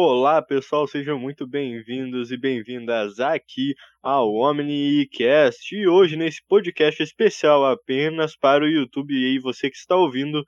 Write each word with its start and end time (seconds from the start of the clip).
Olá, 0.00 0.40
pessoal, 0.40 0.86
sejam 0.86 1.18
muito 1.18 1.44
bem-vindos 1.44 2.30
e 2.30 2.36
bem-vindas 2.36 3.18
aqui 3.18 3.74
ao 4.00 4.32
OmniCast. 4.32 5.74
E 5.74 5.88
hoje, 5.88 6.16
nesse 6.16 6.40
podcast 6.46 7.02
especial 7.02 7.66
apenas 7.66 8.36
para 8.36 8.64
o 8.64 8.68
YouTube 8.68 9.12
e 9.12 9.40
você 9.40 9.68
que 9.68 9.76
está 9.76 9.96
ouvindo, 9.96 10.44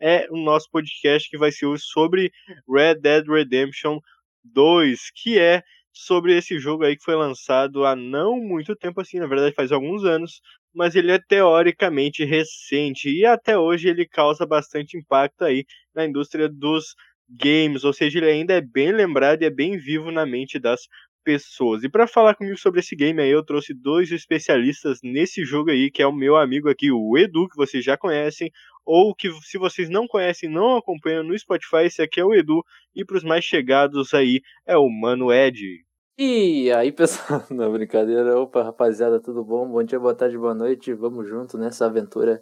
é 0.00 0.26
o 0.30 0.38
nosso 0.38 0.70
podcast 0.70 1.28
que 1.28 1.36
vai 1.36 1.52
ser 1.52 1.66
sobre 1.78 2.32
Red 2.66 2.94
Dead 2.94 3.28
Redemption 3.28 3.98
2, 4.42 5.10
que 5.14 5.38
é 5.38 5.62
sobre 5.92 6.34
esse 6.34 6.58
jogo 6.58 6.84
aí 6.84 6.96
que 6.96 7.04
foi 7.04 7.14
lançado 7.14 7.84
há 7.84 7.94
não 7.94 8.40
muito 8.40 8.74
tempo 8.74 9.02
assim, 9.02 9.18
na 9.18 9.26
verdade 9.26 9.54
faz 9.54 9.70
alguns 9.70 10.02
anos, 10.02 10.40
mas 10.74 10.96
ele 10.96 11.12
é 11.12 11.18
teoricamente 11.18 12.24
recente 12.24 13.10
e 13.10 13.26
até 13.26 13.58
hoje 13.58 13.86
ele 13.86 14.08
causa 14.08 14.46
bastante 14.46 14.96
impacto 14.96 15.42
aí 15.44 15.66
na 15.94 16.06
indústria 16.06 16.48
dos 16.48 16.94
games, 17.28 17.84
ou 17.84 17.92
seja, 17.92 18.18
ele 18.18 18.30
ainda 18.30 18.54
é 18.54 18.60
bem 18.60 18.92
lembrado 18.92 19.42
e 19.42 19.46
é 19.46 19.50
bem 19.50 19.78
vivo 19.78 20.10
na 20.10 20.26
mente 20.26 20.58
das 20.58 20.82
pessoas. 21.24 21.82
E 21.82 21.88
para 21.88 22.06
falar 22.06 22.34
comigo 22.34 22.58
sobre 22.58 22.80
esse 22.80 22.94
game 22.94 23.20
aí, 23.20 23.30
eu 23.30 23.44
trouxe 23.44 23.72
dois 23.72 24.12
especialistas 24.12 24.98
nesse 25.02 25.44
jogo 25.44 25.70
aí, 25.70 25.90
que 25.90 26.02
é 26.02 26.06
o 26.06 26.12
meu 26.12 26.36
amigo 26.36 26.68
aqui, 26.68 26.92
o 26.92 27.16
Edu, 27.16 27.48
que 27.48 27.56
vocês 27.56 27.82
já 27.84 27.96
conhecem, 27.96 28.50
ou 28.84 29.14
que 29.14 29.30
se 29.42 29.58
vocês 29.58 29.88
não 29.88 30.06
conhecem, 30.06 30.48
não 30.48 30.76
acompanham 30.76 31.24
no 31.24 31.36
Spotify, 31.38 31.84
esse 31.86 32.02
aqui 32.02 32.20
é 32.20 32.24
o 32.24 32.34
Edu, 32.34 32.62
e 32.94 33.04
para 33.04 33.16
os 33.16 33.24
mais 33.24 33.44
chegados 33.44 34.12
aí 34.12 34.42
é 34.66 34.76
o 34.76 34.88
Mano 34.88 35.32
Ed. 35.32 35.84
E 36.16 36.70
aí, 36.70 36.92
pessoal, 36.92 37.42
não 37.50 37.72
brincadeira. 37.72 38.38
Opa, 38.38 38.62
rapaziada, 38.62 39.20
tudo 39.20 39.44
bom? 39.44 39.68
Bom 39.68 39.82
dia, 39.82 39.98
boa 39.98 40.14
tarde, 40.14 40.38
boa 40.38 40.54
noite. 40.54 40.92
Vamos 40.94 41.28
junto 41.28 41.58
nessa 41.58 41.86
aventura 41.86 42.40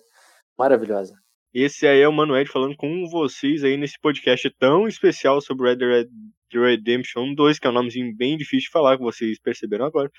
maravilhosa. 0.59 1.15
Esse 1.55 1.87
aí 1.87 2.01
é 2.01 2.09
o 2.09 2.13
Mano 2.13 2.35
Ed 2.35 2.49
falando 2.51 2.75
com 2.75 3.07
vocês 3.11 3.63
aí 3.63 3.77
nesse 3.77 4.01
podcast 4.01 4.49
tão 4.59 4.89
especial 4.89 5.39
sobre 5.43 5.69
Red 5.69 5.77
Dead 5.77 6.09
Redemption 6.51 7.35
2, 7.35 7.59
que 7.59 7.67
é 7.67 7.71
um 7.71 7.75
nomezinho 7.75 8.17
bem 8.17 8.39
difícil 8.39 8.69
de 8.69 8.71
falar, 8.71 8.97
que 8.97 9.03
vocês 9.03 9.39
perceberam 9.39 9.85
agora. 9.85 10.11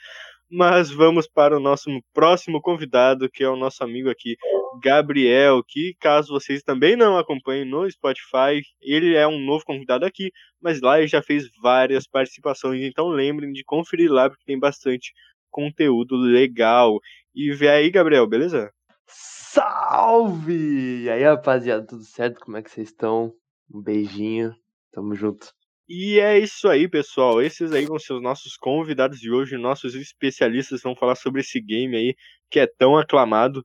Mas 0.47 0.91
vamos 0.91 1.27
para 1.27 1.57
o 1.57 1.59
nosso 1.59 1.89
próximo 2.13 2.61
convidado, 2.61 3.27
que 3.31 3.43
é 3.43 3.49
o 3.49 3.55
nosso 3.55 3.83
amigo 3.83 4.11
aqui, 4.11 4.35
Gabriel, 4.79 5.63
que 5.67 5.95
caso 5.99 6.31
vocês 6.31 6.61
também 6.61 6.95
não 6.95 7.17
acompanhem 7.17 7.65
no 7.65 7.89
Spotify, 7.89 8.61
ele 8.79 9.15
é 9.15 9.27
um 9.27 9.39
novo 9.39 9.65
convidado 9.65 10.05
aqui, 10.05 10.31
mas 10.61 10.81
lá 10.81 10.99
ele 10.99 11.07
já 11.07 11.23
fez 11.23 11.49
várias 11.63 12.05
participações, 12.05 12.83
então 12.83 13.07
lembrem 13.07 13.51
de 13.51 13.63
conferir 13.63 14.11
lá, 14.11 14.29
porque 14.29 14.45
tem 14.45 14.59
bastante 14.59 15.11
conteúdo 15.49 16.15
legal. 16.15 16.99
E 17.33 17.51
vê 17.53 17.69
aí, 17.69 17.89
Gabriel, 17.89 18.27
beleza? 18.27 18.71
Salve! 19.15 21.03
E 21.03 21.09
aí, 21.09 21.23
rapaziada, 21.23 21.85
tudo 21.85 22.03
certo? 22.03 22.39
Como 22.39 22.57
é 22.57 22.63
que 22.63 22.71
vocês 22.71 22.89
estão? 22.89 23.31
Um 23.71 23.79
beijinho, 23.81 24.55
tamo 24.91 25.13
junto. 25.13 25.47
E 25.87 26.19
é 26.19 26.39
isso 26.39 26.67
aí, 26.67 26.87
pessoal. 26.89 27.41
Esses 27.41 27.71
aí 27.71 27.85
vão 27.85 27.99
ser 27.99 28.13
os 28.13 28.21
nossos 28.21 28.57
convidados 28.57 29.19
de 29.19 29.31
hoje, 29.31 29.55
nossos 29.57 29.93
especialistas 29.93 30.81
vão 30.81 30.95
falar 30.95 31.15
sobre 31.15 31.41
esse 31.41 31.61
game 31.61 31.95
aí 31.95 32.15
que 32.49 32.59
é 32.59 32.65
tão 32.65 32.97
aclamado. 32.97 33.63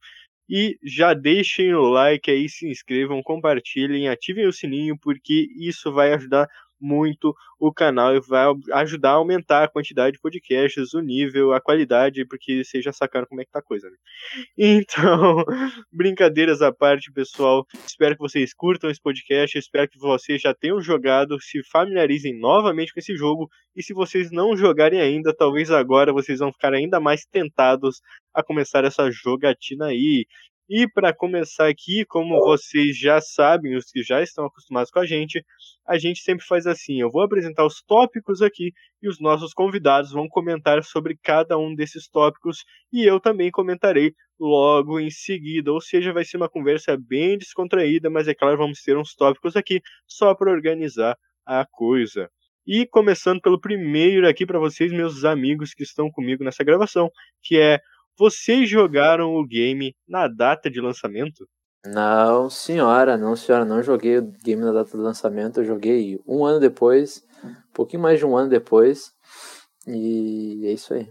E 0.51 0.77
já 0.83 1.15
deixem 1.15 1.75
o 1.75 1.83
like 1.83 2.31
aí, 2.31 2.49
se 2.49 2.69
inscrevam, 2.69 3.23
compartilhem, 3.23 4.09
ativem 4.09 4.47
o 4.47 4.53
sininho, 4.53 4.99
porque 5.01 5.47
isso 5.59 5.93
vai 5.93 6.12
ajudar 6.12 6.47
muito 6.81 7.34
o 7.59 7.73
canal 7.73 8.15
e 8.15 8.21
vai 8.21 8.47
ajudar 8.75 9.11
a 9.11 9.15
aumentar 9.15 9.65
a 9.65 9.69
quantidade 9.69 10.17
de 10.17 10.21
podcasts, 10.21 10.95
o 10.95 11.01
nível, 11.01 11.53
a 11.53 11.61
qualidade, 11.61 12.25
porque 12.25 12.65
vocês 12.65 12.84
já 12.84 12.93
sacaram 12.93 13.27
como 13.27 13.41
é 13.41 13.45
que 13.45 13.51
tá 13.51 13.59
a 13.59 13.62
coisa, 13.62 13.89
né? 13.91 13.97
Então, 14.59 15.45
brincadeiras 15.93 16.62
à 16.62 16.73
parte, 16.73 17.12
pessoal. 17.12 17.67
Espero 17.87 18.15
que 18.15 18.21
vocês 18.21 18.55
curtam 18.55 18.91
esse 18.91 19.01
podcast, 19.01 19.59
espero 19.59 19.89
que 19.89 19.99
vocês 19.99 20.41
já 20.41 20.55
tenham 20.55 20.81
jogado, 20.81 21.41
se 21.41 21.62
familiarizem 21.65 22.39
novamente 22.39 22.93
com 22.93 23.00
esse 23.00 23.16
jogo, 23.16 23.49
e 23.75 23.83
se 23.83 23.93
vocês 23.93 24.31
não 24.31 24.56
jogarem 24.56 25.00
ainda, 25.00 25.34
talvez 25.34 25.71
agora 25.71 26.12
vocês 26.12 26.39
vão 26.39 26.53
ficar 26.53 26.75
ainda 26.75 27.00
mais 27.00 27.25
tentados 27.25 28.00
a 28.34 28.43
começar 28.43 28.84
essa 28.84 29.10
jogatina 29.10 29.87
aí. 29.87 30.27
E 30.71 30.87
para 30.87 31.15
começar 31.15 31.67
aqui, 31.67 32.05
como 32.05 32.39
vocês 32.41 32.99
já 32.99 33.23
sabem, 33.23 33.75
os 33.75 33.87
que 33.87 34.03
já 34.03 34.23
estão 34.23 34.45
acostumados 34.45 34.91
com 34.91 34.99
a 34.99 35.06
gente, 35.06 35.43
a 35.87 35.97
gente 35.99 36.21
sempre 36.21 36.45
faz 36.45 36.67
assim: 36.67 37.01
eu 37.01 37.11
vou 37.11 37.23
apresentar 37.23 37.65
os 37.65 37.81
tópicos 37.81 38.43
aqui 38.43 38.73
e 39.03 39.09
os 39.09 39.19
nossos 39.19 39.55
convidados 39.55 40.12
vão 40.12 40.28
comentar 40.28 40.84
sobre 40.84 41.17
cada 41.23 41.57
um 41.57 41.75
desses 41.75 42.07
tópicos 42.07 42.65
e 42.93 43.03
eu 43.03 43.19
também 43.19 43.51
comentarei 43.51 44.12
logo 44.39 45.01
em 45.01 45.09
seguida. 45.09 45.73
Ou 45.73 45.81
seja, 45.81 46.12
vai 46.12 46.25
ser 46.25 46.37
uma 46.37 46.51
conversa 46.51 46.99
bem 46.99 47.39
descontraída, 47.39 48.11
mas 48.11 48.28
é 48.28 48.34
claro, 48.34 48.59
vamos 48.59 48.83
ter 48.83 48.95
uns 48.95 49.15
tópicos 49.15 49.57
aqui 49.57 49.81
só 50.07 50.34
para 50.34 50.53
organizar 50.53 51.17
a 51.47 51.65
coisa. 51.65 52.28
E 52.67 52.87
começando 52.87 53.41
pelo 53.41 53.59
primeiro 53.59 54.28
aqui 54.28 54.45
para 54.45 54.59
vocês, 54.59 54.93
meus 54.93 55.25
amigos 55.25 55.73
que 55.73 55.83
estão 55.83 56.11
comigo 56.11 56.45
nessa 56.45 56.62
gravação, 56.62 57.11
que 57.43 57.57
é 57.59 57.81
vocês 58.19 58.69
jogaram 58.69 59.37
o 59.37 59.47
game 59.47 59.95
na 60.06 60.27
data 60.27 60.69
de 60.69 60.81
lançamento? 60.81 61.49
Não, 61.87 62.51
senhora, 62.51 63.17
não, 63.17 63.37
senhora, 63.37 63.65
não 63.65 63.83
joguei 63.83 64.19
o 64.19 64.33
game 64.45 64.62
na 64.62 64.73
data 64.73 64.91
de 64.91 64.97
lançamento. 64.97 65.61
Eu 65.61 65.65
joguei 65.65 66.21
um 66.27 66.45
ano 66.45 66.59
depois, 66.59 67.25
um 67.45 67.73
pouquinho 67.73 68.03
mais 68.03 68.19
de 68.19 68.27
um 68.27 68.37
ano 68.37 68.51
depois. 68.51 69.12
E 69.87 70.67
é 70.67 70.73
isso 70.73 70.93
aí. 70.93 71.09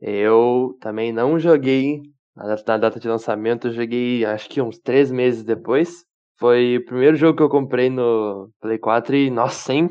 Eu 0.00 0.76
também 0.80 1.12
não 1.12 1.38
joguei 1.38 2.02
na 2.34 2.54
data, 2.54 3.00
de 3.00 3.08
lançamento, 3.08 3.66
eu 3.66 3.72
joguei 3.72 4.24
acho 4.24 4.48
que 4.48 4.62
uns 4.62 4.78
três 4.78 5.10
meses 5.10 5.42
depois. 5.44 6.04
Foi 6.38 6.76
o 6.76 6.84
primeiro 6.84 7.16
jogo 7.16 7.36
que 7.36 7.42
eu 7.42 7.48
comprei 7.48 7.90
no 7.90 8.48
Play 8.60 8.78
4 8.78 9.16
e, 9.16 9.28
nossa, 9.28 9.72
hein? 9.72 9.88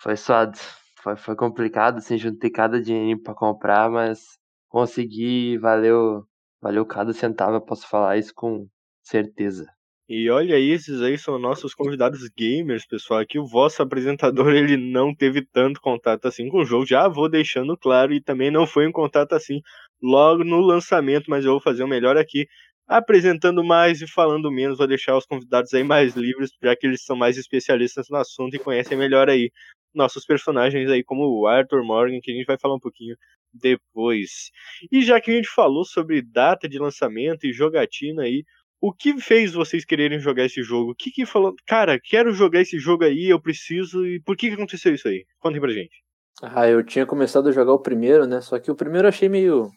Foi 0.00 0.16
suado. 0.16 0.56
Foi, 1.02 1.16
foi 1.16 1.34
complicado, 1.34 1.98
assim, 1.98 2.16
juntei 2.16 2.48
cada 2.48 2.80
dinheiro 2.80 3.20
para 3.22 3.34
comprar, 3.34 3.90
mas 3.90 4.38
consegui, 4.76 5.56
valeu, 5.56 6.22
valeu 6.60 6.84
cada 6.84 7.10
centavo, 7.14 7.54
eu 7.56 7.62
posso 7.62 7.88
falar 7.88 8.18
isso 8.18 8.30
com 8.34 8.68
certeza. 9.02 9.64
E 10.06 10.28
olha 10.28 10.54
aí, 10.54 10.68
esses 10.70 11.00
aí 11.00 11.16
são 11.16 11.38
nossos 11.38 11.74
convidados 11.74 12.20
gamers, 12.36 12.86
pessoal. 12.86 13.20
Aqui 13.20 13.38
o 13.38 13.46
vosso 13.46 13.80
apresentador 13.80 14.52
ele 14.52 14.76
não 14.76 15.14
teve 15.14 15.42
tanto 15.50 15.80
contato 15.80 16.26
assim 16.28 16.50
com 16.50 16.58
o 16.58 16.64
jogo, 16.66 16.84
já 16.84 17.08
vou 17.08 17.26
deixando 17.26 17.74
claro, 17.74 18.12
e 18.12 18.20
também 18.22 18.50
não 18.50 18.66
foi 18.66 18.86
um 18.86 18.92
contato 18.92 19.32
assim 19.32 19.62
logo 20.02 20.44
no 20.44 20.60
lançamento, 20.60 21.24
mas 21.30 21.46
eu 21.46 21.52
vou 21.52 21.60
fazer 21.60 21.82
o 21.82 21.88
melhor 21.88 22.18
aqui, 22.18 22.46
apresentando 22.86 23.64
mais 23.64 24.02
e 24.02 24.06
falando 24.06 24.52
menos. 24.52 24.76
Vou 24.76 24.86
deixar 24.86 25.16
os 25.16 25.24
convidados 25.24 25.72
aí 25.72 25.82
mais 25.82 26.14
livres, 26.14 26.50
já 26.62 26.76
que 26.76 26.86
eles 26.86 27.02
são 27.02 27.16
mais 27.16 27.38
especialistas 27.38 28.08
no 28.10 28.18
assunto 28.18 28.54
e 28.54 28.58
conhecem 28.58 28.98
melhor 28.98 29.30
aí 29.30 29.50
nossos 29.96 30.24
personagens 30.24 30.90
aí, 30.90 31.02
como 31.02 31.24
o 31.24 31.46
Arthur 31.46 31.82
Morgan, 31.84 32.20
que 32.22 32.30
a 32.30 32.34
gente 32.34 32.46
vai 32.46 32.58
falar 32.58 32.76
um 32.76 32.80
pouquinho 32.80 33.16
depois. 33.52 34.50
E 34.92 35.02
já 35.02 35.20
que 35.20 35.30
a 35.30 35.34
gente 35.34 35.48
falou 35.48 35.84
sobre 35.84 36.22
data 36.22 36.68
de 36.68 36.78
lançamento 36.78 37.46
e 37.46 37.52
jogatina 37.52 38.22
aí, 38.22 38.44
o 38.80 38.92
que 38.92 39.18
fez 39.20 39.52
vocês 39.52 39.84
quererem 39.84 40.20
jogar 40.20 40.44
esse 40.44 40.62
jogo? 40.62 40.92
O 40.92 40.94
que 40.94 41.10
que 41.10 41.26
falou, 41.26 41.54
cara, 41.66 41.98
quero 41.98 42.32
jogar 42.32 42.60
esse 42.60 42.78
jogo 42.78 43.04
aí, 43.04 43.28
eu 43.28 43.40
preciso, 43.40 44.06
e 44.06 44.20
por 44.20 44.36
que 44.36 44.48
que 44.48 44.54
aconteceu 44.54 44.94
isso 44.94 45.08
aí? 45.08 45.24
Contem 45.40 45.60
pra 45.60 45.72
gente. 45.72 46.04
Ah, 46.42 46.68
eu 46.68 46.84
tinha 46.84 47.06
começado 47.06 47.48
a 47.48 47.52
jogar 47.52 47.72
o 47.72 47.80
primeiro, 47.80 48.26
né? 48.26 48.40
Só 48.42 48.58
que 48.58 48.70
o 48.70 48.74
primeiro 48.74 49.06
eu 49.06 49.08
achei 49.08 49.28
meio. 49.28 49.70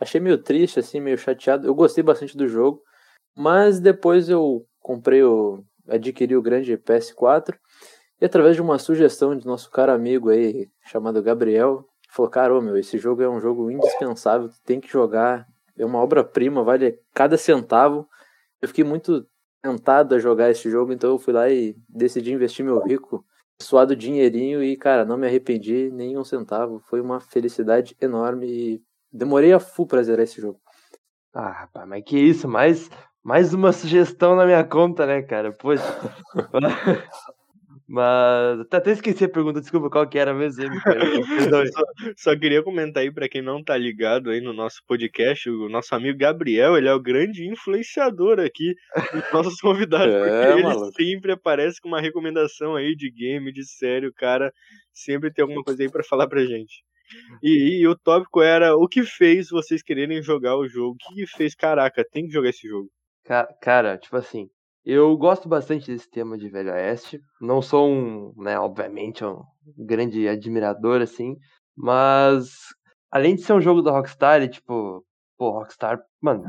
Achei 0.00 0.20
meio 0.20 0.38
triste, 0.38 0.78
assim, 0.78 1.00
meio 1.00 1.18
chateado. 1.18 1.66
Eu 1.66 1.74
gostei 1.74 2.04
bastante 2.04 2.36
do 2.36 2.46
jogo. 2.46 2.80
Mas 3.36 3.80
depois 3.80 4.28
eu 4.28 4.64
comprei 4.80 5.22
o. 5.24 5.64
adquiri 5.88 6.36
o 6.36 6.42
grande 6.42 6.76
PS4. 6.76 7.56
E 8.20 8.24
através 8.24 8.56
de 8.56 8.62
uma 8.62 8.78
sugestão 8.78 9.36
de 9.36 9.46
nosso 9.46 9.70
caro 9.70 9.92
amigo 9.92 10.28
aí, 10.30 10.68
chamado 10.86 11.22
Gabriel, 11.22 11.88
falou, 12.10 12.30
cara, 12.30 12.54
ô, 12.54 12.60
meu, 12.60 12.76
esse 12.76 12.98
jogo 12.98 13.22
é 13.22 13.28
um 13.28 13.40
jogo 13.40 13.70
indispensável, 13.70 14.48
tu 14.48 14.60
tem 14.64 14.80
que 14.80 14.88
jogar, 14.88 15.46
é 15.76 15.84
uma 15.84 16.00
obra-prima, 16.00 16.64
vale 16.64 16.98
cada 17.14 17.38
centavo. 17.38 18.08
Eu 18.60 18.66
fiquei 18.66 18.82
muito 18.82 19.24
tentado 19.62 20.14
a 20.14 20.18
jogar 20.18 20.50
esse 20.50 20.68
jogo, 20.68 20.92
então 20.92 21.10
eu 21.10 21.18
fui 21.18 21.32
lá 21.32 21.48
e 21.48 21.76
decidi 21.88 22.32
investir 22.32 22.64
meu 22.64 22.80
rico, 22.80 23.24
suado 23.62 23.94
dinheirinho 23.94 24.62
e, 24.64 24.76
cara, 24.76 25.04
não 25.04 25.16
me 25.16 25.26
arrependi 25.26 25.90
nem 25.92 26.18
um 26.18 26.24
centavo. 26.24 26.80
Foi 26.80 27.00
uma 27.00 27.20
felicidade 27.20 27.96
enorme 28.00 28.46
e 28.46 28.82
demorei 29.12 29.52
a 29.52 29.60
full 29.60 29.86
pra 29.86 30.02
zerar 30.02 30.24
esse 30.24 30.40
jogo. 30.40 30.60
Ah, 31.32 31.50
rapaz, 31.50 31.88
mas 31.88 32.02
que 32.04 32.18
isso, 32.18 32.48
mais, 32.48 32.90
mais 33.22 33.54
uma 33.54 33.70
sugestão 33.72 34.34
na 34.34 34.44
minha 34.44 34.64
conta, 34.64 35.06
né, 35.06 35.22
cara? 35.22 35.52
Poxa. 35.52 35.84
Mas 37.88 38.60
até 38.70 38.90
esqueci 38.90 39.24
a 39.24 39.28
pergunta, 39.30 39.62
desculpa 39.62 39.88
qual 39.88 40.06
que 40.06 40.18
era 40.18 40.34
mesmo. 40.34 40.62
só, 41.72 41.82
só, 42.18 42.38
queria 42.38 42.62
comentar 42.62 43.02
aí 43.02 43.10
para 43.10 43.30
quem 43.30 43.40
não 43.40 43.64
tá 43.64 43.78
ligado 43.78 44.28
aí 44.28 44.42
no 44.42 44.52
nosso 44.52 44.82
podcast, 44.86 45.48
o 45.48 45.70
nosso 45.70 45.94
amigo 45.94 46.18
Gabriel, 46.18 46.76
ele 46.76 46.86
é 46.86 46.92
o 46.92 47.00
grande 47.00 47.48
influenciador 47.48 48.40
aqui 48.40 48.74
dos 49.10 49.32
nossos 49.32 49.58
convidados, 49.62 50.14
é, 50.14 50.20
porque 50.20 50.60
ele 50.60 50.92
sempre 50.92 51.32
aparece 51.32 51.80
com 51.80 51.88
uma 51.88 52.00
recomendação 52.00 52.76
aí 52.76 52.94
de 52.94 53.10
game, 53.10 53.50
de 53.50 53.64
série, 53.64 54.06
o 54.06 54.12
cara 54.12 54.52
sempre 54.92 55.32
tem 55.32 55.42
alguma 55.42 55.64
coisa 55.64 55.82
aí 55.82 55.90
para 55.90 56.04
falar 56.04 56.28
pra 56.28 56.44
gente. 56.44 56.84
E, 57.42 57.80
e, 57.80 57.88
o 57.88 57.96
tópico 57.96 58.42
era 58.42 58.76
o 58.76 58.86
que 58.86 59.02
fez 59.02 59.48
vocês 59.48 59.82
quererem 59.82 60.22
jogar 60.22 60.56
o 60.58 60.68
jogo? 60.68 60.98
O 61.10 61.14
que 61.14 61.26
fez, 61.26 61.54
caraca, 61.54 62.04
tem 62.04 62.26
que 62.26 62.32
jogar 62.32 62.50
esse 62.50 62.68
jogo? 62.68 62.90
Cara, 63.62 63.96
tipo 63.96 64.16
assim, 64.16 64.50
Eu 64.84 65.16
gosto 65.16 65.48
bastante 65.48 65.90
desse 65.90 66.10
tema 66.10 66.38
de 66.38 66.48
Velho 66.48 66.72
Oeste. 66.72 67.20
Não 67.40 67.60
sou 67.60 67.88
um, 67.88 68.32
né, 68.36 68.58
obviamente, 68.58 69.24
um 69.24 69.42
grande 69.76 70.26
admirador, 70.28 71.02
assim. 71.02 71.36
Mas, 71.76 72.74
além 73.10 73.34
de 73.34 73.42
ser 73.42 73.52
um 73.52 73.60
jogo 73.60 73.82
da 73.82 73.90
Rockstar, 73.90 74.42
e, 74.42 74.48
tipo, 74.48 75.04
pô, 75.36 75.50
Rockstar, 75.50 76.00
mano, 76.20 76.44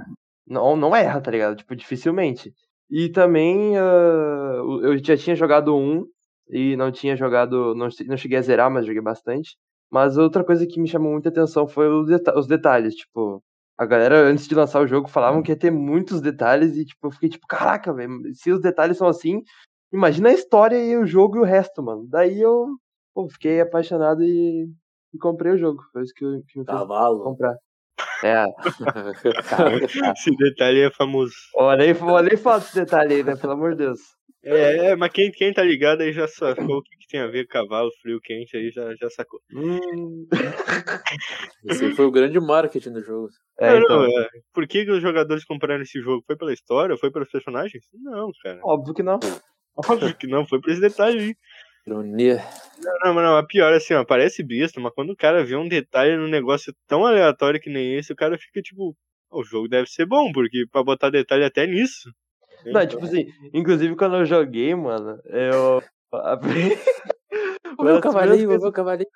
não, 0.47 0.75
não 0.75 0.95
erra, 0.95 1.21
tá 1.21 1.31
ligado? 1.31 1.57
Tipo, 1.57 1.75
dificilmente. 1.75 2.53
E 2.89 3.09
também, 3.09 3.77
uh, 3.77 4.81
eu 4.83 4.97
já 5.03 5.15
tinha 5.17 5.35
jogado 5.35 5.75
um 5.75 6.05
e 6.49 6.75
não 6.75 6.91
tinha 6.91 7.15
jogado, 7.15 7.75
não, 7.75 7.89
não 8.07 8.17
cheguei 8.17 8.37
a 8.37 8.41
zerar, 8.41 8.71
mas 8.71 8.85
joguei 8.85 9.01
bastante. 9.01 9.57
Mas 9.91 10.17
outra 10.17 10.43
coisa 10.43 10.65
que 10.67 10.79
me 10.79 10.87
chamou 10.87 11.11
muita 11.11 11.29
atenção 11.29 11.67
foi 11.67 11.87
os 11.89 12.47
detalhes, 12.47 12.95
tipo, 12.95 13.43
a 13.79 13.85
galera 13.85 14.27
antes 14.27 14.45
de 14.45 14.53
lançar 14.53 14.81
o 14.81 14.87
jogo 14.87 15.07
falavam 15.07 15.41
que 15.41 15.53
ia 15.53 15.57
ter 15.57 15.71
muitos 15.71 16.19
detalhes 16.19 16.75
e 16.75 16.83
tipo, 16.83 17.07
eu 17.07 17.11
fiquei 17.11 17.29
tipo, 17.29 17.47
caraca, 17.47 17.93
velho, 17.93 18.11
se 18.35 18.51
os 18.51 18.59
detalhes 18.59 18.97
são 18.97 19.07
assim, 19.07 19.41
imagina 19.93 20.27
a 20.27 20.33
história 20.33 20.75
e 20.75 20.97
o 20.97 21.05
jogo 21.05 21.37
e 21.37 21.39
o 21.39 21.45
resto, 21.45 21.81
mano. 21.81 22.05
Daí 22.09 22.41
eu 22.41 22.67
pô, 23.15 23.29
fiquei 23.29 23.61
apaixonado 23.61 24.21
e, 24.21 24.69
e, 25.13 25.17
comprei 25.17 25.53
o 25.53 25.57
jogo. 25.57 25.81
Foi 25.93 26.03
isso 26.03 26.13
que, 26.13 26.25
eu, 26.25 26.43
que 26.45 26.59
me 26.59 26.65
fez 26.65 26.77
Cavalo. 26.77 27.23
comprar. 27.23 27.55
É. 28.21 28.43
Esse 30.11 30.35
detalhe 30.35 30.81
é 30.81 30.91
famoso. 30.91 31.33
Olha 31.55 31.85
aí, 31.85 31.97
olha 32.01 32.31
aí 32.31 32.57
esse 32.57 32.75
detalhe 32.75 33.15
aí, 33.15 33.23
né? 33.23 33.37
Pelo 33.37 33.53
amor 33.53 33.71
de 33.71 33.77
Deus. 33.77 34.18
É, 34.41 34.91
é, 34.91 34.95
mas 34.95 35.11
quem, 35.11 35.31
quem 35.31 35.53
tá 35.53 35.61
ligado 35.61 36.01
aí 36.01 36.13
já 36.13 36.27
sacou 36.27 36.77
o 36.77 36.81
que, 36.81 36.95
que 36.97 37.07
tem 37.07 37.19
a 37.19 37.27
ver 37.27 37.45
cavalo, 37.45 37.91
frio, 38.01 38.21
quente, 38.21 38.55
aí 38.55 38.71
já, 38.71 38.95
já 38.95 39.09
sacou. 39.09 39.41
Hum. 39.53 40.27
Esse 41.65 41.91
foi 41.91 42.05
o 42.05 42.11
grande 42.11 42.39
marketing 42.39 42.93
do 42.93 43.03
jogo. 43.03 43.27
É, 43.59 43.73
não, 43.73 43.79
então, 43.81 43.99
não, 44.03 44.19
é. 44.19 44.29
Por 44.53 44.65
que, 44.65 44.85
que 44.85 44.91
os 44.91 45.01
jogadores 45.01 45.43
compraram 45.43 45.81
esse 45.81 45.99
jogo? 46.01 46.23
Foi 46.25 46.37
pela 46.37 46.53
história? 46.53 46.97
Foi 46.97 47.11
pelos 47.11 47.29
personagens? 47.29 47.83
Não, 47.93 48.31
cara. 48.41 48.59
óbvio 48.63 48.93
que 48.93 49.03
não. 49.03 49.19
Óbvio 49.75 50.15
que 50.15 50.27
não, 50.27 50.45
foi 50.45 50.61
por 50.61 50.71
esse 50.71 50.81
detalhe 50.81 51.19
aí. 51.19 51.35
Ironia. 51.85 52.41
Não, 52.81 52.93
não, 53.03 53.13
mas 53.13 53.23
não, 53.25 53.37
a 53.37 53.45
pior 53.45 53.73
é 53.73 53.77
assim, 53.77 53.93
ó, 53.93 54.05
parece 54.05 54.43
besta, 54.43 54.79
mas 54.79 54.93
quando 54.93 55.11
o 55.11 55.17
cara 55.17 55.43
vê 55.43 55.55
um 55.55 55.67
detalhe 55.67 56.15
num 56.15 56.27
negócio 56.27 56.73
tão 56.87 57.05
aleatório 57.05 57.59
que 57.59 57.69
nem 57.69 57.95
esse, 57.95 58.13
o 58.13 58.15
cara 58.15 58.37
fica 58.37 58.61
tipo, 58.61 58.95
o 59.31 59.43
jogo 59.43 59.67
deve 59.67 59.87
ser 59.89 60.05
bom, 60.05 60.31
porque 60.31 60.65
pra 60.71 60.83
botar 60.83 61.09
detalhe 61.09 61.43
até 61.43 61.65
nisso. 61.67 62.09
Não, 62.65 62.85
tipo 62.85 63.03
assim, 63.03 63.25
inclusive 63.53 63.95
quando 63.95 64.17
eu 64.17 64.25
joguei, 64.25 64.73
mano, 64.75 65.19
eu. 65.25 65.81
O 67.77 67.83
meu 67.83 68.01
cavalinho, 68.01 68.49
o 68.49 68.61
meu 68.61 68.71
cavalinho. 68.73 69.07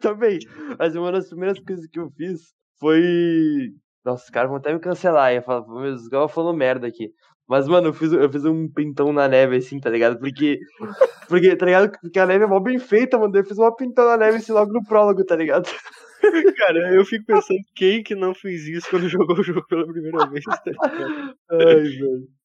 Também. 0.00 0.40
Mas 0.76 0.96
uma 0.96 1.12
das 1.12 1.28
primeiras 1.28 1.60
coisas 1.60 1.86
que 1.86 2.00
eu 2.00 2.10
fiz 2.16 2.40
foi. 2.80 3.70
Nossa, 4.04 4.24
os 4.24 4.30
caras 4.30 4.48
vão 4.48 4.58
até 4.58 4.72
me 4.72 4.80
cancelar. 4.80 5.32
Eu 5.32 5.42
falo, 5.42 5.66
meu 5.68 5.94
Deus, 5.94 6.10
eu 6.10 6.28
falando 6.28 6.56
merda 6.56 6.88
aqui. 6.88 7.12
Mas, 7.48 7.68
mano, 7.68 7.88
eu 7.88 7.92
fiz, 7.92 8.12
eu 8.12 8.30
fiz 8.30 8.44
um 8.44 8.68
pintão 8.68 9.12
na 9.12 9.28
neve, 9.28 9.56
assim, 9.56 9.78
tá 9.78 9.88
ligado? 9.88 10.18
Porque. 10.18 10.58
Porque, 11.28 11.54
tá 11.54 11.64
ligado? 11.64 11.92
Porque 12.00 12.18
a 12.18 12.26
neve 12.26 12.44
é 12.44 12.46
mó 12.46 12.58
bem 12.58 12.78
feita, 12.78 13.16
mano. 13.18 13.36
Eu 13.36 13.44
fiz 13.44 13.56
uma 13.56 13.74
pintão 13.74 14.04
na 14.06 14.16
neve 14.16 14.38
assim 14.38 14.52
logo 14.52 14.72
no 14.72 14.84
prólogo, 14.84 15.24
tá 15.24 15.36
ligado? 15.36 15.70
Cara, 16.58 16.92
eu 16.92 17.04
fico 17.04 17.24
pensando 17.24 17.60
quem 17.74 18.02
que 18.02 18.16
não 18.16 18.34
fez 18.34 18.66
isso 18.66 18.90
quando 18.90 19.08
jogou 19.08 19.38
o 19.38 19.44
jogo 19.44 19.64
pela 19.68 19.86
primeira 19.86 20.26
vez, 20.28 20.44
tá 20.44 20.60
ligado? 20.66 21.36
Ai, 21.50 21.82
velho. 21.82 22.35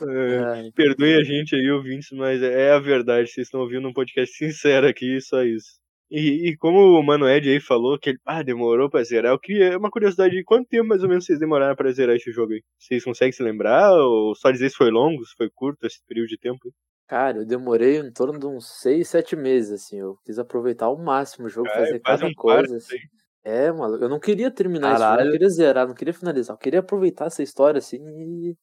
É, 0.00 0.70
perdoe 0.74 1.14
a 1.14 1.24
gente 1.24 1.56
aí, 1.56 1.70
ouvintes, 1.70 2.10
mas 2.12 2.42
é 2.42 2.72
a 2.72 2.78
verdade. 2.78 3.28
Vocês 3.28 3.46
estão 3.46 3.60
ouvindo 3.60 3.88
um 3.88 3.92
podcast 3.92 4.32
sincero 4.36 4.86
aqui, 4.86 5.20
só 5.20 5.42
isso. 5.42 5.78
E, 6.10 6.48
e 6.48 6.56
como 6.56 6.98
o 6.98 7.02
Mano 7.02 7.28
Ed 7.28 7.50
aí 7.50 7.60
falou 7.60 7.98
que 7.98 8.10
ele 8.10 8.18
ah, 8.24 8.42
demorou 8.42 8.88
pra 8.88 9.02
zerar, 9.02 9.32
eu 9.32 9.38
queria 9.38 9.76
uma 9.76 9.90
curiosidade 9.90 10.34
de 10.34 10.42
quanto 10.42 10.66
tempo 10.66 10.88
mais 10.88 11.02
ou 11.02 11.08
menos 11.08 11.26
vocês 11.26 11.38
demoraram 11.38 11.76
pra 11.76 11.92
zerar 11.92 12.16
esse 12.16 12.32
jogo 12.32 12.54
aí? 12.54 12.62
Vocês 12.78 13.04
conseguem 13.04 13.32
se 13.32 13.42
lembrar? 13.42 13.92
Ou 13.92 14.34
só 14.34 14.50
dizer 14.50 14.70
se 14.70 14.76
foi 14.76 14.90
longo, 14.90 15.22
se 15.26 15.34
foi 15.36 15.50
curto 15.54 15.86
esse 15.86 15.98
período 16.06 16.28
de 16.28 16.38
tempo? 16.38 16.58
aí? 16.64 16.72
Cara, 17.08 17.38
eu 17.38 17.46
demorei 17.46 17.98
em 17.98 18.12
torno 18.12 18.38
de 18.38 18.46
uns 18.46 18.80
6, 18.80 19.06
7 19.08 19.36
meses, 19.36 19.72
assim. 19.72 19.98
Eu 19.98 20.16
quis 20.24 20.38
aproveitar 20.38 20.86
ao 20.86 20.98
máximo 20.98 21.46
o 21.46 21.50
jogo, 21.50 21.68
Cara, 21.68 21.80
fazer 21.80 21.96
é 21.96 22.00
quase 22.00 22.20
cada 22.22 22.30
um 22.30 22.34
coisa. 22.34 22.76
Assim. 22.76 22.98
É, 23.44 23.72
mano, 23.72 23.96
eu 23.96 24.08
não 24.08 24.20
queria 24.20 24.50
terminar 24.50 24.94
isso, 24.94 25.02
eu 25.02 25.06
Caralho. 25.06 25.24
não 25.24 25.32
queria 25.32 25.48
zerar, 25.48 25.88
não 25.88 25.94
queria 25.94 26.14
finalizar. 26.14 26.54
Eu 26.54 26.58
queria 26.58 26.80
aproveitar 26.80 27.26
essa 27.26 27.42
história, 27.42 27.78
assim, 27.78 27.98
e 27.98 28.56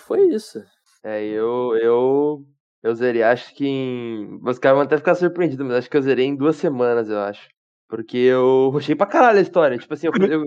foi 0.00 0.28
isso. 0.28 0.62
É, 1.04 1.24
eu. 1.24 1.76
Eu. 1.80 2.46
Eu 2.82 2.94
zerei, 2.94 3.22
acho 3.22 3.54
que 3.54 3.66
em. 3.66 4.40
Os 4.44 4.58
caras 4.58 4.76
vão 4.76 4.84
até 4.86 4.96
ficar 4.96 5.14
surpreendidos, 5.14 5.66
mas 5.66 5.76
acho 5.78 5.90
que 5.90 5.96
eu 5.96 6.02
zerei 6.02 6.26
em 6.26 6.36
duas 6.36 6.56
semanas, 6.56 7.08
eu 7.08 7.18
acho. 7.18 7.48
Porque 7.88 8.16
eu 8.16 8.68
rushei 8.70 8.94
pra 8.94 9.06
caralho 9.06 9.38
a 9.38 9.42
história. 9.42 9.78
Tipo 9.78 9.94
assim, 9.94 10.06
eu, 10.06 10.12
eu. 10.30 10.44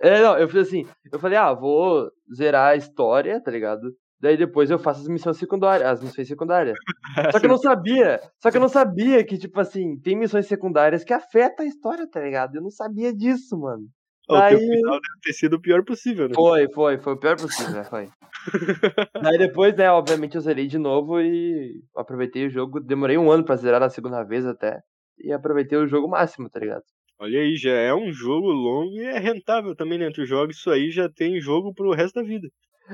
É, 0.00 0.22
não, 0.22 0.38
eu 0.38 0.48
fiz 0.48 0.68
assim, 0.68 0.86
eu 1.12 1.18
falei, 1.18 1.36
ah, 1.36 1.52
vou 1.52 2.10
zerar 2.34 2.70
a 2.70 2.76
história, 2.76 3.40
tá 3.42 3.50
ligado? 3.50 3.94
Daí 4.18 4.36
depois 4.36 4.70
eu 4.70 4.78
faço 4.78 5.00
as 5.00 5.08
missões 5.08 5.36
secundárias, 5.36 5.88
as 5.88 6.02
missões 6.02 6.26
secundárias. 6.26 6.76
Só 7.32 7.40
que 7.40 7.46
eu 7.46 7.50
não 7.50 7.58
sabia, 7.58 8.20
só 8.38 8.50
que 8.50 8.56
eu 8.56 8.60
não 8.60 8.68
sabia 8.68 9.24
que, 9.24 9.38
tipo 9.38 9.58
assim, 9.60 9.98
tem 10.00 10.16
missões 10.16 10.46
secundárias 10.46 11.04
que 11.04 11.12
afetam 11.12 11.64
a 11.64 11.68
história, 11.68 12.08
tá 12.08 12.20
ligado? 12.20 12.56
Eu 12.56 12.62
não 12.62 12.70
sabia 12.70 13.14
disso, 13.14 13.58
mano. 13.58 13.86
O 14.30 14.48
teu 14.48 14.58
Daí- 14.58 14.58
final 14.58 14.92
deve 14.92 15.20
ter 15.22 15.32
sido 15.32 15.54
o 15.54 15.60
pior 15.60 15.84
possível, 15.84 16.28
né? 16.28 16.34
Foi, 16.34 16.68
foi, 16.72 16.98
foi 16.98 17.12
o 17.12 17.16
pior 17.18 17.36
possível, 17.36 17.72
né? 17.72 17.84
Foi. 17.84 18.08
Daí 19.22 19.38
depois, 19.38 19.74
né, 19.76 19.90
obviamente 19.90 20.36
eu 20.36 20.40
zerei 20.40 20.66
de 20.66 20.78
novo 20.78 21.20
e 21.20 21.82
aproveitei 21.96 22.46
o 22.46 22.50
jogo. 22.50 22.80
Demorei 22.80 23.18
um 23.18 23.30
ano 23.30 23.44
pra 23.44 23.56
zerar 23.56 23.80
na 23.80 23.90
segunda 23.90 24.22
vez 24.22 24.46
até. 24.46 24.80
E 25.18 25.32
aproveitei 25.32 25.76
o 25.78 25.86
jogo 25.86 26.08
máximo, 26.08 26.48
tá 26.48 26.58
ligado? 26.60 26.82
Olha 27.18 27.40
aí, 27.40 27.54
já 27.56 27.72
é 27.72 27.92
um 27.92 28.10
jogo 28.10 28.46
longo 28.46 28.94
e 28.94 29.04
é 29.04 29.18
rentável 29.18 29.76
também, 29.76 29.98
né? 29.98 30.10
Tu 30.14 30.24
joga 30.24 30.52
isso 30.52 30.70
aí 30.70 30.90
já 30.90 31.08
tem 31.10 31.38
jogo 31.40 31.74
pro 31.74 31.92
resto 31.92 32.14
da 32.14 32.22
vida. 32.26 32.48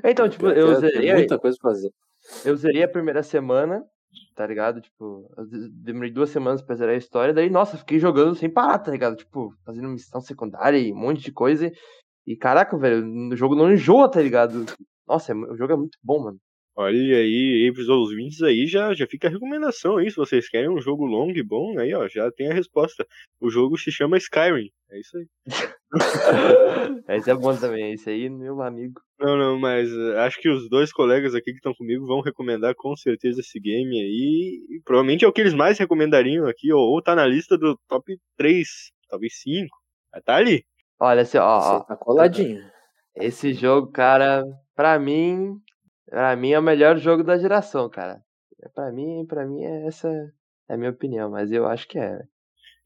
Então, 0.05 0.29
tipo, 0.29 0.49
eu 0.49 0.73
é, 0.73 0.81
tem 0.81 0.91
zerei. 0.91 1.15
muita 1.15 1.39
coisa 1.39 1.57
pra 1.61 1.71
fazer. 1.71 1.91
Eu 2.45 2.57
zerei 2.57 2.83
a 2.83 2.89
primeira 2.89 3.23
semana, 3.23 3.83
tá 4.35 4.47
ligado? 4.47 4.81
Tipo, 4.81 5.29
demorei 5.73 6.11
duas 6.11 6.31
semanas 6.31 6.63
pra 6.63 6.77
zerar 6.77 6.95
a 6.95 6.99
história, 6.99 7.35
daí, 7.35 7.51
nossa, 7.51 7.79
fiquei 7.79 7.99
jogando 7.99 8.35
sem 8.35 8.51
parar, 8.51 8.79
tá 8.79 8.91
ligado? 8.91 9.17
Tipo, 9.17 9.55
fazendo 9.65 9.89
missão 9.89 10.21
secundária 10.21 10.79
e 10.79 10.93
um 10.93 10.97
monte 10.97 11.23
de 11.23 11.33
coisa. 11.33 11.71
E 12.27 12.37
caraca, 12.37 12.77
velho, 12.77 13.07
o 13.33 13.37
jogo 13.37 13.55
não 13.55 13.73
enjoa, 13.73 14.11
tá 14.11 14.21
ligado? 14.21 14.67
Nossa, 15.07 15.33
é 15.33 15.35
o 15.35 15.57
jogo 15.57 15.73
é 15.73 15.77
muito 15.77 15.99
bom, 16.03 16.25
mano. 16.25 16.39
Olha 16.79 16.99
aí, 16.99 17.65
aí 17.65 17.73
pros 17.73 17.89
ouvintes 17.89 18.43
aí, 18.43 18.67
já, 18.67 18.93
já 18.93 19.07
fica 19.07 19.29
a 19.29 19.31
recomendação 19.31 19.97
aí. 19.97 20.11
Se 20.11 20.17
vocês 20.17 20.47
querem 20.49 20.69
um 20.69 20.79
jogo 20.79 21.07
longo 21.07 21.37
e 21.37 21.43
bom, 21.43 21.79
aí 21.79 21.95
ó, 21.95 22.07
já 22.07 22.31
tem 22.31 22.51
a 22.51 22.55
resposta. 22.55 23.07
O 23.41 23.49
jogo 23.49 23.79
se 23.79 23.91
chama 23.91 24.19
Skyrim. 24.19 24.69
É 24.91 25.01
isso 25.01 25.17
aí. 25.17 25.27
Esse 27.09 27.31
é 27.31 27.35
bom 27.35 27.57
também, 27.57 27.93
esse 27.93 28.11
aí, 28.11 28.29
meu 28.29 28.61
amigo. 28.61 29.01
Não, 29.19 29.37
não, 29.39 29.59
mas 29.59 29.91
eh, 29.91 30.19
acho 30.19 30.39
que 30.41 30.49
os 30.49 30.69
dois 30.69 30.93
colegas 30.93 31.35
aqui 31.35 31.51
que 31.51 31.57
estão 31.57 31.73
comigo 31.75 32.07
vão 32.07 32.21
recomendar 32.21 32.75
com 32.77 32.95
certeza 32.97 33.41
esse 33.41 33.59
game 33.59 33.99
aí. 33.99 34.61
E 34.69 34.81
provavelmente 34.85 35.25
é 35.25 35.29
o 35.29 35.33
que 35.33 35.41
eles 35.41 35.55
mais 35.55 35.79
recomendariam 35.79 36.47
aqui, 36.47 36.73
ou, 36.73 36.81
ou 36.81 37.01
tá 37.03 37.15
na 37.15 37.27
lista 37.27 37.57
do 37.57 37.79
top 37.89 38.17
3, 38.37 38.69
talvez 39.09 39.41
5. 39.41 39.75
Mas 40.13 40.23
tá 40.25 40.37
ali. 40.37 40.65
Olha, 41.01 41.23
assim, 41.23 41.39
ó, 41.39 41.61
Você 41.61 41.69
ó, 41.69 41.81
tá 41.81 41.97
coladinho. 41.97 42.63
esse 43.17 43.55
jogo, 43.55 43.91
cara, 43.91 44.45
pra 44.75 44.99
mim, 44.99 45.57
pra 46.09 46.37
mim 46.37 46.53
é 46.53 46.59
o 46.59 46.63
melhor 46.63 46.97
jogo 46.99 47.23
da 47.23 47.39
geração, 47.39 47.89
cara. 47.89 48.21
Pra 48.75 48.91
mim, 48.93 49.25
pra 49.27 49.47
mim, 49.47 49.63
é 49.63 49.87
essa 49.87 50.09
é 50.69 50.75
a 50.75 50.77
minha 50.77 50.91
opinião, 50.91 51.31
mas 51.31 51.53
eu 51.53 51.67
acho 51.67 51.87
que 51.87 51.99
é. 51.99 52.19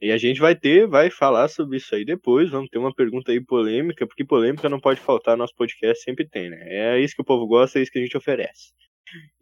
E 0.02 0.10
a 0.10 0.16
gente 0.16 0.40
vai 0.40 0.56
ter, 0.56 0.86
vai 0.86 1.10
falar 1.10 1.48
sobre 1.48 1.76
isso 1.76 1.94
aí 1.94 2.04
depois. 2.04 2.48
Vamos 2.50 2.70
ter 2.70 2.78
uma 2.78 2.94
pergunta 2.94 3.32
aí 3.32 3.40
polêmica, 3.40 4.06
porque 4.06 4.24
polêmica 4.24 4.68
não 4.68 4.80
pode 4.80 5.00
faltar 5.00 5.36
no 5.36 5.42
nosso 5.42 5.54
podcast, 5.54 6.02
sempre 6.02 6.26
tem, 6.26 6.48
né? 6.48 6.58
É 6.62 7.00
isso 7.00 7.14
que 7.14 7.22
o 7.22 7.24
povo 7.24 7.46
gosta, 7.46 7.78
é 7.78 7.82
isso 7.82 7.92
que 7.92 7.98
a 7.98 8.02
gente 8.02 8.16
oferece. 8.16 8.72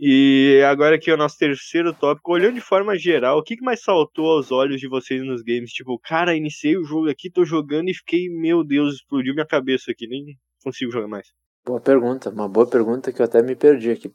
E 0.01 0.63
agora 0.67 0.97
aqui 0.97 1.11
é 1.11 1.15
o 1.15 1.19
nosso 1.19 1.37
terceiro 1.39 1.93
tópico. 1.93 2.33
Olhando 2.33 2.55
de 2.55 2.61
forma 2.61 2.97
geral, 2.97 3.39
o 3.39 3.43
que 3.43 3.61
mais 3.61 3.83
saltou 3.83 4.33
aos 4.33 4.51
olhos 4.51 4.81
de 4.81 4.89
vocês 4.89 5.23
nos 5.23 5.43
games? 5.43 5.71
Tipo, 5.71 5.99
cara, 5.99 6.35
iniciei 6.35 6.77
o 6.77 6.85
jogo 6.85 7.09
aqui, 7.09 7.31
tô 7.31 7.45
jogando 7.45 7.89
e 7.89 7.95
fiquei, 7.95 8.29
meu 8.29 8.65
Deus, 8.65 8.95
explodiu 8.95 9.35
minha 9.35 9.47
cabeça 9.47 9.93
aqui, 9.93 10.09
nem 10.09 10.25
consigo 10.65 10.91
jogar 10.91 11.09
mais. 11.09 11.29
Boa 11.69 11.83
pergunta, 11.83 12.31
uma 12.31 12.49
boa 12.49 12.67
pergunta 12.67 13.13
que 13.13 13.21
eu 13.21 13.27
até 13.27 13.43
me 13.43 13.55
perdi 13.55 13.91
aqui. 13.91 14.11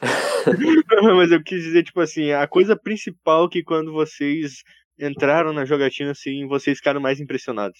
Mas 1.16 1.30
eu 1.30 1.40
quis 1.40 1.62
dizer, 1.62 1.84
tipo 1.84 2.00
assim, 2.00 2.32
a 2.32 2.48
coisa 2.48 2.76
principal 2.76 3.48
que 3.48 3.62
quando 3.62 3.92
vocês 3.92 4.64
entraram 4.98 5.52
na 5.52 5.64
jogatina, 5.64 6.10
assim, 6.10 6.48
vocês 6.48 6.78
ficaram 6.78 7.00
mais 7.00 7.20
impressionados. 7.20 7.78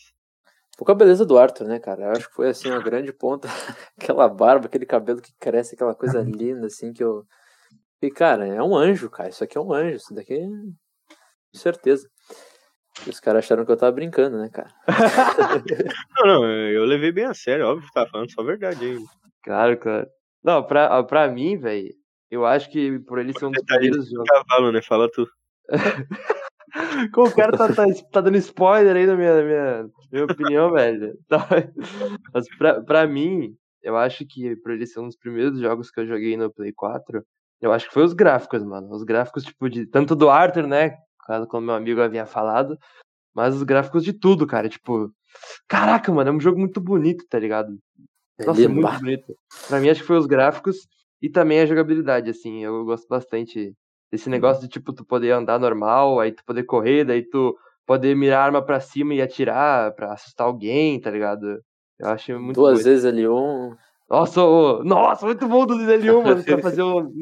Com 0.79 0.93
a 0.93 0.95
beleza 0.95 1.27
do 1.27 1.37
Arthur, 1.37 1.67
né, 1.67 1.81
cara? 1.81 2.05
Eu 2.05 2.11
acho 2.13 2.29
que 2.29 2.37
foi 2.37 2.51
assim 2.51 2.71
uma 2.71 2.81
grande 2.81 3.13
ponta. 3.13 3.49
aquela 3.99 4.29
barba, 4.29 4.67
aquele 4.67 4.87
cabelo 4.87 5.21
que 5.21 5.33
cresce, 5.41 5.75
aquela 5.75 5.93
coisa 5.93 6.23
linda, 6.23 6.69
assim, 6.69 6.93
que 6.93 7.03
eu. 7.03 7.25
E, 8.01 8.13
cara, 8.13 8.47
é 8.47 8.63
um 8.63 8.77
anjo, 8.77 9.11
cara. 9.11 9.29
Isso 9.29 9.43
aqui 9.43 9.59
é 9.59 9.61
um 9.61 9.73
anjo. 9.73 9.97
Isso 9.97 10.15
daqui 10.15 10.35
é. 10.35 10.47
Com 10.47 11.59
certeza. 11.59 12.09
Os 13.09 13.21
caras 13.21 13.45
acharam 13.45 13.65
que 13.65 13.73
eu 13.73 13.77
tava 13.77 13.93
brincando, 13.93 14.39
né, 14.39 14.49
cara? 14.53 14.71
Não, 16.19 16.27
não, 16.27 16.47
eu 16.47 16.85
levei 16.85 17.13
bem 17.13 17.25
a 17.25 17.35
sério, 17.35 17.67
óbvio 17.67 17.87
que 17.87 17.95
tá 17.95 18.07
falando 18.07 18.31
só 18.31 18.43
a 18.43 18.45
verdade 18.45 18.85
aí. 18.85 18.99
Claro, 19.43 19.77
claro. 19.79 20.07
Não, 20.43 20.63
pra, 20.63 21.03
pra 21.05 21.29
mim, 21.29 21.57
velho, 21.59 21.89
eu 22.31 22.47
acho 22.47 22.71
que 22.71 22.99
por 23.01 23.19
ele 23.19 23.33
ser 23.33 23.47
um 23.47 23.51
dos 23.51 23.63
Detalhe 23.63 23.91
primeiros 23.91 24.11
jogos. 24.11 24.29
Cavalo, 24.29 24.73
né? 24.73 24.83
Fala 24.83 25.11
tu. 25.11 25.27
Como 27.13 27.29
o 27.29 27.35
cara 27.35 27.57
tá, 27.57 27.73
tá, 27.75 27.85
tá 28.13 28.21
dando 28.21 28.37
spoiler 28.37 28.95
aí 28.95 29.07
na 29.07 29.17
minha, 29.17 29.35
na 29.35 29.43
minha, 29.43 29.91
minha 30.13 30.25
opinião, 30.25 30.71
velho. 30.73 31.19
Tá. 31.29 31.47
Mas 32.33 32.47
pra, 32.57 32.81
pra 32.83 33.07
mim, 33.07 33.57
eu 33.83 33.97
acho 33.97 34.25
que 34.27 34.57
por 34.57 34.73
ele 34.73 34.87
ser 34.87 35.01
um 35.01 35.07
dos 35.07 35.17
primeiros 35.17 35.59
jogos 35.59 35.91
que 35.91 36.01
eu 36.01 36.07
joguei 36.07 36.37
no 36.37 36.53
Play 36.53 36.73
4, 36.73 37.25
eu 37.61 37.73
acho 37.73 37.89
que 37.89 37.95
foi 37.95 38.05
os 38.05 38.13
gráficos, 38.13 38.63
mano. 38.63 38.91
Os 38.91 39.03
gráficos, 39.03 39.45
tipo, 39.45 39.69
de 39.69 39.87
tanto 39.87 40.15
do 40.15 40.31
Arthur, 40.31 40.67
né? 40.67 40.97
Como 41.47 41.67
meu 41.67 41.75
amigo 41.75 42.01
havia 42.01 42.27
falado, 42.27 42.79
mas 43.35 43.55
os 43.55 43.63
gráficos 43.63 44.05
de 44.05 44.13
tudo, 44.13 44.47
cara. 44.47 44.69
Tipo, 44.69 45.13
caraca, 45.69 46.13
mano, 46.13 46.31
é 46.31 46.33
um 46.33 46.41
jogo 46.41 46.59
muito 46.59 46.81
bonito, 46.81 47.25
tá 47.29 47.39
ligado? 47.39 47.79
Nossa, 48.45 48.65
é 48.65 48.69
muito 48.69 48.99
bonito. 48.99 49.37
Pra 49.69 49.81
mim, 49.81 49.89
acho 49.89 50.01
que 50.01 50.07
foi 50.07 50.19
os 50.19 50.27
gráficos 50.27 50.77
e 51.21 51.29
também 51.29 51.61
a 51.61 51.67
jogabilidade, 51.67 52.31
assim. 52.31 52.65
Eu 52.65 52.85
gosto 52.85 53.07
bastante 53.09 53.75
desse 54.11 54.27
uhum. 54.27 54.33
negócio 54.33 54.63
de, 54.63 54.69
tipo, 54.69 54.93
tu 54.93 55.05
poder 55.05 55.33
andar 55.33 55.59
normal, 55.59 56.21
aí 56.21 56.33
tu 56.33 56.45
poder 56.45 56.65
correr, 56.65 57.05
daí 57.05 57.23
tu 57.23 57.57
poder 57.87 58.15
mirar 58.15 58.41
a 58.41 58.45
arma 58.45 58.65
pra 58.65 58.81
cima 58.81 59.15
e 59.15 59.23
atirar 59.23 59.95
pra 59.95 60.13
assustar 60.13 60.47
alguém, 60.47 61.01
tá 61.01 61.11
ligado? 61.11 61.61
Eu 61.99 62.09
acho 62.09 62.39
muito 62.41 62.57
Duas 62.57 62.85
vezes 62.85 63.05
L1. 63.05 63.77
Nossa, 64.11 64.43
oh, 64.43 64.83
nossa, 64.83 65.25
muito 65.25 65.47
bom 65.47 65.65
do 65.65 65.75
L1, 65.75 66.23
mano. 66.25 66.43
pra 66.43 66.59
fazer 66.59 66.83
um. 66.83 67.13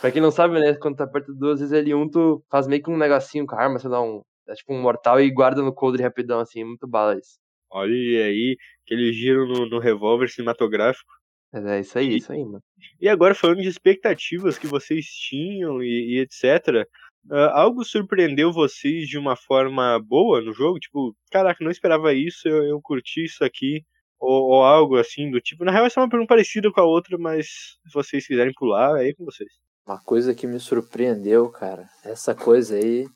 Pra 0.00 0.10
quem 0.10 0.22
não 0.22 0.30
sabe, 0.30 0.58
né? 0.58 0.72
Quando 0.74 0.96
tu 0.96 1.02
aperta 1.02 1.30
duas 1.34 1.60
vezes 1.60 1.84
L1, 1.84 2.10
tu 2.10 2.42
faz 2.50 2.66
meio 2.66 2.82
que 2.82 2.90
um 2.90 2.96
negocinho 2.96 3.46
com 3.46 3.54
a 3.54 3.60
arma, 3.60 3.78
sei 3.78 3.90
lá, 3.90 4.02
um. 4.02 4.22
É 4.48 4.54
tipo 4.54 4.72
um 4.72 4.80
mortal 4.80 5.20
e 5.20 5.30
guarda 5.30 5.62
no 5.62 5.72
coldre 5.72 6.02
rapidão, 6.02 6.40
assim, 6.40 6.64
muito 6.64 6.86
bala 6.86 7.18
isso. 7.18 7.38
Olha 7.70 7.92
aí, 7.92 8.56
aquele 8.84 9.12
giro 9.12 9.46
no, 9.46 9.68
no 9.68 9.78
revólver 9.78 10.28
cinematográfico. 10.28 11.12
É 11.52 11.80
isso 11.80 11.98
aí, 11.98 12.08
e, 12.08 12.16
isso 12.16 12.32
aí, 12.32 12.44
mano. 12.44 12.62
E 13.00 13.08
agora 13.08 13.34
falando 13.34 13.60
de 13.60 13.68
expectativas 13.68 14.58
que 14.58 14.66
vocês 14.66 15.04
tinham 15.04 15.82
e, 15.82 16.16
e 16.16 16.20
etc. 16.20 16.86
Uh, 17.30 17.50
algo 17.52 17.84
surpreendeu 17.84 18.50
vocês 18.52 19.06
de 19.08 19.18
uma 19.18 19.36
forma 19.36 19.98
boa 19.98 20.40
no 20.40 20.52
jogo? 20.52 20.78
Tipo, 20.78 21.14
caraca, 21.30 21.62
não 21.62 21.70
esperava 21.70 22.12
isso, 22.12 22.48
eu, 22.48 22.64
eu 22.64 22.80
curti 22.82 23.24
isso 23.24 23.44
aqui. 23.44 23.82
Ou, 24.24 24.44
ou, 24.50 24.62
algo 24.62 24.96
assim 24.96 25.30
do 25.30 25.40
tipo. 25.40 25.64
Na 25.64 25.72
real, 25.72 25.84
essa 25.84 26.00
é 26.00 26.02
uma 26.02 26.08
pergunta 26.08 26.28
parecida 26.28 26.72
com 26.72 26.80
a 26.80 26.84
outra, 26.84 27.18
mas 27.18 27.46
se 27.46 27.92
vocês 27.92 28.26
quiserem 28.26 28.52
pular, 28.54 28.98
é 28.98 29.04
aí 29.04 29.14
com 29.14 29.24
vocês. 29.24 29.50
Uma 29.86 30.00
coisa 30.02 30.34
que 30.34 30.46
me 30.46 30.58
surpreendeu, 30.58 31.50
cara, 31.50 31.86
essa 32.02 32.34
coisa 32.34 32.76
aí 32.76 33.06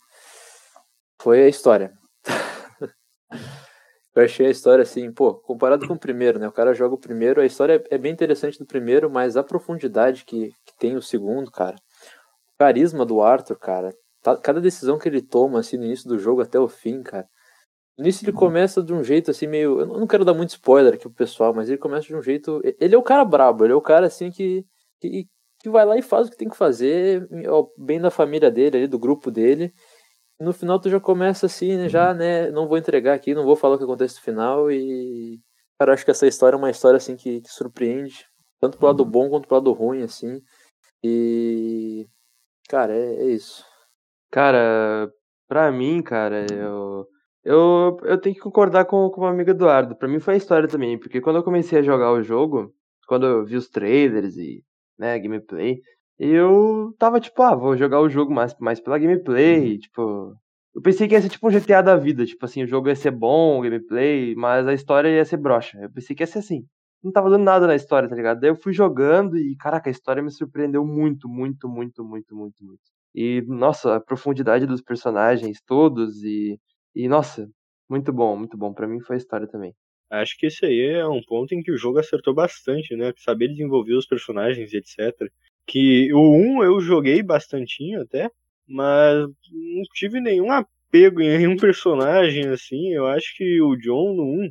foi 1.20 1.44
a 1.44 1.48
história. 1.48 1.92
Eu 4.14 4.24
achei 4.24 4.46
a 4.46 4.50
história 4.50 4.82
assim, 4.82 5.12
pô, 5.12 5.34
comparado 5.34 5.86
com 5.86 5.94
o 5.94 5.98
primeiro, 5.98 6.38
né? 6.38 6.48
O 6.48 6.52
cara 6.52 6.74
joga 6.74 6.94
o 6.94 7.00
primeiro, 7.00 7.40
a 7.40 7.46
história 7.46 7.82
é 7.88 7.96
bem 7.96 8.12
interessante 8.12 8.58
do 8.58 8.66
primeiro, 8.66 9.08
mas 9.08 9.36
a 9.36 9.44
profundidade 9.44 10.24
que, 10.24 10.48
que 10.66 10.76
tem 10.78 10.96
o 10.96 11.02
segundo, 11.02 11.50
cara. 11.50 11.76
O 12.52 12.58
carisma 12.58 13.06
do 13.06 13.22
Arthur, 13.22 13.56
cara. 13.56 13.94
Tá, 14.22 14.36
cada 14.36 14.60
decisão 14.60 14.98
que 14.98 15.08
ele 15.08 15.22
toma, 15.22 15.60
assim, 15.60 15.76
no 15.76 15.84
início 15.84 16.08
do 16.08 16.18
jogo 16.18 16.42
até 16.42 16.58
o 16.58 16.68
fim, 16.68 17.02
cara. 17.02 17.26
No 17.98 18.04
início 18.04 18.24
ele 18.24 18.32
começa 18.32 18.82
de 18.82 18.94
um 18.94 19.02
jeito 19.02 19.30
assim, 19.30 19.46
meio. 19.46 19.80
Eu 19.80 19.86
não 19.86 20.06
quero 20.06 20.24
dar 20.24 20.34
muito 20.34 20.50
spoiler 20.50 20.94
aqui 20.94 21.02
pro 21.02 21.12
pessoal, 21.12 21.52
mas 21.52 21.68
ele 21.68 21.78
começa 21.78 22.06
de 22.06 22.14
um 22.14 22.22
jeito. 22.22 22.60
Ele 22.78 22.94
é 22.94 22.98
o 22.98 23.02
cara 23.02 23.24
brabo, 23.24 23.64
ele 23.64 23.72
é 23.72 23.76
o 23.76 23.82
cara 23.82 24.06
assim 24.06 24.30
que. 24.30 24.64
que, 25.00 25.26
que 25.60 25.68
vai 25.68 25.84
lá 25.84 25.96
e 25.96 26.02
faz 26.02 26.28
o 26.28 26.30
que 26.30 26.36
tem 26.36 26.48
que 26.48 26.56
fazer, 26.56 27.28
bem 27.76 28.00
da 28.00 28.10
família 28.10 28.50
dele, 28.50 28.76
ali, 28.76 28.86
do 28.86 28.98
grupo 28.98 29.30
dele 29.30 29.72
no 30.40 30.52
final 30.52 30.78
tu 30.80 30.88
já 30.88 31.00
começa 31.00 31.46
assim, 31.46 31.76
né? 31.76 31.88
Já, 31.88 32.14
né? 32.14 32.50
Não 32.50 32.68
vou 32.68 32.78
entregar 32.78 33.14
aqui, 33.14 33.34
não 33.34 33.44
vou 33.44 33.56
falar 33.56 33.74
o 33.74 33.78
que 33.78 33.84
acontece 33.84 34.16
no 34.16 34.22
final 34.22 34.70
e. 34.70 35.40
Cara, 35.78 35.94
acho 35.94 36.04
que 36.04 36.10
essa 36.10 36.26
história 36.26 36.56
é 36.56 36.58
uma 36.58 36.70
história 36.70 36.96
assim 36.96 37.16
que, 37.16 37.40
que 37.40 37.48
surpreende. 37.48 38.26
Tanto 38.60 38.78
pro 38.78 38.86
lado 38.88 39.04
bom 39.04 39.28
quanto 39.30 39.46
pro 39.46 39.56
lado 39.56 39.72
ruim, 39.72 40.02
assim. 40.02 40.40
E. 41.02 42.06
Cara, 42.68 42.94
é, 42.96 43.14
é 43.16 43.24
isso. 43.30 43.64
Cara, 44.30 45.10
pra 45.48 45.70
mim, 45.72 46.02
cara, 46.02 46.46
eu. 46.52 47.06
Eu, 47.44 47.96
eu 48.02 48.20
tenho 48.20 48.34
que 48.34 48.40
concordar 48.40 48.84
com, 48.84 49.08
com 49.10 49.22
o 49.22 49.26
amigo 49.26 49.50
Eduardo. 49.50 49.96
Pra 49.96 50.08
mim 50.08 50.20
foi 50.20 50.34
a 50.34 50.36
história 50.36 50.68
também, 50.68 50.98
porque 50.98 51.20
quando 51.20 51.36
eu 51.36 51.44
comecei 51.44 51.78
a 51.78 51.82
jogar 51.82 52.12
o 52.12 52.22
jogo, 52.22 52.72
quando 53.06 53.26
eu 53.26 53.44
vi 53.44 53.56
os 53.56 53.68
trailers 53.68 54.36
e 54.36 54.62
né, 54.98 55.18
gameplay, 55.18 55.80
eu 56.18 56.94
tava 56.98 57.20
tipo, 57.20 57.40
ah, 57.42 57.54
vou 57.54 57.76
jogar 57.76 58.00
o 58.00 58.08
jogo 58.08 58.32
mais, 58.32 58.54
mais 58.58 58.80
pela 58.80 58.98
gameplay, 58.98 59.72
uhum. 59.72 59.78
tipo. 59.78 60.34
Eu 60.74 60.82
pensei 60.82 61.08
que 61.08 61.14
ia 61.14 61.22
ser 61.22 61.28
tipo 61.28 61.48
um 61.48 61.50
GTA 61.50 61.82
da 61.82 61.96
vida, 61.96 62.24
tipo 62.26 62.44
assim, 62.44 62.62
o 62.62 62.66
jogo 62.66 62.88
ia 62.88 62.94
ser 62.96 63.10
bom, 63.10 63.58
o 63.58 63.62
gameplay, 63.62 64.34
mas 64.36 64.66
a 64.66 64.74
história 64.74 65.08
ia 65.08 65.24
ser 65.24 65.36
broxa. 65.38 65.78
Eu 65.80 65.90
pensei 65.90 66.14
que 66.14 66.22
ia 66.22 66.26
ser 66.26 66.40
assim. 66.40 66.64
Não 67.02 67.12
tava 67.12 67.30
dando 67.30 67.44
nada 67.44 67.66
na 67.66 67.76
história, 67.76 68.08
tá 68.08 68.14
ligado? 68.14 68.40
Daí 68.40 68.50
eu 68.50 68.56
fui 68.56 68.72
jogando 68.72 69.36
e, 69.38 69.56
caraca, 69.56 69.88
a 69.88 69.92
história 69.92 70.22
me 70.22 70.30
surpreendeu 70.30 70.84
muito, 70.84 71.28
muito, 71.28 71.68
muito, 71.68 72.04
muito, 72.04 72.34
muito, 72.34 72.64
muito. 72.64 72.80
E, 73.14 73.42
nossa, 73.46 73.96
a 73.96 74.00
profundidade 74.00 74.66
dos 74.66 74.82
personagens 74.82 75.60
todos 75.64 76.22
e. 76.24 76.60
E, 76.98 77.06
nossa, 77.06 77.48
muito 77.88 78.12
bom, 78.12 78.36
muito 78.36 78.56
bom. 78.58 78.74
para 78.74 78.88
mim 78.88 78.98
foi 79.00 79.14
a 79.14 79.18
história 79.18 79.46
também. 79.46 79.72
Acho 80.10 80.36
que 80.36 80.46
esse 80.46 80.66
aí 80.66 80.80
é 80.80 81.06
um 81.06 81.22
ponto 81.22 81.54
em 81.54 81.62
que 81.62 81.70
o 81.70 81.76
jogo 81.76 82.00
acertou 82.00 82.34
bastante, 82.34 82.96
né? 82.96 83.12
Saber 83.18 83.46
desenvolver 83.46 83.94
os 83.94 84.04
personagens 84.04 84.72
e 84.72 84.78
etc. 84.78 85.30
Que 85.64 86.12
o 86.12 86.34
1 86.58 86.64
eu 86.64 86.80
joguei 86.80 87.22
bastantinho 87.22 88.02
até, 88.02 88.28
mas 88.66 89.28
não 89.52 89.82
tive 89.94 90.20
nenhum 90.20 90.50
apego 90.50 91.20
em 91.20 91.38
nenhum 91.38 91.56
personagem 91.56 92.48
assim. 92.48 92.92
Eu 92.92 93.06
acho 93.06 93.32
que 93.36 93.62
o 93.62 93.76
John 93.76 94.14
no 94.14 94.24
1 94.24 94.50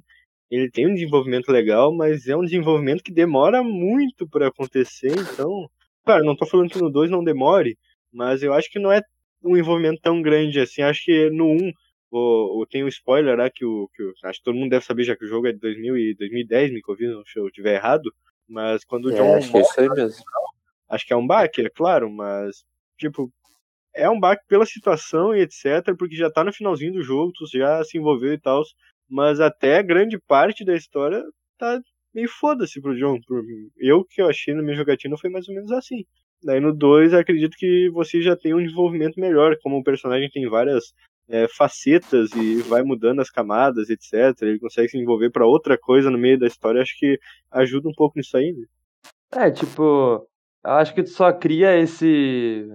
ele 0.49 0.71
tem 0.71 0.87
um 0.87 0.93
desenvolvimento 0.93 1.49
legal, 1.51 1.93
mas 1.93 2.29
é 2.29 2.37
um 2.37 2.45
desenvolvimento 2.45 3.03
que 3.03 3.11
demora 3.11 3.61
muito 3.61 4.25
para 4.25 4.47
acontecer, 4.47 5.11
então, 5.11 5.69
claro, 6.05 6.23
não 6.23 6.33
tô 6.37 6.45
falando 6.45 6.69
que 6.69 6.81
no 6.81 6.89
2 6.89 7.11
não 7.11 7.21
demore, 7.25 7.77
mas 8.09 8.41
eu 8.41 8.53
acho 8.53 8.71
que 8.71 8.79
não 8.79 8.89
é 8.89 9.01
um 9.43 9.57
envolvimento 9.57 9.99
tão 10.01 10.21
grande 10.21 10.61
assim. 10.61 10.81
Acho 10.81 11.03
que 11.03 11.29
no 11.29 11.47
1 11.51 11.73
o, 12.11 12.61
o, 12.61 12.65
tem 12.65 12.83
um 12.83 12.87
spoiler 12.87 13.37
lá 13.37 13.49
que 13.49 13.65
o, 13.65 13.89
que 13.93 14.03
o, 14.03 14.13
Acho 14.23 14.39
que 14.39 14.45
todo 14.45 14.55
mundo 14.55 14.69
deve 14.69 14.85
saber 14.85 15.03
já 15.03 15.15
que 15.15 15.25
o 15.25 15.27
jogo 15.27 15.47
é 15.47 15.51
de 15.51 15.59
2000 15.59 15.97
e 15.97 16.15
2010, 16.15 16.71
me 16.71 16.81
corrija 16.81 17.21
se 17.25 17.39
eu 17.39 17.47
estiver 17.47 17.75
errado. 17.75 18.13
Mas 18.47 18.85
quando 18.85 19.07
o 19.07 19.11
John. 19.11 19.25
É, 19.25 19.37
acho 19.37 19.51
que 19.51 19.57
é 19.57 19.61
isso 19.61 19.81
aí 19.81 19.89
mesmo. 19.89 20.23
Acho 20.89 21.05
que 21.05 21.13
é 21.13 21.17
um 21.17 21.27
baque, 21.27 21.61
é 21.61 21.69
claro, 21.69 22.09
mas, 22.09 22.63
tipo, 22.97 23.29
é 23.93 24.09
um 24.09 24.19
baque 24.19 24.45
pela 24.47 24.65
situação 24.65 25.35
e 25.35 25.41
etc, 25.41 25.95
porque 25.97 26.15
já 26.15 26.31
tá 26.31 26.43
no 26.43 26.53
finalzinho 26.53 26.93
do 26.93 27.01
jogo, 27.01 27.33
tu 27.33 27.45
já 27.51 27.83
se 27.83 27.97
envolveu 27.97 28.31
e 28.31 28.39
tal, 28.39 28.63
mas 29.09 29.41
até 29.41 29.83
grande 29.83 30.17
parte 30.17 30.63
da 30.63 30.75
história 30.75 31.21
tá 31.57 31.81
meio 32.13 32.29
foda-se 32.29 32.79
pro 32.79 32.95
John. 32.95 33.19
Eu 33.77 34.05
que 34.05 34.21
eu 34.21 34.29
achei 34.29 34.53
na 34.53 34.63
minha 34.63 34.75
jogatina 34.75 35.17
foi 35.17 35.29
mais 35.29 35.49
ou 35.49 35.55
menos 35.55 35.71
assim. 35.71 36.05
Daí 36.41 36.59
no 36.59 36.73
2 36.73 37.13
acredito 37.13 37.57
que 37.57 37.89
você 37.89 38.21
já 38.21 38.35
tem 38.35 38.53
um 38.53 38.63
desenvolvimento 38.63 39.19
melhor, 39.19 39.57
como 39.61 39.77
o 39.77 39.83
personagem 39.83 40.29
tem 40.29 40.47
várias 40.47 40.93
é, 41.29 41.47
facetas 41.47 42.31
e 42.33 42.61
vai 42.63 42.83
mudando 42.83 43.19
as 43.19 43.29
camadas, 43.29 43.89
etc. 43.89 44.35
Ele 44.41 44.59
consegue 44.59 44.89
se 44.89 44.97
envolver 44.97 45.29
para 45.29 45.45
outra 45.45 45.77
coisa 45.77 46.09
no 46.09 46.17
meio 46.17 46.39
da 46.39 46.47
história, 46.47 46.81
acho 46.81 46.97
que 46.97 47.19
ajuda 47.51 47.89
um 47.89 47.93
pouco 47.93 48.17
nisso 48.17 48.37
aí, 48.37 48.53
né? 48.53 48.65
É, 49.33 49.51
tipo, 49.51 50.27
eu 50.63 50.71
acho 50.71 50.93
que 50.93 51.03
tu 51.03 51.09
só 51.09 51.33
cria 51.33 51.77
esse, 51.77 52.67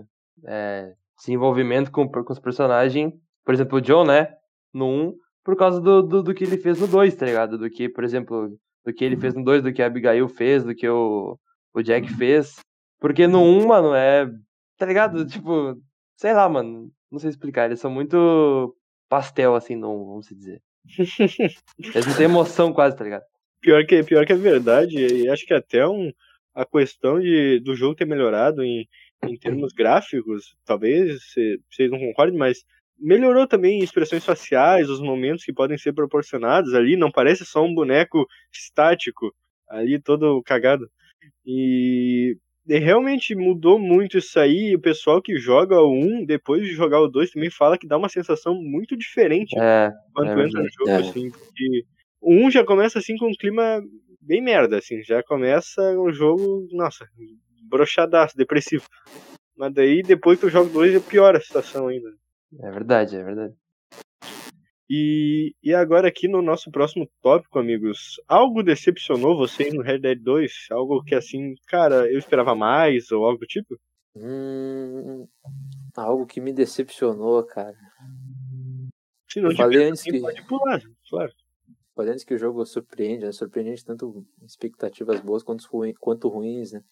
é, 0.44 0.92
envolvimento 1.28 1.90
com, 1.90 2.08
com 2.08 2.32
os 2.32 2.38
personagens. 2.38 3.12
Por 3.44 3.54
exemplo, 3.54 3.78
o 3.78 3.80
John, 3.80 4.04
né? 4.04 4.34
No 4.72 4.86
1, 4.86 5.16
por 5.44 5.56
causa 5.56 5.80
do, 5.80 6.02
do, 6.02 6.22
do, 6.22 6.34
que 6.34 6.44
ele 6.44 6.56
fez 6.56 6.80
no 6.80 6.86
2, 6.86 7.14
tá 7.14 7.26
ligado? 7.26 7.58
Do 7.58 7.68
que, 7.68 7.88
por 7.88 8.04
exemplo, 8.04 8.56
do 8.84 8.92
que 8.92 9.04
ele 9.04 9.16
fez 9.16 9.34
no 9.34 9.44
2, 9.44 9.62
do 9.62 9.72
que 9.72 9.82
a 9.82 9.86
Abigail 9.86 10.28
fez, 10.28 10.64
do 10.64 10.74
que 10.74 10.88
o, 10.88 11.38
o 11.74 11.82
Jack 11.82 12.12
fez. 12.14 12.56
Porque 13.00 13.26
no 13.26 13.42
1, 13.42 13.66
mano, 13.66 13.94
é. 13.94 14.30
Tá 14.78 14.86
ligado? 14.86 15.26
Tipo, 15.26 15.76
sei 16.16 16.32
lá, 16.32 16.48
mano. 16.48 16.90
Não 17.12 17.18
sei 17.18 17.28
explicar. 17.28 17.66
Eles 17.66 17.78
são 17.78 17.90
muito 17.90 18.74
pastel, 19.06 19.54
assim, 19.54 19.76
1, 19.76 19.80
vamos 19.80 20.26
dizer. 20.26 20.62
Eles 21.78 22.06
não 22.06 22.16
têm 22.16 22.24
emoção 22.24 22.72
quase, 22.72 22.96
tá 22.96 23.04
ligado? 23.04 23.24
Pior 23.60 23.84
que, 23.84 24.02
pior 24.02 24.24
que 24.24 24.32
é 24.32 24.36
verdade, 24.36 24.96
e 24.96 25.28
acho 25.28 25.46
que 25.46 25.52
até 25.52 25.86
um, 25.86 26.10
a 26.54 26.64
questão 26.64 27.20
de, 27.20 27.60
do 27.60 27.76
jogo 27.76 27.94
ter 27.94 28.06
melhorado 28.06 28.64
em, 28.64 28.88
em 29.24 29.36
termos 29.36 29.72
gráficos, 29.72 30.56
talvez 30.64 31.20
vocês 31.70 31.90
não 31.90 31.98
concordem, 31.98 32.36
mas 32.36 32.64
melhorou 32.98 33.46
também 33.46 33.80
expressões 33.80 34.24
faciais, 34.24 34.88
os 34.88 35.00
momentos 35.00 35.44
que 35.44 35.52
podem 35.52 35.76
ser 35.76 35.92
proporcionados 35.92 36.74
ali, 36.74 36.96
não 36.96 37.12
parece 37.12 37.44
só 37.44 37.62
um 37.62 37.74
boneco 37.74 38.26
estático 38.50 39.32
ali 39.68 40.00
todo 40.00 40.42
cagado. 40.42 40.90
E 41.44 42.36
realmente 42.66 43.34
mudou 43.34 43.78
muito 43.78 44.18
isso 44.18 44.38
aí, 44.38 44.70
e 44.70 44.76
o 44.76 44.80
pessoal 44.80 45.20
que 45.20 45.36
joga 45.36 45.80
o 45.80 45.92
1, 45.92 46.24
depois 46.24 46.62
de 46.62 46.72
jogar 46.72 47.00
o 47.00 47.08
2, 47.08 47.32
também 47.32 47.50
fala 47.50 47.76
que 47.76 47.86
dá 47.86 47.96
uma 47.96 48.08
sensação 48.08 48.54
muito 48.54 48.96
diferente 48.96 49.58
é, 49.58 49.90
quando 50.14 50.28
é, 50.28 50.46
entra 50.46 50.62
no 50.62 50.68
jogo, 50.70 50.90
é. 50.90 50.96
assim, 50.96 51.30
porque 51.30 51.84
o 52.20 52.34
1 52.34 52.50
já 52.50 52.64
começa 52.64 52.98
assim 52.98 53.16
com 53.16 53.28
um 53.28 53.34
clima 53.38 53.82
bem 54.20 54.40
merda, 54.40 54.78
assim. 54.78 55.02
Já 55.02 55.22
começa 55.22 55.82
o 55.98 56.12
jogo, 56.12 56.68
nossa, 56.72 57.06
brochadaço, 57.68 58.36
depressivo. 58.36 58.86
Mas 59.56 59.74
daí, 59.74 60.02
depois 60.02 60.38
que 60.38 60.46
eu 60.46 60.50
jogo 60.50 60.70
dois, 60.70 61.04
piora 61.04 61.38
a 61.38 61.40
situação 61.40 61.88
ainda. 61.88 62.08
É 62.60 62.70
verdade, 62.70 63.16
é 63.16 63.24
verdade. 63.24 63.54
E, 64.94 65.54
e 65.62 65.72
agora 65.72 66.06
aqui 66.06 66.28
no 66.28 66.42
nosso 66.42 66.70
próximo 66.70 67.08
tópico, 67.22 67.58
amigos, 67.58 68.20
algo 68.28 68.62
decepcionou 68.62 69.38
vocês 69.38 69.72
no 69.72 69.80
Red 69.80 70.00
Dead 70.00 70.18
2? 70.20 70.66
Algo 70.70 71.02
que 71.02 71.14
assim, 71.14 71.54
cara, 71.66 72.12
eu 72.12 72.18
esperava 72.18 72.54
mais 72.54 73.10
ou 73.10 73.24
algo 73.24 73.38
do 73.38 73.46
tipo? 73.46 73.74
Hum, 74.14 75.26
algo 75.96 76.26
que 76.26 76.42
me 76.42 76.52
decepcionou, 76.52 77.42
cara. 77.42 77.78
Se 79.30 79.40
não 79.40 79.50
eu 79.50 79.56
falei 79.56 79.88
antes 79.88 80.02
que... 80.02 80.20
pode 80.20 80.46
pular, 80.46 80.82
claro. 81.08 81.32
Parece 81.94 82.26
que 82.26 82.34
o 82.34 82.38
jogo 82.38 82.62
surpreende, 82.66 83.24
né? 83.24 83.32
Surpreende 83.32 83.82
tanto 83.82 84.26
expectativas 84.42 85.20
boas 85.20 85.42
quanto, 85.42 85.66
ruim, 85.72 85.94
quanto 85.98 86.28
ruins, 86.28 86.72
né? 86.72 86.82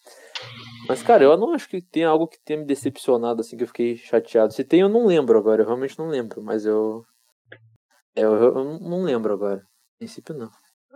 Mas, 0.87 1.03
cara, 1.03 1.23
eu 1.23 1.37
não 1.37 1.53
acho 1.53 1.69
que 1.69 1.83
tem 1.83 2.03
algo 2.03 2.27
que 2.27 2.39
tenha 2.43 2.59
me 2.59 2.65
decepcionado, 2.65 3.41
assim, 3.41 3.55
que 3.55 3.63
eu 3.63 3.67
fiquei 3.67 3.95
chateado. 3.95 4.53
Se 4.53 4.63
tem, 4.63 4.79
eu 4.79 4.89
não 4.89 5.05
lembro 5.05 5.37
agora, 5.37 5.61
eu 5.61 5.67
realmente 5.67 5.99
não 5.99 6.07
lembro, 6.07 6.41
mas 6.41 6.65
eu. 6.65 7.03
É, 8.15 8.23
eu, 8.23 8.33
eu 8.35 8.79
não 8.79 9.03
lembro 9.03 9.33
agora. 9.33 9.57
No 9.57 9.97
princípio, 9.99 10.35
não. 10.35 10.49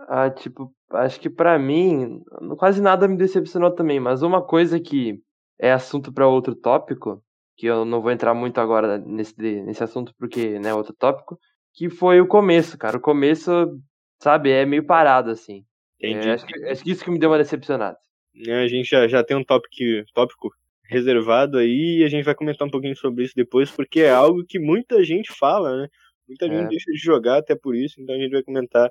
Ah, 0.08 0.30
tipo, 0.30 0.72
acho 0.90 1.18
que 1.18 1.30
para 1.30 1.58
mim, 1.58 2.20
quase 2.58 2.82
nada 2.82 3.08
me 3.08 3.16
decepcionou 3.16 3.70
também, 3.74 3.98
mas 3.98 4.22
uma 4.22 4.44
coisa 4.44 4.78
que 4.78 5.20
é 5.58 5.72
assunto 5.72 6.12
para 6.12 6.28
outro 6.28 6.54
tópico, 6.54 7.22
que 7.56 7.66
eu 7.66 7.84
não 7.84 8.02
vou 8.02 8.10
entrar 8.10 8.34
muito 8.34 8.60
agora 8.60 8.98
nesse, 8.98 9.34
nesse 9.62 9.82
assunto 9.82 10.12
porque 10.18 10.58
né, 10.58 10.68
é 10.68 10.74
outro 10.74 10.94
tópico, 10.94 11.38
que 11.72 11.88
foi 11.88 12.20
o 12.20 12.26
começo, 12.28 12.76
cara. 12.76 12.98
O 12.98 13.00
começo, 13.00 13.50
sabe, 14.22 14.50
é 14.50 14.66
meio 14.66 14.84
parado, 14.84 15.30
assim. 15.30 15.64
É, 16.00 16.32
acho, 16.32 16.46
que, 16.46 16.64
acho 16.66 16.84
que 16.84 16.90
isso 16.90 17.04
que 17.04 17.10
me 17.10 17.18
deu 17.18 17.30
uma 17.30 17.38
decepcionada. 17.38 17.96
É, 18.46 18.62
a 18.62 18.68
gente 18.68 18.90
já, 18.90 19.08
já 19.08 19.24
tem 19.24 19.36
um 19.36 19.44
tópico, 19.44 19.74
tópico 20.12 20.50
reservado 20.84 21.56
aí 21.58 22.00
e 22.00 22.04
a 22.04 22.08
gente 22.08 22.24
vai 22.24 22.34
comentar 22.34 22.68
um 22.68 22.70
pouquinho 22.70 22.96
sobre 22.96 23.24
isso 23.24 23.34
depois, 23.34 23.70
porque 23.70 24.00
é 24.00 24.10
algo 24.10 24.44
que 24.44 24.58
muita 24.58 25.02
gente 25.02 25.32
fala, 25.32 25.82
né? 25.82 25.88
Muita 26.28 26.46
é. 26.46 26.48
gente 26.48 26.68
deixa 26.68 26.90
de 26.90 26.98
jogar 26.98 27.38
até 27.38 27.54
por 27.54 27.74
isso, 27.74 28.00
então 28.00 28.14
a 28.14 28.18
gente 28.18 28.32
vai 28.32 28.42
comentar 28.42 28.90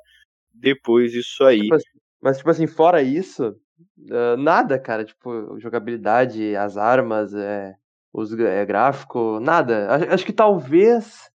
depois 0.53 1.13
isso 1.13 1.43
aí. 1.43 1.61
Tipo 1.61 1.75
assim, 1.75 1.99
mas, 2.21 2.37
tipo 2.37 2.49
assim, 2.49 2.65
fora 2.65 3.03
isso, 3.03 3.55
uh, 4.09 4.37
nada, 4.37 4.79
cara. 4.79 5.05
Tipo, 5.05 5.59
jogabilidade, 5.59 6.55
as 6.55 6.75
armas, 6.75 7.35
é, 7.35 7.75
os 8.11 8.33
é, 8.33 8.65
gráfico, 8.65 9.39
nada. 9.39 9.91
Acho, 9.91 10.13
acho, 10.13 10.25
que 10.25 10.33
talvez 10.33 11.29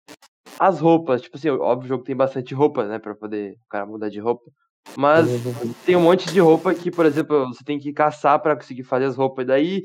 as 0.60 0.80
roupas. 0.80 1.22
Tipo 1.22 1.38
assim, 1.38 1.50
óbvio, 1.50 1.86
o 1.86 1.90
jogo 1.90 2.04
tem 2.04 2.16
bastante 2.16 2.54
roupa, 2.54 2.88
né? 2.88 3.00
Pra 3.00 3.16
poder 3.16 3.54
o 3.54 3.70
cara 3.70 3.86
mudar 3.86 4.10
de 4.10 4.20
roupa. 4.20 4.50
Mas 4.96 5.28
tem 5.86 5.98
um 5.98 6.02
monte 6.02 6.32
de 6.32 6.40
roupa 6.40 6.74
que, 6.74 6.90
por 6.90 7.06
exemplo, 7.06 7.48
você 7.48 7.64
tem 7.66 7.78
que 7.78 7.92
caçar 7.92 8.42
para 8.42 8.56
conseguir 8.56 8.84
fazer 8.84 9.06
as 9.06 9.18
roupas. 9.18 9.44
E 9.44 9.48
daí, 9.48 9.84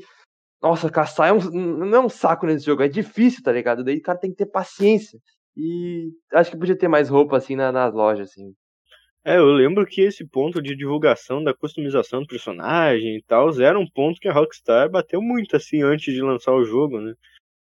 nossa, 0.61 0.89
caçar 0.89 1.27
é 1.27 1.33
um, 1.33 1.39
não 1.39 1.97
é 1.97 1.99
um 1.99 2.09
saco 2.09 2.45
nesse 2.45 2.65
jogo, 2.65 2.83
é 2.83 2.87
difícil, 2.87 3.43
tá 3.43 3.51
ligado? 3.51 3.83
Daí 3.83 3.97
o 3.97 4.01
cara 4.01 4.17
tem 4.17 4.31
que 4.31 4.37
ter 4.37 4.45
paciência. 4.45 5.19
E 5.55 6.11
acho 6.33 6.51
que 6.51 6.57
podia 6.57 6.77
ter 6.77 6.87
mais 6.87 7.09
roupa 7.09 7.37
assim 7.37 7.55
na, 7.55 7.71
nas 7.71 7.93
lojas, 7.93 8.29
assim. 8.31 8.53
É, 9.25 9.37
eu 9.37 9.45
lembro 9.45 9.85
que 9.85 10.01
esse 10.01 10.27
ponto 10.27 10.61
de 10.61 10.75
divulgação 10.75 11.41
da 11.41 11.53
customização 11.53 12.21
do 12.21 12.27
personagem 12.27 13.17
e 13.17 13.23
tal 13.23 13.49
era 13.61 13.79
um 13.79 13.87
ponto 13.87 14.19
que 14.19 14.27
a 14.27 14.33
Rockstar 14.33 14.89
bateu 14.89 15.21
muito 15.21 15.55
assim 15.55 15.81
antes 15.81 16.13
de 16.13 16.21
lançar 16.21 16.53
o 16.53 16.65
jogo, 16.65 16.99
né? 16.99 17.13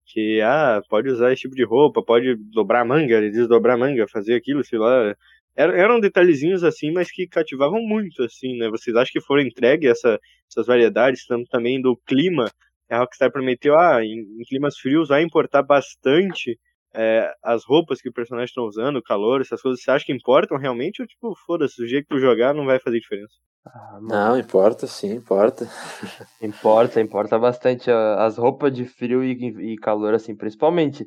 Que, 0.06 0.40
ah, 0.42 0.82
pode 0.88 1.08
usar 1.08 1.32
esse 1.32 1.42
tipo 1.42 1.54
de 1.54 1.64
roupa, 1.64 2.02
pode 2.04 2.34
dobrar 2.52 2.84
manga, 2.84 3.20
desdobrar 3.30 3.78
manga, 3.78 4.06
fazer 4.08 4.34
aquilo, 4.34 4.64
sei 4.64 4.78
lá. 4.78 5.14
eram 5.56 6.00
detalhezinhos 6.00 6.64
assim, 6.64 6.92
mas 6.92 7.10
que 7.10 7.26
cativavam 7.26 7.80
muito, 7.82 8.22
assim, 8.24 8.56
né? 8.58 8.68
Vocês 8.68 8.96
acham 8.96 9.12
que 9.12 9.20
foram 9.20 9.42
entregues 9.42 9.90
essa, 9.90 10.18
essas 10.50 10.66
variedades, 10.66 11.26
tanto 11.26 11.48
também 11.50 11.80
do 11.80 11.96
clima? 12.06 12.50
A 12.90 12.98
Rockstar 12.98 13.30
prometeu, 13.32 13.78
ah, 13.78 14.04
em, 14.04 14.20
em 14.40 14.44
climas 14.48 14.76
frios 14.78 15.08
vai 15.08 15.22
importar 15.22 15.62
bastante 15.62 16.58
é, 16.94 17.32
as 17.42 17.64
roupas 17.64 18.00
que 18.00 18.08
o 18.08 18.12
personagem 18.12 18.46
estão 18.46 18.64
usando, 18.64 18.96
o 18.96 19.02
calor, 19.02 19.40
essas 19.40 19.60
coisas, 19.60 19.82
você 19.82 19.90
acha 19.90 20.04
que 20.04 20.12
importam 20.12 20.56
realmente 20.56 21.02
ou 21.02 21.08
tipo, 21.08 21.34
foda-se, 21.44 21.82
o 21.82 21.86
jeito 21.86 22.06
que 22.06 22.14
tu 22.14 22.20
jogar 22.20 22.54
não 22.54 22.64
vai 22.64 22.78
fazer 22.78 23.00
diferença? 23.00 23.34
Ah, 23.66 23.98
não, 24.00 24.38
importa, 24.38 24.86
sim, 24.86 25.14
importa. 25.14 25.66
importa, 26.40 27.00
importa 27.00 27.38
bastante. 27.38 27.90
As 27.90 28.36
roupas 28.36 28.72
de 28.72 28.84
frio 28.84 29.24
e, 29.24 29.72
e, 29.72 29.76
calor, 29.76 30.14
assim, 30.14 30.36
principalmente. 30.36 31.06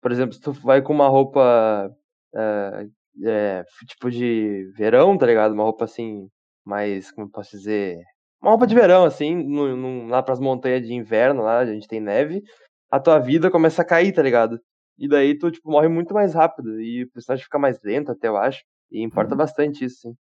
Por 0.00 0.12
exemplo, 0.12 0.34
se 0.34 0.40
tu 0.40 0.52
vai 0.52 0.80
com 0.80 0.92
uma 0.92 1.08
roupa 1.08 1.90
é, 2.34 2.86
é, 3.24 3.64
tipo 3.88 4.10
de 4.10 4.70
verão, 4.76 5.18
tá 5.18 5.26
ligado? 5.26 5.52
Uma 5.52 5.64
roupa 5.64 5.84
assim, 5.84 6.28
mais, 6.64 7.10
como 7.10 7.26
eu 7.26 7.30
posso 7.30 7.50
dizer? 7.56 7.98
Uma 8.40 8.52
roupa 8.52 8.66
de 8.66 8.74
verão, 8.74 9.04
assim, 9.04 9.34
no, 9.34 9.76
no, 9.76 10.06
lá 10.06 10.22
pras 10.22 10.38
montanhas 10.38 10.86
de 10.86 10.94
inverno, 10.94 11.42
lá 11.42 11.58
a 11.58 11.66
gente 11.66 11.88
tem 11.88 12.00
neve, 12.00 12.42
a 12.90 13.00
tua 13.00 13.18
vida 13.18 13.50
começa 13.50 13.82
a 13.82 13.84
cair, 13.84 14.12
tá 14.12 14.22
ligado? 14.22 14.60
E 14.98 15.08
daí 15.08 15.38
tu, 15.38 15.50
tipo, 15.50 15.70
morre 15.70 15.88
muito 15.88 16.14
mais 16.14 16.34
rápido. 16.34 16.80
E 16.80 17.04
o 17.04 17.10
personagem 17.10 17.44
fica 17.44 17.58
mais 17.58 17.80
lento, 17.82 18.12
até 18.12 18.28
eu 18.28 18.36
acho. 18.36 18.62
E 18.90 19.02
importa 19.02 19.32
uhum. 19.32 19.38
bastante 19.38 19.84
isso, 19.84 20.00
sim. 20.00 20.16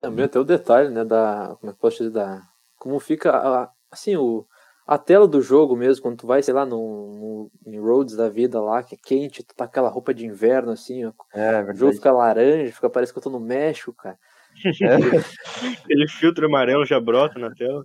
Também 0.00 0.24
até 0.24 0.38
o 0.38 0.44
detalhe, 0.44 0.90
né, 0.90 1.04
da... 1.04 1.56
Como 1.60 1.70
é 1.70 1.74
que 1.74 1.80
posso 1.80 1.98
dizer? 1.98 2.10
Da... 2.10 2.42
Como 2.76 2.98
fica, 3.00 3.70
assim, 3.90 4.16
o... 4.16 4.46
A 4.86 4.98
tela 4.98 5.26
do 5.26 5.40
jogo 5.40 5.74
mesmo, 5.74 6.02
quando 6.02 6.18
tu 6.18 6.26
vai, 6.26 6.42
sei 6.42 6.52
lá, 6.52 6.66
no, 6.66 7.48
no 7.64 7.72
em 7.72 7.80
Roads 7.80 8.16
da 8.16 8.28
vida 8.28 8.60
lá, 8.60 8.82
que 8.82 8.94
é 8.94 8.98
quente, 9.02 9.42
tu 9.42 9.54
tá 9.54 9.64
com 9.64 9.70
aquela 9.70 9.88
roupa 9.88 10.12
de 10.12 10.26
inverno, 10.26 10.72
assim, 10.72 11.06
ó. 11.06 11.12
É, 11.32 11.62
o 11.62 11.74
jogo 11.74 11.94
fica 11.94 12.12
laranja, 12.12 12.70
fica, 12.70 12.90
parece 12.90 13.10
que 13.10 13.18
eu 13.18 13.22
tô 13.22 13.30
no 13.30 13.40
México, 13.40 13.94
cara. 13.94 14.18
É. 14.82 15.74
Aquele 15.82 16.08
filtro 16.08 16.46
amarelo 16.46 16.86
já 16.86 17.00
brota 17.00 17.38
na 17.38 17.50
tela. 17.50 17.84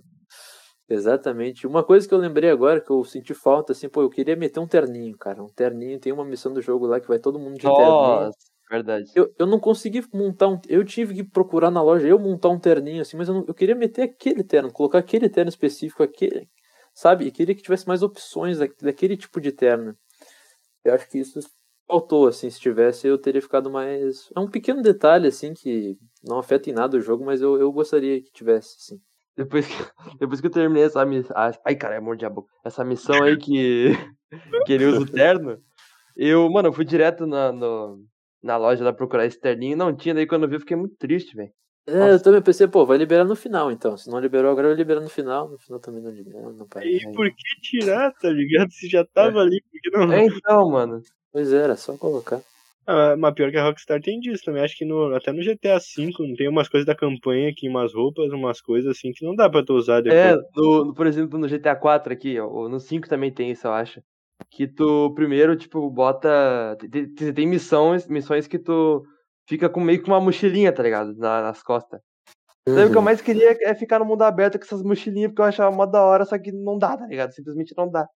Exatamente. 0.90 1.68
Uma 1.68 1.84
coisa 1.84 2.06
que 2.06 2.12
eu 2.12 2.18
lembrei 2.18 2.50
agora, 2.50 2.80
que 2.80 2.90
eu 2.90 3.04
senti 3.04 3.32
falta, 3.32 3.70
assim, 3.70 3.88
pô, 3.88 4.02
eu 4.02 4.10
queria 4.10 4.34
meter 4.34 4.58
um 4.58 4.66
terninho, 4.66 5.16
cara. 5.16 5.40
Um 5.40 5.46
terninho, 5.46 6.00
tem 6.00 6.12
uma 6.12 6.24
missão 6.24 6.52
do 6.52 6.60
jogo 6.60 6.84
lá 6.84 6.98
que 7.00 7.06
vai 7.06 7.20
todo 7.20 7.38
mundo 7.38 7.56
de 7.56 7.64
Nossa, 7.64 7.76
terninho. 7.76 8.32
verdade. 8.68 9.12
Eu, 9.14 9.32
eu 9.38 9.46
não 9.46 9.60
consegui 9.60 10.02
montar 10.12 10.48
um. 10.48 10.60
Eu 10.68 10.84
tive 10.84 11.14
que 11.14 11.22
procurar 11.22 11.70
na 11.70 11.80
loja 11.80 12.08
eu 12.08 12.18
montar 12.18 12.48
um 12.48 12.58
terninho, 12.58 13.02
assim, 13.02 13.16
mas 13.16 13.28
eu, 13.28 13.34
não, 13.34 13.44
eu 13.46 13.54
queria 13.54 13.76
meter 13.76 14.02
aquele 14.02 14.42
terno, 14.42 14.72
colocar 14.72 14.98
aquele 14.98 15.28
terno 15.28 15.48
específico, 15.48 16.02
aquele. 16.02 16.48
Sabe? 16.92 17.26
E 17.26 17.30
queria 17.30 17.54
que 17.54 17.62
tivesse 17.62 17.86
mais 17.86 18.02
opções 18.02 18.58
daquele 18.58 19.16
tipo 19.16 19.40
de 19.40 19.52
terno. 19.52 19.94
Eu 20.84 20.94
acho 20.94 21.08
que 21.08 21.18
isso 21.18 21.38
faltou, 21.86 22.26
assim, 22.26 22.50
se 22.50 22.58
tivesse 22.58 23.06
eu 23.06 23.16
teria 23.16 23.40
ficado 23.40 23.70
mais. 23.70 24.28
É 24.36 24.40
um 24.40 24.50
pequeno 24.50 24.82
detalhe, 24.82 25.28
assim, 25.28 25.54
que 25.54 25.96
não 26.24 26.38
afeta 26.40 26.68
em 26.68 26.72
nada 26.72 26.96
o 26.96 27.00
jogo, 27.00 27.24
mas 27.24 27.40
eu, 27.40 27.60
eu 27.60 27.70
gostaria 27.70 28.20
que 28.20 28.32
tivesse, 28.32 28.76
assim. 28.76 29.00
Depois 29.36 29.66
que, 29.66 29.74
depois 30.18 30.40
que 30.40 30.46
eu 30.46 30.50
terminei 30.50 30.84
essa 30.84 31.04
missão. 31.04 31.36
Ai, 31.64 31.74
cara, 31.76 31.96
é 31.96 32.00
mordi 32.00 32.24
a 32.24 32.30
boca. 32.30 32.48
Essa 32.64 32.84
missão 32.84 33.22
aí 33.22 33.36
que, 33.36 33.92
que 34.66 34.72
ele 34.72 34.86
usa 34.86 35.00
o 35.00 35.06
terno. 35.06 35.58
Eu, 36.16 36.50
mano, 36.50 36.68
eu 36.68 36.72
fui 36.72 36.84
direto 36.84 37.26
na, 37.26 37.52
no, 37.52 38.04
na 38.42 38.56
loja 38.56 38.84
lá 38.84 38.92
procurar 38.92 39.26
esse 39.26 39.40
terninho. 39.40 39.76
Não 39.76 39.94
tinha, 39.94 40.14
daí 40.14 40.26
quando 40.26 40.44
eu 40.44 40.48
vi 40.48 40.56
eu 40.56 40.60
fiquei 40.60 40.76
muito 40.76 40.96
triste, 40.96 41.34
velho. 41.34 41.52
É, 41.86 42.12
eu 42.12 42.22
também 42.22 42.42
pensei, 42.42 42.68
pô, 42.68 42.84
vai 42.86 42.98
liberar 42.98 43.24
no 43.24 43.34
final 43.34 43.72
então. 43.72 43.96
Se 43.96 44.08
não 44.10 44.20
liberou 44.20 44.50
agora, 44.50 44.68
vai 44.68 44.76
liberar 44.76 45.00
no 45.00 45.08
final. 45.08 45.48
No 45.48 45.58
final 45.58 45.80
também 45.80 46.02
não 46.02 46.10
libera, 46.10 46.52
não 46.52 46.66
para. 46.66 46.84
E 46.84 47.00
por 47.12 47.28
que 47.28 47.60
tirar, 47.62 48.12
tá 48.12 48.28
ligado? 48.28 48.70
Se 48.70 48.88
já 48.88 49.04
tava 49.04 49.38
é. 49.38 49.42
ali, 49.42 49.62
por 49.62 49.80
que 49.80 49.90
não? 49.90 50.12
É 50.12 50.24
então, 50.24 50.70
mano. 50.70 51.02
Pois 51.32 51.52
é, 51.52 51.62
era 51.62 51.76
só 51.76 51.96
colocar. 51.96 52.40
Ah, 52.92 53.16
mas 53.16 53.34
pior 53.34 53.52
que 53.52 53.56
a 53.56 53.62
Rockstar 53.62 54.02
tem 54.02 54.18
disso 54.18 54.44
também. 54.44 54.64
Acho 54.64 54.76
que 54.76 54.84
no, 54.84 55.14
até 55.14 55.30
no 55.30 55.40
GTA 55.40 55.78
V 55.78 56.34
tem 56.36 56.48
umas 56.48 56.68
coisas 56.68 56.84
da 56.84 56.92
campanha 56.92 57.48
aqui, 57.48 57.68
umas 57.68 57.94
roupas, 57.94 58.32
umas 58.32 58.60
coisas 58.60 58.90
assim 58.90 59.12
que 59.12 59.24
não 59.24 59.36
dá 59.36 59.48
pra 59.48 59.64
tu 59.64 59.74
usar 59.74 60.00
depois. 60.00 60.20
É, 60.20 60.36
no, 60.56 60.92
por 60.92 61.06
exemplo, 61.06 61.38
no 61.38 61.46
GTA 61.46 61.76
4 61.76 62.12
aqui, 62.12 62.40
ó, 62.40 62.68
no 62.68 62.80
5 62.80 63.08
também 63.08 63.32
tem 63.32 63.52
isso, 63.52 63.68
eu 63.68 63.72
acho. 63.72 64.02
Que 64.50 64.66
tu 64.66 65.14
primeiro, 65.14 65.54
tipo, 65.54 65.88
bota. 65.88 66.76
Tem, 66.90 67.32
tem 67.32 67.46
missões, 67.46 68.08
missões 68.08 68.48
que 68.48 68.58
tu 68.58 69.04
fica 69.48 69.68
com 69.68 69.78
meio 69.78 70.02
que 70.02 70.08
uma 70.10 70.20
mochilinha, 70.20 70.72
tá 70.72 70.82
ligado? 70.82 71.14
Na, 71.16 71.42
nas 71.42 71.62
costas. 71.62 72.00
Uhum. 72.66 72.74
Então, 72.74 72.86
o 72.86 72.90
que 72.90 72.94
eu 72.94 72.98
uhum. 72.98 73.04
mais 73.04 73.20
queria 73.20 73.56
é 73.62 73.74
ficar 73.74 74.00
no 74.00 74.04
mundo 74.04 74.22
aberto 74.22 74.58
com 74.58 74.64
essas 74.64 74.82
mochilinhas, 74.82 75.30
porque 75.30 75.42
eu 75.42 75.46
achava 75.46 75.74
mó 75.74 75.86
da 75.86 76.02
hora, 76.04 76.24
só 76.24 76.36
que 76.36 76.50
não 76.50 76.76
dá, 76.76 76.96
tá 76.96 77.06
ligado? 77.06 77.30
Simplesmente 77.32 77.72
não 77.76 77.88
dá. 77.88 78.08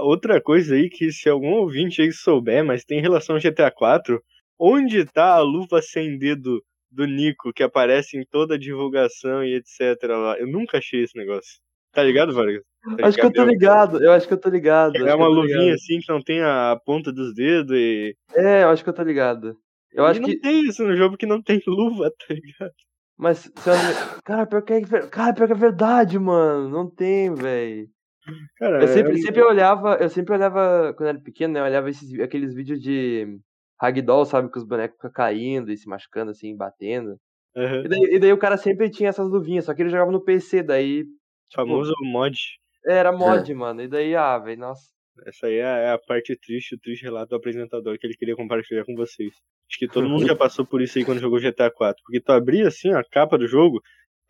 Outra 0.00 0.40
coisa 0.40 0.74
aí 0.74 0.88
que 0.88 1.10
se 1.12 1.28
algum 1.28 1.52
ouvinte 1.54 2.02
aí 2.02 2.12
souber, 2.12 2.64
mas 2.64 2.84
tem 2.84 3.00
relação 3.00 3.36
ao 3.36 3.42
GTA 3.42 3.70
4, 3.70 4.22
onde 4.58 5.04
tá 5.04 5.34
a 5.34 5.40
luva 5.40 5.82
sem 5.82 6.18
dedo 6.18 6.62
do 6.90 7.06
Nico 7.06 7.52
que 7.52 7.62
aparece 7.62 8.16
em 8.16 8.24
toda 8.24 8.54
a 8.54 8.58
divulgação 8.58 9.44
e 9.44 9.54
etc 9.54 10.02
lá? 10.08 10.38
Eu 10.38 10.46
nunca 10.46 10.78
achei 10.78 11.02
esse 11.02 11.16
negócio. 11.16 11.60
Tá 11.92 12.02
ligado, 12.02 12.32
Vargas? 12.32 12.62
Tá 12.96 13.06
acho 13.06 13.18
que 13.18 13.26
eu 13.26 13.32
tô 13.32 13.44
ligado, 13.44 14.02
eu 14.02 14.12
acho 14.12 14.26
que 14.26 14.34
eu 14.34 14.40
tô 14.40 14.48
ligado. 14.48 14.96
É 14.96 15.14
uma 15.14 15.28
luvinha 15.28 15.58
ligado. 15.58 15.74
assim 15.74 16.00
que 16.00 16.12
não 16.12 16.22
tem 16.22 16.42
a 16.42 16.76
ponta 16.84 17.12
dos 17.12 17.34
dedos 17.34 17.76
e. 17.76 18.16
É, 18.34 18.64
eu 18.64 18.70
acho 18.70 18.82
que 18.82 18.88
eu 18.88 18.94
tô 18.94 19.02
ligado. 19.02 19.56
Eu 19.92 20.04
e 20.04 20.06
acho 20.08 20.20
não 20.20 20.28
que. 20.28 20.40
tem 20.40 20.66
isso 20.66 20.82
no 20.82 20.96
jogo 20.96 21.10
porque 21.10 21.26
não 21.26 21.42
tem 21.42 21.60
luva, 21.68 22.10
tá 22.10 22.34
ligado? 22.34 22.72
Mas, 23.16 23.48
cara, 24.24 24.46
pior 24.46 24.62
que 24.62 24.72
é, 24.72 24.80
cara, 24.80 25.34
pior 25.34 25.46
que 25.46 25.52
é 25.52 25.56
verdade, 25.56 26.18
mano. 26.18 26.68
Não 26.68 26.90
tem, 26.90 27.32
velho. 27.34 27.88
Eu 28.60 28.88
sempre, 28.88 29.12
é... 29.12 29.16
sempre 29.18 29.42
olhava, 29.42 29.96
eu 30.00 30.08
sempre 30.08 30.34
olhava, 30.34 30.94
quando 30.94 31.08
era 31.08 31.20
pequeno, 31.20 31.54
né? 31.54 31.60
Eu 31.60 31.64
olhava 31.64 31.90
esses, 31.90 32.18
aqueles 32.20 32.54
vídeos 32.54 32.80
de 32.80 33.38
ragdoll, 33.80 34.24
sabe? 34.24 34.50
Que 34.50 34.58
os 34.58 34.66
bonecos 34.66 34.96
ficam 34.96 35.12
caindo 35.12 35.72
e 35.72 35.76
se 35.76 35.88
machucando, 35.88 36.30
assim, 36.30 36.56
batendo. 36.56 37.18
Uhum. 37.56 37.84
E, 37.84 37.88
daí, 37.88 38.00
e, 38.12 38.18
daí, 38.18 38.32
o 38.32 38.38
cara 38.38 38.56
sempre 38.56 38.90
tinha 38.90 39.08
essas 39.08 39.28
luvinhas, 39.28 39.64
só 39.64 39.74
que 39.74 39.82
ele 39.82 39.90
jogava 39.90 40.12
no 40.12 40.24
PC, 40.24 40.62
daí. 40.62 41.04
Tipo, 41.48 41.66
Famoso 41.66 41.92
mod. 42.02 42.38
Era 42.86 43.12
mod, 43.12 43.50
é. 43.50 43.54
mano. 43.54 43.82
E 43.82 43.88
daí, 43.88 44.14
ah, 44.14 44.38
velho, 44.38 44.60
nossa. 44.60 44.92
Essa 45.26 45.46
aí 45.46 45.56
é, 45.56 45.84
é 45.84 45.90
a 45.90 45.98
parte 45.98 46.34
triste, 46.36 46.74
o 46.74 46.78
triste 46.78 47.02
relato 47.02 47.30
do 47.30 47.36
apresentador 47.36 47.98
que 47.98 48.06
ele 48.06 48.16
queria 48.16 48.34
compartilhar 48.34 48.84
com 48.84 48.94
vocês. 48.94 49.34
Acho 49.68 49.78
que 49.78 49.86
todo 49.86 50.08
mundo 50.08 50.24
já 50.26 50.34
passou 50.34 50.64
por 50.64 50.80
isso 50.80 50.98
aí 50.98 51.04
quando 51.04 51.20
jogou 51.20 51.40
GTA 51.40 51.70
4. 51.70 52.02
Porque 52.04 52.20
tu 52.20 52.32
abria 52.32 52.68
assim 52.68 52.92
a 52.92 53.04
capa 53.04 53.36
do 53.36 53.46
jogo, 53.46 53.80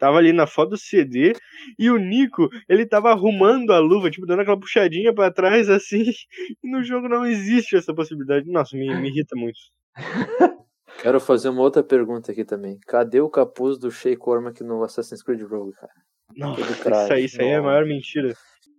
tava 0.02 0.18
ali 0.18 0.32
na 0.32 0.48
foto 0.48 0.70
do 0.70 0.76
CD 0.76 1.32
e 1.78 1.88
o 1.88 1.96
Nico, 1.96 2.48
ele 2.68 2.84
tava 2.84 3.10
arrumando 3.12 3.72
a 3.72 3.78
luva, 3.78 4.10
tipo, 4.10 4.26
dando 4.26 4.40
aquela 4.40 4.58
puxadinha 4.58 5.14
para 5.14 5.32
trás 5.32 5.70
assim. 5.70 6.02
E 6.64 6.68
no 6.68 6.82
jogo 6.82 7.08
não 7.08 7.24
existe 7.24 7.76
essa 7.76 7.94
possibilidade. 7.94 8.50
Nossa, 8.50 8.76
me, 8.76 8.92
me 9.00 9.08
irrita 9.08 9.36
muito. 9.36 9.58
Quero 11.00 11.20
fazer 11.20 11.50
uma 11.50 11.62
outra 11.62 11.84
pergunta 11.84 12.32
aqui 12.32 12.44
também. 12.44 12.78
Cadê 12.86 13.20
o 13.20 13.30
capuz 13.30 13.78
do 13.78 13.92
Shea 13.92 14.16
Cormac 14.16 14.60
no 14.64 14.82
Assassin's 14.82 15.22
Creed 15.22 15.42
Rogue, 15.42 15.72
cara? 15.74 15.92
Não, 16.36 16.52
Aquele 16.52 16.70
isso 16.72 17.12
aí, 17.12 17.24
isso 17.24 17.40
aí 17.40 17.48
é 17.48 17.56
a 17.56 17.62
maior 17.62 17.86
mentira. 17.86 18.28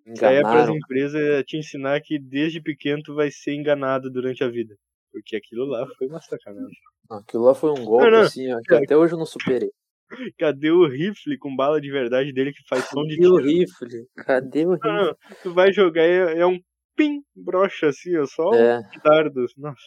Isso 0.06 0.26
aí 0.26 0.36
é 0.36 0.42
pras 0.42 0.54
Enganaram. 0.54 0.76
empresas 0.76 1.44
te 1.46 1.58
ensinar 1.58 2.02
que 2.02 2.20
desde 2.20 2.62
pequeno 2.62 3.02
tu 3.02 3.16
vai 3.16 3.32
ser 3.32 3.54
enganado 3.56 4.12
durante 4.12 4.44
a 4.44 4.50
vida. 4.50 4.76
Porque 5.12 5.38
aquilo 5.38 5.66
lá 5.66 5.86
foi 5.98 6.08
uma 6.08 6.20
sacanagem. 6.22 6.78
Aquilo 7.10 7.44
lá 7.44 7.56
foi 7.56 7.72
um 7.72 7.86
golpe, 7.86 8.06
Não, 8.06 8.12
não. 8.12 8.22
assim, 8.22 8.52
ó, 8.52 8.60
que 8.62 8.76
até 8.76 8.98
hoje 8.98 9.14
eu 9.14 9.18
não 9.20 9.26
superei. 9.26 9.72
Cadê 10.40 10.72
o 10.72 10.88
rifle 10.88 11.38
com 11.38 11.56
bala 11.56 11.80
de 11.82 11.92
verdade 11.92 12.32
dele 12.34 12.54
que 12.54 12.64
faz 12.68 12.86
som 12.90 13.04
de 13.04 13.16
Cadê 13.18 13.28
o 13.28 13.38
tiro? 13.38 13.48
rifle? 13.48 14.08
Cadê 14.18 14.66
o 14.66 14.70
Não, 14.72 14.76
rifle? 14.76 14.92
não, 15.06 15.16
tu 15.42 15.54
vai 15.54 15.72
jogar 15.74 16.04
é, 16.04 16.40
é 16.40 16.46
um 16.46 16.60
pim, 16.96 17.22
brocha 17.36 17.88
assim, 17.88 18.16
ó, 18.18 18.26
só 18.26 18.54
É, 18.56 18.78
um 18.80 18.84
dardo. 19.04 19.46
Nossa, 19.58 19.78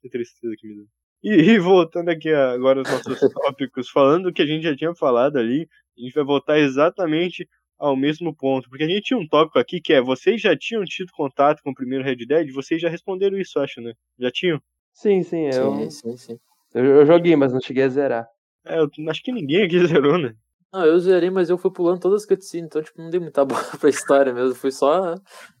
que 0.00 0.08
tristeza 0.10 0.54
que 0.58 0.66
me 0.68 0.76
dá. 0.76 0.82
E, 1.22 1.30
e 1.54 1.58
voltando 1.58 2.08
aqui 2.10 2.30
agora 2.30 2.80
aos 2.80 2.88
nossos 2.90 3.18
tópicos, 3.34 3.88
falando 3.90 4.26
o 4.28 4.32
que 4.32 4.42
a 4.42 4.46
gente 4.46 4.62
já 4.62 4.76
tinha 4.76 4.94
falado 4.94 5.38
ali, 5.38 5.66
a 5.98 6.00
gente 6.00 6.14
vai 6.14 6.24
voltar 6.24 6.58
exatamente 6.58 7.48
ao 7.78 7.96
mesmo 7.96 8.34
ponto. 8.34 8.68
Porque 8.68 8.84
a 8.84 8.88
gente 8.88 9.02
tinha 9.02 9.18
um 9.18 9.26
tópico 9.26 9.58
aqui 9.58 9.80
que 9.80 9.92
é: 9.92 10.00
vocês 10.00 10.40
já 10.40 10.56
tinham 10.56 10.84
tido 10.84 11.10
contato 11.12 11.60
com 11.62 11.70
o 11.70 11.74
primeiro 11.74 12.04
Red 12.04 12.16
Dead? 12.26 12.52
Vocês 12.52 12.80
já 12.80 12.88
responderam 12.88 13.38
isso, 13.38 13.58
acho, 13.58 13.80
né? 13.80 13.92
Já 14.18 14.30
tinham? 14.30 14.60
Sim, 14.92 15.22
sim, 15.22 15.46
eu, 15.46 15.74
sim, 15.74 15.90
sim, 15.90 16.16
sim. 16.16 16.38
eu, 16.74 16.84
eu 16.84 17.06
joguei, 17.06 17.34
mas 17.36 17.52
não 17.52 17.60
cheguei 17.60 17.82
a 17.84 17.88
zerar. 17.88 18.26
É, 18.66 18.80
eu 18.80 18.90
acho 19.08 19.22
que 19.22 19.32
ninguém 19.32 19.64
aqui 19.64 19.78
zerou, 19.86 20.18
né? 20.18 20.34
Não, 20.72 20.84
eu 20.84 20.98
zerei, 20.98 21.30
mas 21.30 21.48
eu 21.48 21.56
fui 21.56 21.70
pulando 21.70 22.00
todas 22.00 22.22
as 22.22 22.28
cutscenes, 22.28 22.66
então, 22.66 22.82
tipo, 22.82 23.00
não 23.00 23.08
dei 23.08 23.20
muita 23.20 23.44
bola 23.44 23.62
pra 23.80 23.88
história 23.88 24.32
mesmo. 24.32 24.54
Fui 24.54 24.70
só 24.70 25.14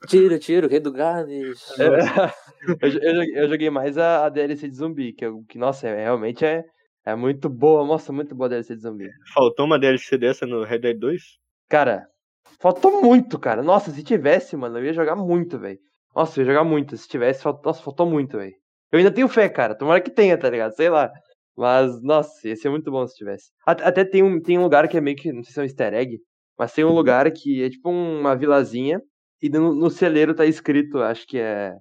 tiro, 0.08 0.38
tiro, 0.38 0.68
rei 0.68 0.80
do 0.80 0.92
gado 0.92 1.30
e... 1.30 1.54
eu, 1.78 2.76
eu 2.82 2.90
joguei, 2.90 3.38
eu 3.38 3.48
joguei 3.48 3.70
mais 3.70 3.96
a, 3.96 4.26
a 4.26 4.28
DLC 4.28 4.68
de 4.68 4.76
zumbi, 4.76 5.12
que, 5.12 5.24
eu, 5.24 5.42
que 5.48 5.58
nossa, 5.58 5.88
é, 5.88 6.02
realmente 6.02 6.44
é, 6.44 6.64
é 7.04 7.14
muito 7.14 7.48
boa. 7.48 7.86
Nossa, 7.86 8.12
muito 8.12 8.34
boa 8.34 8.46
a 8.46 8.50
DLC 8.50 8.76
de 8.76 8.82
zumbi. 8.82 9.08
Faltou 9.32 9.64
uma 9.64 9.78
DLC 9.78 10.18
dessa 10.18 10.44
no 10.44 10.64
Red 10.64 10.80
Dead 10.80 10.98
2? 10.98 11.22
Cara, 11.68 12.06
faltou 12.60 13.00
muito, 13.00 13.38
cara. 13.38 13.62
Nossa, 13.62 13.90
se 13.90 14.02
tivesse, 14.02 14.56
mano, 14.56 14.78
eu 14.78 14.84
ia 14.84 14.92
jogar 14.92 15.16
muito, 15.16 15.58
velho. 15.58 15.78
Nossa, 16.14 16.38
eu 16.38 16.44
ia 16.44 16.52
jogar 16.52 16.64
muito. 16.64 16.96
Se 16.96 17.08
tivesse, 17.08 17.42
faltou, 17.42 17.62
nossa, 17.64 17.82
faltou 17.82 18.10
muito, 18.10 18.36
velho. 18.36 18.54
Eu 18.92 18.98
ainda 18.98 19.10
tenho 19.10 19.28
fé, 19.28 19.48
cara. 19.48 19.74
Tomara 19.74 20.00
que 20.00 20.10
tenha, 20.10 20.36
tá 20.36 20.50
ligado? 20.50 20.72
Sei 20.72 20.90
lá. 20.90 21.10
Mas, 21.56 22.00
nossa, 22.02 22.46
ia 22.48 22.56
ser 22.56 22.68
muito 22.70 22.90
bom 22.90 23.06
se 23.06 23.16
tivesse. 23.16 23.50
At- 23.66 23.82
Até 23.82 24.04
tem 24.04 24.22
um, 24.22 24.40
tem 24.40 24.58
um 24.58 24.62
lugar 24.62 24.88
que 24.88 24.96
é 24.96 25.00
meio 25.00 25.16
que, 25.16 25.32
não 25.32 25.42
sei 25.42 25.52
se 25.52 25.58
é 25.60 25.62
um 25.62 25.66
easter 25.66 25.94
egg, 25.94 26.18
mas 26.58 26.72
tem 26.72 26.84
um 26.84 26.92
lugar 26.94 27.30
que 27.32 27.62
é 27.62 27.70
tipo 27.70 27.88
uma 27.90 28.36
vilazinha 28.36 29.00
e 29.42 29.48
no, 29.48 29.74
no 29.74 29.90
celeiro 29.90 30.34
tá 30.34 30.44
escrito, 30.46 30.98
acho 30.98 31.26
que 31.26 31.38
é. 31.38 31.74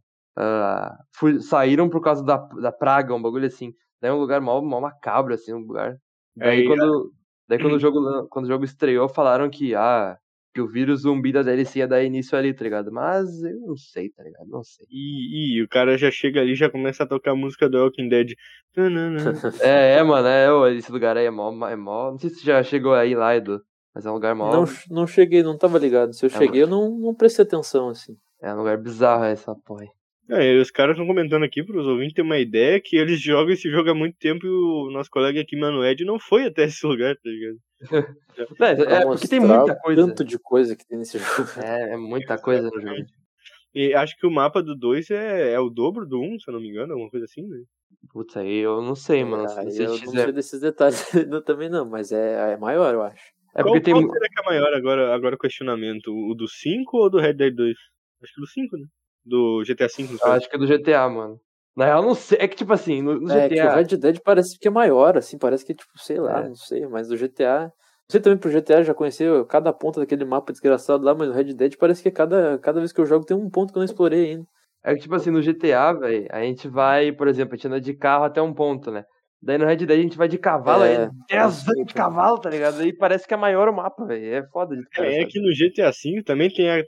fu- 1.14 1.42
saíram 1.42 1.90
por 1.90 2.02
causa 2.02 2.24
da, 2.24 2.38
da 2.38 2.72
praga, 2.72 3.14
um 3.14 3.22
bagulho 3.22 3.48
assim. 3.48 3.74
Daí 4.02 4.12
é 4.12 4.14
um 4.14 4.20
lugar 4.20 4.42
mal, 4.42 4.62
mal 4.64 4.82
macabro, 4.82 5.34
assim, 5.34 5.54
um 5.54 5.60
lugar. 5.60 5.96
Daí 6.36 6.60
Aí, 6.60 6.66
quando, 6.68 7.12
daí 7.48 7.60
quando 7.60 7.76
o 7.76 7.80
jogo 7.80 8.28
quando 8.30 8.46
o 8.46 8.48
jogo 8.50 8.66
estreou, 8.66 9.08
falaram 9.10 9.50
que, 9.50 9.74
ah, 9.76 10.18
que 10.56 10.62
o 10.62 10.68
vírus 10.70 11.02
zumbi 11.02 11.34
da 11.34 11.44
DLC 11.44 11.80
ia 11.80 11.88
dar 11.88 12.02
início 12.02 12.38
ali, 12.38 12.54
tá 12.54 12.64
ligado? 12.64 12.90
Mas 12.90 13.44
eu 13.44 13.60
não 13.60 13.76
sei, 13.76 14.10
tá 14.10 14.24
ligado? 14.24 14.48
Não 14.48 14.64
sei. 14.64 14.88
E, 14.90 15.58
e 15.60 15.62
o 15.62 15.68
cara 15.68 15.98
já 15.98 16.10
chega 16.10 16.40
ali 16.40 16.54
e 16.54 16.56
já 16.56 16.70
começa 16.70 17.04
a 17.04 17.06
tocar 17.06 17.32
a 17.32 17.36
música 17.36 17.70
do 17.70 17.78
Walking 17.78 18.08
Dead. 18.08 18.30
É, 19.60 19.98
é, 19.98 20.04
mano, 20.04 20.26
é, 20.26 20.74
esse 20.76 20.90
lugar 20.90 21.18
aí 21.18 21.26
é 21.26 21.30
mó, 21.30 21.52
é 21.68 21.76
mó. 21.76 22.12
Não 22.12 22.18
sei 22.18 22.30
se 22.30 22.38
você 22.40 22.46
já 22.46 22.64
chegou 22.64 22.94
aí 22.94 23.14
lá, 23.14 23.36
Edu. 23.36 23.60
Mas 23.94 24.06
é 24.06 24.10
um 24.10 24.14
lugar 24.14 24.34
mó. 24.34 24.50
Não, 24.50 24.64
não 24.90 25.06
cheguei, 25.06 25.44
não 25.44 25.58
tava 25.58 25.78
ligado. 25.78 26.14
Se 26.14 26.26
eu 26.26 26.30
É, 26.30 26.38
cheguei, 26.38 26.64
eu 26.64 26.68
não, 26.68 26.90
não 26.98 27.14
prestei 27.14 27.44
atenção, 27.44 27.90
assim. 27.90 28.16
É 28.42 28.54
um 28.54 28.58
lugar 28.58 28.78
bizarro 28.78 29.26
essa 29.26 29.54
porra. 29.66 29.82
aí. 29.84 29.90
É, 30.30 30.60
os 30.60 30.72
caras 30.72 30.96
estão 30.96 31.06
comentando 31.06 31.44
aqui 31.44 31.64
para 31.64 31.80
os 31.80 31.86
ouvintes 31.86 32.14
terem 32.16 32.30
uma 32.30 32.40
ideia 32.40 32.82
que 32.82 32.96
eles 32.96 33.22
jogam 33.22 33.54
esse 33.54 33.70
jogo 33.70 33.92
há 33.92 33.94
muito 33.94 34.18
tempo 34.18 34.46
e 34.46 34.50
o 34.50 34.90
nosso 34.92 35.10
colega 35.10 35.40
aqui, 35.40 35.56
Mano 35.56 35.86
Ed, 35.86 36.04
não 36.04 36.20
foi 36.20 36.46
até 36.46 36.64
esse 36.64 36.86
lugar, 36.86 37.16
tá 37.16 37.22
ligado? 37.30 37.58
Não, 38.60 38.68
é, 38.68 38.72
é 38.72 39.02
porque 39.06 39.28
tem 39.28 39.40
muita 39.40 39.74
o 39.74 39.80
coisa. 39.80 40.08
Tanto 40.08 40.24
de 40.24 40.38
coisa 40.38 40.76
que 40.76 40.86
tem 40.86 40.98
nesse 40.98 41.18
jogo. 41.18 41.50
É, 41.64 41.94
é 41.94 41.98
muita 41.98 42.38
coisa 42.38 42.70
no 42.70 42.82
jogo. 42.82 43.06
E 43.74 43.94
acho 43.94 44.18
que 44.18 44.26
o 44.26 44.32
mapa 44.32 44.64
do 44.64 44.76
2 44.76 45.10
é, 45.12 45.54
é 45.54 45.60
o 45.60 45.70
dobro 45.70 46.06
do 46.06 46.20
1, 46.20 46.34
um, 46.34 46.40
se 46.40 46.50
eu 46.50 46.54
não 46.54 46.62
me 46.62 46.70
engano, 46.70 46.94
alguma 46.94 47.10
coisa 47.10 47.26
assim, 47.26 47.46
né? 47.48 47.64
Putz, 48.10 48.38
aí 48.38 48.58
eu 48.58 48.82
não 48.82 48.96
sei, 48.96 49.24
mano. 49.24 49.44
Ah, 49.44 49.70
Se 49.70 49.84
eu 49.84 49.90
não 49.90 49.98
sei 49.98 50.32
desses 50.32 50.62
detalhes 50.62 51.04
ainda 51.16 51.42
também 51.42 51.70
não, 51.70 51.86
mas 51.86 52.12
é, 52.12 52.54
é 52.54 52.58
maior, 52.58 52.94
eu 52.94 53.02
acho. 53.04 53.24
É 53.56 53.62
qual, 53.62 53.74
porque 53.74 53.82
tem. 53.82 53.94
qual 53.94 54.12
será 54.12 54.28
que 54.30 54.42
é 54.42 54.46
maior 54.46 54.74
agora, 54.74 55.14
agora 55.14 55.36
o 55.36 55.40
questionamento? 55.40 56.08
O 56.08 56.34
do 56.34 56.48
5 56.48 56.98
ou 56.98 57.10
do 57.10 57.20
Red 57.20 57.34
Dead 57.34 57.54
2? 57.54 57.78
Acho 58.24 58.34
que 58.34 58.42
do 58.42 58.48
5, 58.48 58.78
né? 58.78 58.86
Do 59.26 59.64
GTA 59.66 59.88
V, 59.88 60.04
no 60.04 60.20
Eu 60.22 60.32
acho 60.34 60.50
que 60.50 60.56
é 60.56 60.60
do 60.60 60.68
GTA, 60.68 61.10
mano. 61.10 61.40
Na 61.76 61.86
real, 61.86 62.04
não 62.04 62.16
sei. 62.16 62.38
É 62.40 62.48
que, 62.48 62.56
tipo 62.56 62.72
assim, 62.72 63.02
no, 63.02 63.20
no 63.20 63.32
É 63.32 63.50
que 63.50 63.56
o 63.56 63.58
GTA. 63.58 63.76
Red 63.76 63.98
Dead 63.98 64.20
parece 64.24 64.58
que 64.58 64.68
é 64.68 64.72
maior, 64.72 65.18
assim, 65.18 65.38
parece 65.38 65.66
que, 65.66 65.74
tipo, 65.74 65.92
sei 65.98 66.20
lá, 66.20 66.42
É. 66.42 66.48
não 66.48 66.56
sei, 66.56 66.88
mas 66.88 67.12
o 67.12 67.18
GTA. 67.18 67.72
Você 68.08 68.20
também 68.20 68.38
pro 68.38 68.52
GTA 68.52 68.84
já 68.84 68.94
conheceu 68.94 69.44
cada 69.46 69.74
ponta 69.74 70.00
daquele 70.00 70.24
mapa 70.24 70.52
desgraçado 70.54 71.04
lá, 71.04 71.16
mas 71.16 71.28
o 71.30 71.34
Red 71.34 71.54
Dead 71.56 71.76
parece 71.78 72.04
que 72.04 72.12
cada, 72.12 72.60
cada 72.60 72.80
vez 72.80 72.94
que 72.94 73.02
eu 73.02 73.06
jogo 73.06 73.26
tem 73.26 73.36
um 73.36 73.50
ponto 73.50 73.74
que 73.74 73.78
eu 73.78 73.82
não 73.82 73.86
explorei 73.86 74.32
ainda. 74.32 74.46
É 74.84 74.94
que, 74.94 75.02
tipo 75.02 75.16
assim, 75.16 75.32
no 75.32 75.42
GTA, 75.42 75.92
velho, 75.94 76.28
a 76.30 76.42
gente 76.44 76.68
vai, 76.68 77.12
por 77.12 77.28
exemplo, 77.28 77.56
a 77.56 77.58
gente 77.58 77.68
anda 77.68 77.82
de 77.82 77.96
carro 77.96 78.26
até 78.26 78.40
um 78.40 78.54
ponto, 78.54 78.92
né? 78.92 79.04
Daí 79.42 79.58
no 79.58 79.66
Red 79.66 79.78
Dead 79.78 79.92
a 80.00 80.02
gente 80.02 80.18
vai 80.18 80.28
de 80.28 80.38
cavalo, 80.38 80.84
É, 80.84 80.94
é, 81.06 81.10
10 81.30 81.68
anos 81.68 81.86
de 81.88 81.94
cavalo, 81.94 82.40
tá 82.40 82.50
ligado? 82.50 82.80
Aí 82.80 82.96
parece 82.96 83.28
que 83.28 83.34
é 83.34 83.38
maior 83.38 83.68
o 83.68 83.76
mapa, 83.76 84.06
velho. 84.06 84.34
É 84.36 84.48
foda 84.50 84.76
de 84.76 84.84
cara, 84.90 85.12
É, 85.12 85.22
é 85.22 85.26
que 85.26 85.40
no 85.40 85.52
GTA 85.52 85.90
V 85.92 86.24
também 86.24 86.50
tem 86.52 86.70
a, 86.70 86.84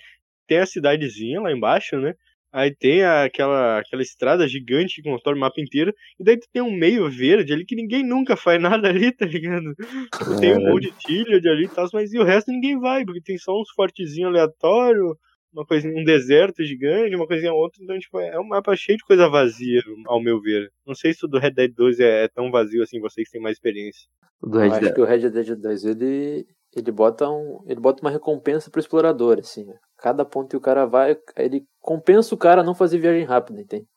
tem 0.47 0.60
a 0.60 0.65
cidadezinha 0.67 1.41
lá 1.41 1.52
embaixo, 1.52 1.97
né? 1.97 2.13
Aí 2.51 2.73
tem 2.73 3.03
aquela, 3.03 3.79
aquela 3.79 4.01
estrada 4.01 4.47
gigante 4.47 5.01
que 5.01 5.10
contorna 5.10 5.38
o 5.38 5.41
mapa 5.41 5.60
inteiro. 5.62 5.93
E 6.19 6.23
daí 6.23 6.38
tu 6.38 6.47
tem 6.51 6.62
um 6.62 6.71
meio 6.71 7.10
verde 7.10 7.53
ali 7.53 7.65
que 7.65 7.75
ninguém 7.75 8.03
nunca 8.03 8.36
faz 8.36 8.60
nada 8.62 8.88
ali, 8.88 9.12
tá 9.12 9.25
ligado? 9.25 9.75
Tu 9.75 10.39
tem 10.39 10.57
um 10.57 10.71
monte 10.71 10.91
de 10.91 10.97
tilha 10.99 11.41
de 11.41 11.49
ali 11.49 11.65
e 11.65 11.69
tal, 11.69 11.88
mas 11.93 12.13
e 12.13 12.19
o 12.19 12.23
resto 12.23 12.51
ninguém 12.51 12.79
vai, 12.79 13.05
porque 13.05 13.21
tem 13.21 13.38
só 13.38 13.51
uns 13.60 13.69
fortezinhos 13.75 14.29
aleatórios, 14.29 15.15
uma 15.53 15.65
coisinha, 15.65 15.99
um 15.99 16.03
deserto 16.03 16.63
gigante, 16.63 17.15
uma 17.15 17.27
coisinha 17.27 17.53
outra. 17.53 17.83
Então, 17.83 17.97
tipo, 17.99 18.19
é 18.19 18.39
um 18.39 18.47
mapa 18.47 18.75
cheio 18.75 18.97
de 18.97 19.03
coisa 19.03 19.29
vazia, 19.29 19.81
ao 20.05 20.21
meu 20.21 20.39
ver. 20.39 20.71
Não 20.86 20.95
sei 20.95 21.13
se 21.13 21.25
o 21.25 21.27
do 21.27 21.39
Red 21.39 21.51
Dead 21.51 21.73
2 21.73 21.99
é, 21.99 22.23
é 22.25 22.27
tão 22.27 22.51
vazio 22.51 22.83
assim, 22.83 22.99
vocês 22.99 23.29
têm 23.29 23.41
mais 23.41 23.57
experiência. 23.57 24.07
Do 24.41 24.60
Red 24.60 24.69
acho 24.69 24.81
Dead. 24.81 24.93
que 24.93 25.01
o 25.01 25.05
Red 25.05 25.29
Dead 25.29 25.55
2 25.55 25.86
ele, 25.86 26.45
ele, 26.75 26.91
bota 26.91 27.29
um, 27.29 27.63
ele 27.67 27.79
bota 27.79 28.01
uma 28.01 28.12
recompensa 28.12 28.69
pro 28.69 28.79
explorador, 28.79 29.39
assim. 29.39 29.65
né? 29.65 29.75
Cada 29.97 30.23
ponto 30.25 30.49
que 30.49 30.57
o 30.57 30.62
cara 30.62 30.86
vai, 30.86 31.17
ele 31.38 31.65
compensa 31.81 32.33
o 32.36 32.38
cara 32.38 32.62
a 32.62 32.63
não 32.63 32.75
fazer 32.75 32.99
viagem 32.99 33.23
rápida, 33.25 33.62
entende? 33.62 33.88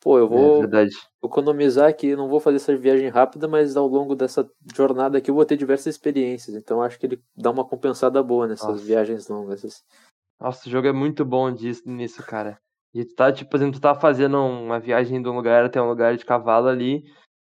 Pô, 0.00 0.18
eu 0.18 0.26
É 0.26 0.28
vou 0.28 0.60
verdade. 0.60 0.94
economizar 1.22 1.88
aqui, 1.88 2.14
não 2.14 2.28
vou 2.28 2.40
fazer 2.40 2.56
essa 2.56 2.76
viagem 2.76 3.08
rápida, 3.08 3.48
mas 3.48 3.76
ao 3.76 3.86
longo 3.88 4.14
dessa 4.14 4.48
jornada 4.74 5.18
aqui 5.18 5.30
eu 5.30 5.34
vou 5.34 5.44
ter 5.44 5.56
diversas 5.56 5.86
experiências. 5.94 6.56
Então 6.56 6.82
acho 6.82 6.98
que 6.98 7.06
ele 7.06 7.22
dá 7.36 7.50
uma 7.50 7.64
compensada 7.64 8.22
boa 8.22 8.46
nessas 8.46 8.68
Nossa. 8.68 8.84
viagens 8.84 9.28
longas. 9.28 9.64
assim. 9.64 9.82
Nossa, 10.40 10.68
o 10.68 10.70
jogo 10.70 10.86
é 10.86 10.92
muito 10.92 11.24
bom 11.24 11.52
disso, 11.52 11.82
nisso, 11.86 12.22
cara. 12.24 12.58
E 12.94 13.04
tu 13.04 13.14
tá, 13.14 13.32
tipo, 13.32 13.50
por 13.50 13.56
exemplo, 13.56 13.74
tu 13.74 13.82
tá 13.82 13.94
fazendo 13.94 14.38
uma 14.38 14.78
viagem 14.78 15.20
de 15.20 15.28
um 15.28 15.34
lugar 15.34 15.64
até 15.64 15.80
um 15.82 15.88
lugar 15.88 16.16
de 16.16 16.24
cavalo 16.24 16.68
ali, 16.68 17.02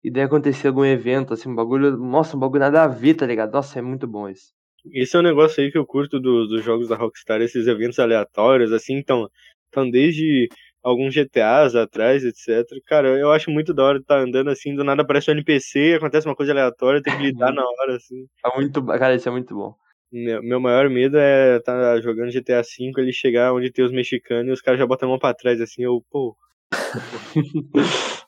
e 0.02 0.10
daí 0.10 0.24
acontecer 0.24 0.68
algum 0.68 0.84
evento, 0.84 1.32
assim, 1.32 1.48
um 1.48 1.54
bagulho. 1.54 1.96
Nossa, 1.96 2.36
um 2.36 2.40
bagulho 2.40 2.60
nada 2.60 2.82
a 2.82 2.88
ver, 2.88 3.14
tá 3.14 3.24
ligado? 3.24 3.52
Nossa, 3.52 3.78
é 3.78 3.82
muito 3.82 4.06
bom 4.06 4.28
isso. 4.28 4.52
Esse 4.90 5.16
é 5.16 5.20
um 5.20 5.22
negócio 5.22 5.62
aí 5.62 5.70
que 5.70 5.78
eu 5.78 5.86
curto 5.86 6.18
do- 6.18 6.46
dos 6.46 6.64
jogos 6.64 6.88
da 6.88 6.96
Rockstar, 6.96 7.40
esses 7.40 7.66
eventos 7.66 7.98
aleatórios, 7.98 8.72
assim, 8.72 8.94
então, 8.94 9.28
então 9.68 9.88
desde 9.88 10.48
alguns 10.82 11.14
GTAs 11.14 11.76
atrás, 11.76 12.24
etc. 12.24 12.66
Cara, 12.86 13.08
eu 13.18 13.30
acho 13.30 13.50
muito 13.50 13.72
da 13.72 13.84
hora 13.84 13.98
estar 13.98 14.18
andando 14.18 14.50
assim, 14.50 14.74
do 14.74 14.82
nada 14.82 15.02
aparece 15.02 15.30
um 15.30 15.34
NPC, 15.34 15.94
acontece 15.94 16.26
uma 16.26 16.34
coisa 16.34 16.50
aleatória, 16.52 17.00
tem 17.00 17.16
que 17.16 17.22
lidar 17.22 17.52
na 17.52 17.62
hora, 17.64 17.96
assim. 17.96 18.26
É 18.44 18.56
muito, 18.56 18.84
cara, 18.84 19.14
isso 19.14 19.28
é 19.28 19.32
muito 19.32 19.54
bom. 19.54 19.74
Meu, 20.10 20.42
meu 20.42 20.60
maior 20.60 20.90
medo 20.90 21.16
é 21.16 21.56
estar 21.56 22.00
jogando 22.02 22.30
GTA 22.32 22.60
V, 22.62 22.92
ele 22.98 23.12
chegar 23.12 23.54
onde 23.54 23.70
tem 23.72 23.84
os 23.84 23.92
mexicanos 23.92 24.48
e 24.48 24.52
os 24.52 24.60
caras 24.60 24.78
já 24.80 24.86
botam 24.86 25.08
a 25.08 25.10
mão 25.12 25.18
pra 25.18 25.32
trás, 25.32 25.60
assim, 25.60 25.84
eu, 25.84 26.02
pô. 26.10 26.36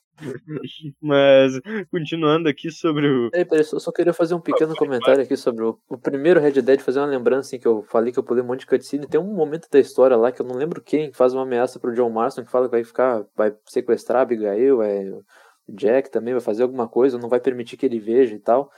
Mas, 1.00 1.61
continuando 1.90 2.48
aqui 2.48 2.70
sobre 2.70 3.09
o. 3.09 3.31
Peraí, 3.31 3.44
peraí, 3.44 3.64
só, 3.64 3.79
só 3.79 3.92
queria 3.92 4.12
fazer 4.12 4.35
um 4.35 4.40
pequeno 4.40 4.74
comentário 4.74 5.22
aqui 5.22 5.37
sobre 5.37 5.64
o, 5.64 5.79
o 5.88 5.98
primeiro 5.98 6.40
Red 6.40 6.62
Dead, 6.62 6.81
fazer 6.81 7.00
uma 7.00 7.07
lembrança 7.07 7.48
assim, 7.48 7.59
que 7.59 7.66
eu 7.66 7.83
falei 7.83 8.12
que 8.12 8.18
eu 8.18 8.22
pulei 8.22 8.42
um 8.42 8.46
monte 8.46 8.61
de 8.61 8.66
cutscene. 8.66 9.07
Tem 9.07 9.20
um 9.20 9.35
momento 9.35 9.68
da 9.70 9.79
história 9.79 10.16
lá 10.16 10.31
que 10.31 10.40
eu 10.40 10.46
não 10.46 10.57
lembro 10.57 10.81
quem 10.81 11.11
que 11.11 11.16
faz 11.16 11.35
uma 11.35 11.42
ameaça 11.42 11.79
pro 11.79 11.94
John 11.94 12.11
Marston 12.11 12.44
que 12.44 12.50
fala 12.50 12.66
que 12.66 12.72
vai 12.72 12.85
ficar, 12.85 13.24
vai 13.37 13.55
sequestrar 13.66 14.20
a 14.20 14.22
Abigail, 14.22 14.79
vai, 14.79 15.11
o 15.11 15.24
Jack 15.68 16.11
também 16.11 16.35
vai 16.35 16.40
fazer 16.40 16.62
alguma 16.62 16.88
coisa, 16.88 17.18
não 17.18 17.29
vai 17.29 17.40
permitir 17.40 17.77
que 17.77 17.87
ele 17.87 17.98
veja 17.98 18.35
e 18.35 18.40
tal. 18.40 18.70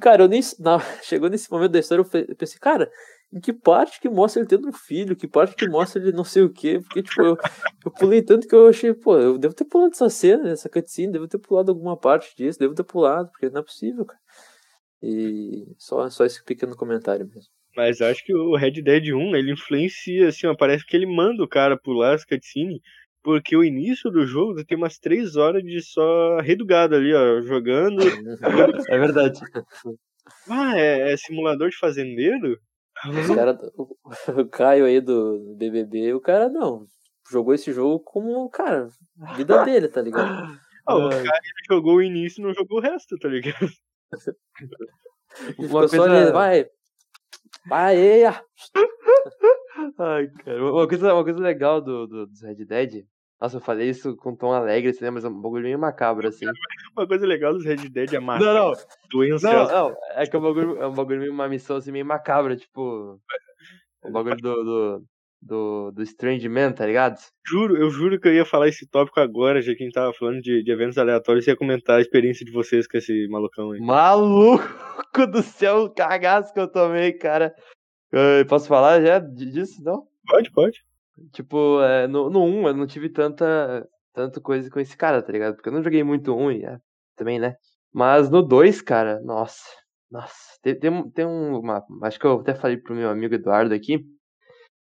Cara, 0.00 0.24
eu 0.24 0.28
nem. 0.28 0.40
chegou 1.02 1.28
nesse 1.28 1.50
momento 1.50 1.72
da 1.72 1.78
história, 1.78 2.02
eu 2.02 2.20
eu 2.28 2.36
pensei, 2.36 2.58
cara, 2.58 2.90
em 3.32 3.40
que 3.40 3.52
parte 3.52 4.00
que 4.00 4.08
mostra 4.08 4.40
ele 4.40 4.48
tendo 4.48 4.68
um 4.68 4.72
filho? 4.72 5.14
Que 5.14 5.28
parte 5.28 5.54
que 5.54 5.68
mostra 5.68 6.00
ele 6.00 6.12
não 6.12 6.24
sei 6.24 6.42
o 6.42 6.50
quê? 6.50 6.80
Porque, 6.80 7.02
tipo, 7.02 7.20
eu, 7.22 7.36
eu 7.84 7.90
pulei 7.90 8.22
tanto 8.22 8.48
que 8.48 8.54
eu 8.54 8.68
achei, 8.68 8.94
pô, 8.94 9.18
eu 9.18 9.36
devo 9.38 9.54
ter 9.54 9.64
pulado 9.64 9.92
essa 9.92 10.08
cena, 10.08 10.48
essa 10.50 10.68
cutscene, 10.68 11.12
devo 11.12 11.28
ter 11.28 11.38
pulado 11.38 11.70
alguma 11.70 11.96
parte 11.96 12.34
disso, 12.36 12.58
devo 12.58 12.74
ter 12.74 12.84
pulado, 12.84 13.30
porque 13.30 13.50
não 13.50 13.60
é 13.60 13.64
possível, 13.64 14.04
cara. 14.06 14.20
E 15.02 15.66
só, 15.76 16.08
só 16.08 16.24
esse 16.24 16.42
pequeno 16.44 16.74
comentário 16.74 17.26
mesmo. 17.26 17.52
Mas 17.76 18.00
acho 18.00 18.24
que 18.24 18.34
o 18.34 18.56
Red 18.56 18.82
Dead 18.82 19.12
1, 19.14 19.36
ele 19.36 19.52
influencia, 19.52 20.28
assim, 20.28 20.46
ó, 20.46 20.54
parece 20.56 20.84
que 20.84 20.96
ele 20.96 21.06
manda 21.06 21.42
o 21.44 21.48
cara 21.48 21.78
pular 21.78 22.14
as 22.14 22.24
cutscenes, 22.24 22.80
Porque 23.22 23.56
o 23.56 23.62
início 23.62 24.10
do 24.10 24.26
jogo 24.26 24.64
tem 24.64 24.76
umas 24.76 24.98
três 24.98 25.36
horas 25.36 25.62
de 25.62 25.80
só 25.82 26.38
redugado 26.38 26.96
ali, 26.96 27.12
ó, 27.14 27.40
jogando. 27.42 27.98
É 28.90 28.98
verdade. 28.98 29.40
Ah, 30.48 30.78
é, 30.78 31.12
é 31.12 31.16
simulador 31.16 31.70
de 31.70 31.76
fazendeiro? 31.76 32.58
Os 33.06 33.34
cara, 33.34 33.58
o, 33.76 33.96
o 34.40 34.48
Caio 34.48 34.84
aí 34.86 35.00
do 35.00 35.54
BBB, 35.56 36.14
o 36.14 36.20
cara 36.20 36.48
não. 36.48 36.84
Jogou 37.30 37.54
esse 37.54 37.72
jogo 37.72 38.00
como, 38.00 38.48
cara, 38.48 38.88
a 39.20 39.34
vida 39.34 39.62
dele, 39.64 39.88
tá 39.88 40.00
ligado? 40.00 40.58
Ah, 40.86 40.96
o 40.96 41.08
cara 41.10 41.20
ele 41.22 41.66
jogou 41.70 41.96
o 41.96 42.02
início 42.02 42.40
e 42.40 42.44
não 42.44 42.54
jogou 42.54 42.78
o 42.78 42.80
resto, 42.80 43.18
tá 43.18 43.28
ligado? 43.28 43.68
Uma 45.58 45.88
coisa- 45.88 46.04
ali, 46.04 46.32
vai. 46.32 46.66
Vai, 47.68 47.96
eia. 47.96 48.42
Ai, 49.98 50.28
cara. 50.28 50.72
Uma 50.72 50.88
coisa, 50.88 51.14
uma 51.14 51.24
coisa 51.24 51.38
legal 51.40 51.80
do, 51.80 52.06
do, 52.06 52.26
dos 52.26 52.42
Red 52.42 52.64
Dead. 52.64 53.04
Nossa, 53.40 53.56
eu 53.56 53.60
falei 53.60 53.88
isso 53.88 54.16
com 54.16 54.34
tom 54.34 54.52
alegre, 54.52 54.90
assim, 54.90 55.04
né? 55.04 55.10
Mas 55.10 55.24
é 55.24 55.28
um 55.28 55.40
bagulho 55.40 55.62
meio 55.62 55.78
macabro, 55.78 56.26
assim. 56.26 56.44
Uma 56.96 57.06
coisa 57.06 57.24
legal 57.24 57.52
dos 57.52 57.64
Red 57.64 57.88
Dead 57.88 58.12
é 58.14 58.18
matar 58.18 58.44
Não, 58.44 58.54
não, 58.70 58.72
doença. 59.10 59.52
não, 59.52 59.66
não. 59.90 59.96
É 60.16 60.26
que 60.26 60.34
é 60.34 60.38
um 60.38 60.42
bagulho, 60.42 60.76
é 60.82 60.86
um 60.88 60.92
bagulho 60.94 61.20
meio 61.20 61.32
uma 61.32 61.48
missão 61.48 61.76
assim, 61.76 61.92
meio 61.92 62.04
macabra, 62.04 62.56
tipo. 62.56 63.20
O 64.02 64.10
bagulho 64.10 64.36
do, 64.36 64.64
do, 64.64 65.04
do, 65.40 65.90
do 65.92 66.02
Strange 66.02 66.48
Man, 66.48 66.72
tá 66.72 66.84
ligado? 66.84 67.18
Juro, 67.46 67.76
eu 67.76 67.90
juro 67.90 68.18
que 68.20 68.26
eu 68.26 68.34
ia 68.34 68.44
falar 68.44 68.68
esse 68.68 68.88
tópico 68.88 69.20
agora, 69.20 69.60
já 69.62 69.72
que 69.74 69.82
a 69.82 69.86
gente 69.86 69.94
tava 69.94 70.12
falando 70.14 70.40
de, 70.40 70.62
de 70.62 70.70
eventos 70.72 70.98
aleatórios, 70.98 71.46
e 71.46 71.50
ia 71.50 71.56
comentar 71.56 71.98
a 71.98 72.00
experiência 72.00 72.44
de 72.44 72.50
vocês 72.52 72.88
com 72.88 72.96
esse 72.98 73.28
malucão 73.28 73.70
aí. 73.72 73.80
Maluco 73.80 75.26
do 75.30 75.42
céu, 75.42 75.84
o 75.84 75.90
cagaço 75.90 76.52
que 76.52 76.58
eu 76.60 76.66
tomei, 76.68 77.12
cara. 77.12 77.54
Eu 78.10 78.44
posso 78.46 78.66
falar 78.66 79.00
já 79.00 79.18
di- 79.20 79.50
disso, 79.50 79.82
não? 79.84 80.06
Pode, 80.26 80.50
pode. 80.52 80.80
Tipo, 81.32 81.80
é, 81.82 82.06
no, 82.06 82.30
no 82.30 82.44
1 82.44 82.68
eu 82.68 82.74
não 82.74 82.86
tive 82.86 83.08
tanta, 83.10 83.88
tanta 84.14 84.40
coisa 84.40 84.70
com 84.70 84.80
esse 84.80 84.96
cara, 84.96 85.22
tá 85.22 85.32
ligado? 85.32 85.54
Porque 85.56 85.68
eu 85.68 85.72
não 85.72 85.82
joguei 85.82 86.02
muito 86.02 86.34
1 86.34 86.50
e 86.52 86.64
é, 86.64 86.78
também, 87.16 87.38
né? 87.38 87.56
Mas 87.92 88.30
no 88.30 88.42
2, 88.42 88.80
cara, 88.82 89.20
nossa, 89.22 89.62
nossa. 90.10 90.36
Tem, 90.62 90.78
tem, 90.78 91.10
tem 91.10 91.26
um- 91.26 91.58
uma. 91.60 91.84
Acho 92.02 92.18
que 92.18 92.26
eu 92.26 92.40
até 92.40 92.54
falei 92.54 92.76
pro 92.78 92.94
meu 92.94 93.10
amigo 93.10 93.34
Eduardo 93.34 93.74
aqui. 93.74 94.04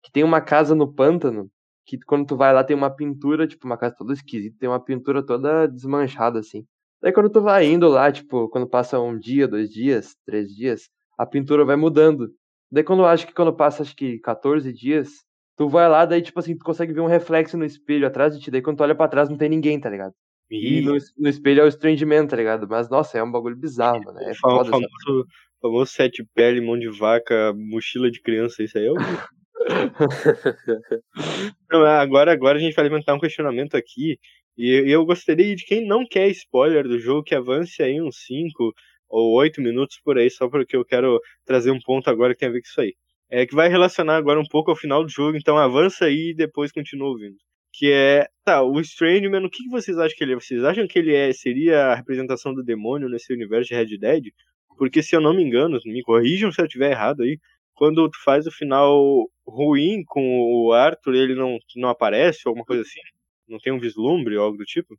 Que 0.02 0.10
tem 0.12 0.24
uma 0.24 0.40
casa 0.40 0.74
no 0.74 0.92
pântano. 0.92 1.50
Que 1.86 1.98
quando 2.00 2.26
tu 2.26 2.36
vai 2.36 2.52
lá 2.52 2.62
tem 2.64 2.76
uma 2.76 2.90
pintura, 2.94 3.46
tipo, 3.46 3.66
uma 3.66 3.76
casa 3.78 3.94
toda 3.96 4.12
esquisita, 4.12 4.56
tem 4.58 4.68
uma 4.68 4.82
pintura 4.82 5.24
toda 5.24 5.66
desmanchada, 5.66 6.38
assim. 6.38 6.64
Daí 7.02 7.12
quando 7.12 7.30
tu 7.30 7.40
vai 7.42 7.66
indo 7.66 7.88
lá, 7.88 8.10
tipo, 8.12 8.48
quando 8.48 8.68
passa 8.68 9.00
um 9.00 9.18
dia, 9.18 9.48
dois 9.48 9.70
dias, 9.70 10.14
três 10.24 10.48
dias, 10.54 10.88
a 11.18 11.26
pintura 11.26 11.64
vai 11.64 11.74
mudando. 11.76 12.30
Daí 12.70 12.84
quando 12.84 13.00
eu 13.00 13.06
acho 13.06 13.26
que 13.26 13.34
quando 13.34 13.54
passa, 13.54 13.82
acho 13.82 13.96
que 13.96 14.18
14 14.20 14.72
dias, 14.72 15.08
tu 15.62 15.68
vai 15.68 15.88
lá, 15.88 16.04
daí, 16.04 16.20
tipo 16.20 16.40
assim, 16.40 16.56
tu 16.56 16.64
consegue 16.64 16.92
ver 16.92 17.00
um 17.00 17.06
reflexo 17.06 17.56
no 17.56 17.64
espelho 17.64 18.04
atrás 18.04 18.36
de 18.36 18.42
ti. 18.42 18.50
Daí 18.50 18.60
quando 18.60 18.78
tu 18.78 18.82
olha 18.82 18.96
pra 18.96 19.06
trás, 19.06 19.28
não 19.28 19.36
tem 19.36 19.48
ninguém, 19.48 19.78
tá 19.78 19.88
ligado? 19.88 20.12
E 20.50 20.78
Ih, 20.78 20.82
no, 20.82 20.96
no 21.18 21.28
espelho 21.28 21.60
é 21.60 21.64
o 21.64 21.68
Strange 21.68 22.04
Man, 22.04 22.26
tá 22.26 22.36
ligado? 22.36 22.66
Mas, 22.68 22.90
nossa, 22.90 23.16
é 23.16 23.22
um 23.22 23.30
bagulho 23.30 23.56
bizarro, 23.56 24.02
mano. 24.04 24.18
É 24.18 24.34
foda, 24.40 24.70
sabe? 24.70 24.84
famoso, 25.04 25.26
famoso 25.60 25.92
sete 25.92 26.26
pele, 26.34 26.60
mão 26.60 26.76
de 26.76 26.88
vaca, 26.88 27.52
mochila 27.54 28.10
de 28.10 28.20
criança, 28.20 28.62
isso 28.62 28.76
aí 28.76 28.86
é 28.86 28.90
o. 28.90 28.94
Não, 31.70 31.86
agora, 31.86 32.32
agora 32.32 32.58
a 32.58 32.60
gente 32.60 32.74
vai 32.74 32.84
levantar 32.84 33.14
um 33.14 33.20
questionamento 33.20 33.76
aqui. 33.76 34.18
E 34.58 34.78
eu- 34.80 34.86
eu 34.86 35.06
gostaria 35.06 35.54
de 35.54 35.64
quem 35.64 35.86
não 35.86 36.04
quer 36.06 36.28
spoiler 36.28 36.86
do 36.86 36.98
jogo 36.98 37.22
que 37.22 37.34
avance 37.34 37.82
aí 37.82 38.02
uns 38.02 38.16
5 38.26 38.74
ou 39.08 39.32
8 39.34 39.62
minutos 39.62 39.98
por 40.04 40.18
aí, 40.18 40.28
só 40.28 40.48
porque 40.48 40.76
eu 40.76 40.84
quero 40.84 41.18
trazer 41.46 41.70
um 41.70 41.80
ponto 41.80 42.10
agora 42.10 42.34
que 42.34 42.40
tem 42.40 42.48
a 42.48 42.52
ver 42.52 42.60
com 42.60 42.66
isso 42.68 42.80
aí. 42.80 42.94
É 43.34 43.46
que 43.46 43.54
vai 43.54 43.66
relacionar 43.66 44.16
agora 44.16 44.38
um 44.38 44.44
pouco 44.44 44.70
ao 44.70 44.76
final 44.76 45.02
do 45.02 45.08
jogo, 45.08 45.38
então 45.38 45.56
avança 45.56 46.04
aí 46.04 46.32
e 46.32 46.34
depois 46.34 46.70
continua 46.70 47.08
ouvindo. 47.08 47.36
Que 47.72 47.90
é, 47.90 48.28
tá, 48.44 48.62
o 48.62 48.78
Strange 48.80 49.26
Man, 49.26 49.46
o 49.46 49.48
que 49.48 49.62
que 49.62 49.70
vocês 49.70 49.96
acham 49.98 50.14
que 50.14 50.22
ele 50.22 50.34
é? 50.34 50.34
Vocês 50.34 50.62
acham 50.62 50.86
que 50.86 50.98
ele 50.98 51.14
é, 51.14 51.32
seria 51.32 51.86
a 51.86 51.94
representação 51.94 52.52
do 52.52 52.62
demônio 52.62 53.08
nesse 53.08 53.32
universo 53.32 53.70
de 53.70 53.74
Red 53.74 53.96
Dead? 53.96 54.24
Porque 54.76 55.02
se 55.02 55.16
eu 55.16 55.20
não 55.22 55.32
me 55.34 55.42
engano, 55.42 55.78
me 55.86 56.02
corrijam 56.02 56.52
se 56.52 56.60
eu 56.60 56.66
estiver 56.66 56.90
errado 56.90 57.22
aí, 57.22 57.38
quando 57.74 58.06
tu 58.10 58.22
faz 58.22 58.46
o 58.46 58.50
final 58.50 59.26
ruim 59.46 60.04
com 60.06 60.20
o 60.20 60.72
Arthur, 60.74 61.14
ele 61.14 61.34
não, 61.34 61.56
não 61.74 61.88
aparece, 61.88 62.42
ou 62.44 62.50
alguma 62.50 62.66
coisa 62.66 62.82
assim? 62.82 63.00
Não 63.48 63.58
tem 63.58 63.72
um 63.72 63.80
vislumbre 63.80 64.36
ou 64.36 64.44
algo 64.44 64.58
do 64.58 64.64
tipo? 64.64 64.94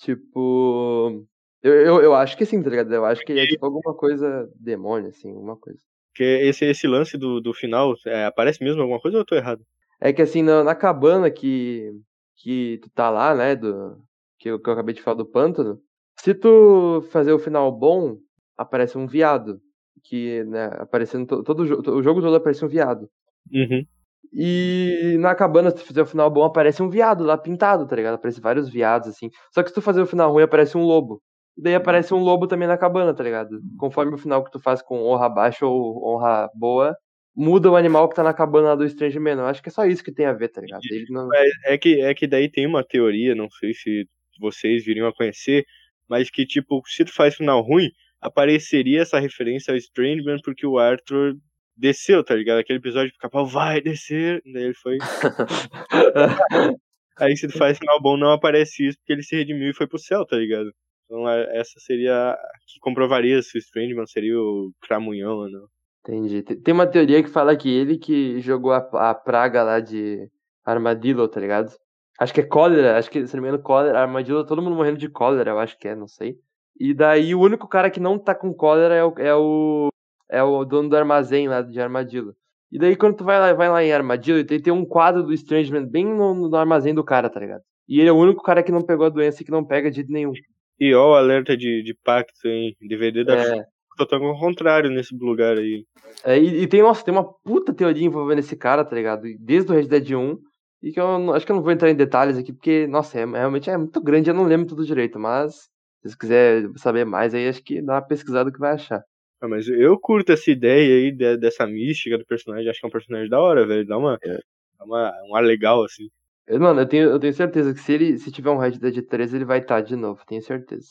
Tipo. 0.00 1.24
Eu, 1.62 1.72
eu, 1.72 2.02
eu 2.02 2.14
acho 2.14 2.36
que 2.36 2.44
sim, 2.44 2.60
tá 2.60 2.68
ligado? 2.68 2.92
Eu 2.92 3.04
acho 3.04 3.24
que 3.24 3.32
é 3.32 3.46
tipo 3.46 3.64
alguma 3.64 3.94
coisa 3.94 4.50
demônio, 4.58 5.10
assim, 5.10 5.30
alguma 5.30 5.56
coisa. 5.56 5.78
Porque 6.16 6.24
esse, 6.24 6.64
esse 6.64 6.88
lance 6.88 7.18
do, 7.18 7.42
do 7.42 7.52
final, 7.52 7.92
é, 8.06 8.24
aparece 8.24 8.64
mesmo 8.64 8.80
alguma 8.80 8.98
coisa 8.98 9.18
ou 9.18 9.20
eu 9.20 9.26
tô 9.26 9.34
errado? 9.34 9.62
É 10.00 10.14
que 10.14 10.22
assim, 10.22 10.42
na, 10.42 10.64
na 10.64 10.74
cabana 10.74 11.30
que, 11.30 11.92
que 12.36 12.78
tu 12.82 12.88
tá 12.88 13.10
lá, 13.10 13.34
né? 13.34 13.54
Do, 13.54 13.98
que, 14.38 14.48
eu, 14.48 14.58
que 14.58 14.66
eu 14.66 14.72
acabei 14.72 14.94
de 14.94 15.02
falar 15.02 15.18
do 15.18 15.26
pântano, 15.26 15.78
se 16.18 16.34
tu 16.34 17.02
fazer 17.10 17.34
o 17.34 17.38
final 17.38 17.70
bom, 17.70 18.16
aparece 18.56 18.96
um 18.96 19.06
viado. 19.06 19.60
Que, 20.02 20.42
né, 20.44 20.70
aparecendo 20.78 21.26
to- 21.26 21.42
todo 21.42 21.60
o 21.60 21.66
jogo, 21.66 21.90
o 21.90 22.02
jogo 22.02 22.22
todo 22.22 22.36
aparece 22.36 22.64
um 22.64 22.68
viado. 22.68 23.08
Uhum. 23.52 23.84
E 24.32 25.16
na 25.18 25.34
cabana, 25.34 25.70
se 25.70 25.76
tu 25.76 25.84
fizer 25.84 26.02
o 26.02 26.06
final 26.06 26.30
bom, 26.30 26.44
aparece 26.44 26.82
um 26.82 26.88
viado 26.88 27.24
lá 27.24 27.36
pintado, 27.36 27.86
tá 27.86 27.94
ligado? 27.94 28.14
Aparece 28.14 28.40
vários 28.40 28.68
viados, 28.70 29.08
assim. 29.08 29.28
Só 29.52 29.62
que 29.62 29.68
se 29.68 29.74
tu 29.74 29.82
fazer 29.82 30.00
o 30.00 30.06
final 30.06 30.32
ruim, 30.32 30.44
aparece 30.44 30.78
um 30.78 30.82
lobo. 30.82 31.20
Daí 31.56 31.74
aparece 31.74 32.12
um 32.12 32.18
lobo 32.18 32.46
também 32.46 32.68
na 32.68 32.76
cabana, 32.76 33.14
tá 33.14 33.24
ligado? 33.24 33.60
Conforme 33.78 34.14
o 34.14 34.18
final 34.18 34.44
que 34.44 34.50
tu 34.50 34.60
faz 34.60 34.82
com 34.82 35.02
honra 35.02 35.28
baixa 35.28 35.64
ou 35.64 36.06
honra 36.06 36.50
boa, 36.54 36.94
muda 37.34 37.70
o 37.70 37.76
animal 37.76 38.08
que 38.08 38.14
tá 38.14 38.22
na 38.22 38.34
cabana 38.34 38.68
lá 38.68 38.74
do 38.74 38.84
Strange 38.84 39.18
Man. 39.18 39.32
Eu 39.32 39.46
acho 39.46 39.62
que 39.62 39.68
é 39.68 39.72
só 39.72 39.86
isso 39.86 40.04
que 40.04 40.12
tem 40.12 40.26
a 40.26 40.32
ver, 40.32 40.48
tá 40.48 40.60
ligado? 40.60 40.82
Não... 41.08 41.28
É 41.64 41.78
que, 41.78 42.00
é 42.00 42.14
que 42.14 42.26
daí 42.26 42.50
tem 42.50 42.66
uma 42.66 42.84
teoria, 42.84 43.34
não 43.34 43.48
sei 43.50 43.72
se 43.72 44.06
vocês 44.38 44.84
viriam 44.84 45.08
a 45.08 45.14
conhecer, 45.14 45.64
mas 46.08 46.30
que, 46.30 46.46
tipo, 46.46 46.82
se 46.86 47.04
tu 47.04 47.14
faz 47.14 47.34
final 47.34 47.62
ruim, 47.62 47.90
apareceria 48.20 49.02
essa 49.02 49.18
referência 49.18 49.72
ao 49.72 49.78
Strangeman 49.78 50.38
porque 50.44 50.66
o 50.66 50.78
Arthur 50.78 51.36
desceu, 51.76 52.24
tá 52.24 52.34
ligado? 52.34 52.58
Aquele 52.58 52.78
episódio 52.78 53.10
que 53.10 53.18
o 53.18 53.20
Capão 53.20 53.46
vai 53.46 53.80
descer, 53.80 54.42
daí 54.52 54.64
ele 54.64 54.74
foi. 54.74 54.98
Aí 57.18 57.34
se 57.34 57.48
tu 57.48 57.56
faz 57.56 57.78
final 57.78 58.00
bom, 58.00 58.16
não 58.16 58.30
aparece 58.30 58.88
isso 58.88 58.98
porque 58.98 59.12
ele 59.14 59.22
se 59.22 59.34
redimiu 59.34 59.70
e 59.70 59.74
foi 59.74 59.86
pro 59.86 59.98
céu, 59.98 60.26
tá 60.26 60.36
ligado? 60.36 60.70
Então 61.06 61.28
é- 61.28 61.58
essa 61.58 61.78
seria 61.78 62.30
a 62.32 62.36
que 62.66 62.80
comprovaria 62.80 63.40
se 63.40 63.56
o 63.56 63.60
Strangeman 63.60 64.06
seria 64.06 64.38
o 64.38 64.72
Cramunhão 64.82 65.38
ou 65.38 65.50
não. 65.50 65.66
Entendi. 66.00 66.42
Tem- 66.42 66.74
uma 66.74 66.86
teoria 66.86 67.22
que 67.22 67.28
fala 67.28 67.56
que 67.56 67.68
ele 67.68 67.98
que 67.98 68.40
jogou 68.40 68.72
a, 68.72 68.78
a 69.10 69.14
praga 69.14 69.62
lá 69.62 69.80
de 69.80 70.28
Armadillo, 70.64 71.26
tá 71.28 71.40
ligado? 71.40 71.72
Acho 72.18 72.32
que 72.32 72.40
é 72.40 72.46
cólera, 72.46 72.96
acho 72.96 73.10
que, 73.10 73.26
se 73.26 73.36
não 73.36 73.42
me 73.42 73.48
engano, 73.48 73.62
cólera, 73.62 74.00
Armadillo, 74.00 74.46
todo 74.46 74.62
mundo 74.62 74.76
morrendo 74.76 74.98
de 74.98 75.08
cólera, 75.08 75.50
eu 75.50 75.58
acho 75.58 75.76
que 75.78 75.88
é, 75.88 75.94
não 75.94 76.08
sei. 76.08 76.36
E 76.78 76.94
daí 76.94 77.34
o 77.34 77.40
único 77.40 77.68
cara 77.68 77.90
que 77.90 78.00
não 78.00 78.18
tá 78.18 78.34
com 78.34 78.54
cólera 78.54 78.94
é 78.94 79.04
o, 79.04 79.14
é 79.18 79.34
o, 79.34 79.88
é 80.30 80.42
o 80.42 80.64
dono 80.64 80.88
do 80.88 80.96
armazém 80.96 81.48
lá 81.48 81.60
de 81.62 81.78
Armadillo. 81.80 82.34
E 82.70 82.78
daí 82.78 82.96
quando 82.96 83.16
tu 83.16 83.24
vai 83.24 83.38
lá, 83.38 83.52
vai 83.52 83.68
lá 83.68 83.82
em 83.84 83.92
Armadillo, 83.92 84.44
tem, 84.44 84.60
tem 84.60 84.72
um 84.72 84.84
quadro 84.84 85.22
do 85.22 85.32
Strangeman 85.32 85.86
bem 85.86 86.06
no, 86.06 86.48
no 86.48 86.56
armazém 86.56 86.94
do 86.94 87.04
cara, 87.04 87.28
tá 87.30 87.38
ligado? 87.40 87.62
E 87.88 88.00
ele 88.00 88.08
é 88.08 88.12
o 88.12 88.16
único 88.16 88.42
cara 88.42 88.62
que 88.62 88.72
não 88.72 88.82
pegou 88.82 89.06
a 89.06 89.10
doença 89.10 89.42
e 89.42 89.44
que 89.44 89.50
não 89.50 89.64
pega 89.64 89.90
de 89.90 90.04
nenhum. 90.08 90.32
E 90.78 90.94
ó, 90.94 91.12
o 91.12 91.14
alerta 91.14 91.56
de, 91.56 91.82
de 91.82 91.94
pacto, 92.04 92.46
hein? 92.48 92.76
DVD 92.80 93.24
da 93.24 93.34
É, 93.34 93.64
totalmente 93.96 94.34
ao 94.34 94.38
contrário 94.40 94.90
nesse 94.90 95.14
lugar 95.16 95.56
aí. 95.56 95.84
É, 96.24 96.38
e, 96.38 96.62
e 96.62 96.66
tem, 96.66 96.82
nossa, 96.82 97.04
tem 97.04 97.12
uma 97.12 97.24
puta 97.24 97.72
teoria 97.72 98.04
envolvendo 98.04 98.40
esse 98.40 98.56
cara, 98.56 98.84
tá 98.84 98.94
ligado? 98.94 99.22
Desde 99.40 99.70
o 99.70 99.74
Red 99.74 99.86
Dead 99.88 100.10
1. 100.12 100.38
E 100.82 100.92
que 100.92 101.00
eu 101.00 101.32
acho 101.32 101.46
que 101.46 101.50
eu 101.52 101.56
não 101.56 101.62
vou 101.62 101.72
entrar 101.72 101.90
em 101.90 101.94
detalhes 101.96 102.36
aqui, 102.36 102.52
porque, 102.52 102.86
nossa, 102.86 103.18
é, 103.18 103.24
realmente 103.24 103.70
é 103.70 103.76
muito 103.76 104.00
grande, 104.00 104.28
eu 104.30 104.34
não 104.34 104.44
lembro 104.44 104.66
tudo 104.66 104.84
direito, 104.84 105.18
mas 105.18 105.54
se 106.02 106.10
você 106.10 106.16
quiser 106.18 106.68
saber 106.76 107.04
mais 107.06 107.34
aí, 107.34 107.48
acho 107.48 107.62
que 107.64 107.80
dá 107.82 107.94
uma 107.94 108.02
pesquisada 108.06 108.52
que 108.52 108.58
vai 108.58 108.72
achar. 108.74 109.02
Ah, 109.40 109.48
mas 109.48 109.66
eu 109.68 109.98
curto 109.98 110.32
essa 110.32 110.50
ideia 110.50 110.94
aí 110.96 111.12
de- 111.12 111.38
dessa 111.38 111.66
mística 111.66 112.16
do 112.18 112.24
personagem. 112.26 112.68
Acho 112.68 112.78
que 112.80 112.86
é 112.86 112.88
um 112.88 112.92
personagem 112.92 113.28
da 113.28 113.40
hora, 113.40 113.66
velho. 113.66 113.86
Dá 113.86 113.98
uma, 113.98 114.18
É. 114.22 114.38
dá 114.78 114.84
uma, 114.84 115.12
um 115.30 115.34
ar 115.34 115.42
legal, 115.42 115.82
assim. 115.82 116.08
Mano, 116.48 116.80
eu 116.80 116.86
tenho, 116.86 117.10
eu 117.10 117.18
tenho 117.18 117.32
certeza 117.32 117.74
que 117.74 117.80
se 117.80 117.92
ele 117.92 118.18
se 118.18 118.30
tiver 118.30 118.50
um 118.50 118.58
Red 118.58 118.72
Dead 118.78 119.02
3, 119.06 119.34
ele 119.34 119.44
vai 119.44 119.58
estar 119.58 119.80
de 119.80 119.96
novo, 119.96 120.22
tenho 120.26 120.42
certeza. 120.42 120.90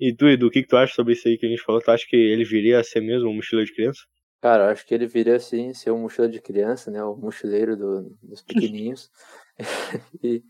E 0.00 0.14
tu, 0.14 0.28
Edu, 0.28 0.46
o 0.46 0.50
que, 0.50 0.62
que 0.62 0.68
tu 0.68 0.76
acha 0.76 0.94
sobre 0.94 1.14
isso 1.14 1.26
aí 1.26 1.36
que 1.36 1.46
a 1.46 1.48
gente 1.48 1.62
falou? 1.62 1.80
Tu 1.80 1.90
acha 1.90 2.06
que 2.08 2.16
ele 2.16 2.44
viria 2.44 2.78
a 2.78 2.84
ser 2.84 3.00
mesmo 3.00 3.28
um 3.28 3.34
mochila 3.34 3.64
de 3.64 3.74
criança? 3.74 4.00
Cara, 4.40 4.66
eu 4.66 4.70
acho 4.70 4.86
que 4.86 4.94
ele 4.94 5.06
viria 5.06 5.36
assim, 5.36 5.72
ser 5.74 5.90
um 5.90 5.98
mochila 5.98 6.28
de 6.28 6.40
criança, 6.40 6.90
né? 6.90 7.02
O 7.02 7.16
mochileiro 7.16 7.76
do- 7.76 8.16
dos 8.22 8.42
pequenininhos. 8.46 9.10
e, 10.22 10.42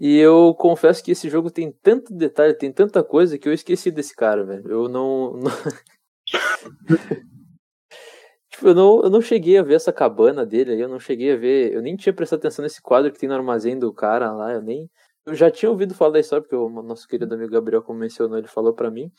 e 0.00 0.16
eu 0.18 0.54
confesso 0.54 1.04
que 1.04 1.12
esse 1.12 1.28
jogo 1.28 1.50
tem 1.50 1.70
tanto 1.70 2.12
detalhe, 2.12 2.54
tem 2.54 2.72
tanta 2.72 3.04
coisa 3.04 3.38
que 3.38 3.48
eu 3.48 3.52
esqueci 3.52 3.90
desse 3.92 4.14
cara, 4.16 4.44
velho. 4.44 4.68
Eu 4.68 4.88
não. 4.88 5.34
não- 5.34 5.50
tipo, 8.58 8.68
eu 8.68 8.74
não, 8.74 9.02
eu 9.02 9.10
não 9.10 9.20
cheguei 9.20 9.56
a 9.56 9.62
ver 9.62 9.74
essa 9.74 9.92
cabana 9.92 10.44
dele 10.44 10.72
aí, 10.72 10.80
eu 10.80 10.88
não 10.88 10.98
cheguei 10.98 11.32
a 11.32 11.36
ver. 11.36 11.72
Eu 11.72 11.80
nem 11.80 11.96
tinha 11.96 12.12
prestado 12.12 12.40
atenção 12.40 12.62
nesse 12.62 12.82
quadro 12.82 13.12
que 13.12 13.18
tem 13.18 13.28
no 13.28 13.34
armazém 13.34 13.78
do 13.78 13.92
cara 13.92 14.32
lá, 14.32 14.52
eu 14.52 14.62
nem. 14.62 14.90
Eu 15.24 15.34
já 15.34 15.50
tinha 15.50 15.70
ouvido 15.70 15.94
falar 15.94 16.12
da 16.12 16.20
história, 16.20 16.42
porque 16.42 16.56
o 16.56 16.68
nosso 16.82 17.06
querido 17.06 17.34
amigo 17.34 17.52
Gabriel, 17.52 17.82
como 17.82 17.98
mencionou, 17.98 18.38
ele 18.38 18.48
falou 18.48 18.74
pra 18.74 18.90
mim. 18.90 19.12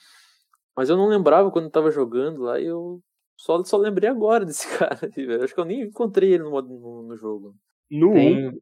Mas 0.76 0.90
eu 0.90 0.98
não 0.98 1.08
lembrava 1.08 1.52
quando 1.52 1.66
eu 1.66 1.72
tava 1.72 1.92
jogando 1.92 2.42
lá 2.42 2.60
e 2.60 2.66
eu 2.66 3.00
só, 3.38 3.64
só 3.64 3.78
lembrei 3.78 4.10
agora 4.10 4.44
desse 4.46 4.68
cara. 4.78 5.00
aí, 5.04 5.26
velho. 5.26 5.44
Acho 5.44 5.54
que 5.54 5.60
eu 5.60 5.66
nem 5.66 5.82
encontrei 5.82 6.34
ele 6.34 6.44
no, 6.44 6.62
no, 6.62 7.04
no 7.04 7.16
jogo. 7.16 7.56
No 7.90 8.12
1, 8.12 8.14
Tem. 8.14 8.62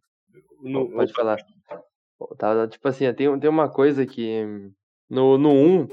no, 0.62 0.92
Pode 0.92 1.14
falar. 1.14 1.38
Tá, 2.38 2.68
tipo 2.68 2.88
assim, 2.88 3.12
tem, 3.14 3.40
tem 3.40 3.50
uma 3.50 3.70
coisa 3.70 4.06
que 4.06 4.44
no, 5.10 5.38
no 5.38 5.52
1, 5.52 5.88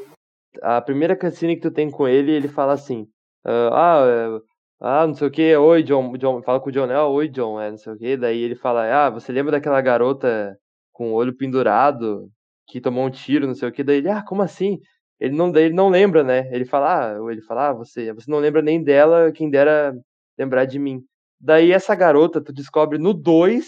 a 0.62 0.80
primeira 0.80 1.16
cutscene 1.16 1.56
que 1.56 1.62
tu 1.62 1.70
tem 1.70 1.90
com 1.90 2.08
ele, 2.08 2.32
ele 2.32 2.48
fala 2.48 2.72
assim: 2.72 3.06
Ah, 3.44 4.40
ah, 4.80 5.06
não 5.06 5.14
sei 5.14 5.28
o 5.28 5.30
que, 5.30 5.56
oi 5.56 5.82
John, 5.82 6.16
John, 6.16 6.42
fala 6.42 6.60
com 6.60 6.68
o 6.68 6.72
John, 6.72 6.90
ah, 6.90 7.08
oi 7.08 7.28
John, 7.28 7.60
é, 7.60 7.70
não 7.70 7.78
sei 7.78 7.92
o 7.92 7.98
que, 7.98 8.16
daí 8.16 8.40
ele 8.40 8.54
fala, 8.54 9.06
ah, 9.06 9.10
você 9.10 9.32
lembra 9.32 9.52
daquela 9.52 9.80
garota 9.80 10.58
com 10.92 11.12
o 11.12 11.14
olho 11.14 11.36
pendurado, 11.36 12.30
que 12.68 12.80
tomou 12.80 13.06
um 13.06 13.10
tiro, 13.10 13.46
não 13.46 13.54
sei 13.54 13.68
o 13.68 13.72
que, 13.72 13.84
daí 13.84 13.98
ele, 13.98 14.10
ah, 14.10 14.22
como 14.26 14.42
assim? 14.42 14.80
Ele 15.20 15.34
não, 15.36 15.54
ele 15.56 15.74
não 15.74 15.88
lembra, 15.88 16.22
né? 16.24 16.48
Ele 16.52 16.64
fala, 16.64 17.14
ah, 17.16 17.32
ele 17.32 17.40
fala, 17.42 17.70
ah, 17.70 17.72
você, 17.72 18.12
você 18.12 18.30
não 18.30 18.38
lembra 18.38 18.62
nem 18.62 18.82
dela, 18.82 19.32
quem 19.32 19.48
dera 19.50 19.94
lembrar 20.38 20.64
de 20.64 20.78
mim. 20.78 21.02
Daí 21.40 21.72
essa 21.72 21.94
garota, 21.94 22.42
tu 22.42 22.52
descobre 22.52 22.98
no 22.98 23.14
2, 23.14 23.66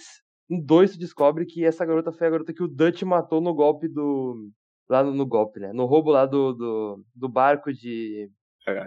no 0.51 0.63
2 0.63 0.93
tu 0.93 0.99
descobre 0.99 1.47
que 1.47 1.65
essa 1.65 1.85
garota 1.85 2.13
foi 2.13 2.27
a 2.27 2.31
garota 2.31 2.53
que 2.53 2.63
o 2.63 2.69
Dutch 2.69 3.03
matou 3.03 3.41
no 3.41 3.55
golpe 3.55 3.89
do, 3.89 4.51
lá 4.89 5.03
no, 5.03 5.13
no 5.13 5.27
golpe, 5.27 5.61
né? 5.61 5.73
No 5.73 5.87
roubo 5.87 6.11
lá 6.11 6.27
do, 6.27 6.53
do, 6.53 7.05
do 7.15 7.29
barco 7.29 7.73
de 7.73 8.31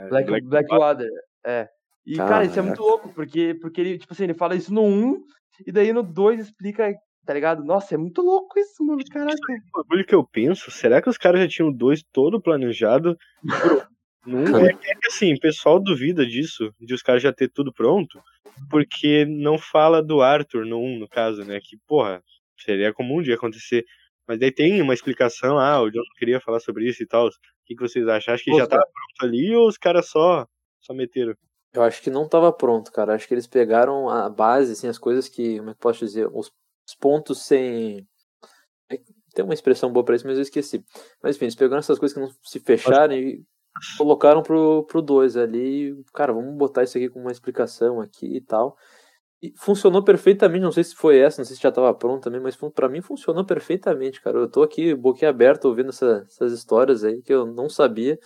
Black, 0.09 0.27
Black 0.27 0.47
Blackwater. 0.47 1.09
É. 1.45 1.69
E, 2.09 2.17
cara, 2.17 2.43
isso 2.43 2.57
é 2.57 2.61
muito 2.63 2.81
louco, 2.81 3.13
porque, 3.13 3.55
porque 3.61 3.79
ele, 3.79 3.99
tipo 3.99 4.11
assim, 4.11 4.23
ele 4.23 4.33
fala 4.33 4.55
isso 4.55 4.73
no 4.73 4.83
1, 4.83 5.23
e 5.67 5.71
daí 5.71 5.93
no 5.93 6.01
2 6.01 6.39
explica, 6.39 6.91
tá 7.23 7.35
ligado? 7.35 7.63
Nossa, 7.63 7.93
é 7.93 7.97
muito 7.99 8.23
louco 8.23 8.57
isso, 8.57 8.83
mano, 8.83 8.99
caraca. 9.11 9.37
O 9.75 9.83
bagulho 9.83 10.03
que 10.03 10.15
eu 10.15 10.25
penso, 10.25 10.71
será 10.71 11.03
que 11.03 11.09
os 11.09 11.19
caras 11.19 11.41
já 11.41 11.47
tinham 11.47 11.71
dois 11.71 12.01
todo 12.11 12.41
planejado? 12.41 13.15
Não 14.25 14.57
é 14.57 14.73
que 14.73 15.07
assim, 15.07 15.35
o 15.35 15.39
pessoal 15.39 15.79
duvida 15.79 16.25
disso, 16.25 16.73
de 16.79 16.95
os 16.95 17.03
caras 17.03 17.21
já 17.21 17.31
ter 17.31 17.47
tudo 17.47 17.71
pronto, 17.71 18.19
porque 18.71 19.23
não 19.25 19.59
fala 19.59 20.01
do 20.01 20.23
Arthur 20.23 20.65
no 20.65 20.79
1, 20.79 20.97
no 20.97 21.07
caso, 21.07 21.45
né? 21.45 21.59
Que, 21.61 21.77
porra, 21.87 22.23
seria 22.57 22.91
comum 22.91 23.21
de 23.21 23.31
acontecer. 23.31 23.85
Mas 24.27 24.39
daí 24.39 24.51
tem 24.51 24.81
uma 24.81 24.95
explicação, 24.95 25.59
ah, 25.59 25.79
o 25.79 25.91
John 25.91 26.01
queria 26.17 26.39
falar 26.39 26.59
sobre 26.59 26.89
isso 26.89 27.03
e 27.03 27.07
tal. 27.07 27.27
O 27.27 27.31
que, 27.65 27.75
que 27.75 27.81
vocês 27.81 28.07
acham? 28.07 28.33
Acho 28.33 28.43
que 28.43 28.51
Pô, 28.51 28.57
já 28.57 28.65
tava 28.65 28.83
pronto 28.83 29.29
ali 29.29 29.55
ou 29.55 29.67
os 29.67 29.77
caras 29.77 30.09
só, 30.09 30.47
só 30.79 30.91
meteram? 30.91 31.35
Eu 31.73 31.83
acho 31.83 32.01
que 32.01 32.09
não 32.09 32.25
estava 32.25 32.51
pronto, 32.51 32.91
cara. 32.91 33.13
Acho 33.13 33.27
que 33.27 33.33
eles 33.33 33.47
pegaram 33.47 34.09
a 34.09 34.29
base, 34.29 34.71
assim, 34.71 34.87
as 34.87 34.97
coisas 34.97 35.29
que, 35.29 35.57
como 35.57 35.69
é 35.69 35.73
que 35.73 35.79
posso 35.79 35.99
dizer, 35.99 36.27
os, 36.33 36.51
pontos 36.95 37.45
sem. 37.45 38.07
É, 38.89 38.99
tem 39.35 39.45
uma 39.45 39.53
expressão 39.53 39.91
boa 39.91 40.03
para 40.03 40.15
isso, 40.15 40.25
mas 40.25 40.37
eu 40.37 40.41
esqueci. 40.41 40.83
Mas 41.21 41.35
enfim, 41.35 41.45
eles 41.45 41.55
pegaram 41.55 41.79
essas 41.79 41.99
coisas 41.99 42.15
que 42.15 42.21
não 42.21 42.29
se 42.43 42.59
fecharam 42.59 43.13
e 43.13 43.43
colocaram 43.97 44.41
pro 44.41 44.85
2 45.01 45.33
pro 45.33 45.41
ali. 45.41 45.95
Cara, 46.13 46.33
vamos 46.33 46.57
botar 46.57 46.83
isso 46.83 46.97
aqui 46.97 47.09
com 47.09 47.19
uma 47.19 47.31
explicação 47.31 48.01
aqui 48.01 48.37
e 48.37 48.41
tal. 48.41 48.75
E 49.41 49.53
funcionou 49.57 50.03
perfeitamente, 50.03 50.63
não 50.63 50.71
sei 50.71 50.83
se 50.83 50.95
foi 50.95 51.17
essa, 51.19 51.39
não 51.39 51.45
sei 51.45 51.55
se 51.55 51.61
já 51.61 51.69
estava 51.69 51.93
pronto 51.93 52.23
também, 52.23 52.41
mas 52.41 52.57
para 52.57 52.89
mim 52.89 53.01
funcionou 53.01 53.45
perfeitamente, 53.45 54.21
cara. 54.21 54.39
Eu 54.39 54.49
tô 54.49 54.63
aqui 54.63 54.93
boquiaberto 54.93 55.67
ouvindo 55.67 55.89
essa, 55.89 56.25
essas 56.27 56.51
histórias 56.51 57.03
aí 57.03 57.21
que 57.21 57.33
eu 57.33 57.45
não 57.45 57.69
sabia. 57.69 58.19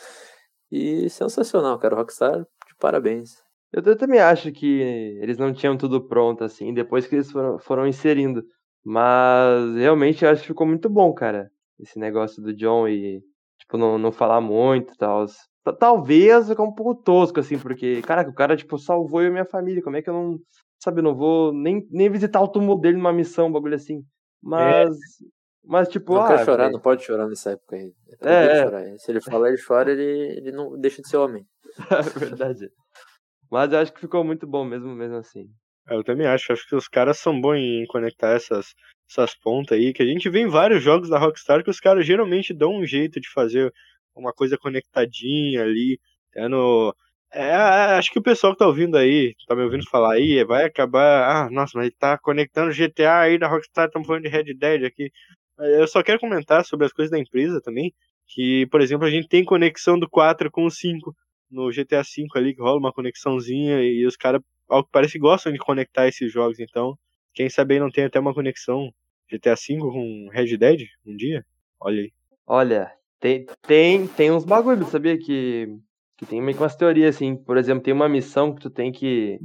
E 0.71 1.08
sensacional, 1.10 1.77
cara. 1.77 1.95
Rockstar, 1.95 2.39
de 2.41 2.47
parabéns. 2.84 3.41
Eu, 3.72 3.82
eu, 3.82 3.98
também 3.98 4.19
acho 4.19 4.52
que 4.52 4.82
eles 5.22 5.38
não 5.38 5.54
tinham 5.54 5.78
tudo 5.78 6.06
pronto, 6.06 6.43
assim, 6.43 6.74
depois 6.74 7.08
que 7.08 7.15
eles 7.15 7.32
foram, 7.32 7.58
foram 7.58 7.88
inserindo. 7.88 8.43
Mas 8.84 9.74
realmente 9.78 10.26
eu 10.26 10.30
acho 10.30 10.41
que 10.41 10.50
ficou 10.50 10.67
muito 10.67 10.89
bom, 10.89 11.13
cara. 11.13 11.50
Esse 11.80 11.98
negócio 11.98 12.43
do 12.43 12.54
John 12.54 12.86
e, 12.89 13.22
tipo, 13.58 13.78
não, 13.78 13.98
não 13.98 14.12
falar 14.12 14.41
muito 14.41 14.93
e 14.93 14.98
tal. 14.98 15.26
Talvez 15.80 16.50
ficou 16.50 16.67
um 16.67 16.74
pouco 16.74 17.02
tosco, 17.02 17.39
assim, 17.39 17.58
porque, 17.58 18.02
cara, 18.02 18.30
o 18.30 18.34
cara, 18.34 18.58
tipo, 18.58 18.78
salvou 18.78 19.22
eu 19.22 19.30
e 19.30 19.32
minha 19.32 19.46
família. 19.46 19.82
Como 19.82 19.96
é 19.96 20.02
que 20.02 20.10
eu 20.10 20.13
não 20.13 20.39
sabe, 20.78 21.02
não 21.02 21.15
vou 21.15 21.54
nem, 21.54 21.88
nem 21.89 22.10
visitar 22.10 22.41
o 22.41 22.50
túmulo 22.50 22.82
dele 22.82 22.98
numa 22.98 23.13
missão, 23.13 23.48
um 23.48 23.52
bagulho 23.54 23.76
assim. 23.76 24.04
Mas. 24.41 24.93
É. 24.93 25.43
Mas, 25.65 25.88
tipo, 25.88 26.13
não 26.13 26.24
ah. 26.24 26.43
chorar, 26.43 26.69
não 26.69 26.82
pode 26.82 27.06
chorar 27.06 27.26
nessa 27.26 27.52
época 27.52 27.78
aí. 27.78 27.93
É, 28.22 28.91
é. 28.91 28.98
Se 28.98 29.10
ele 29.10 29.22
falar, 29.22 29.48
ele 29.48 29.63
chora, 29.65 29.89
ele, 29.89 30.38
ele 30.38 30.52
não 30.52 30.78
deixa 30.78 31.02
de 31.02 31.08
ser 31.08 31.15
homem. 31.15 31.48
É 31.89 32.01
verdade. 32.19 32.69
Mas 33.51 33.71
eu 33.71 33.79
acho 33.79 33.93
que 33.93 34.01
ficou 34.01 34.23
muito 34.23 34.47
bom 34.47 34.65
mesmo, 34.65 34.95
mesmo 34.95 35.17
assim. 35.17 35.45
Eu 35.89 36.03
também 36.03 36.27
acho. 36.27 36.51
Acho 36.51 36.67
que 36.67 36.75
os 36.75 36.88
caras 36.88 37.17
são 37.17 37.39
bons 37.39 37.57
em 37.57 37.86
conectar 37.88 38.29
essas, 38.29 38.73
essas 39.09 39.36
pontas 39.36 39.77
aí. 39.77 39.93
Que 39.93 40.03
a 40.03 40.05
gente 40.05 40.29
vê 40.29 40.39
em 40.39 40.47
vários 40.47 40.83
jogos 40.83 41.09
da 41.09 41.19
Rockstar 41.19 41.63
que 41.63 41.69
os 41.69 41.79
caras 41.79 42.05
geralmente 42.05 42.53
dão 42.53 42.75
um 42.75 42.86
jeito 42.86 43.19
de 43.19 43.29
fazer 43.29 43.73
uma 44.15 44.33
coisa 44.33 44.57
conectadinha 44.57 45.63
ali. 45.63 45.99
É 46.36 46.47
no, 46.47 46.95
é, 47.33 47.51
acho 47.97 48.12
que 48.12 48.19
o 48.19 48.23
pessoal 48.23 48.53
que 48.53 48.59
tá 48.59 48.67
ouvindo 48.67 48.95
aí, 48.95 49.36
tá 49.47 49.55
me 49.55 49.63
ouvindo 49.63 49.89
falar 49.89 50.13
aí, 50.13 50.43
vai 50.43 50.65
acabar. 50.65 51.45
Ah, 51.45 51.49
nossa, 51.49 51.77
mas 51.77 51.91
tá 51.97 52.17
conectando 52.17 52.71
GTA 52.71 53.21
aí 53.21 53.39
da 53.39 53.47
Rockstar, 53.47 53.88
estamos 53.88 54.07
falando 54.07 54.23
de 54.23 54.29
Red 54.29 54.53
Dead 54.53 54.86
aqui. 54.86 55.12
Eu 55.59 55.88
só 55.88 56.03
quero 56.03 56.19
comentar 56.19 56.63
sobre 56.63 56.86
as 56.86 56.93
coisas 56.93 57.12
da 57.12 57.19
empresa 57.19 57.59
também. 57.62 57.93
Que, 58.27 58.67
por 58.67 58.81
exemplo, 58.81 59.05
a 59.05 59.09
gente 59.09 59.27
tem 59.27 59.43
conexão 59.43 59.99
do 59.99 60.09
4 60.09 60.51
com 60.51 60.65
o 60.65 60.71
5 60.71 61.15
no 61.53 61.71
GTA 61.71 62.01
V 62.01 62.27
ali, 62.35 62.55
que 62.55 62.61
rola 62.61 62.79
uma 62.79 62.91
conexãozinha 62.91 63.81
e 63.81 64.05
os 64.05 64.17
caras, 64.17 64.41
ao 64.67 64.83
que 64.83 64.89
parece, 64.91 65.19
gostam 65.19 65.53
de 65.53 65.59
conectar 65.59 66.07
esses 66.07 66.31
jogos. 66.31 66.59
Então, 66.59 66.97
quem 67.33 67.49
sabe 67.49 67.75
aí 67.75 67.79
não 67.79 67.91
tem 67.91 68.05
até 68.05 68.19
uma 68.19 68.33
conexão 68.33 68.91
GTA 69.31 69.55
V 69.55 69.77
com 69.79 70.29
Red 70.31 70.57
Dead 70.57 70.81
um 71.05 71.15
dia? 71.15 71.45
Olha 71.79 72.01
aí. 72.01 72.11
Olha, 72.45 72.91
tem, 73.19 73.45
tem, 73.61 74.07
tem 74.07 74.31
uns 74.31 74.43
bagulhos, 74.43 74.89
sabia? 74.89 75.17
Que 75.17 75.67
que 76.17 76.25
tem 76.25 76.41
meio 76.41 76.55
que 76.55 76.63
umas 76.63 76.75
teorias, 76.75 77.15
assim. 77.15 77.35
Por 77.35 77.57
exemplo, 77.57 77.83
tem 77.83 77.93
uma 77.93 78.09
missão 78.09 78.53
que 78.53 78.61
tu 78.61 78.69
tem 78.69 78.91
que 78.91 79.39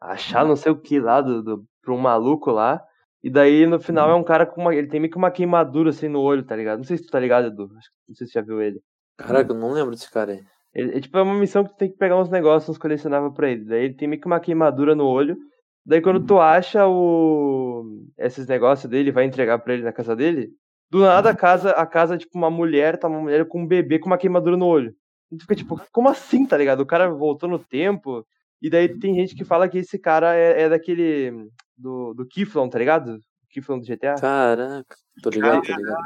achar 0.00 0.44
não 0.44 0.56
sei 0.56 0.72
o 0.72 0.80
que 0.80 0.98
lá 0.98 1.20
do, 1.20 1.42
do, 1.42 1.64
pra 1.82 1.92
um 1.92 1.98
maluco 1.98 2.50
lá. 2.50 2.82
E 3.22 3.30
daí 3.30 3.66
no 3.66 3.78
final 3.78 4.10
é 4.10 4.14
um 4.14 4.24
cara 4.24 4.46
com 4.46 4.60
uma. 4.60 4.74
Ele 4.74 4.88
tem 4.88 5.00
meio 5.00 5.10
que 5.10 5.18
uma 5.18 5.30
queimadura 5.30 5.90
assim 5.90 6.08
no 6.08 6.20
olho, 6.20 6.42
tá 6.42 6.56
ligado? 6.56 6.78
Não 6.78 6.84
sei 6.84 6.96
se 6.96 7.04
tu 7.04 7.10
tá 7.10 7.20
ligado, 7.20 7.48
Edu. 7.48 7.68
Não 7.68 8.14
sei 8.14 8.26
se 8.26 8.32
você 8.32 8.38
já 8.38 8.40
viu 8.40 8.60
ele. 8.62 8.80
Caraca, 9.16 9.52
eu 9.52 9.56
não 9.56 9.72
lembro 9.72 9.90
desse 9.90 10.10
cara 10.10 10.32
aí. 10.32 10.42
Ele, 10.74 10.96
é 10.96 11.00
tipo 11.00 11.18
é 11.18 11.22
uma 11.22 11.34
missão 11.34 11.64
que 11.64 11.70
tu 11.70 11.76
tem 11.76 11.90
que 11.90 11.98
pegar 11.98 12.20
uns 12.20 12.30
negócios, 12.30 12.68
uns 12.68 12.78
colecionáveis 12.78 13.34
pra 13.34 13.50
ele. 13.50 13.64
Daí 13.64 13.84
ele 13.84 13.94
tem 13.94 14.08
meio 14.08 14.20
que 14.20 14.26
uma 14.26 14.40
queimadura 14.40 14.94
no 14.94 15.06
olho. 15.06 15.36
Daí 15.84 16.00
quando 16.00 16.24
tu 16.24 16.38
acha 16.38 16.86
o. 16.86 17.84
esses 18.18 18.46
negócios 18.46 18.88
dele, 18.90 19.10
vai 19.10 19.24
entregar 19.24 19.58
pra 19.58 19.74
ele 19.74 19.82
na 19.82 19.92
casa 19.92 20.14
dele. 20.14 20.50
Do 20.90 21.00
nada 21.00 21.30
a 21.30 21.36
casa, 21.36 21.70
a 21.70 21.86
casa, 21.86 22.18
tipo, 22.18 22.36
uma 22.36 22.50
mulher, 22.50 22.98
tá 22.98 23.08
uma 23.08 23.20
mulher 23.20 23.46
com 23.46 23.62
um 23.62 23.66
bebê 23.66 23.98
com 23.98 24.06
uma 24.06 24.18
queimadura 24.18 24.56
no 24.56 24.66
olho. 24.66 24.92
E 25.30 25.36
tu 25.36 25.42
fica 25.42 25.54
tipo, 25.54 25.80
como 25.92 26.08
assim, 26.08 26.44
tá 26.44 26.56
ligado? 26.56 26.80
O 26.80 26.86
cara 26.86 27.08
voltou 27.08 27.48
no 27.48 27.58
tempo. 27.58 28.26
E 28.60 28.68
daí 28.68 28.88
tem 28.98 29.14
gente 29.14 29.34
que 29.34 29.44
fala 29.44 29.68
que 29.68 29.78
esse 29.78 29.98
cara 29.98 30.34
é, 30.34 30.62
é 30.62 30.68
daquele. 30.68 31.48
Do, 31.76 32.12
do 32.12 32.26
Kiflon, 32.26 32.68
tá 32.68 32.78
ligado? 32.78 33.18
Kiflon 33.50 33.78
do 33.78 33.86
GTA. 33.86 34.16
Caraca, 34.20 34.96
tô 35.22 35.30
ligado, 35.30 35.62
tô 35.62 35.74
ligado. 35.74 36.04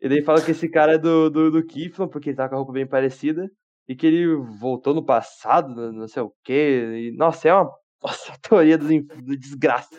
E 0.00 0.08
daí 0.08 0.22
fala 0.22 0.40
que 0.40 0.52
esse 0.52 0.68
cara 0.68 0.94
é 0.94 0.98
do, 0.98 1.28
do, 1.28 1.50
do 1.50 1.64
Kiflon, 1.64 2.08
porque 2.08 2.30
ele 2.30 2.36
tá 2.36 2.48
com 2.48 2.54
a 2.54 2.58
roupa 2.58 2.72
bem 2.72 2.86
parecida. 2.86 3.50
E 3.88 3.94
que 3.94 4.06
ele 4.06 4.34
voltou 4.60 4.94
no 4.94 5.04
passado, 5.04 5.92
não 5.92 6.08
sei 6.08 6.22
o 6.22 6.32
quê. 6.42 7.10
E, 7.12 7.16
nossa, 7.16 7.48
é 7.48 7.54
uma 7.54 7.70
nossa, 8.04 8.32
a 8.32 8.36
teoria 8.36 8.76
do, 8.76 8.86
do 8.86 9.36
desgraça. 9.36 9.98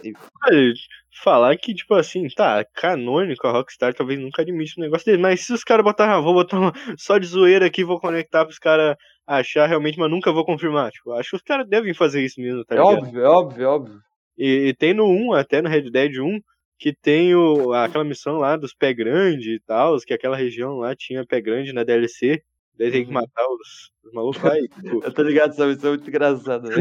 Falar 1.24 1.58
que, 1.58 1.74
tipo 1.74 1.96
assim, 1.96 2.28
tá, 2.28 2.64
canônico, 2.64 3.48
a 3.48 3.52
Rockstar 3.52 3.96
talvez 3.96 4.20
nunca 4.20 4.44
admite 4.44 4.80
um 4.80 4.84
negócio 4.84 5.06
dele, 5.06 5.22
mas 5.22 5.42
se 5.42 5.52
os 5.52 5.64
caras 5.64 5.84
botarem, 5.84 6.14
ah, 6.14 6.20
vou 6.20 6.34
botar 6.34 6.60
uma, 6.60 6.74
só 6.98 7.18
de 7.18 7.26
zoeira 7.26 7.66
aqui, 7.66 7.84
vou 7.84 8.00
conectar 8.00 8.46
pros 8.46 8.60
caras 8.60 8.96
achar 9.26 9.66
realmente, 9.66 9.98
mas 9.98 10.12
nunca 10.12 10.32
vou 10.32 10.46
confirmar. 10.46 10.92
Tipo, 10.92 11.14
acho 11.14 11.32
que 11.32 11.36
os 11.38 11.42
caras 11.42 11.68
devem 11.68 11.96
fazer 11.96 12.24
isso 12.24 12.40
mesmo, 12.40 12.64
tá 12.64 12.76
é 12.76 12.78
ligado? 12.78 12.98
Óbvio, 12.98 13.22
é 13.22 13.28
óbvio, 13.28 13.64
é 13.64 13.68
óbvio. 13.68 14.00
E, 14.38 14.68
e, 14.68 14.74
tem 14.76 14.94
no 14.94 15.06
1, 15.08 15.34
até 15.34 15.62
no 15.62 15.70
Red 15.70 15.90
Dead 15.90 16.20
1, 16.20 16.40
que 16.78 16.94
tem 16.94 17.34
o, 17.34 17.74
aquela 17.74 18.04
missão 18.04 18.38
lá 18.38 18.56
dos 18.56 18.74
pé 18.74 18.94
grande 18.94 19.56
e 19.56 19.60
tal, 19.62 19.98
que 20.06 20.14
aquela 20.14 20.36
região 20.36 20.76
lá 20.76 20.94
tinha 20.96 21.26
pé 21.26 21.42
grande 21.42 21.74
na 21.74 21.84
DLC. 21.84 22.44
Daí 22.78 22.92
tem 22.92 23.04
que 23.04 23.08
uhum. 23.08 23.14
matar 23.14 23.48
os, 23.48 23.92
os 24.04 24.14
malucos 24.14 24.44
aí. 24.46 24.68
Tipo... 24.68 25.04
Eu 25.06 25.14
tô 25.14 25.24
ligado, 25.24 25.52
essa 25.52 25.66
missão 25.66 25.90
é 25.90 25.94
muito 25.96 26.10
engraçada, 26.10 26.70
né? 26.70 26.76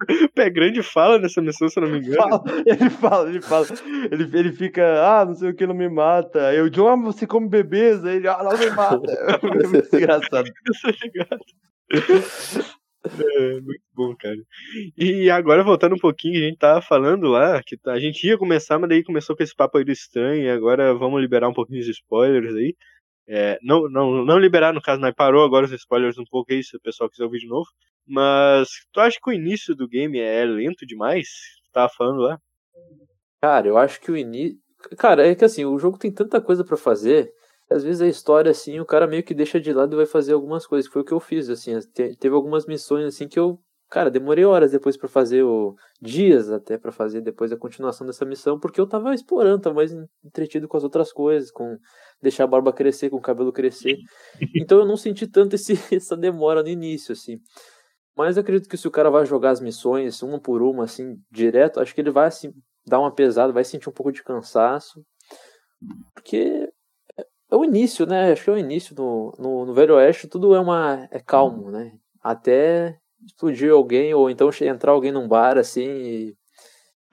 Pé 0.34 0.48
grande 0.48 0.82
fala 0.82 1.18
nessa 1.18 1.42
missão, 1.42 1.68
se 1.68 1.78
eu 1.78 1.84
não 1.84 1.90
me 1.90 1.98
engano. 1.98 2.16
Fala, 2.16 2.42
ele 2.66 2.90
fala, 2.90 3.28
ele 3.28 3.40
fala. 3.42 3.66
Ele, 4.10 4.38
ele 4.38 4.52
fica, 4.52 4.82
ah, 5.04 5.24
não 5.24 5.34
sei 5.34 5.50
o 5.50 5.54
que, 5.54 5.66
não 5.66 5.74
me 5.74 5.88
mata. 5.88 6.48
Aí 6.48 6.60
o 6.60 6.70
John, 6.70 6.88
ah, 6.88 6.96
você 6.96 7.26
come 7.26 7.48
bebês. 7.48 8.04
Aí 8.04 8.16
ele, 8.16 8.28
ah, 8.28 8.42
não 8.42 8.58
me 8.58 8.70
mata. 8.70 9.12
É 9.12 9.66
muito 9.66 9.96
engraçado. 9.96 10.46
Eu 10.46 10.92
tô 10.92 11.04
ligado. 11.04 11.40
É, 13.02 13.60
muito 13.60 13.82
bom, 13.94 14.14
cara. 14.16 14.36
E 14.96 15.30
agora, 15.30 15.64
voltando 15.64 15.94
um 15.94 15.98
pouquinho, 15.98 16.38
a 16.38 16.48
gente 16.48 16.58
tava 16.58 16.82
falando 16.82 17.28
lá 17.28 17.62
que 17.62 17.78
a 17.86 17.98
gente 17.98 18.26
ia 18.26 18.36
começar, 18.38 18.78
mas 18.78 18.88
daí 18.90 19.02
começou 19.02 19.36
com 19.36 19.42
esse 19.42 19.54
papo 19.54 19.78
aí 19.78 19.84
do 19.84 19.90
estranho, 19.90 20.42
e 20.42 20.50
agora 20.50 20.94
vamos 20.94 21.20
liberar 21.20 21.48
um 21.48 21.54
pouquinho 21.54 21.82
de 21.82 21.90
spoilers 21.90 22.54
aí. 22.54 22.74
É, 23.32 23.60
não, 23.62 23.88
não, 23.88 24.24
não 24.24 24.38
liberar, 24.40 24.72
no 24.74 24.82
caso, 24.82 25.00
mas 25.00 25.14
parou 25.14 25.44
agora 25.44 25.64
os 25.64 25.70
spoilers 25.70 26.18
um 26.18 26.24
pouco 26.28 26.52
aí, 26.52 26.64
se 26.64 26.76
o 26.76 26.80
pessoal 26.80 27.08
quiser 27.08 27.22
ouvir 27.22 27.38
de 27.38 27.46
novo. 27.46 27.68
Mas 28.04 28.68
tu 28.92 28.98
acha 28.98 29.18
que 29.22 29.30
o 29.30 29.32
início 29.32 29.72
do 29.72 29.86
game 29.86 30.18
é 30.18 30.44
lento 30.44 30.84
demais? 30.84 31.28
Tu 31.64 31.70
tava 31.72 31.88
falando 31.96 32.22
lá? 32.22 32.40
Cara, 33.40 33.68
eu 33.68 33.78
acho 33.78 34.00
que 34.00 34.10
o 34.10 34.16
início. 34.16 34.58
Cara, 34.98 35.28
é 35.28 35.34
que 35.36 35.44
assim, 35.44 35.64
o 35.64 35.78
jogo 35.78 35.96
tem 35.96 36.10
tanta 36.10 36.40
coisa 36.40 36.64
para 36.64 36.76
fazer. 36.76 37.32
Às 37.70 37.84
vezes 37.84 38.02
a 38.02 38.08
história, 38.08 38.50
assim, 38.50 38.80
o 38.80 38.84
cara 38.84 39.06
meio 39.06 39.22
que 39.22 39.32
deixa 39.32 39.60
de 39.60 39.72
lado 39.72 39.94
e 39.94 39.98
vai 39.98 40.06
fazer 40.06 40.32
algumas 40.32 40.66
coisas. 40.66 40.90
Foi 40.90 41.02
o 41.02 41.04
que 41.04 41.12
eu 41.12 41.20
fiz, 41.20 41.48
assim. 41.48 41.78
Teve 42.18 42.34
algumas 42.34 42.66
missões, 42.66 43.04
assim, 43.04 43.28
que 43.28 43.38
eu 43.38 43.60
Cara, 43.90 44.08
demorei 44.08 44.44
horas 44.44 44.70
depois 44.70 44.96
para 44.96 45.08
fazer 45.08 45.42
o. 45.42 45.74
dias 46.00 46.48
até 46.48 46.78
para 46.78 46.92
fazer 46.92 47.20
depois 47.20 47.50
a 47.50 47.56
continuação 47.56 48.06
dessa 48.06 48.24
missão, 48.24 48.58
porque 48.58 48.80
eu 48.80 48.86
tava 48.86 49.12
explorando, 49.12 49.62
tava 49.62 49.74
mais 49.74 49.92
entretido 50.24 50.68
com 50.68 50.76
as 50.76 50.84
outras 50.84 51.12
coisas, 51.12 51.50
com 51.50 51.76
deixar 52.22 52.44
a 52.44 52.46
barba 52.46 52.72
crescer, 52.72 53.10
com 53.10 53.16
o 53.16 53.20
cabelo 53.20 53.52
crescer. 53.52 53.96
Então 54.54 54.78
eu 54.78 54.86
não 54.86 54.96
senti 54.96 55.26
tanto 55.26 55.56
esse, 55.56 55.72
essa 55.94 56.16
demora 56.16 56.62
no 56.62 56.68
início, 56.68 57.12
assim. 57.12 57.40
Mas 58.16 58.36
eu 58.36 58.42
acredito 58.42 58.68
que 58.68 58.76
se 58.76 58.86
o 58.86 58.90
cara 58.92 59.10
vai 59.10 59.26
jogar 59.26 59.50
as 59.50 59.60
missões 59.60 60.22
uma 60.22 60.40
por 60.40 60.62
uma, 60.62 60.84
assim, 60.84 61.16
direto, 61.30 61.80
acho 61.80 61.94
que 61.94 62.00
ele 62.00 62.10
vai 62.12 62.28
assim, 62.28 62.52
dar 62.86 63.00
uma 63.00 63.12
pesada, 63.12 63.52
vai 63.52 63.64
sentir 63.64 63.88
um 63.88 63.92
pouco 63.92 64.12
de 64.12 64.22
cansaço. 64.22 65.02
Porque 66.14 66.70
é 67.50 67.56
o 67.56 67.64
início, 67.64 68.06
né? 68.06 68.30
Acho 68.32 68.44
que 68.44 68.50
é 68.50 68.52
o 68.52 68.58
início 68.58 68.94
no, 68.96 69.34
no, 69.38 69.66
no 69.66 69.74
Velho 69.74 69.96
Oeste, 69.96 70.28
tudo 70.28 70.54
é 70.54 70.60
uma 70.60 71.08
é 71.10 71.18
calmo, 71.18 71.70
né? 71.72 71.92
Até 72.22 73.00
explodir 73.24 73.72
alguém, 73.72 74.14
ou 74.14 74.30
então 74.30 74.50
entrar 74.60 74.92
alguém 74.92 75.12
num 75.12 75.28
bar 75.28 75.58
assim 75.58 75.88
e 75.88 76.36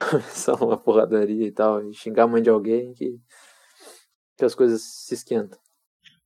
começar 0.00 0.54
uma 0.62 0.76
porradaria 0.76 1.46
e 1.46 1.52
tal, 1.52 1.84
e 1.88 1.94
xingar 1.94 2.24
a 2.24 2.28
mãe 2.28 2.42
de 2.42 2.50
alguém 2.50 2.92
que, 2.94 3.18
que 4.36 4.44
as 4.44 4.54
coisas 4.54 4.82
se 4.82 5.14
esquentam. 5.14 5.58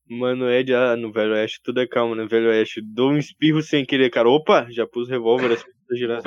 Mano, 0.08 0.50
Ed, 0.50 0.74
ah, 0.74 0.96
no 0.96 1.10
Velho 1.10 1.32
Oeste 1.32 1.60
tudo 1.62 1.80
é 1.80 1.86
calmo, 1.86 2.14
no 2.14 2.28
Velho 2.28 2.48
Oeste. 2.48 2.82
Dou 2.82 3.12
um 3.12 3.16
espirro 3.16 3.62
sem 3.62 3.84
querer, 3.84 4.10
cara. 4.10 4.28
Opa, 4.28 4.66
já 4.70 4.86
pus 4.86 5.08
revólver 5.08 5.52
assim 5.52 5.70
pra 5.86 5.96
girar. 5.96 6.22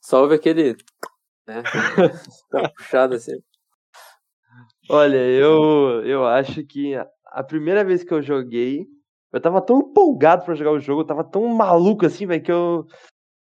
Só 0.00 0.22
houve 0.22 0.34
aquele. 0.34 0.76
Né? 1.46 1.62
Tá 2.50 2.68
puxado 2.68 3.14
assim. 3.14 3.40
Olha, 4.88 5.16
eu, 5.16 6.02
eu 6.04 6.24
acho 6.24 6.64
que 6.64 6.94
a 7.26 7.42
primeira 7.42 7.84
vez 7.84 8.04
que 8.04 8.14
eu 8.14 8.22
joguei, 8.22 8.86
eu 9.32 9.40
tava 9.40 9.60
tão 9.60 9.78
empolgado 9.80 10.44
pra 10.44 10.54
jogar 10.54 10.72
o 10.72 10.80
jogo, 10.80 11.02
eu 11.02 11.06
tava 11.06 11.24
tão 11.24 11.46
maluco 11.48 12.06
assim, 12.06 12.26
velho, 12.26 12.42
que 12.42 12.52
eu. 12.52 12.86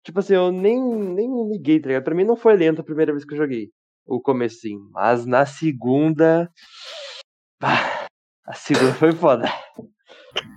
Tipo 0.04 0.20
assim, 0.20 0.34
eu 0.34 0.50
nem, 0.50 0.80
nem 0.82 1.28
liguei, 1.50 1.80
tá 1.80 1.88
ligado? 1.88 2.04
Pra 2.04 2.14
mim 2.14 2.24
não 2.24 2.36
foi 2.36 2.56
lento 2.56 2.80
a 2.80 2.84
primeira 2.84 3.12
vez 3.12 3.24
que 3.24 3.34
eu 3.34 3.38
joguei. 3.38 3.70
O 4.06 4.20
comecinho. 4.20 4.88
Mas 4.92 5.26
na 5.26 5.46
segunda. 5.46 6.50
a 7.62 8.54
segunda 8.54 8.92
foi 8.94 9.12
foda. 9.12 9.44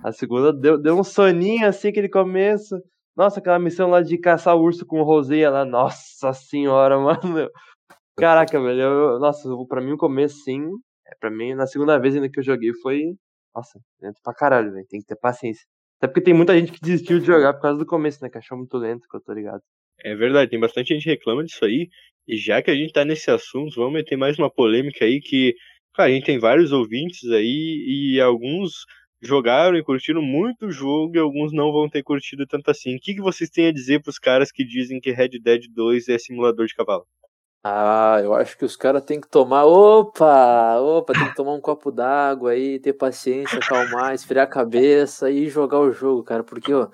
A 0.04 0.12
segunda 0.12 0.52
deu, 0.52 0.80
deu 0.80 0.98
um 0.98 1.04
soninho 1.04 1.66
assim, 1.68 1.88
aquele 1.88 2.08
começo. 2.08 2.76
Nossa, 3.16 3.40
aquela 3.40 3.58
missão 3.58 3.88
lá 3.88 4.02
de 4.02 4.18
caçar 4.18 4.56
urso 4.56 4.84
com 4.86 5.02
roseia 5.02 5.50
lá. 5.50 5.64
Nossa 5.64 6.32
senhora, 6.32 6.98
mano. 7.00 7.48
Caraca, 8.16 8.60
velho. 8.60 8.80
Eu, 8.80 9.18
nossa, 9.20 9.48
pra 9.68 9.80
mim 9.80 9.92
o 9.92 9.96
começo, 9.98 10.36
sim. 10.44 10.62
É, 11.06 11.14
pra 11.20 11.30
mim, 11.30 11.54
na 11.54 11.66
segunda 11.66 11.98
vez 11.98 12.14
ainda 12.14 12.28
que 12.30 12.40
eu 12.40 12.44
joguei 12.44 12.72
foi. 12.82 13.16
Nossa, 13.56 13.80
lento 14.02 14.20
pra 14.22 14.34
caralho, 14.34 14.70
velho. 14.70 14.86
Tem 14.86 15.00
que 15.00 15.06
ter 15.06 15.16
paciência. 15.16 15.64
Até 15.98 16.08
porque 16.08 16.20
tem 16.20 16.34
muita 16.34 16.56
gente 16.58 16.72
que 16.72 16.80
desistiu 16.80 17.18
de 17.18 17.24
jogar 17.24 17.54
por 17.54 17.62
causa 17.62 17.78
do 17.78 17.86
começo, 17.86 18.22
né? 18.22 18.28
Que 18.28 18.36
achou 18.36 18.58
muito 18.58 18.76
lento, 18.76 19.08
que 19.10 19.16
eu 19.16 19.22
tô 19.22 19.32
ligado. 19.32 19.62
É 20.04 20.14
verdade, 20.14 20.50
tem 20.50 20.60
bastante 20.60 20.92
gente 20.92 21.04
que 21.04 21.10
reclama 21.10 21.42
disso 21.42 21.64
aí. 21.64 21.88
E 22.28 22.36
já 22.36 22.60
que 22.60 22.70
a 22.70 22.74
gente 22.74 22.92
tá 22.92 23.02
nesse 23.02 23.30
assunto, 23.30 23.76
vamos 23.76 23.94
meter 23.94 24.16
mais 24.16 24.38
uma 24.38 24.50
polêmica 24.50 25.06
aí 25.06 25.20
que, 25.20 25.54
cara, 25.94 26.10
a 26.10 26.12
gente 26.12 26.26
tem 26.26 26.38
vários 26.38 26.70
ouvintes 26.70 27.30
aí 27.30 28.12
e 28.14 28.20
alguns 28.20 28.84
jogaram 29.22 29.76
e 29.78 29.82
curtiram 29.82 30.20
muito 30.20 30.66
o 30.66 30.70
jogo 30.70 31.16
e 31.16 31.18
alguns 31.18 31.50
não 31.52 31.72
vão 31.72 31.88
ter 31.88 32.02
curtido 32.02 32.46
tanto 32.46 32.70
assim. 32.70 32.96
O 32.96 33.00
que, 33.00 33.14
que 33.14 33.22
vocês 33.22 33.48
têm 33.48 33.68
a 33.68 33.72
dizer 33.72 34.02
pros 34.02 34.18
caras 34.18 34.52
que 34.52 34.64
dizem 34.64 35.00
que 35.00 35.12
Red 35.12 35.40
Dead 35.42 35.62
2 35.72 36.08
é 36.08 36.18
simulador 36.18 36.66
de 36.66 36.74
cavalo? 36.74 37.06
Ah, 37.68 38.20
eu 38.22 38.32
acho 38.32 38.56
que 38.56 38.64
os 38.64 38.76
caras 38.76 39.04
têm 39.04 39.20
que 39.20 39.28
tomar. 39.28 39.64
Opa! 39.64 40.78
Opa, 40.80 41.12
tem 41.12 41.28
que 41.28 41.34
tomar 41.34 41.52
um 41.52 41.60
copo 41.60 41.90
d'água 41.90 42.52
aí, 42.52 42.78
ter 42.78 42.92
paciência, 42.92 43.58
acalmar, 43.58 44.14
esfriar 44.14 44.44
a 44.44 44.48
cabeça 44.48 45.28
e 45.28 45.48
jogar 45.48 45.80
o 45.80 45.90
jogo, 45.90 46.22
cara. 46.22 46.44
Porque, 46.44 46.72
ó, 46.72 46.88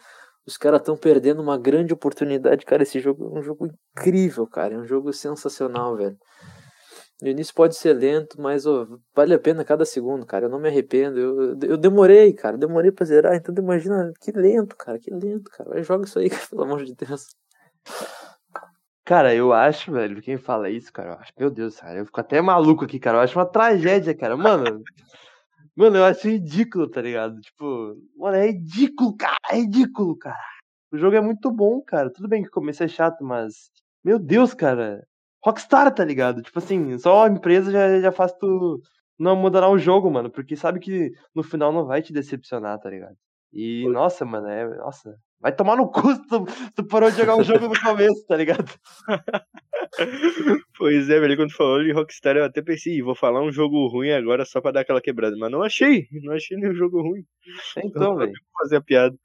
os 0.46 0.56
caras 0.56 0.80
estão 0.80 0.96
perdendo 0.96 1.42
uma 1.42 1.58
grande 1.58 1.92
oportunidade, 1.92 2.64
cara. 2.64 2.84
Esse 2.84 3.00
jogo 3.00 3.36
é 3.36 3.38
um 3.40 3.42
jogo 3.42 3.68
incrível, 3.94 4.46
cara. 4.46 4.74
É 4.74 4.78
um 4.78 4.86
jogo 4.86 5.12
sensacional, 5.12 5.94
velho. 5.94 6.16
No 7.20 7.28
início 7.28 7.54
pode 7.54 7.76
ser 7.76 7.92
lento, 7.92 8.40
mas 8.40 8.64
vale 9.14 9.34
a 9.34 9.38
pena 9.38 9.64
cada 9.66 9.84
segundo, 9.84 10.24
cara. 10.24 10.46
Eu 10.46 10.50
não 10.50 10.58
me 10.58 10.68
arrependo. 10.68 11.18
Eu, 11.20 11.58
eu 11.68 11.76
demorei, 11.76 12.32
cara. 12.32 12.56
Demorei 12.56 12.90
pra 12.90 13.04
zerar. 13.04 13.34
Então 13.36 13.54
imagina, 13.58 14.10
que 14.22 14.32
lento, 14.32 14.74
cara. 14.76 14.98
Que 14.98 15.10
lento, 15.12 15.50
cara. 15.50 15.68
Vai, 15.68 15.82
joga 15.82 16.06
isso 16.06 16.18
aí, 16.18 16.30
cara, 16.30 16.46
pelo 16.48 16.62
amor 16.62 16.82
de 16.82 16.94
Deus. 16.94 17.26
Cara, 19.04 19.34
eu 19.34 19.52
acho, 19.52 19.90
velho, 19.90 20.22
quem 20.22 20.38
fala 20.38 20.70
isso, 20.70 20.92
cara, 20.92 21.10
eu 21.10 21.14
acho, 21.18 21.32
meu 21.36 21.50
Deus, 21.50 21.76
cara, 21.80 21.98
eu 21.98 22.06
fico 22.06 22.20
até 22.20 22.40
maluco 22.40 22.84
aqui, 22.84 23.00
cara, 23.00 23.18
eu 23.18 23.22
acho 23.22 23.36
uma 23.36 23.44
tragédia, 23.46 24.16
cara, 24.16 24.36
mano, 24.36 24.82
mano, 25.76 25.96
eu 25.96 26.04
acho 26.04 26.28
ridículo, 26.28 26.88
tá 26.88 27.02
ligado? 27.02 27.40
Tipo, 27.40 27.96
mano, 28.16 28.36
é 28.36 28.46
ridículo, 28.46 29.16
cara, 29.16 29.36
é 29.50 29.56
ridículo, 29.56 30.16
cara. 30.16 30.38
O 30.92 30.98
jogo 30.98 31.16
é 31.16 31.20
muito 31.20 31.50
bom, 31.50 31.82
cara, 31.82 32.12
tudo 32.12 32.28
bem 32.28 32.42
que 32.42 32.48
o 32.48 32.52
começo 32.52 32.84
é 32.84 32.88
chato, 32.88 33.24
mas, 33.24 33.70
meu 34.04 34.18
Deus, 34.20 34.54
cara, 34.54 35.04
Rockstar, 35.44 35.92
tá 35.92 36.04
ligado? 36.04 36.42
Tipo 36.42 36.58
assim, 36.60 36.96
só 36.98 37.24
a 37.26 37.28
empresa 37.28 37.72
já, 37.72 38.00
já 38.00 38.12
faz 38.12 38.32
tu 38.34 38.80
não 39.18 39.34
mudar 39.34 39.68
o 39.68 39.78
jogo, 39.78 40.10
mano, 40.10 40.30
porque 40.30 40.56
sabe 40.56 40.78
que 40.78 41.10
no 41.34 41.42
final 41.42 41.72
não 41.72 41.86
vai 41.86 42.02
te 42.02 42.12
decepcionar, 42.12 42.78
tá 42.78 42.88
ligado? 42.88 43.16
E, 43.52 43.88
nossa, 43.88 44.24
mano, 44.24 44.48
é, 44.48 44.76
nossa, 44.78 45.16
Vai 45.42 45.52
tomar 45.52 45.76
no 45.76 45.90
cu 45.90 46.14
se 46.14 46.24
tu, 46.28 46.46
tu 46.76 46.86
parou 46.86 47.10
de 47.10 47.16
jogar 47.16 47.34
um 47.34 47.42
jogo 47.42 47.66
no 47.66 47.80
começo, 47.80 48.24
tá 48.28 48.36
ligado? 48.36 48.72
pois 50.78 51.10
é, 51.10 51.18
velho, 51.18 51.36
quando 51.36 51.52
falou 51.52 51.82
de 51.82 51.90
Rockstar, 51.90 52.36
eu 52.36 52.44
até 52.44 52.62
pensei, 52.62 53.02
vou 53.02 53.16
falar 53.16 53.42
um 53.42 53.50
jogo 53.50 53.88
ruim 53.88 54.12
agora 54.12 54.44
só 54.44 54.60
pra 54.60 54.70
dar 54.70 54.80
aquela 54.82 55.00
quebrada. 55.00 55.34
Mas 55.36 55.50
não 55.50 55.64
achei, 55.64 56.06
não 56.22 56.32
achei 56.32 56.56
nenhum 56.56 56.74
jogo 56.74 57.02
ruim. 57.02 57.24
Então, 57.84 58.14
velho. 58.14 58.32
fazer 58.56 58.76
a 58.76 58.80
piada. 58.80 59.16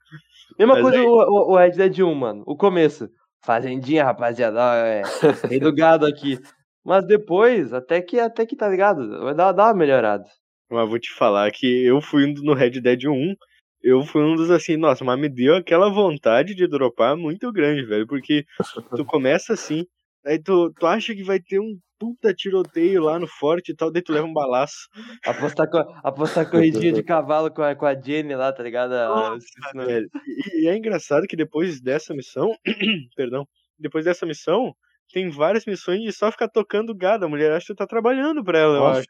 Mesma 0.58 0.74
Mas 0.74 0.82
coisa 0.82 0.98
aí... 0.98 1.06
o, 1.06 1.52
o 1.52 1.56
Red 1.56 1.70
Dead 1.70 2.00
1, 2.00 2.14
mano. 2.14 2.42
O 2.44 2.56
começo. 2.56 3.08
Fazendinha, 3.44 4.04
rapaziada. 4.04 4.60
É, 4.60 5.02
rei 5.48 5.60
do 5.60 5.72
gado 5.72 6.04
aqui. 6.04 6.36
Mas 6.84 7.06
depois, 7.06 7.72
até 7.72 8.02
que, 8.02 8.18
até 8.18 8.44
que 8.44 8.56
tá 8.56 8.68
ligado? 8.68 9.20
Vai 9.20 9.34
dar, 9.34 9.52
dar 9.52 9.66
uma 9.66 9.74
melhorada. 9.74 10.24
Mas 10.68 10.88
vou 10.88 10.98
te 10.98 11.12
falar 11.12 11.48
que 11.52 11.84
eu 11.84 12.00
fui 12.00 12.26
no 12.42 12.54
Red 12.54 12.80
Dead 12.80 13.04
1 13.04 13.34
eu 13.82 14.02
fui 14.04 14.22
um 14.22 14.34
dos 14.34 14.50
assim, 14.50 14.76
nossa, 14.76 15.04
mas 15.04 15.18
me 15.18 15.28
deu 15.28 15.56
aquela 15.56 15.90
vontade 15.90 16.54
de 16.54 16.66
dropar 16.66 17.16
muito 17.16 17.52
grande, 17.52 17.84
velho, 17.84 18.06
porque 18.06 18.44
tu 19.02 19.04
começa 19.04 19.52
assim, 19.52 19.86
aí 20.24 20.40
tu, 20.40 20.72
tu 20.78 20.86
acha 20.86 21.14
que 21.14 21.22
vai 21.22 21.40
ter 21.40 21.60
um 21.60 21.78
puta 21.98 22.32
tiroteio 22.32 23.02
lá 23.02 23.18
no 23.18 23.26
forte 23.26 23.72
e 23.72 23.74
tal, 23.74 23.90
daí 23.90 24.02
tu 24.02 24.12
leva 24.12 24.26
um 24.26 24.32
balaço. 24.32 24.88
Apostar, 25.24 25.68
com, 25.68 25.78
apostar 26.02 26.48
corridinha 26.48 26.92
de 26.92 27.02
cavalo 27.02 27.50
com 27.50 27.62
a, 27.62 27.74
com 27.74 27.86
a 27.86 27.94
Jenny 27.94 28.34
lá, 28.34 28.52
tá 28.52 28.62
ligado? 28.62 28.90
Nossa, 28.90 29.46
velho. 29.74 30.08
E, 30.26 30.64
e, 30.64 30.68
é 30.68 30.76
engraçado 30.76 31.26
que 31.26 31.36
depois 31.36 31.80
dessa 31.80 32.14
missão, 32.14 32.54
perdão, 33.16 33.46
depois 33.78 34.04
dessa 34.04 34.24
missão, 34.24 34.72
tem 35.12 35.28
várias 35.28 35.64
missões 35.66 36.02
de 36.02 36.12
só 36.12 36.30
ficar 36.30 36.48
tocando 36.48 36.94
gado. 36.94 37.24
A 37.24 37.28
mulher 37.28 37.52
acha 37.52 37.66
que 37.66 37.74
tu 37.74 37.76
tá 37.76 37.86
trabalhando 37.86 38.44
pra 38.44 38.58
ela, 38.58 38.78
nossa, 38.78 39.00
eu 39.00 39.00
acho. 39.00 39.08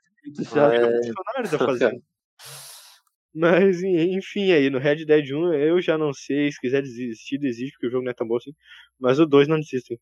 É... 0.59 1.07
funcionário 1.07 1.51
tá 1.51 1.59
fazendo. 1.59 2.03
Mas, 3.35 3.83
enfim, 3.83 4.53
aí 4.53 4.71
no 4.71 4.79
Red 4.79 5.05
Dead 5.05 5.31
1 5.31 5.55
eu 5.55 5.81
já 5.81 5.99
não 5.99 6.13
sei. 6.13 6.51
Se 6.53 6.61
quiser 6.61 6.83
desistir, 6.83 7.39
desiste, 7.39 7.73
porque 7.73 7.89
o 7.89 7.91
jogo 7.91 8.05
não 8.05 8.11
é 8.11 8.15
tão 8.15 8.27
bom 8.27 8.37
assim. 8.37 8.53
Mas 8.99 9.19
o 9.19 9.27
2 9.27 9.49
não 9.49 9.59
desiste. 9.59 9.99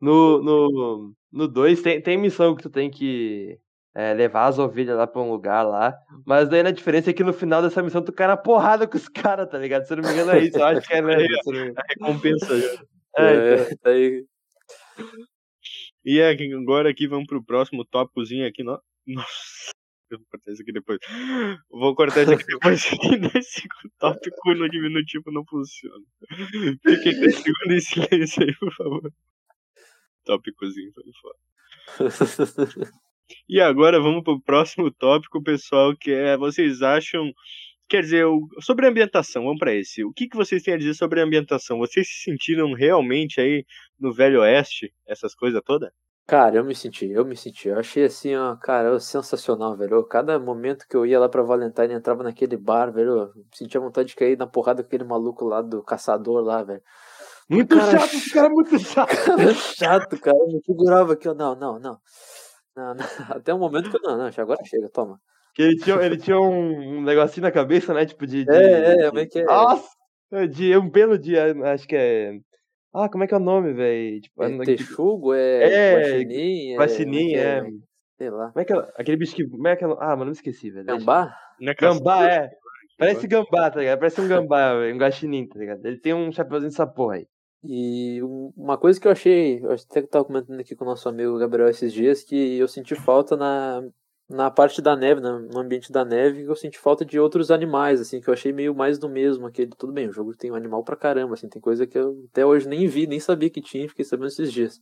No 0.00 0.40
2 0.40 0.44
no, 0.44 1.14
no 1.32 1.48
dois, 1.48 1.80
tem, 1.80 2.00
tem 2.02 2.18
missão 2.18 2.56
que 2.56 2.62
tu 2.62 2.70
tem 2.70 2.90
que 2.90 3.58
é, 3.94 4.12
levar 4.14 4.46
as 4.46 4.58
ovelhas 4.58 4.96
lá 4.96 5.06
pra 5.06 5.22
um 5.22 5.30
lugar 5.30 5.62
lá. 5.62 5.94
Mas 6.26 6.48
daí 6.48 6.60
a 6.60 6.70
diferença 6.70 7.10
é 7.10 7.12
que 7.12 7.24
no 7.24 7.32
final 7.32 7.62
dessa 7.62 7.82
missão 7.82 8.02
tu 8.02 8.12
cai 8.12 8.26
na 8.26 8.36
porrada 8.36 8.86
com 8.86 8.96
os 8.96 9.08
caras, 9.38 9.48
tá 9.48 9.58
ligado? 9.58 9.84
Se 9.84 9.92
eu 9.92 9.98
não 9.98 10.04
me 10.04 10.12
engano 10.12 10.32
é 10.32 10.44
isso. 10.44 10.58
Eu 10.58 10.64
acho 10.64 10.86
que 10.86 10.94
é, 10.94 11.02
né? 11.02 11.14
a 11.76 11.82
recompensa 11.88 12.60
já. 12.60 12.84
É, 13.18 13.54
então. 13.54 13.76
tá 13.82 13.90
aí. 13.90 14.24
E 16.04 16.18
é, 16.18 16.30
agora 16.30 16.90
aqui 16.90 17.06
vamos 17.06 17.26
pro 17.26 17.44
próximo 17.44 17.84
tópicozinho 17.84 18.46
aqui. 18.46 18.62
No... 18.62 18.80
Nossa. 19.06 19.51
Eu 20.12 20.18
vou 20.18 20.26
cortar 20.30 20.52
isso 20.52 20.62
aqui 20.62 20.72
depois. 20.72 20.98
Vou 21.70 21.94
cortar 21.94 22.22
isso 22.22 22.32
aqui 22.32 22.46
depois. 22.46 22.84
Nesse 23.34 23.68
tópico 23.98 24.54
no 24.54 24.68
diminutivo 24.68 25.32
não 25.32 25.44
funciona. 25.46 26.04
Fiquem 26.86 27.18
10 27.18 27.34
segundos 27.36 27.70
em 27.70 27.80
silêncio 27.80 28.42
aí, 28.42 28.54
por 28.56 28.74
favor. 28.74 29.12
Tópicozinho, 30.24 30.92
foi 30.92 31.04
fora. 31.20 32.92
E 33.48 33.60
agora 33.60 34.00
vamos 34.00 34.22
pro 34.22 34.40
próximo 34.40 34.90
tópico, 34.90 35.42
pessoal, 35.42 35.96
que 35.96 36.10
é 36.10 36.36
vocês 36.36 36.82
acham. 36.82 37.32
Quer 37.88 38.02
dizer, 38.02 38.24
sobre 38.60 38.86
a 38.86 38.90
ambientação, 38.90 39.44
vamos 39.44 39.58
para 39.58 39.74
esse. 39.74 40.04
O 40.04 40.12
que, 40.12 40.28
que 40.28 40.36
vocês 40.36 40.62
têm 40.62 40.74
a 40.74 40.78
dizer 40.78 40.94
sobre 40.94 41.20
a 41.20 41.24
ambientação? 41.24 41.78
Vocês 41.78 42.08
se 42.08 42.22
sentiram 42.24 42.72
realmente 42.72 43.40
aí 43.40 43.64
no 43.98 44.12
Velho 44.12 44.40
Oeste, 44.40 44.92
essas 45.06 45.34
coisas 45.34 45.60
todas? 45.64 45.90
Cara, 46.26 46.56
eu 46.56 46.64
me 46.64 46.74
senti, 46.74 47.10
eu 47.10 47.24
me 47.24 47.36
senti. 47.36 47.68
Eu 47.68 47.78
achei 47.78 48.04
assim, 48.04 48.34
ó, 48.36 48.54
cara, 48.56 48.98
sensacional, 49.00 49.76
velho. 49.76 50.04
Cada 50.04 50.38
momento 50.38 50.86
que 50.88 50.96
eu 50.96 51.04
ia 51.04 51.18
lá 51.18 51.28
pra 51.28 51.42
Valentine, 51.42 51.92
entrava 51.94 52.22
naquele 52.22 52.56
bar, 52.56 52.92
velho, 52.92 53.10
eu 53.18 53.32
sentia 53.52 53.80
vontade 53.80 54.08
de 54.10 54.16
cair 54.16 54.38
na 54.38 54.46
porrada 54.46 54.82
com 54.82 54.86
aquele 54.86 55.04
maluco 55.04 55.44
lá 55.44 55.60
do 55.60 55.82
caçador 55.82 56.40
lá, 56.42 56.62
velho. 56.62 56.82
Muito 57.50 57.76
cara, 57.76 57.98
chato, 58.00 58.14
esse 58.14 58.32
cara 58.32 58.46
é 58.46 58.50
muito 58.50 58.78
chato. 58.78 59.08
Cara, 59.26 59.54
chato, 59.54 60.20
cara. 60.20 60.36
Eu 60.38 60.48
me 60.48 60.62
segurava 60.64 61.12
aqui, 61.14 61.28
ó. 61.28 61.34
Não, 61.34 61.54
não, 61.56 61.78
não. 61.80 61.98
não, 62.76 62.94
não. 62.94 62.96
Até 63.36 63.54
o 63.54 63.58
momento 63.58 63.90
que 63.90 63.96
eu. 63.96 64.00
Não, 64.02 64.16
não, 64.18 64.30
agora 64.38 64.64
chega, 64.64 64.88
toma. 64.90 65.20
Que 65.54 65.62
ele 65.62 65.76
tinha, 65.78 65.96
ele 65.96 66.16
tinha 66.18 66.38
um, 66.40 66.98
um 66.98 67.02
negocinho 67.02 67.44
na 67.44 67.52
cabeça, 67.52 67.92
né? 67.94 68.06
Tipo 68.06 68.26
de. 68.26 68.44
de 68.44 68.52
é, 68.54 69.04
é, 69.06 69.08
como 69.08 69.20
é 69.20 69.26
que 69.26 69.40
é? 69.40 69.44
Nossa! 69.44 69.88
É 70.32 70.46
De 70.46 70.76
um 70.78 70.90
pelo 70.90 71.18
dia, 71.18 71.54
acho 71.74 71.86
que 71.86 71.96
é. 71.96 72.32
Ah, 72.94 73.08
como 73.08 73.24
é 73.24 73.26
que 73.26 73.34
é 73.34 73.36
o 73.36 73.40
nome, 73.40 73.72
velho? 73.72 74.20
Tipo, 74.20 74.42
É 74.42 74.46
ano- 74.46 74.64
texugo, 74.64 75.32
é, 75.34 75.62
É, 75.72 75.94
guaxinim, 75.94 76.76
guaxinim, 76.76 77.34
é, 77.34 77.38
é. 77.58 77.64
Sei 78.18 78.30
lá. 78.30 78.48
Como 78.50 78.60
é 78.60 78.64
que 78.64 78.72
é? 78.72 78.76
Aquele 78.96 79.16
bicho 79.16 79.34
que. 79.34 79.46
Como 79.48 79.66
é 79.66 79.76
que 79.76 79.84
é? 79.84 79.88
Ah, 79.98 80.10
mano, 80.10 80.26
não 80.26 80.32
esqueci, 80.32 80.70
velho. 80.70 80.84
Gambá? 80.86 81.34
Não 81.60 81.72
é 81.72 81.74
Gambá, 81.74 82.28
é. 82.28 82.50
Parece 82.98 83.26
gambá, 83.26 83.70
tá 83.70 83.80
ligado? 83.80 83.98
Parece 83.98 84.20
um 84.20 84.28
gambá, 84.28 84.74
velho. 84.74 84.94
Um 84.94 84.98
guaxinim, 84.98 85.46
tá 85.48 85.58
ligado? 85.58 85.84
Ele 85.86 85.98
tem 85.98 86.12
um 86.14 86.30
chapeuzinho 86.30 86.70
dessa 86.70 86.86
porra 86.86 87.14
aí. 87.16 87.26
E 87.64 88.22
um- 88.22 88.52
uma 88.56 88.76
coisa 88.76 89.00
que 89.00 89.06
eu 89.08 89.12
achei, 89.12 89.60
eu 89.62 89.72
até 89.72 90.02
que 90.02 90.08
tava 90.08 90.24
comentando 90.24 90.60
aqui 90.60 90.74
com 90.76 90.84
o 90.84 90.88
nosso 90.88 91.08
amigo 91.08 91.38
Gabriel 91.38 91.68
esses 91.68 91.92
dias, 91.92 92.22
que 92.22 92.58
eu 92.58 92.68
senti 92.68 92.94
falta 92.94 93.36
na, 93.36 93.82
na 94.32 94.50
parte 94.50 94.80
da 94.80 94.96
neve, 94.96 95.20
no 95.20 95.58
ambiente 95.58 95.92
da 95.92 96.04
neve, 96.04 96.42
eu 96.42 96.56
senti 96.56 96.78
falta 96.78 97.04
de 97.04 97.20
outros 97.20 97.50
animais, 97.50 98.00
assim, 98.00 98.20
que 98.20 98.28
eu 98.28 98.34
achei 98.34 98.52
meio 98.52 98.74
mais 98.74 98.98
do 98.98 99.08
mesmo, 99.08 99.46
aquele, 99.46 99.70
tudo 99.76 99.92
bem, 99.92 100.08
o 100.08 100.12
jogo 100.12 100.34
tem 100.34 100.50
um 100.50 100.54
animal 100.54 100.82
pra 100.82 100.96
caramba, 100.96 101.34
assim, 101.34 101.48
tem 101.48 101.60
coisa 101.60 101.86
que 101.86 101.98
eu 101.98 102.24
até 102.30 102.44
hoje 102.44 102.66
nem 102.66 102.86
vi, 102.88 103.06
nem 103.06 103.20
sabia 103.20 103.50
que 103.50 103.60
tinha, 103.60 103.88
fiquei 103.88 104.04
sabendo 104.04 104.28
esses 104.28 104.50
dias. 104.50 104.80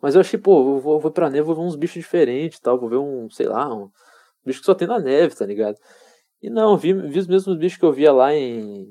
Mas 0.00 0.14
eu 0.14 0.20
achei, 0.20 0.38
pô, 0.38 0.76
eu 0.76 0.80
vou, 0.80 1.00
vou 1.00 1.10
pra 1.10 1.28
neve, 1.28 1.42
vou 1.42 1.54
ver 1.54 1.62
uns 1.62 1.76
bichos 1.76 2.02
diferentes 2.02 2.60
tal, 2.60 2.78
vou 2.78 2.88
ver 2.88 2.96
um, 2.96 3.28
sei 3.30 3.46
lá, 3.46 3.74
um 3.74 3.90
bicho 4.46 4.60
que 4.60 4.66
só 4.66 4.74
tem 4.74 4.86
na 4.86 4.98
neve, 5.00 5.34
tá 5.34 5.44
ligado? 5.44 5.76
E 6.42 6.48
não, 6.48 6.76
vi, 6.76 6.92
vi 6.94 7.18
os 7.18 7.26
mesmos 7.26 7.58
bichos 7.58 7.78
que 7.78 7.84
eu 7.84 7.92
via 7.92 8.12
lá 8.12 8.32
em 8.32 8.86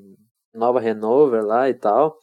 Nova 0.54 0.80
Hanover 0.80 1.44
lá 1.44 1.70
e 1.70 1.74
tal. 1.74 2.18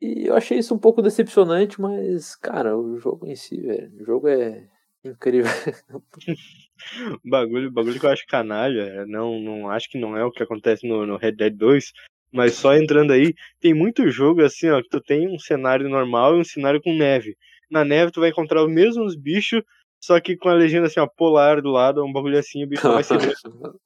E 0.00 0.28
eu 0.28 0.36
achei 0.36 0.58
isso 0.58 0.74
um 0.74 0.78
pouco 0.78 1.02
decepcionante, 1.02 1.80
mas, 1.80 2.36
cara, 2.36 2.76
o 2.78 2.98
jogo 2.98 3.26
em 3.26 3.34
si, 3.34 3.60
velho, 3.60 3.92
o 4.00 4.04
jogo 4.04 4.28
é 4.28 4.68
incrível. 5.04 5.50
Bagulho, 7.24 7.70
bagulho 7.70 7.98
que 7.98 8.06
eu 8.06 8.10
acho 8.10 8.26
canalha. 8.26 9.06
Não, 9.06 9.40
não 9.40 9.70
acho 9.70 9.88
que 9.90 9.98
não 9.98 10.16
é 10.16 10.24
o 10.24 10.30
que 10.30 10.42
acontece 10.42 10.86
no, 10.86 11.06
no 11.06 11.16
Red 11.16 11.32
Dead 11.32 11.54
2. 11.54 11.92
Mas 12.32 12.54
só 12.54 12.74
entrando 12.74 13.12
aí, 13.12 13.34
tem 13.60 13.72
muito 13.72 14.10
jogo 14.10 14.42
assim, 14.42 14.68
ó, 14.68 14.82
que 14.82 14.88
tu 14.88 15.00
tem 15.00 15.28
um 15.28 15.38
cenário 15.38 15.88
normal 15.88 16.36
e 16.36 16.40
um 16.40 16.44
cenário 16.44 16.82
com 16.82 16.92
neve. 16.92 17.36
Na 17.70 17.84
neve 17.84 18.12
tu 18.12 18.20
vai 18.20 18.30
encontrar 18.30 18.62
os 18.62 18.70
mesmos 18.70 19.16
bichos, 19.16 19.62
só 20.00 20.20
que 20.20 20.36
com 20.36 20.48
a 20.48 20.54
legenda 20.54 20.86
assim, 20.86 21.00
ó, 21.00 21.06
polar 21.06 21.62
do 21.62 21.70
lado, 21.70 22.04
um 22.04 22.12
bagulho 22.12 22.38
assim, 22.38 22.64
o 22.64 22.66
bicho 22.66 22.82
vai 22.82 23.02
ser 23.02 23.16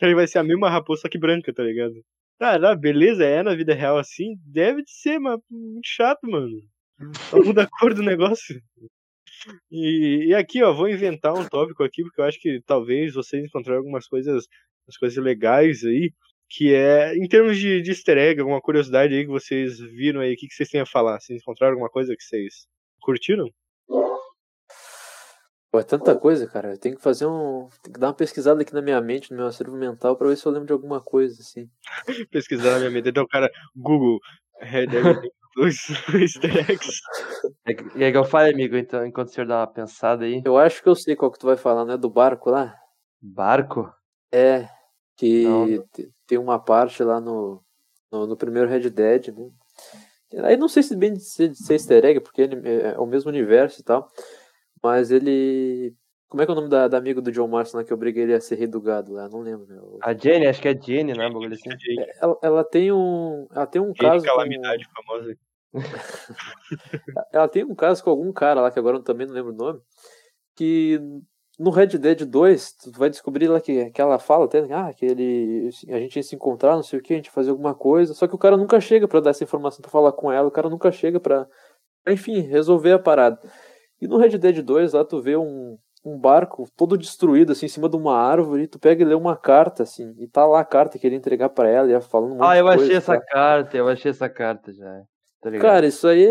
ele 0.00 0.14
vai 0.14 0.26
ser 0.26 0.38
a 0.38 0.44
mesma 0.44 0.70
raposa, 0.70 1.02
só 1.02 1.08
que 1.08 1.18
branca, 1.18 1.52
tá 1.52 1.62
ligado? 1.62 1.94
Ah, 2.38 2.58
tá, 2.58 2.74
beleza, 2.74 3.24
é 3.24 3.42
na 3.42 3.54
vida 3.54 3.74
real 3.74 3.98
assim, 3.98 4.34
deve 4.46 4.82
de 4.82 4.90
ser, 4.90 5.18
mas 5.18 5.38
muito 5.50 5.86
chato, 5.86 6.20
mano. 6.22 6.56
Só 7.28 7.38
muda 7.38 7.64
a 7.64 7.66
cor 7.66 7.92
do 7.92 8.02
negócio. 8.02 8.62
E, 9.70 10.26
e 10.28 10.34
aqui, 10.34 10.62
ó, 10.62 10.72
vou 10.72 10.88
inventar 10.88 11.34
um 11.34 11.48
tópico 11.48 11.82
aqui, 11.82 12.02
porque 12.02 12.20
eu 12.20 12.24
acho 12.24 12.40
que 12.40 12.60
talvez 12.66 13.14
vocês 13.14 13.44
encontrarem 13.44 13.78
algumas 13.78 14.06
coisas, 14.06 14.46
umas 14.86 14.96
coisas 14.98 15.22
legais 15.22 15.84
aí, 15.84 16.12
que 16.48 16.74
é, 16.74 17.14
em 17.14 17.28
termos 17.28 17.58
de, 17.58 17.80
de 17.80 17.90
easter 17.90 18.18
egg, 18.18 18.40
alguma 18.40 18.60
curiosidade 18.60 19.14
aí 19.14 19.24
que 19.24 19.30
vocês 19.30 19.78
viram 19.78 20.20
aí, 20.20 20.34
o 20.34 20.36
que, 20.36 20.48
que 20.48 20.54
vocês 20.54 20.68
têm 20.68 20.80
a 20.80 20.86
falar? 20.86 21.20
Vocês 21.20 21.40
encontraram 21.40 21.74
alguma 21.74 21.90
coisa 21.90 22.14
que 22.16 22.22
vocês 22.22 22.66
curtiram? 23.00 23.48
Pô, 25.70 25.78
é 25.78 25.84
tanta 25.84 26.18
coisa, 26.18 26.48
cara. 26.48 26.72
Eu 26.72 26.78
tenho 26.78 26.96
que 26.96 27.02
fazer 27.02 27.26
um. 27.26 27.68
Tem 27.84 27.92
que 27.92 28.00
dar 28.00 28.08
uma 28.08 28.14
pesquisada 28.14 28.60
aqui 28.60 28.74
na 28.74 28.82
minha 28.82 29.00
mente, 29.00 29.30
no 29.30 29.36
meu 29.36 29.46
acervo 29.46 29.76
mental, 29.76 30.16
pra 30.16 30.26
ver 30.26 30.36
se 30.36 30.44
eu 30.44 30.50
lembro 30.50 30.66
de 30.66 30.72
alguma 30.72 31.00
coisa, 31.00 31.40
assim. 31.40 31.70
Pesquisar 32.32 32.72
na 32.72 32.78
minha 32.80 32.90
mente, 32.90 33.08
então 33.08 33.24
cara, 33.28 33.48
Google, 33.76 34.18
Dead 34.60 34.70
Redemption 34.72 35.39
2 35.60 35.76
easter 36.14 36.70
eggs. 36.70 37.00
É 37.66 37.72
E 37.72 38.12
que 38.12 38.16
eu 38.16 38.24
falei, 38.24 38.52
amigo, 38.52 38.76
então, 38.76 39.04
enquanto 39.06 39.28
o 39.28 39.32
senhor 39.32 39.46
dá 39.46 39.58
uma 39.60 39.66
pensada 39.66 40.24
aí. 40.24 40.42
Eu 40.44 40.56
acho 40.58 40.82
que 40.82 40.88
eu 40.88 40.94
sei 40.94 41.14
qual 41.16 41.30
que 41.30 41.38
tu 41.38 41.46
vai 41.46 41.56
falar, 41.56 41.84
né? 41.84 41.96
Do 41.96 42.08
barco 42.10 42.50
lá? 42.50 42.74
Barco? 43.20 43.92
É. 44.32 44.68
Que 45.16 45.44
Não, 45.44 45.66
não. 45.66 45.84
te- 45.92 46.10
tem 46.26 46.38
uma 46.38 46.58
parte 46.58 47.02
lá 47.02 47.20
no, 47.20 47.62
no, 48.10 48.26
no 48.26 48.36
primeiro 48.36 48.68
Red 48.68 48.88
Dead, 48.90 49.28
né? 49.36 49.50
Aí 50.44 50.56
não 50.56 50.68
sei 50.68 50.82
se 50.82 50.96
bem 50.96 51.12
de 51.12 51.20
ser, 51.24 51.48
de 51.48 51.58
ser 51.58 51.72
easter 51.74 52.04
egg, 52.04 52.20
porque 52.20 52.42
ele 52.42 52.56
é 52.82 52.96
o 52.98 53.04
mesmo 53.04 53.28
universo 53.30 53.80
e 53.80 53.84
tal. 53.84 54.08
Mas 54.82 55.10
ele. 55.10 55.92
Como 56.28 56.40
é 56.40 56.46
que 56.46 56.52
é 56.52 56.54
o 56.54 56.56
nome 56.56 56.68
da, 56.68 56.86
da 56.86 56.96
amiga 56.96 57.20
do 57.20 57.32
John 57.32 57.48
Marston 57.48 57.78
lá 57.78 57.84
que 57.84 57.92
eu 57.92 57.96
obriguei 57.96 58.22
ele 58.22 58.34
a 58.34 58.40
ser 58.40 58.54
rei 58.54 58.68
do 58.68 58.80
gado 58.80 59.12
lá? 59.12 59.28
Não 59.28 59.40
lembro, 59.40 59.66
meu. 59.66 59.98
A 60.00 60.14
Jenny, 60.14 60.46
acho 60.46 60.62
que 60.62 60.68
é 60.68 60.80
Jenny, 60.80 61.12
né? 61.12 61.28
Bagulho 61.28 61.52
assim. 61.52 61.68
Ela, 62.20 62.38
ela 62.42 62.64
tem 62.64 62.92
um. 62.92 63.48
Ela 63.50 63.66
tem 63.66 63.82
um 63.82 63.88
Gente, 63.88 63.98
caso. 63.98 64.24
com- 64.24 64.30
calamidade 64.30 64.86
famosa. 64.94 65.36
Ela 67.32 67.48
tem 67.48 67.64
um 67.64 67.74
caso 67.74 68.02
com 68.02 68.10
algum 68.10 68.32
cara 68.32 68.60
lá, 68.60 68.70
que 68.70 68.78
agora 68.78 68.96
eu 68.96 69.02
também 69.02 69.26
não 69.26 69.34
lembro 69.34 69.52
o 69.52 69.56
nome, 69.56 69.80
que 70.56 71.00
no 71.58 71.70
Red 71.70 71.98
Dead 71.98 72.24
2, 72.24 72.72
tu 72.72 72.90
vai 72.92 73.10
descobrir 73.10 73.46
lá 73.46 73.60
que, 73.60 73.90
que 73.90 74.00
ela 74.00 74.18
fala 74.18 74.46
até, 74.46 74.60
ah, 74.72 74.92
que 74.94 75.04
ele, 75.04 75.68
a 75.90 75.98
gente 75.98 76.16
ia 76.16 76.22
se 76.22 76.34
encontrar, 76.34 76.74
não 76.74 76.82
sei 76.82 76.98
o 76.98 77.02
que, 77.02 77.12
a 77.12 77.16
gente 77.16 77.26
ia 77.26 77.32
fazer 77.32 77.50
alguma 77.50 77.74
coisa, 77.74 78.14
só 78.14 78.26
que 78.26 78.34
o 78.34 78.38
cara 78.38 78.56
nunca 78.56 78.80
chega 78.80 79.06
pra 79.06 79.20
dar 79.20 79.30
essa 79.30 79.44
informação 79.44 79.82
pra 79.82 79.90
falar 79.90 80.12
com 80.12 80.32
ela, 80.32 80.48
o 80.48 80.50
cara 80.50 80.70
nunca 80.70 80.90
chega 80.90 81.20
pra, 81.20 81.46
pra, 82.02 82.12
enfim, 82.14 82.40
resolver 82.40 82.92
a 82.92 82.98
parada. 82.98 83.38
E 84.00 84.08
no 84.08 84.16
Red 84.16 84.38
Dead 84.38 84.62
2, 84.62 84.94
lá 84.94 85.04
tu 85.04 85.20
vê 85.20 85.36
um, 85.36 85.76
um 86.02 86.18
barco 86.18 86.66
todo 86.74 86.96
destruído, 86.96 87.52
assim, 87.52 87.66
em 87.66 87.68
cima 87.68 87.90
de 87.90 87.96
uma 87.96 88.16
árvore, 88.16 88.62
e 88.62 88.66
tu 88.66 88.78
pega 88.78 89.02
e 89.02 89.06
lê 89.06 89.14
uma 89.14 89.36
carta, 89.36 89.82
assim, 89.82 90.14
e 90.18 90.26
tá 90.26 90.46
lá 90.46 90.60
a 90.60 90.64
carta 90.64 90.98
que 90.98 91.06
ele 91.06 91.14
ia 91.16 91.18
entregar 91.18 91.50
pra 91.50 91.68
ela, 91.68 91.88
e 91.88 91.90
ia 91.90 92.00
falando 92.00 92.36
um 92.36 92.42
Ah, 92.42 92.56
eu 92.56 92.66
achei 92.68 92.86
coisa, 92.86 92.96
essa 92.96 93.18
tá? 93.18 93.26
carta, 93.26 93.76
eu 93.76 93.86
achei 93.86 94.10
essa 94.10 94.30
carta 94.30 94.72
já. 94.72 95.02
Tá 95.40 95.48
ligado? 95.50 95.70
Cara, 95.70 95.86
isso 95.86 96.06
aí 96.06 96.24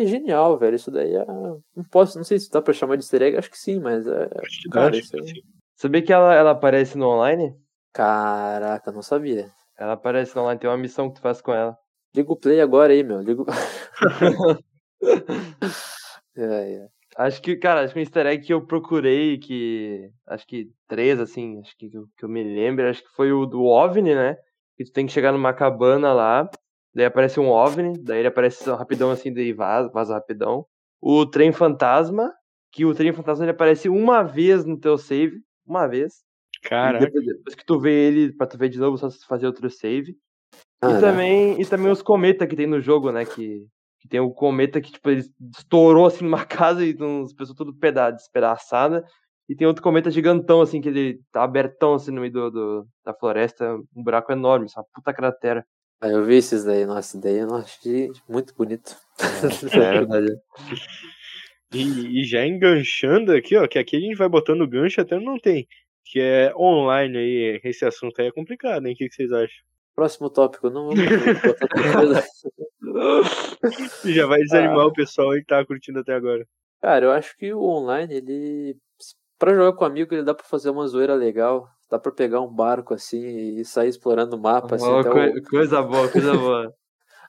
é 0.00 0.06
genial, 0.06 0.56
velho. 0.56 0.76
Isso 0.76 0.90
daí 0.90 1.14
é. 1.14 1.24
Não 1.26 1.84
posso, 1.90 2.16
não 2.16 2.24
sei 2.24 2.38
se 2.38 2.50
dá 2.50 2.62
pra 2.62 2.72
chamar 2.72 2.96
de 2.96 3.02
easter 3.02 3.22
egg, 3.22 3.36
acho 3.36 3.50
que 3.50 3.58
sim, 3.58 3.80
mas 3.80 4.06
é. 4.06 4.24
Acho 4.36 4.62
que 4.62 4.68
Cara, 4.70 4.96
isso 4.96 5.16
aí-. 5.16 5.42
Sabia 5.76 6.02
que 6.02 6.12
ela, 6.12 6.32
ela 6.34 6.50
aparece 6.52 6.96
no 6.96 7.08
online? 7.08 7.52
Caraca, 7.92 8.92
não 8.92 9.02
sabia. 9.02 9.50
Ela 9.76 9.94
aparece 9.94 10.36
no 10.36 10.42
online, 10.42 10.60
tem 10.60 10.70
uma 10.70 10.76
missão 10.76 11.08
que 11.08 11.16
tu 11.16 11.20
faz 11.20 11.40
com 11.40 11.52
ela. 11.52 11.76
Liga 12.14 12.32
o 12.32 12.36
play 12.36 12.60
agora 12.60 12.92
aí, 12.92 13.02
meu. 13.02 13.20
Liga 13.20 13.42
o. 13.42 13.46
é, 16.36 16.42
é. 16.74 16.88
Acho 17.16 17.40
que, 17.42 17.56
cara, 17.56 17.82
acho 17.82 17.92
que 17.92 18.00
um 18.00 18.02
easter 18.02 18.26
egg 18.26 18.44
que 18.44 18.52
eu 18.52 18.64
procurei, 18.66 19.38
que. 19.38 20.10
Acho 20.26 20.46
que 20.46 20.70
três, 20.88 21.20
assim, 21.20 21.60
acho 21.60 21.76
que, 21.76 21.88
que 21.88 21.96
eu- 21.96 22.06
que 22.16 22.24
eu 22.24 22.28
me 22.28 22.42
lembro, 22.42 22.88
acho 22.88 23.02
que 23.02 23.10
foi 23.14 23.32
o 23.32 23.46
do 23.46 23.62
OVNI, 23.64 24.14
né? 24.14 24.36
Que 24.76 24.84
tu 24.84 24.92
tem 24.92 25.06
que 25.06 25.12
chegar 25.12 25.30
numa 25.32 25.52
cabana 25.52 26.12
lá, 26.12 26.48
daí 26.94 27.04
aparece 27.06 27.40
um 27.40 27.48
OVNI, 27.48 27.98
daí 28.02 28.18
ele 28.20 28.28
aparece 28.28 28.68
rapidão 28.70 29.10
assim, 29.10 29.32
daí 29.32 29.52
vaza, 29.52 29.88
vaza 29.90 30.14
rapidão. 30.14 30.64
O 31.00 31.26
trem 31.26 31.52
fantasma, 31.52 32.32
que 32.72 32.84
o 32.84 32.94
trem 32.94 33.12
fantasma 33.12 33.44
ele 33.44 33.50
aparece 33.52 33.88
uma 33.88 34.22
vez 34.22 34.64
no 34.64 34.78
teu 34.78 34.96
save, 34.96 35.40
uma 35.66 35.86
vez. 35.86 36.22
Caraca, 36.62 37.04
depois, 37.06 37.26
depois 37.26 37.54
que 37.54 37.64
tu 37.66 37.78
vê 37.78 37.92
ele, 38.08 38.32
pra 38.32 38.46
tu 38.46 38.56
ver 38.56 38.68
de 38.68 38.78
novo, 38.78 38.96
só 38.96 39.10
se 39.10 39.24
fazer 39.26 39.46
outro 39.46 39.68
save. 39.70 40.16
E 40.96 41.00
também, 41.00 41.60
e 41.60 41.66
também 41.66 41.90
os 41.90 42.02
cometa 42.02 42.46
que 42.46 42.56
tem 42.56 42.66
no 42.66 42.80
jogo, 42.80 43.10
né? 43.12 43.24
Que, 43.24 43.66
que 44.00 44.08
tem 44.08 44.20
o 44.20 44.30
cometa 44.30 44.80
que, 44.80 44.92
tipo, 44.92 45.10
ele 45.10 45.24
estourou 45.56 46.06
assim 46.06 46.24
numa 46.24 46.44
casa 46.44 46.84
e 46.84 46.96
as 47.24 47.32
pessoas 47.32 47.56
tudo 47.56 47.74
peda 47.74 48.10
despedaçada. 48.10 49.04
E 49.48 49.54
tem 49.54 49.66
outro 49.66 49.82
cometa 49.82 50.10
gigantão, 50.10 50.62
assim, 50.62 50.80
que 50.80 50.88
ele 50.88 51.20
tá 51.30 51.42
abertão 51.42 51.94
assim 51.94 52.10
no 52.10 52.20
meio 52.22 52.32
do, 52.32 52.50
do- 52.50 52.88
da 53.04 53.12
floresta, 53.12 53.74
um 53.94 54.02
buraco 54.02 54.32
enorme, 54.32 54.66
essa 54.66 54.82
puta 54.94 55.12
cratera. 55.12 55.66
Ah, 56.04 56.10
eu 56.10 56.22
vi 56.22 56.34
esses 56.34 56.64
daí, 56.64 56.84
nossa, 56.84 57.18
daí 57.18 57.38
eu 57.38 57.54
achei 57.54 58.10
muito 58.28 58.54
bonito. 58.54 58.94
É 59.72 59.92
verdade. 59.92 60.36
E, 61.72 62.20
e 62.20 62.24
já 62.24 62.46
enganchando 62.46 63.32
aqui, 63.32 63.56
ó, 63.56 63.66
que 63.66 63.78
aqui 63.78 63.96
a 63.96 64.00
gente 64.00 64.14
vai 64.14 64.28
botando 64.28 64.68
gancho 64.68 65.00
até 65.00 65.18
não 65.18 65.38
tem. 65.38 65.66
Que 66.04 66.20
é 66.20 66.52
online 66.54 67.16
aí, 67.16 67.60
esse 67.64 67.86
assunto 67.86 68.20
aí 68.20 68.26
é 68.26 68.32
complicado, 68.32 68.86
hein? 68.86 68.92
O 68.92 68.96
que, 68.96 69.08
que 69.08 69.14
vocês 69.14 69.32
acham? 69.32 69.64
Próximo 69.94 70.28
tópico, 70.28 70.68
não 70.68 70.88
vamos 70.88 71.00
já 74.04 74.26
vai 74.26 74.40
desanimar 74.40 74.80
Ah. 74.80 74.86
o 74.88 74.92
pessoal 74.92 75.30
aí 75.30 75.40
que 75.40 75.46
tá 75.46 75.64
curtindo 75.64 76.00
até 76.00 76.12
agora. 76.12 76.46
Cara, 76.82 77.06
eu 77.06 77.12
acho 77.12 77.34
que 77.38 77.54
o 77.54 77.62
online, 77.62 78.14
ele. 78.14 78.76
Pra 79.38 79.54
jogar 79.54 79.72
com 79.72 79.86
amigo, 79.86 80.14
ele 80.14 80.22
dá 80.22 80.34
pra 80.34 80.44
fazer 80.44 80.68
uma 80.68 80.86
zoeira 80.86 81.14
legal. 81.14 81.66
Dá 81.94 81.98
pra 82.00 82.10
pegar 82.10 82.40
um 82.40 82.52
barco 82.52 82.92
assim 82.92 83.24
e 83.24 83.64
sair 83.64 83.88
explorando 83.88 84.34
o 84.34 84.38
mapa, 84.38 84.74
assim, 84.74 84.92
até, 84.98 85.08
coi- 85.10 85.30
o, 85.30 85.42
Coisa 85.44 85.80
boa, 85.80 86.08
coisa 86.08 86.32
boa. 86.36 86.74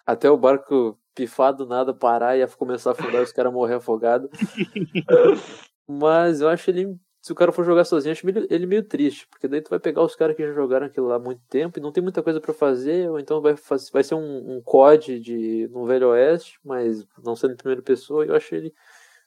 até 0.04 0.28
o 0.28 0.36
barco 0.36 0.98
pifar 1.14 1.54
do 1.54 1.68
nada, 1.68 1.94
parar 1.94 2.36
e 2.36 2.48
começar 2.48 2.90
a 2.90 2.94
afundar 2.94 3.22
e 3.22 3.26
os 3.26 3.32
caras 3.32 3.54
morrer 3.54 3.76
afogados. 3.76 4.28
Mas 5.88 6.42
eu 6.42 6.50
acho 6.50 6.72
ele. 6.72 6.96
Se 7.22 7.32
o 7.32 7.36
cara 7.36 7.52
for 7.52 7.64
jogar 7.64 7.86
sozinho, 7.86 8.12
acho 8.12 8.28
ele, 8.28 8.66
meio 8.66 8.84
triste. 8.84 9.28
Porque 9.30 9.48
daí 9.48 9.62
tu 9.62 9.70
vai 9.70 9.80
pegar 9.80 10.02
os 10.02 10.16
caras 10.16 10.36
que 10.36 10.44
já 10.44 10.52
jogaram 10.52 10.88
aquilo 10.88 11.08
lá 11.10 11.18
há 11.18 11.20
muito 11.20 11.42
tempo 11.48 11.78
e 11.78 11.82
não 11.82 11.92
tem 11.92 12.02
muita 12.02 12.24
coisa 12.24 12.42
pra 12.42 12.52
fazer, 12.54 13.08
ou 13.08 13.20
então 13.20 13.42
vai, 13.42 13.54
vai 13.94 14.04
ser 14.04 14.16
um, 14.16 14.58
um 14.58 14.62
COD 14.64 15.20
de, 15.20 15.68
no 15.72 15.86
Velho 15.86 16.10
Oeste, 16.10 16.60
mas 16.66 17.06
não 17.24 17.36
sendo 17.36 17.54
em 17.54 17.58
primeira 17.58 17.84
pessoa, 17.84 18.26
eu 18.26 18.34
acho 18.36 18.56
ele. 18.56 18.74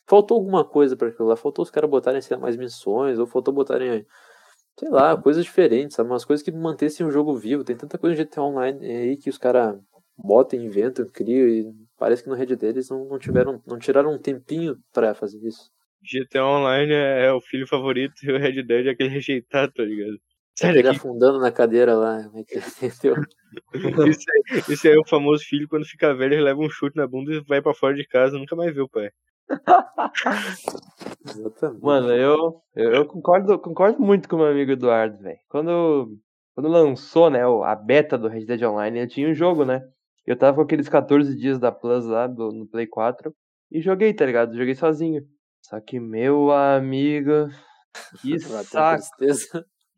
Faltou 0.05 0.37
alguma 0.37 0.65
coisa 0.65 0.97
pra 0.97 1.09
aquilo 1.09 1.29
lá. 1.29 1.37
Faltou 1.37 1.63
os 1.63 1.71
caras 1.71 1.89
botarem, 1.89 2.21
sei 2.21 2.37
lá, 2.37 2.43
mais 2.43 2.57
missões, 2.57 3.21
ou 3.21 3.27
faltou 3.27 3.55
botarem, 3.55 4.05
sei 4.79 4.89
lá, 4.91 5.17
coisas 5.21 5.45
diferentes, 5.45 5.97
sabe? 5.97 6.09
Umas 6.09 6.25
coisas 6.25 6.43
que 6.43 6.53
mantessem 6.53 7.05
o 7.05 7.11
jogo 7.11 7.37
vivo. 7.37 7.65
Tem 7.65 7.77
tanta 7.77 7.99
coisa 7.99 8.15
de 8.15 8.23
GTA 8.23 8.43
Online 8.43 8.87
aí 8.87 9.17
que 9.17 9.29
os 9.29 9.37
caras 9.37 9.77
botam, 10.17 10.59
inventam, 10.59 11.07
criam, 11.07 11.49
e 11.49 11.67
parece 11.99 12.23
que 12.23 12.29
no 12.29 12.35
Red 12.35 12.47
Dead 12.57 12.65
eles 12.75 12.89
não, 12.89 13.05
não 13.05 13.19
tiveram, 13.19 13.61
não 13.67 13.79
tiraram 13.79 14.13
um 14.13 14.19
tempinho 14.19 14.77
pra 14.93 15.15
fazer 15.15 15.39
isso. 15.47 15.71
GTA 16.03 16.45
Online 16.45 16.93
é, 16.93 17.27
é 17.27 17.33
o 17.33 17.41
filho 17.41 17.67
favorito 17.67 18.15
e 18.25 18.33
o 18.33 18.39
Red 18.39 18.63
Dead 18.63 18.87
é 18.87 18.91
aquele 18.91 19.11
rejeitado, 19.11 19.73
tá 19.73 19.83
ligado? 19.83 20.19
Sai 20.57 20.71
Ele 20.71 20.83
daqui. 20.83 20.97
afundando 20.97 21.39
na 21.39 21.53
cadeira 21.53 21.95
lá. 21.95 22.21
É 22.21 22.27
entendeu? 22.87 23.17
Isso 24.11 24.27
aí, 24.31 24.63
isso 24.69 24.87
aí 24.87 24.95
é 24.95 24.99
o 24.99 25.09
famoso 25.09 25.43
filho 25.45 25.67
quando 25.69 25.87
fica 25.87 26.15
velho, 26.15 26.35
ele 26.35 26.43
leva 26.43 26.61
um 26.61 26.69
chute 26.69 26.97
na 26.97 27.07
bunda 27.07 27.33
e 27.33 27.41
vai 27.41 27.63
pra 27.63 27.73
fora 27.73 27.95
de 27.95 28.07
casa, 28.07 28.39
nunca 28.39 28.55
mais 28.55 28.75
vê 28.75 28.81
o 28.81 28.89
pai. 28.89 29.11
Exatamente. 31.25 31.83
Mano, 31.83 32.11
eu, 32.13 32.63
eu, 32.75 32.93
eu 32.93 33.07
concordo, 33.07 33.59
concordo 33.59 34.01
muito 34.01 34.29
com 34.29 34.37
o 34.37 34.39
meu 34.41 34.49
amigo 34.49 34.73
Eduardo, 34.73 35.19
velho. 35.23 35.39
Quando, 35.49 36.17
quando 36.55 36.69
lançou, 36.69 37.31
né, 37.31 37.41
a 37.65 37.75
beta 37.75 38.19
do 38.19 38.29
Red 38.29 38.45
Dead 38.45 38.63
Online, 38.63 39.01
eu 39.01 39.09
tinha 39.09 39.29
um 39.29 39.35
jogo, 39.35 39.65
né? 39.65 39.83
Eu 40.27 40.37
tava 40.37 40.57
com 40.57 40.63
aqueles 40.63 40.89
14 40.89 41.35
dias 41.37 41.59
da 41.59 41.73
Plus 41.73 42.05
lá 42.07 42.27
do, 42.27 42.51
no 42.53 42.67
Play 42.67 42.87
4 42.87 43.35
e 43.71 43.81
joguei, 43.81 44.13
tá 44.13 44.27
ligado? 44.27 44.57
Joguei 44.57 44.75
sozinho. 44.75 45.23
Só 45.63 45.81
que, 45.81 45.99
meu 45.99 46.51
amigo, 46.51 47.49
que 48.21 48.39
saco. 48.41 49.03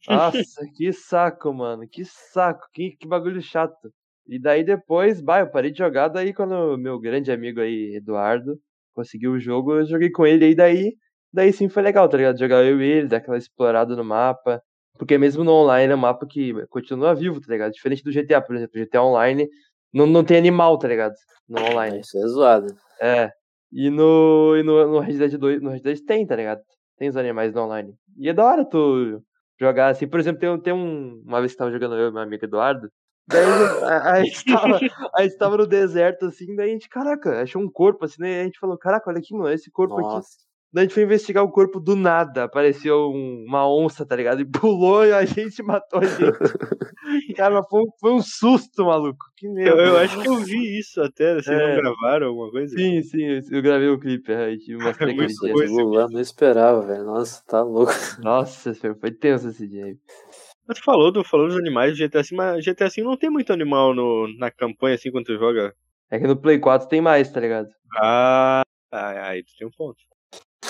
Nossa, 0.09 0.67
que 0.77 0.93
saco, 0.93 1.53
mano. 1.53 1.87
Que 1.89 2.05
saco. 2.05 2.67
Que, 2.73 2.97
que 2.97 3.07
bagulho 3.09 3.43
chato. 3.43 3.93
E 4.27 4.39
daí 4.41 4.65
depois, 4.65 5.21
bah, 5.21 5.41
eu 5.41 5.51
parei 5.51 5.71
de 5.71 5.79
jogar. 5.79 6.09
Daí 6.09 6.33
quando 6.33 6.79
meu 6.79 6.99
grande 6.99 7.33
amigo 7.33 7.61
aí, 7.61 7.97
Eduardo, 7.97 8.59
conseguiu 8.95 9.33
o 9.33 9.41
jogo, 9.41 9.75
eu 9.75 9.87
joguei 9.87 10.11
com 10.11 10.27
ele. 10.27 10.51
E 10.51 10.55
daí, 10.55 10.95
daí 11.33 11.53
sim 11.53 11.69
foi 11.69 11.83
legal, 11.83 12.09
tá 12.09 12.17
ligado? 12.17 12.39
Jogar 12.39 12.65
eu 12.65 12.81
e 12.83 12.87
ele, 12.91 13.09
dar 13.09 13.19
aquela 13.19 13.39
explorada 13.39 13.95
no 13.97 14.05
mapa. 14.05 14.63
Porque 14.99 15.17
mesmo 15.19 15.43
no 15.45 15.53
online 15.53 15.93
é 15.93 15.97
um 15.97 15.99
mapa 15.99 16.27
que 16.27 16.53
continua 16.69 17.15
vivo, 17.15 17.41
tá 17.41 17.47
ligado? 17.53 17.73
Diferente 17.73 18.03
do 18.05 18.13
GTA, 18.13 18.41
por 18.43 18.55
exemplo. 18.57 18.79
GTA 18.79 19.03
Online 19.03 19.49
não, 19.93 20.07
não 20.07 20.23
tem 20.25 20.37
animal, 20.39 20.79
tá 20.79 20.89
ligado? 20.89 21.15
No 21.49 21.61
online. 21.63 22.01
Isso 22.01 22.19
é 22.19 22.27
zoado. 22.29 22.67
É. 23.01 23.31
E 23.73 23.89
no, 23.91 24.57
e 24.57 24.63
no, 24.63 24.87
no 24.87 24.99
Red 25.01 25.17
Dead 25.19 25.39
2, 25.39 25.63
no 25.63 25.71
Red 25.71 25.81
Dead 25.81 25.99
tem, 26.07 26.27
tá 26.27 26.37
ligado? 26.37 26.61
Tem 26.99 27.09
os 27.09 27.17
animais 27.17 27.55
no 27.55 27.63
online. 27.63 27.95
E 28.19 28.29
é 28.29 28.33
da 28.35 28.45
hora 28.45 28.65
tu 28.65 29.23
jogar 29.59 29.89
assim. 29.89 30.07
Por 30.09 30.21
exemplo, 30.21 30.41
tem, 30.41 30.51
um- 30.51 30.61
tem 30.61 30.73
um, 30.73 31.23
uma 31.25 31.41
vez 31.41 31.53
que 31.53 31.59
tava 31.59 31.71
jogando 31.71 31.97
eu 31.97 32.09
e 32.09 32.13
meu 32.13 32.23
amigo 32.23 32.45
Eduardo. 32.45 32.91
Daí 33.31 33.45
a, 33.85 34.13
a, 34.13 34.25
gente 34.25 34.45
tava, 34.53 34.81
a 35.15 35.23
gente 35.23 35.37
tava 35.39 35.57
no 35.57 35.67
deserto, 35.67 36.27
assim, 36.27 36.55
daí 36.57 36.71
a 36.71 36.73
gente, 36.73 36.89
caraca, 36.89 37.41
achou 37.43 37.63
um 37.63 37.71
corpo, 37.71 38.05
assim, 38.05 38.21
né? 38.23 38.41
A 38.41 38.45
gente 38.45 38.59
falou, 38.59 38.77
caraca, 38.77 39.09
olha 39.09 39.19
aqui, 39.19 39.33
mano, 39.35 39.51
esse 39.53 39.71
corpo 39.71 39.95
aqui. 39.95 40.03
Nossa. 40.03 40.29
Daí 40.73 40.83
a 40.83 40.85
gente 40.87 40.95
foi 40.95 41.03
investigar 41.03 41.43
o 41.43 41.51
corpo 41.51 41.81
do 41.81 41.97
nada. 41.97 42.45
Apareceu 42.45 43.11
um- 43.11 43.45
uma 43.49 43.69
onça, 43.69 44.07
tá 44.07 44.15
ligado? 44.15 44.41
E 44.41 44.45
pulou 44.45 45.05
e 45.05 45.13
a 45.13 45.25
gente 45.25 45.61
matou 45.65 45.99
a 45.99 46.05
gente. 46.05 46.21
Cara, 47.37 47.55
mas 47.57 47.67
foi, 47.69 47.81
um- 47.83 47.91
foi 48.01 48.13
um 48.13 48.23
susto, 48.23 48.85
maluco. 48.85 49.19
Que 49.37 49.49
medo. 49.49 49.71
Eu, 49.71 49.87
eu 49.87 49.97
acho 49.99 50.21
que 50.23 50.29
eu 50.29 50.37
vi 50.37 50.79
isso 50.79 51.03
até, 51.03 51.35
vocês 51.35 51.59
É. 51.59 51.75
não 51.75 51.83
gravaram 51.83 52.29
alguma 52.29 52.53
coisa? 52.53 52.77
Sim, 52.77 53.03
sim, 53.03 53.41
eu- 53.51 53.63
gravei 53.63 53.89
o 53.89 53.99
clipe, 53.99 54.31
é, 54.33 54.47
Muito 54.51 54.65
dia. 54.65 54.79
coisa. 55.53 55.73
Aquilo 55.75 55.89
lá 55.91 56.03
eu 56.03 56.11
não 56.11 56.21
esperava, 56.21 56.83
velho. 56.83 57.05
Nossa, 57.05 57.43
tá 57.49 57.63
louco. 57.63 57.93
Nossa, 58.23 58.73
foi 58.73 58.95
foi 58.95 59.11
tenso 59.11 59.49
esse 59.49 59.67
dia 59.67 59.87
aí. 59.87 59.97
Mas 60.71 60.79
tu 60.79 60.85
falou, 60.85 61.13
tu 61.13 61.25
falou 61.25 61.49
dos 61.49 61.57
animais 61.57 61.91
do 61.91 61.97
GTA 61.99 62.23
V, 62.23 62.29
mas 62.37 62.65
GTA 62.65 62.89
V 62.89 63.03
não 63.03 63.17
tem 63.17 63.29
muito 63.29 63.53
animal 63.53 63.93
no, 63.93 64.29
na 64.39 64.53
campanha 64.53 64.95
assim 64.95 65.11
quando 65.11 65.25
tu 65.25 65.37
joga. 65.37 65.75
É 66.09 66.17
que 66.17 66.29
no 66.29 66.37
Play 66.37 66.61
4 66.61 66.89
tem 66.89 67.01
mais, 67.01 67.29
tá 67.29 67.41
ligado? 67.41 67.67
Ah, 68.01 68.63
aí 68.93 69.43
tu 69.43 69.51
tem 69.59 69.67
um 69.67 69.71
ponto. 69.73 69.99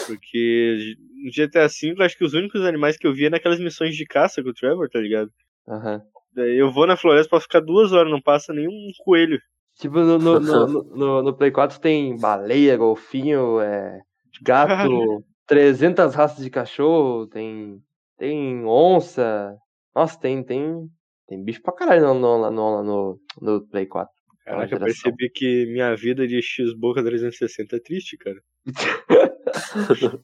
Porque 0.06 0.94
no 1.22 1.30
GTA 1.30 1.66
V, 1.68 2.02
acho 2.02 2.16
que 2.16 2.24
os 2.24 2.32
únicos 2.32 2.62
animais 2.64 2.96
que 2.96 3.06
eu 3.06 3.12
vi 3.12 3.26
é 3.26 3.30
naquelas 3.30 3.60
missões 3.60 3.94
de 3.94 4.06
caça 4.06 4.42
com 4.42 4.48
o 4.48 4.54
Trevor, 4.54 4.88
tá 4.88 4.98
ligado? 4.98 5.30
Aham. 5.68 6.00
Daí 6.34 6.56
eu 6.56 6.72
vou 6.72 6.86
na 6.86 6.96
floresta 6.96 7.28
pra 7.28 7.40
ficar 7.40 7.60
duas 7.60 7.92
horas, 7.92 8.10
não 8.10 8.22
passa 8.22 8.54
nenhum 8.54 8.72
coelho. 9.04 9.38
Tipo, 9.78 9.98
no, 9.98 10.18
no, 10.18 10.40
no, 10.40 10.66
no- 10.66 10.82
no- 10.96 11.22
no 11.24 11.36
Play 11.36 11.50
4 11.50 11.78
tem 11.78 12.16
baleia, 12.18 12.74
golfinho, 12.74 13.60
é, 13.60 14.00
gato, 14.40 15.22
300 15.46 16.14
raças 16.14 16.42
de 16.42 16.48
cachorro, 16.48 17.26
tem, 17.26 17.82
tem 18.16 18.64
onça. 18.64 19.54
Nossa, 19.94 20.18
tem, 20.18 20.42
tem, 20.44 20.88
tem 21.26 21.42
bicho 21.42 21.62
pra 21.62 21.74
caralho 21.74 22.02
no, 22.02 22.14
no, 22.14 22.50
no, 22.50 22.82
no, 22.82 23.20
no 23.40 23.68
Play 23.68 23.86
4. 23.86 24.12
Caraca, 24.44 24.74
eu 24.74 24.80
percebi 24.80 25.30
que 25.30 25.66
minha 25.66 25.94
vida 25.94 26.26
de 26.26 26.40
X-Boca 26.42 27.02
360 27.02 27.76
é 27.76 27.80
triste, 27.80 28.16
cara. 28.16 28.40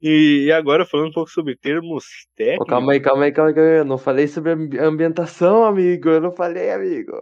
e, 0.00 0.44
e 0.46 0.52
agora 0.52 0.86
falando 0.86 1.08
um 1.08 1.12
pouco 1.12 1.30
sobre 1.30 1.56
termos 1.56 2.04
técnicos. 2.36 2.66
calma 2.68 2.92
aí, 2.92 3.00
calma 3.00 3.24
aí, 3.24 3.32
calma 3.32 3.50
aí, 3.50 3.54
calma 3.54 3.70
aí. 3.70 3.78
Eu 3.78 3.84
não 3.84 3.98
falei 3.98 4.26
sobre 4.26 4.52
ambi- 4.52 4.78
ambientação, 4.78 5.64
amigo. 5.64 6.08
Eu 6.08 6.20
não 6.20 6.32
falei, 6.32 6.70
amigo. 6.70 7.12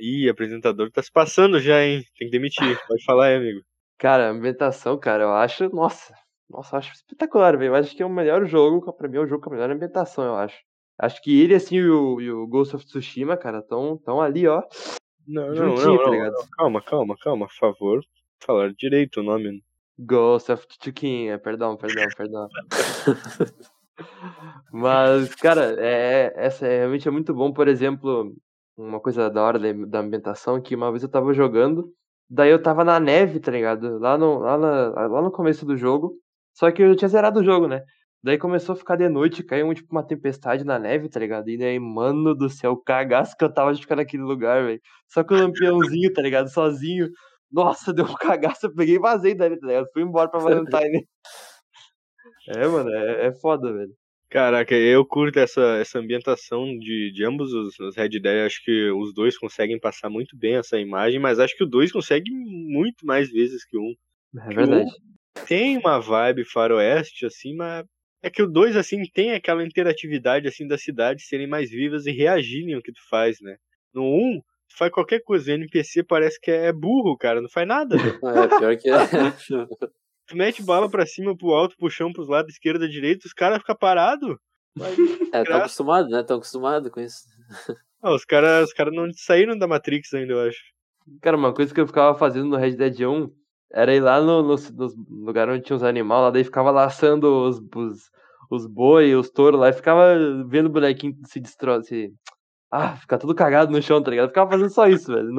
Ih, 0.00 0.28
apresentador 0.28 0.90
tá 0.90 1.02
se 1.02 1.10
passando 1.10 1.60
já, 1.60 1.82
hein? 1.82 2.02
Tem 2.18 2.28
que 2.28 2.32
demitir. 2.32 2.78
Pode 2.86 3.04
falar 3.04 3.26
aí, 3.26 3.36
amigo. 3.36 3.60
Cara, 3.98 4.28
a 4.28 4.30
ambientação, 4.30 4.98
cara, 4.98 5.24
eu 5.24 5.32
acho, 5.32 5.68
nossa, 5.74 6.14
nossa, 6.50 6.74
eu 6.76 6.78
acho 6.78 6.92
espetacular, 6.92 7.56
velho. 7.56 7.70
Eu 7.70 7.74
acho 7.74 7.94
que 7.96 8.02
é 8.02 8.06
o 8.06 8.10
melhor 8.10 8.44
jogo, 8.46 8.92
pra 8.92 9.08
mim 9.08 9.16
é 9.16 9.20
o 9.20 9.26
jogo 9.26 9.42
com 9.42 9.50
a 9.50 9.52
melhor 9.52 9.70
ambientação, 9.70 10.24
eu 10.24 10.36
acho. 10.36 10.58
Acho 10.98 11.22
que 11.22 11.40
ele, 11.40 11.54
assim, 11.54 11.76
e 11.76 11.88
o, 11.90 12.20
e 12.20 12.30
o 12.30 12.46
Ghost 12.46 12.74
of 12.74 12.84
Tsushima, 12.84 13.36
cara, 13.36 13.62
tão, 13.62 13.96
tão 13.98 14.20
ali, 14.20 14.48
ó. 14.48 14.62
Não, 15.26 15.46
não, 15.48 15.54
Juntinho, 15.54 15.96
não, 15.96 16.02
tá 16.04 16.10
não, 16.10 16.18
não. 16.24 16.48
Calma, 16.56 16.82
calma, 16.82 17.16
calma, 17.22 17.46
por 17.46 17.54
favor. 17.54 18.00
Falar 18.40 18.72
direito 18.72 19.20
o 19.20 19.22
nome. 19.22 19.62
Ghost 19.98 20.50
of 20.50 20.66
Tsushima, 20.66 21.38
perdão, 21.38 21.76
perdão, 21.76 22.08
perdão. 22.16 22.48
Mas, 24.72 25.34
cara, 25.34 25.74
é, 25.78 26.32
essa 26.36 26.66
é, 26.66 26.78
realmente 26.78 27.06
é 27.08 27.10
muito 27.10 27.34
bom, 27.34 27.52
por 27.52 27.68
exemplo, 27.68 28.34
uma 28.76 29.00
coisa 29.00 29.28
da 29.30 29.42
hora 29.42 29.58
da, 29.58 29.72
da 29.86 30.00
ambientação, 30.00 30.60
que 30.60 30.74
uma 30.74 30.90
vez 30.90 31.02
eu 31.02 31.08
tava 31.08 31.32
jogando, 31.32 31.92
daí 32.28 32.50
eu 32.50 32.62
tava 32.62 32.84
na 32.84 33.00
neve, 33.00 33.40
tá 33.40 33.50
ligado? 33.50 33.98
Lá 33.98 34.16
no, 34.16 34.38
lá, 34.38 34.56
na- 34.58 35.06
lá 35.08 35.22
no 35.22 35.30
começo 35.32 35.64
do 35.66 35.76
jogo, 35.76 36.14
só 36.58 36.72
que 36.72 36.82
eu 36.82 36.96
tinha 36.96 37.08
zerado 37.08 37.38
o 37.38 37.44
jogo, 37.44 37.68
né? 37.68 37.84
Daí 38.20 38.36
começou 38.36 38.72
a 38.72 38.76
ficar 38.76 38.96
de 38.96 39.08
noite, 39.08 39.44
caiu 39.44 39.72
tipo 39.72 39.92
uma 39.92 40.04
tempestade 40.04 40.64
na 40.64 40.76
neve, 40.76 41.08
tá 41.08 41.20
ligado? 41.20 41.48
E 41.48 41.56
daí, 41.56 41.78
mano 41.78 42.34
do 42.34 42.50
céu, 42.50 42.72
o 42.72 42.82
cagaço 42.82 43.36
que 43.38 43.44
eu 43.44 43.52
tava 43.52 43.72
de 43.72 43.80
ficar 43.80 43.94
naquele 43.94 44.24
lugar, 44.24 44.64
velho. 44.64 44.80
Só 45.06 45.22
com 45.22 45.34
o 45.34 45.38
lampiãozinho, 45.38 46.12
tá 46.12 46.20
ligado? 46.20 46.48
Sozinho. 46.48 47.10
Nossa, 47.50 47.92
deu 47.94 48.04
um 48.06 48.14
cagaço, 48.14 48.66
eu 48.66 48.74
peguei 48.74 48.96
e 48.96 48.98
vazei 48.98 49.36
dali, 49.36 49.56
tá 49.56 49.68
ligado? 49.68 49.86
Fui 49.92 50.02
embora 50.02 50.28
pra 50.28 50.40
Valentine. 50.42 51.06
É, 52.48 52.66
mano, 52.66 52.90
é, 52.90 53.26
é 53.28 53.32
foda, 53.34 53.72
velho. 53.72 53.92
Caraca, 54.28 54.74
eu 54.74 55.06
curto 55.06 55.38
essa, 55.38 55.62
essa 55.76 56.00
ambientação 56.00 56.66
de, 56.76 57.12
de 57.12 57.24
ambos 57.24 57.52
os, 57.52 57.78
os 57.78 57.96
Red 57.96 58.20
Dead. 58.20 58.44
Acho 58.44 58.64
que 58.64 58.90
os 58.90 59.14
dois 59.14 59.38
conseguem 59.38 59.78
passar 59.78 60.10
muito 60.10 60.36
bem 60.36 60.56
essa 60.56 60.76
imagem, 60.76 61.20
mas 61.20 61.38
acho 61.38 61.56
que 61.56 61.62
o 61.62 61.68
dois 61.68 61.92
consegue 61.92 62.32
muito 62.32 63.06
mais 63.06 63.30
vezes 63.30 63.64
que 63.64 63.78
um. 63.78 63.94
É 64.42 64.54
verdade. 64.54 64.90
Tem 65.46 65.76
uma 65.78 65.98
vibe 66.00 66.44
faroeste, 66.44 67.26
assim, 67.26 67.54
mas 67.54 67.84
é 68.22 68.28
que 68.28 68.42
o 68.42 68.46
dois, 68.46 68.76
assim, 68.76 69.02
tem 69.14 69.32
aquela 69.32 69.64
interatividade, 69.64 70.48
assim, 70.48 70.66
das 70.66 70.82
cidades 70.82 71.28
serem 71.28 71.46
mais 71.46 71.70
vivas 71.70 72.06
e 72.06 72.10
reagirem 72.10 72.74
ao 72.74 72.82
que 72.82 72.92
tu 72.92 73.00
faz, 73.08 73.40
né? 73.40 73.56
No 73.94 74.02
um, 74.02 74.40
tu 74.68 74.76
faz 74.76 74.90
qualquer 74.90 75.20
coisa, 75.20 75.52
o 75.52 75.54
NPC 75.54 76.02
parece 76.02 76.40
que 76.40 76.50
é 76.50 76.72
burro, 76.72 77.16
cara, 77.16 77.40
não 77.40 77.48
faz 77.48 77.66
nada. 77.66 77.96
velho. 77.96 78.18
É, 78.22 78.58
pior 78.58 78.76
que 78.76 78.90
é. 78.90 78.96
tu 80.26 80.36
mete 80.36 80.62
bala 80.62 80.90
pra 80.90 81.06
cima, 81.06 81.36
pro 81.36 81.54
alto, 81.54 81.76
pro 81.76 81.90
chão, 81.90 82.12
pros 82.12 82.28
lados, 82.28 82.52
esquerda, 82.52 82.88
direita, 82.88 83.26
os 83.26 83.32
caras 83.32 83.58
ficam 83.58 83.76
parados. 83.76 84.36
É, 85.32 85.44
tá 85.44 85.58
acostumado, 85.58 86.08
né? 86.08 86.22
Tá 86.22 86.34
acostumado 86.34 86.90
com 86.90 87.00
isso. 87.00 87.24
Ah, 88.00 88.14
os 88.14 88.24
caras 88.24 88.68
os 88.68 88.72
cara 88.72 88.90
não 88.90 89.12
saíram 89.12 89.58
da 89.58 89.66
Matrix 89.66 90.14
ainda, 90.14 90.32
eu 90.32 90.40
acho. 90.48 90.58
Cara, 91.20 91.36
uma 91.36 91.52
coisa 91.52 91.74
que 91.74 91.80
eu 91.80 91.86
ficava 91.86 92.16
fazendo 92.16 92.48
no 92.48 92.56
Red 92.56 92.76
Dead 92.76 93.00
1 93.00 93.30
era 93.72 93.94
ir 93.94 94.00
lá 94.00 94.20
no, 94.20 94.42
no, 94.42 94.56
no 94.56 95.26
lugar 95.26 95.48
onde 95.48 95.62
tinha 95.62 95.76
os 95.76 95.82
animais 95.82 96.22
lá, 96.22 96.30
daí 96.30 96.44
ficava 96.44 96.70
laçando 96.70 97.26
os, 97.48 97.60
os, 97.74 98.10
os 98.50 98.66
boi, 98.66 99.14
os 99.14 99.30
touros 99.30 99.60
lá, 99.60 99.68
e 99.68 99.72
ficava 99.72 100.14
vendo 100.46 100.66
o 100.66 100.72
bonequinho 100.72 101.14
se 101.24 101.40
destrói, 101.40 101.82
se... 101.82 102.12
Ah, 102.70 102.96
ficar 102.96 103.16
tudo 103.16 103.34
cagado 103.34 103.72
no 103.72 103.80
chão, 103.80 104.02
tá 104.02 104.10
ligado? 104.10 104.26
Eu 104.26 104.28
ficava 104.28 104.50
fazendo 104.50 104.68
só 104.68 104.86
isso, 104.86 105.10
velho. 105.10 105.30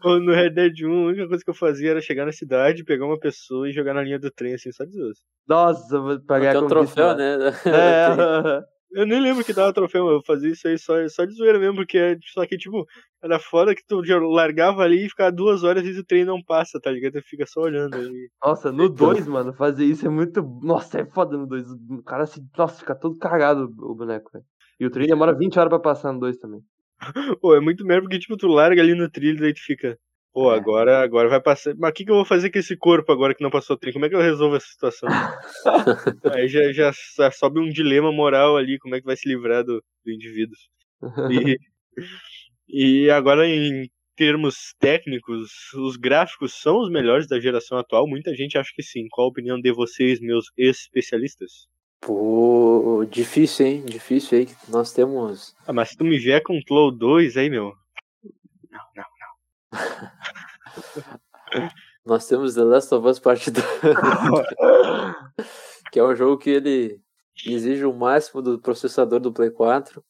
Pô, 0.00 0.18
No 0.18 0.32
Red 0.32 0.50
Dead 0.50 0.72
1, 0.82 0.90
a 0.90 1.08
única 1.08 1.28
coisa 1.28 1.44
que 1.44 1.50
eu 1.50 1.54
fazia 1.54 1.90
era 1.90 2.00
chegar 2.00 2.24
na 2.24 2.32
cidade, 2.32 2.82
pegar 2.82 3.04
uma 3.04 3.18
pessoa 3.18 3.68
e 3.68 3.72
jogar 3.72 3.92
na 3.92 4.02
linha 4.02 4.18
do 4.18 4.30
trem, 4.30 4.54
assim, 4.54 4.72
só 4.72 4.84
de 4.86 4.92
zoas. 4.92 5.18
Nossa, 5.46 6.00
vou 6.00 6.18
pagar 6.20 6.52
Tem 6.52 6.62
um 6.62 6.66
troféu, 6.66 7.14
né? 7.14 7.36
É, 7.66 8.64
Eu 8.92 9.06
nem 9.06 9.20
lembro 9.20 9.44
que 9.44 9.54
dava 9.54 9.72
troféu, 9.72 10.04
mas 10.04 10.14
eu 10.14 10.22
fazia 10.26 10.50
isso 10.50 10.68
aí 10.68 10.78
só, 10.78 11.08
só 11.08 11.24
de 11.24 11.34
zoeira 11.34 11.58
mesmo, 11.58 11.76
porque 11.76 11.96
é- 11.96 12.18
só 12.32 12.46
que, 12.46 12.58
tipo, 12.58 12.86
era 13.22 13.38
foda 13.38 13.74
que 13.74 13.82
tu 13.86 14.02
largava 14.30 14.82
ali 14.82 15.06
e 15.06 15.08
ficava 15.08 15.32
duas 15.32 15.64
horas 15.64 15.84
e 15.86 15.98
o 15.98 16.04
trem 16.04 16.24
não 16.24 16.42
passa, 16.42 16.78
tá 16.80 16.90
ligado? 16.90 17.14
Tu 17.14 17.22
fica 17.22 17.46
só 17.46 17.62
olhando 17.62 17.96
ali. 17.96 18.28
Nossa, 18.44 18.70
no 18.70 18.88
2, 18.88 19.26
mano, 19.26 19.52
fazer 19.54 19.84
isso 19.84 20.06
é 20.06 20.10
muito. 20.10 20.42
Nossa, 20.62 21.00
é 21.00 21.06
foda 21.06 21.36
no 21.38 21.46
2. 21.46 21.66
O 21.70 22.02
cara 22.04 22.26
se. 22.26 22.42
Nossa, 22.56 22.80
fica 22.80 22.94
todo 22.94 23.16
cagado 23.16 23.64
o 23.78 23.94
boneco, 23.94 24.30
velho. 24.32 24.44
E 24.78 24.86
o 24.86 24.90
trem 24.90 25.06
demora 25.06 25.32
20 25.36 25.58
horas 25.58 25.70
pra 25.70 25.78
passar 25.78 26.12
no 26.12 26.20
2 26.20 26.36
também. 26.36 26.60
Pô, 27.40 27.54
é 27.54 27.60
muito 27.60 27.84
merda 27.86 28.02
porque, 28.02 28.18
tipo, 28.18 28.36
tu 28.36 28.46
larga 28.48 28.82
ali 28.82 28.94
no 28.94 29.08
trilho, 29.10 29.40
daí 29.40 29.54
tu 29.54 29.60
fica. 29.62 29.98
Pô, 30.32 30.52
É. 30.52 30.56
agora, 30.56 31.02
agora 31.02 31.28
vai 31.28 31.40
passar. 31.40 31.74
Mas 31.76 31.90
o 31.90 31.92
que, 31.92 32.04
que 32.04 32.10
eu 32.10 32.14
vou 32.16 32.24
fazer 32.24 32.50
com 32.50 32.58
esse 32.58 32.76
corpo 32.76 33.12
agora 33.12 33.34
que 33.34 33.42
não 33.42 33.50
passou 33.50 33.76
o 33.76 33.78
trem? 33.78 33.92
Como 33.92 34.06
é 34.06 34.08
que 34.08 34.14
eu 34.14 34.20
resolvo 34.20 34.56
essa 34.56 34.66
situação? 34.66 35.08
Aí 36.36 36.48
já, 36.48 36.72
já, 36.72 36.90
já 37.16 37.30
sobe 37.30 37.60
um 37.60 37.68
dilema 37.68 38.10
moral 38.10 38.56
ali, 38.56 38.78
como 38.78 38.94
é 38.94 39.00
que 39.00 39.06
vai 39.06 39.16
se 39.16 39.28
livrar 39.28 39.62
do, 39.62 39.82
do 40.04 40.10
indivíduo. 40.10 40.56
E, 41.30 41.58
e 43.06 43.10
agora, 43.10 43.46
em 43.46 43.90
termos 44.16 44.74
técnicos, 44.78 45.50
os 45.74 45.96
gráficos 45.96 46.54
são 46.60 46.78
os 46.80 46.90
melhores 46.90 47.26
da 47.26 47.38
geração 47.40 47.76
atual? 47.76 48.06
Muita 48.08 48.34
gente 48.34 48.56
acha 48.56 48.70
que 48.74 48.82
sim. 48.82 49.06
Qual 49.10 49.26
a 49.26 49.30
opinião 49.30 49.60
de 49.60 49.72
vocês, 49.72 50.18
meus 50.20 50.46
especialistas? 50.56 51.66
Pô, 52.00 53.06
difícil, 53.08 53.66
hein? 53.66 53.84
Difícil 53.84 54.38
aí. 54.38 54.48
Nós 54.68 54.92
temos. 54.92 55.54
Ah, 55.66 55.72
mas 55.72 55.90
se 55.90 55.96
tu 55.96 56.04
me 56.04 56.18
vier 56.18 56.42
com 56.42 56.58
Flow 56.66 56.90
2 56.90 57.36
aí, 57.36 57.48
meu. 57.48 57.72
Não, 58.70 58.80
não, 58.96 59.04
não. 59.20 59.32
Nós 62.04 62.26
temos 62.26 62.54
The 62.54 62.64
Last 62.64 62.94
of 62.94 63.06
Us 63.06 63.18
Part 63.18 63.50
2. 63.50 63.64
que 65.92 66.00
é 66.00 66.04
um 66.04 66.16
jogo 66.16 66.38
que 66.38 66.50
ele 66.50 67.00
exige 67.46 67.84
o 67.84 67.92
máximo 67.92 68.42
do 68.42 68.58
processador 68.58 69.20
do 69.20 69.32
Play 69.32 69.50
4. 69.50 70.02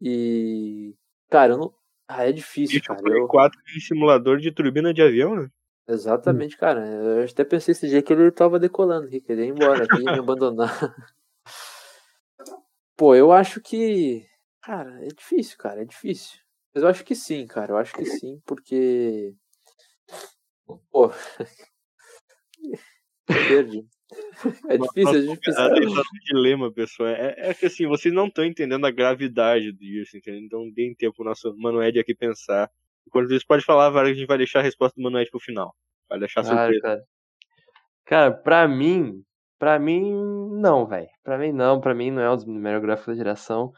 E. 0.00 0.94
Cara, 1.30 1.54
eu 1.54 1.58
não. 1.58 1.74
Ah, 2.08 2.28
é 2.28 2.32
difícil, 2.32 2.76
E 2.76 2.80
o 2.80 2.82
cara. 2.82 3.02
Play 3.02 3.20
Eu... 3.20 3.28
4 3.28 3.60
tem 3.64 3.80
simulador 3.80 4.38
de 4.38 4.52
turbina 4.52 4.92
de 4.92 5.02
avião, 5.02 5.36
né? 5.36 5.48
Exatamente, 5.88 6.56
cara. 6.56 6.86
Eu 6.86 7.24
até 7.24 7.44
pensei 7.44 7.72
esse 7.72 7.88
dia 7.88 8.02
que 8.02 8.12
ele 8.12 8.30
tava 8.30 8.58
decolando 8.58 9.08
que 9.08 9.22
ele 9.28 9.42
ia 9.42 9.48
embora 9.48 9.84
aqui 9.84 10.00
e 10.00 10.04
me 10.04 10.18
abandonar. 10.18 10.70
Pô, 12.96 13.14
eu 13.14 13.32
acho 13.32 13.60
que. 13.60 14.24
Cara, 14.62 15.04
é 15.04 15.08
difícil, 15.08 15.58
cara, 15.58 15.82
é 15.82 15.84
difícil. 15.84 16.38
Mas 16.74 16.84
eu 16.84 16.88
acho 16.88 17.04
que 17.04 17.14
sim, 17.14 17.46
cara. 17.46 17.72
Eu 17.72 17.76
acho 17.76 17.92
que 17.92 18.04
sim, 18.04 18.40
porque. 18.46 19.34
Pô. 20.90 21.10
Perdi. 23.26 23.86
É 24.68 24.76
difícil, 24.76 25.16
é 25.32 25.34
difícil. 25.34 25.54
Ah, 25.62 25.72
tem 25.72 25.82
tanto 25.94 26.08
dilema, 26.24 26.72
pessoal. 26.72 27.08
É, 27.08 27.34
é 27.38 27.54
que 27.54 27.66
assim, 27.66 27.86
vocês 27.86 28.12
não 28.12 28.26
estão 28.26 28.44
entendendo 28.44 28.84
a 28.86 28.90
gravidade 28.90 29.72
disso, 29.72 30.16
entendeu? 30.16 30.40
Então 30.40 30.70
deem 30.70 30.94
tempo 30.94 31.16
pro 31.16 31.24
nosso 31.24 31.54
Mano 31.56 31.82
Ed 31.82 31.98
aqui 31.98 32.14
pensar. 32.14 32.70
Enquanto 33.06 33.32
isso, 33.32 33.46
pode 33.46 33.64
falar, 33.64 33.94
a 33.96 34.12
gente 34.12 34.26
vai 34.26 34.36
deixar 34.38 34.60
a 34.60 34.62
resposta 34.62 34.94
do 34.96 35.02
Mano 35.02 35.18
Ed 35.18 35.30
pro 35.30 35.40
final. 35.40 35.74
Vai 36.08 36.18
deixar 36.18 36.42
Claro, 36.42 36.72
surpresa. 36.72 36.82
cara. 36.82 37.04
Cara, 38.04 38.30
pra 38.32 38.68
mim, 38.68 39.24
pra 39.58 39.78
mim, 39.78 40.12
não, 40.60 40.86
velho. 40.86 41.08
Pra 41.22 41.38
mim 41.38 41.52
não, 41.52 41.80
pra 41.80 41.94
mim 41.94 42.10
não 42.10 42.22
é 42.22 42.30
o 42.30 42.46
melhor 42.46 42.80
gráfico 42.80 43.10
da 43.12 43.16
geração. 43.16 43.72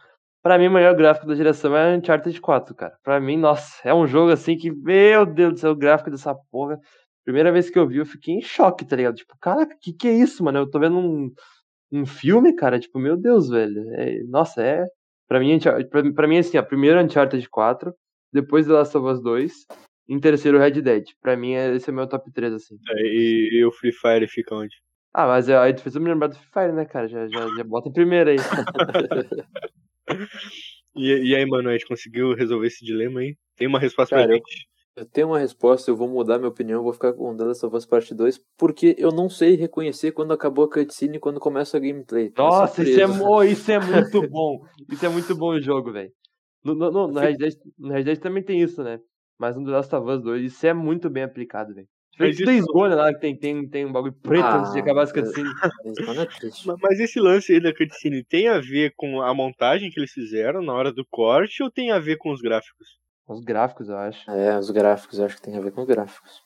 Pra 0.45 0.59
mim, 0.59 0.67
o 0.67 0.71
melhor 0.71 0.95
gráfico 0.95 1.27
da 1.27 1.35
geração 1.35 1.75
é 1.75 1.97
Uncharted 1.97 2.39
4, 2.39 2.75
cara. 2.75 2.95
Pra 3.03 3.19
mim, 3.19 3.39
nossa, 3.39 3.81
é 3.83 3.95
um 3.95 4.07
jogo 4.07 4.31
assim 4.31 4.59
que, 4.59 4.71
meu 4.71 5.25
Deus 5.25 5.55
do 5.55 5.59
céu, 5.59 5.71
o 5.71 5.75
gráfico 5.75 6.11
dessa 6.11 6.35
porra. 6.51 6.79
Primeira 7.25 7.51
vez 7.51 7.71
que 7.71 7.79
eu 7.79 7.89
vi, 7.89 7.97
eu 7.97 8.05
fiquei 8.05 8.35
em 8.35 8.43
choque, 8.43 8.85
tá 8.85 8.95
ligado? 8.95 9.15
Tipo, 9.15 9.35
caraca, 9.41 9.75
que 9.81 9.95
que 9.95 10.07
é 10.07 10.13
isso, 10.13 10.45
mano? 10.45 10.59
Eu 10.59 10.71
tô 10.71 10.79
vendo 10.79 10.99
um, 10.99 11.33
um 11.91 12.05
filme, 12.05 12.55
cara, 12.55 12.79
tipo, 12.79 12.99
meu 12.99 13.17
Deus, 13.17 13.49
velho. 13.49 13.83
É- 13.95 14.23
nossa, 14.29 14.63
é. 14.63 14.85
Pra 15.27 15.41
mim, 15.41 15.59
pra, 15.91 16.13
pra 16.13 16.29
mim, 16.29 16.37
assim, 16.37 16.59
ó, 16.59 16.63
primeiro 16.63 17.01
Uncharted 17.01 17.49
4, 17.49 17.95
depois 18.31 18.67
The 18.67 18.75
Last 18.75 18.95
of 18.99 19.07
Us 19.09 19.23
2, 19.23 19.53
em 20.11 20.21
terceiro 20.21 20.59
Red 20.59 20.83
Dead. 20.83 21.05
Pra 21.23 21.39
mim, 21.39 21.55
é- 21.55 21.75
esse 21.75 21.89
é 21.89 21.93
o 21.93 21.97
meu 21.97 22.07
top 22.07 22.31
3, 22.31 22.53
assim. 22.53 22.77
É, 22.91 23.01
E, 23.03 23.49
e 23.61 23.65
o 23.65 23.73
Free 23.73 23.93
Fire 23.93 24.29
fica 24.29 24.55
onde? 24.55 24.77
Ah, 25.15 25.27
mas 25.27 25.49
é- 25.49 25.57
aí 25.57 25.73
tu 25.73 25.81
fez 25.81 25.95
eu 25.97 26.03
me 26.03 26.11
lembrar 26.11 26.27
do 26.27 26.37
Free 26.37 26.51
Fire, 26.53 26.73
né, 26.73 26.85
cara? 26.85 27.09
Já, 27.09 27.27
já, 27.29 27.49
já 27.57 27.65
bota 27.65 27.89
em 27.89 27.93
primeiro 27.95 28.29
aí. 28.29 28.37
E, 30.97 31.31
e 31.31 31.35
aí, 31.35 31.45
Mano 31.47 31.71
Ed, 31.73 31.85
conseguiu 31.87 32.35
resolver 32.35 32.67
esse 32.69 32.85
dilema 32.85 33.21
aí? 33.21 33.37
Tem 33.57 33.67
uma 33.67 33.79
resposta 33.79 34.15
Cara, 34.15 34.27
pra 34.29 34.35
eu- 34.35 34.39
gente? 34.39 34.69
Eu 34.97 35.05
tenho 35.05 35.27
uma 35.27 35.41
resposta, 35.41 35.91
eu 35.91 35.97
vou 35.97 36.09
mudar 36.09 36.39
minha 36.39 36.49
opinião, 36.49 36.79
eu 36.79 36.85
vou 36.85 36.93
ficar 36.93 37.13
com 37.15 37.37
The 37.37 37.43
Last 37.47 37.67
of 37.67 37.75
Us 37.75 37.85
Part 37.85 38.15
2, 38.15 38.41
porque 38.57 38.95
eu 38.97 39.11
não 39.11 39.29
sei 39.29 39.57
reconhecer 39.57 40.13
quando 40.13 40.33
acabou 40.33 40.67
a 40.67 40.71
cutscene 40.71 41.17
e 41.17 41.21
quando 41.21 41.41
começa 41.41 41.77
a 41.77 41.81
gameplay. 41.81 42.31
Tô 42.31 42.45
Nossa, 42.45 42.85
isso 42.85 43.01
é, 43.01 43.07
mo- 43.09 43.43
isso 43.43 43.73
é 43.73 43.81
muito 43.81 44.29
bom. 44.29 44.65
Isso 44.89 45.05
é 45.05 45.09
muito 45.09 45.35
bom 45.35 45.49
o 45.57 45.61
jogo, 45.61 45.91
velho. 45.91 46.13
No, 46.63 46.77
no, 46.77 46.93
no, 46.93 47.09
no, 47.09 47.19
Red 47.21 47.37
Dead, 47.37 47.55
no 47.77 47.93
Red 47.93 48.05
Dead 48.05 48.19
também 48.21 48.45
tem 48.45 48.61
isso, 48.61 48.85
né? 48.85 49.01
Mas 49.37 49.57
no 49.57 49.65
The 49.65 49.71
Last 49.73 49.93
of 49.97 50.09
Us 50.09 50.23
2, 50.23 50.45
isso 50.45 50.65
é 50.65 50.73
muito 50.73 51.11
bem 51.11 51.25
aplicado, 51.25 51.75
velho. 51.75 51.89
Mas 52.19 52.39
isso- 52.39 52.67
Gone 52.73 52.95
lá, 52.95 53.13
que 53.13 53.21
tem, 53.21 53.37
tem, 53.37 53.69
tem 53.69 53.85
um 53.87 53.93
bagulho 53.93 54.13
preto 54.13 54.45
antes 54.47 54.73
de 54.73 54.79
Ah, 54.79 54.83
acabar 54.83 55.03
as 55.03 55.11
é. 55.11 55.15
cutscenes. 55.15 55.53
Isso 55.99 56.15
não 56.15 56.23
é 56.23 56.27
triste. 56.27 56.67
Ma- 56.67 56.77
Mas 56.81 57.01
esse 57.01 57.19
lance 57.21 57.53
aí 57.53 57.61
da 57.61 57.75
cutscene 57.75 58.23
tem 58.25 58.49
a 58.49 58.61
ver 58.61 58.93
com 58.97 59.21
a 59.21 59.35
montagem 59.35 59.91
que 59.91 59.99
eles 59.99 60.13
fizeram 60.13 60.63
na 60.63 60.73
hora 60.73 60.93
do 60.93 61.05
corte 61.11 61.63
ou 61.63 61.71
tem 61.71 61.91
a 61.91 61.99
ver 61.99 62.17
com 62.17 62.33
os 62.33 62.41
gráficos? 62.41 62.87
Os 63.27 63.41
gráficos, 63.41 63.89
eu 63.89 63.97
acho. 63.97 64.31
É, 64.31 64.59
os 64.59 64.71
gráficos, 64.71 65.19
eu 65.19 65.25
acho 65.25 65.37
que 65.37 65.43
tem 65.43 65.57
a 65.57 65.61
ver 65.61 65.73
com 65.73 65.81
os 65.81 65.87
gráficos. 65.87 66.43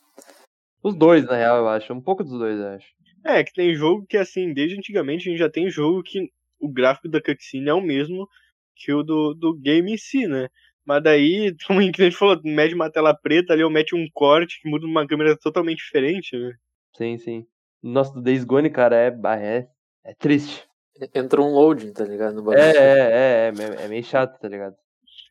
Os 0.81 0.95
dois, 0.95 1.25
na 1.25 1.35
real, 1.35 1.57
eu 1.57 1.67
acho. 1.67 1.93
Um 1.93 2.01
pouco 2.01 2.23
dos 2.23 2.37
dois, 2.39 2.57
eu 2.59 2.67
acho. 2.69 2.87
É, 3.25 3.43
que 3.43 3.53
tem 3.53 3.75
jogo 3.75 4.05
que, 4.07 4.17
assim, 4.17 4.53
desde 4.53 4.77
antigamente 4.77 5.27
a 5.27 5.31
gente 5.31 5.39
já 5.39 5.49
tem 5.49 5.69
jogo 5.69 6.01
que 6.01 6.29
o 6.59 6.71
gráfico 6.71 7.09
da 7.09 7.21
cutscene 7.21 7.69
é 7.69 7.73
o 7.73 7.81
mesmo 7.81 8.27
que 8.75 8.93
o 8.93 9.03
do, 9.03 9.33
do 9.33 9.53
game 9.53 9.91
em 9.93 9.97
si, 9.97 10.25
né? 10.25 10.47
Mas 10.89 11.03
daí, 11.03 11.55
como 11.67 11.79
a 11.79 11.83
gente 11.83 12.11
falou, 12.13 12.41
mede 12.43 12.73
uma 12.73 12.89
tela 12.89 13.13
preta 13.13 13.53
ali 13.53 13.63
ou 13.63 13.69
mete 13.69 13.95
um 13.95 14.07
corte 14.11 14.59
que 14.59 14.67
muda 14.67 14.87
uma 14.87 15.05
câmera 15.05 15.37
totalmente 15.37 15.77
diferente, 15.77 16.35
né? 16.35 16.55
Sim, 16.97 17.17
sim. 17.19 17.45
Nossa, 17.83 18.11
do 18.11 18.23
Days 18.23 18.43
Gone, 18.43 18.71
cara, 18.71 18.95
é, 18.95 19.11
bah, 19.11 19.39
é, 19.39 19.67
é 20.03 20.15
triste. 20.15 20.67
Entra 21.13 21.39
um 21.41 21.53
loading, 21.53 21.93
tá 21.93 22.03
ligado? 22.03 22.33
No 22.33 22.41
bagulho. 22.41 22.59
É, 22.59 22.71
é, 22.71 22.79
é, 22.79 23.53
é, 23.55 23.85
é 23.85 23.87
meio 23.87 24.03
chato, 24.03 24.39
tá 24.39 24.49
ligado? 24.49 24.75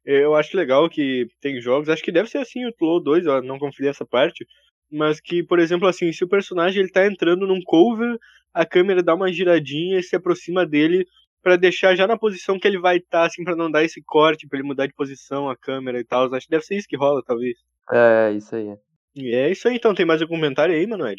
Eu 0.05 0.37
acho 0.37 0.57
legal 0.57 0.89
que 0.89 1.27
tem 1.41 1.61
jogos, 1.61 1.89
acho 1.89 2.05
que 2.05 2.13
deve 2.13 2.31
ser 2.31 2.39
assim 2.39 2.65
o 2.65 2.73
Flow 2.79 3.03
2, 3.03 3.27
eu 3.27 3.43
não 3.43 3.59
conferi 3.59 3.89
essa 3.89 4.07
parte, 4.07 4.47
mas 4.91 5.21
que, 5.21 5.43
por 5.43 5.59
exemplo, 5.59 5.89
assim, 5.89 6.13
se 6.13 6.23
o 6.23 6.29
personagem 6.29 6.81
ele 6.81 6.93
tá 6.93 7.05
entrando 7.05 7.49
num 7.49 7.61
cover, 7.63 8.17
a 8.55 8.65
câmera 8.65 9.03
dá 9.03 9.13
uma 9.13 9.33
giradinha 9.33 9.99
e 9.99 10.05
se 10.05 10.15
aproxima 10.15 10.65
dele 10.65 11.05
pra 11.43 11.57
deixar 11.57 11.95
já 11.95 12.07
na 12.07 12.19
posição 12.19 12.59
que 12.59 12.67
ele 12.67 12.79
vai 12.79 12.99
estar, 12.99 13.27
assim, 13.27 13.45
pra 13.45 13.57
não 13.57 13.71
dar 13.71 13.85
esse 13.85 14.03
corte, 14.03 14.47
pra 14.47 14.59
ele 14.59 14.69
mudar 14.69 14.87
de 14.87 14.95
posição 14.95 15.49
a 15.49 15.57
câmera 15.57 15.99
e 16.01 16.05
tal. 16.05 16.33
Acho 16.35 16.47
que 16.47 16.51
deve 16.51 16.65
ser 16.65 16.77
isso 16.77 16.89
que 16.89 16.97
rola, 16.97 17.23
talvez. 17.25 17.57
É, 17.91 18.33
isso 18.33 18.55
aí. 18.55 18.77
E 19.15 19.35
é 19.35 19.51
isso 19.51 19.69
aí, 19.69 19.77
então. 19.77 19.95
Tem 19.95 20.07
mais 20.07 20.23
algum 20.23 20.35
comentário 20.35 20.75
aí, 20.75 20.87
Manoel? 20.87 21.17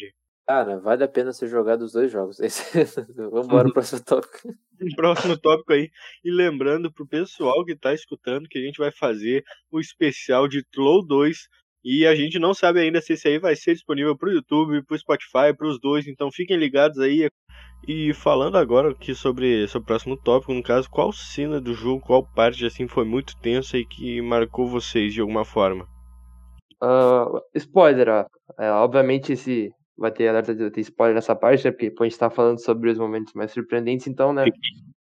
Cara, 0.50 0.80
vale 0.80 1.04
a 1.04 1.08
pena 1.08 1.32
ser 1.32 1.46
jogado 1.46 1.82
os 1.82 1.92
dois 1.92 2.10
jogos. 2.10 2.40
Esse... 2.42 2.80
Vamos 3.14 3.46
embora 3.46 3.64
pro 3.64 3.74
próximo 3.74 4.02
tópico. 4.02 4.48
Um 4.82 4.94
próximo 4.96 5.38
tópico 5.38 5.72
aí. 5.72 5.90
E 6.24 6.30
lembrando 6.30 6.92
pro 6.92 7.06
pessoal 7.06 7.64
que 7.64 7.76
tá 7.76 7.94
escutando 7.94 8.48
que 8.48 8.58
a 8.58 8.62
gente 8.62 8.78
vai 8.78 8.90
fazer 8.90 9.44
o 9.70 9.78
especial 9.78 10.48
de 10.48 10.64
Flow 10.74 11.06
2. 11.06 11.38
E 11.84 12.06
a 12.06 12.14
gente 12.14 12.38
não 12.38 12.52
sabe 12.52 12.80
ainda 12.80 13.00
se 13.00 13.14
esse 13.14 13.26
aí 13.26 13.38
vai 13.38 13.56
ser 13.56 13.72
disponível 13.72 14.16
pro 14.16 14.30
YouTube, 14.30 14.84
pro 14.84 14.98
Spotify, 14.98 15.54
pros 15.56 15.80
dois. 15.80 16.06
Então 16.06 16.30
fiquem 16.30 16.56
ligados 16.56 16.98
aí. 16.98 17.28
E 17.88 18.12
falando 18.12 18.58
agora 18.58 18.90
aqui 18.90 19.14
sobre, 19.14 19.66
sobre 19.66 19.84
o 19.84 19.86
próximo 19.86 20.16
tópico, 20.16 20.52
no 20.52 20.62
caso, 20.62 20.90
qual 20.90 21.10
cena 21.12 21.58
do 21.60 21.72
jogo, 21.72 22.04
qual 22.04 22.26
parte 22.34 22.64
assim 22.66 22.86
foi 22.86 23.04
muito 23.04 23.34
tensa 23.40 23.78
e 23.78 23.86
que 23.86 24.20
marcou 24.20 24.68
vocês 24.68 25.14
de 25.14 25.20
alguma 25.22 25.44
forma? 25.44 25.88
Ah, 26.82 27.26
spoiler, 27.54 28.08
ó. 28.08 28.26
É, 28.58 28.70
obviamente 28.70 29.32
esse 29.32 29.70
vai 29.96 30.10
ter 30.10 30.28
alerta 30.28 30.54
de 30.54 30.70
ter 30.70 30.80
spoiler 30.80 31.14
nessa 31.14 31.34
parte, 31.34 31.64
né? 31.64 31.70
Porque 31.70 31.90
pô, 31.90 32.04
a 32.04 32.08
gente 32.08 32.18
tá 32.18 32.28
falando 32.28 32.62
sobre 32.62 32.90
os 32.90 32.98
momentos 32.98 33.32
mais 33.34 33.52
surpreendentes, 33.52 34.06
então, 34.06 34.32
né? 34.32 34.44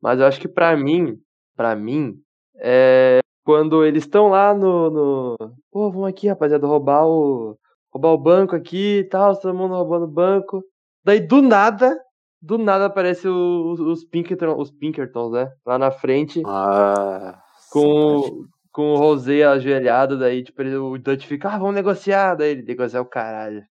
Mas 0.01 0.19
eu 0.19 0.28
acho 0.28 0.39
que 0.39 0.47
pra 0.47 0.78
mim, 0.78 1.15
pra 1.55 1.75
mim, 1.75 2.13
é 2.59 3.19
quando 3.47 3.85
eles 3.85 4.03
estão 4.03 4.27
lá 4.27 4.53
no, 4.53 4.89
no. 4.89 5.37
Pô, 5.71 5.89
vamos 5.89 6.09
aqui, 6.09 6.27
rapaziada, 6.27 6.67
roubar 6.67 7.07
o. 7.07 7.57
roubar 7.89 8.09
o 8.09 8.17
banco 8.17 8.53
aqui 8.53 8.97
e 8.97 9.03
tal, 9.05 9.39
todo 9.39 9.55
mundo 9.55 9.73
roubando 9.73 10.03
o 10.03 10.11
banco. 10.11 10.61
Daí 11.01 11.21
do 11.21 11.41
nada, 11.41 11.97
do 12.41 12.57
nada 12.57 12.87
aparece 12.87 13.25
os, 13.25 13.79
os, 13.79 14.03
Pinkerton, 14.03 14.59
os 14.59 14.69
Pinkertons, 14.69 15.31
né? 15.31 15.49
Lá 15.65 15.79
na 15.79 15.91
frente 15.91 16.43
Ah, 16.45 17.41
com, 17.71 18.43
com 18.69 18.91
o 18.91 18.97
Rosé 18.97 19.45
ajoelhado, 19.45 20.19
daí 20.19 20.43
tipo, 20.43 20.61
ele, 20.61 20.75
o 20.75 20.97
Dutch 20.97 21.25
fica, 21.25 21.47
ah, 21.47 21.57
vamos 21.57 21.75
negociar, 21.75 22.35
daí 22.35 22.49
ele 22.49 22.63
negocia 22.63 22.99
o 22.99 23.05
caralho. 23.05 23.63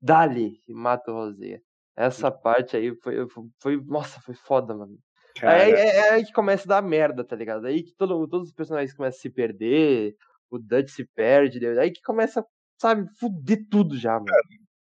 Dali, 0.00 0.54
e 0.66 0.72
mata 0.72 1.12
o 1.12 1.16
Rosé. 1.16 1.60
Essa 1.94 2.30
parte 2.30 2.78
aí 2.78 2.96
foi, 3.02 3.16
foi, 3.60 3.76
nossa, 3.84 4.22
foi 4.22 4.34
foda, 4.34 4.74
mano. 4.74 4.96
Aí 5.40 5.72
é, 5.72 5.96
é 5.96 6.10
aí 6.10 6.24
que 6.24 6.32
começa 6.32 6.64
a 6.64 6.80
dar 6.80 6.82
merda, 6.82 7.24
tá 7.24 7.34
ligado? 7.34 7.66
Aí 7.66 7.82
que 7.82 7.92
todo, 7.92 8.28
todos 8.28 8.48
os 8.48 8.54
personagens 8.54 8.94
começam 8.94 9.18
a 9.18 9.22
se 9.22 9.30
perder, 9.30 10.14
o 10.50 10.58
Dutch 10.58 10.90
se 10.90 11.06
perde, 11.14 11.66
aí 11.66 11.90
que 11.90 12.02
começa, 12.02 12.44
sabe, 12.78 13.08
fuder 13.18 13.66
tudo 13.70 13.96
já, 13.96 14.14
mano. 14.14 14.26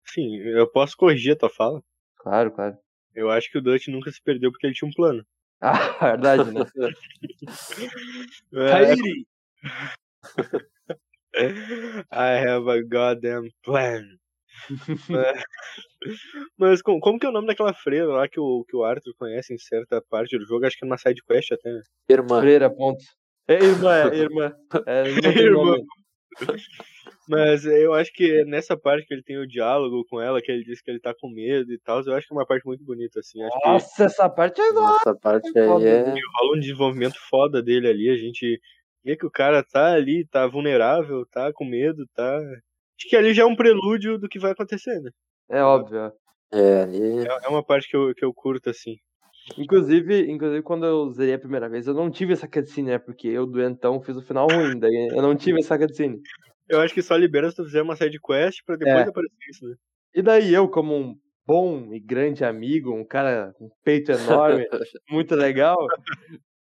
Sim, 0.06 0.38
eu 0.38 0.70
posso 0.70 0.98
corrigir 0.98 1.34
a 1.34 1.38
tua 1.38 1.50
fala. 1.50 1.82
Claro, 2.18 2.52
claro. 2.52 2.78
Eu 3.16 3.30
acho 3.30 3.50
que 3.52 3.58
o 3.58 3.62
Dutch 3.62 3.88
nunca 3.88 4.12
se 4.12 4.22
perdeu 4.22 4.52
porque 4.52 4.68
ele 4.68 4.74
tinha 4.74 4.90
um 4.90 4.94
plano. 4.94 5.26
Ah, 5.66 6.12
verdade, 6.12 6.52
né? 6.52 6.66
É, 11.34 11.34
I 12.12 12.38
have 12.38 12.68
a 12.68 12.84
goddamn 12.84 13.50
plan. 13.64 14.20
É. 15.34 15.34
Mas 16.58 16.82
como, 16.82 17.00
como 17.00 17.20
que 17.20 17.26
é 17.26 17.30
o 17.30 17.32
nome 17.32 17.48
daquela 17.48 17.74
freira 17.74 18.08
lá 18.08 18.28
que 18.28 18.40
o, 18.40 18.66
que 18.68 18.76
o 18.76 18.84
Arthur 18.84 19.14
conhece 19.18 19.54
em 19.54 19.58
certa 19.58 20.02
parte 20.10 20.38
do 20.38 20.46
jogo? 20.46 20.66
Acho 20.66 20.78
que 20.78 20.86
é 20.86 20.88
numa 20.88 20.98
side 20.98 21.22
quest 21.24 21.52
até. 21.52 21.72
né? 21.72 21.82
Irmã. 22.10 22.42
Freira, 22.42 22.70
ponto. 22.70 23.04
É 23.48 23.56
irmã, 23.56 23.96
é 23.96 24.16
irmã. 24.16 24.54
É, 24.86 25.04
tem 25.22 25.38
Irmã. 25.38 25.76
Mas 27.28 27.66
eu 27.66 27.94
acho 27.94 28.12
que 28.14 28.40
é 28.40 28.46
nessa 28.46 28.78
parte 28.78 29.06
que 29.06 29.14
ele 29.14 29.24
tem 29.24 29.38
o 29.38 29.48
diálogo 29.48 30.04
com 30.10 30.20
ela, 30.20 30.42
que 30.42 30.52
ele 30.52 30.64
diz 30.64 30.82
que 30.82 30.92
ele 30.92 31.00
tá 31.00 31.14
com 31.18 31.30
medo 31.30 31.72
e 31.72 31.80
tal, 31.80 32.02
eu 32.02 32.14
acho 32.14 32.28
que 32.28 32.34
é 32.34 32.38
uma 32.38 32.46
parte 32.46 32.66
muito 32.66 32.84
bonita, 32.84 33.20
assim. 33.20 33.42
Acho 33.44 33.60
que 33.60 33.68
Nossa, 33.68 34.04
essa 34.06 34.30
parte 34.30 34.60
é 34.62 34.72
nossa. 34.72 35.10
Essa 35.10 35.16
parte 35.16 35.48
aí 35.58 35.64
é. 35.86 36.04
rola 36.40 36.56
um 36.56 36.60
desenvolvimento 36.60 37.16
foda 37.30 37.62
dele 37.62 37.88
ali, 37.88 38.10
a 38.10 38.18
gente 38.18 38.60
vê 39.04 39.16
que 39.16 39.26
o 39.26 39.32
cara 39.32 39.64
tá 39.64 39.94
ali, 39.94 40.26
tá 40.28 40.48
vulnerável, 40.48 41.26
tá 41.32 41.52
com 41.54 41.66
medo, 41.66 42.06
tá. 42.14 42.40
Acho 43.00 43.10
que 43.10 43.16
ali 43.16 43.34
já 43.34 43.44
é 43.44 43.46
um 43.46 43.56
prelúdio 43.56 44.18
do 44.18 44.30
que 44.30 44.40
vai 44.40 44.52
acontecer, 44.52 45.00
né? 45.02 45.10
É 45.50 45.62
óbvio. 45.62 46.00
ó. 46.00 46.58
É, 46.58 46.84
ali. 46.84 47.28
É 47.28 47.46
é 47.46 47.48
uma 47.50 47.64
parte 47.64 47.90
que 47.90 47.96
eu, 47.96 48.14
que 48.14 48.24
eu 48.24 48.34
curto, 48.34 48.70
assim. 48.70 48.96
Inclusive, 49.58 50.32
inclusive, 50.32 50.62
quando 50.62 50.86
eu 50.86 51.12
zerei 51.12 51.34
a 51.34 51.40
primeira 51.40 51.68
vez, 51.68 51.86
eu 51.86 51.94
não 51.94 52.10
tive 52.10 52.34
essa 52.34 52.48
cutscene, 52.48 52.92
né? 52.92 52.98
Porque 53.00 53.28
eu, 53.28 53.46
doentão, 53.46 54.02
fiz 54.02 54.16
o 54.16 54.22
final 54.22 54.48
ruim, 54.48 54.80
daí 54.80 55.10
eu 55.12 55.22
não 55.22 55.36
tive 55.36 55.60
essa 55.60 55.78
cutscene. 55.78 56.22
Eu 56.70 56.80
acho 56.80 56.94
que 56.94 57.02
só 57.02 57.16
libera 57.16 57.50
se 57.50 57.58
tu 57.58 57.66
fizer 57.66 57.82
uma 57.82 57.96
side 57.96 58.20
quest 58.20 58.60
pra 58.66 58.78
depois 58.78 59.06
É. 59.06 59.10
aparecer 59.10 59.50
isso, 59.50 59.68
né? 59.68 59.76
E 60.16 60.22
daí 60.22 60.54
eu, 60.54 60.70
como 60.70 60.96
um 60.96 61.16
bom 61.46 61.94
e 61.94 62.00
grande 62.00 62.46
amigo, 62.46 62.94
um 62.94 63.06
cara 63.06 63.54
com 63.58 63.70
peito 63.84 64.12
enorme, 64.12 64.66
muito 65.10 65.36
legal, 65.36 65.78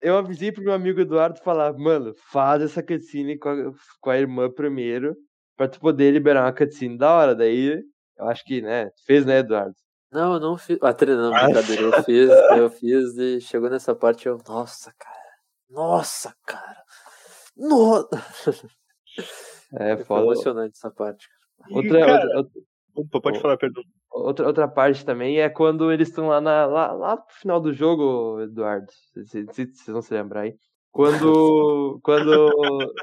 eu 0.02 0.16
avisei 0.16 0.50
pro 0.50 0.64
meu 0.64 0.72
amigo 0.72 1.00
Eduardo 1.00 1.38
falar, 1.42 1.72
mano, 1.74 2.12
faz 2.32 2.62
essa 2.62 2.82
cutscene 2.82 3.38
com 3.38 3.48
a, 3.48 3.72
com 4.00 4.10
a 4.10 4.18
irmã 4.18 4.50
primeiro, 4.50 5.14
pra 5.56 5.68
tu 5.68 5.78
poder 5.80 6.10
liberar 6.12 6.42
uma 6.44 6.52
cutscene 6.52 6.96
da 6.98 7.12
hora. 7.12 7.34
Daí, 7.34 7.82
eu 8.18 8.28
acho 8.28 8.44
que, 8.44 8.60
né, 8.62 8.90
fez, 9.06 9.24
né, 9.24 9.38
Eduardo? 9.38 9.74
Não, 10.12 10.34
eu 10.34 10.40
não 10.40 10.56
fiz. 10.56 10.78
Ah, 10.80 10.92
treinando, 10.94 11.32
brincadeira. 11.34 11.82
Eu 11.82 11.92
fiz, 12.04 12.30
eu 12.56 12.70
fiz 12.70 13.16
e 13.18 13.40
chegou 13.40 13.68
nessa 13.68 13.94
parte 13.94 14.26
eu. 14.28 14.38
Nossa, 14.46 14.92
cara. 14.98 15.14
Nossa, 15.70 16.34
cara. 16.46 16.82
Nossa. 17.56 18.08
É, 19.74 19.96
Foi 19.96 20.04
foda. 20.04 20.22
emocionante 20.22 20.74
essa 20.76 20.90
parte. 20.90 21.26
Outra, 21.70 21.98
Cara, 22.00 22.12
outra, 22.22 22.36
outra, 22.38 22.60
Opa, 22.96 23.20
pode 23.20 23.40
falar, 23.40 23.56
perdão. 23.56 23.82
outra, 24.12 24.46
outra 24.46 24.68
parte 24.68 25.04
também 25.04 25.40
é 25.40 25.48
quando 25.48 25.90
eles 25.90 26.08
estão 26.08 26.28
lá, 26.28 26.40
na, 26.40 26.64
lá, 26.66 26.92
lá 26.92 27.16
pro 27.16 27.34
final 27.34 27.60
do 27.60 27.72
jogo, 27.72 28.40
Eduardo. 28.42 28.86
Se- 29.26 29.44
Vocês 29.44 29.68
vão 29.88 30.00
se 30.02 30.14
lembrar 30.14 30.42
aí. 30.42 30.54
Quando. 30.92 31.98
quando. 32.04 32.52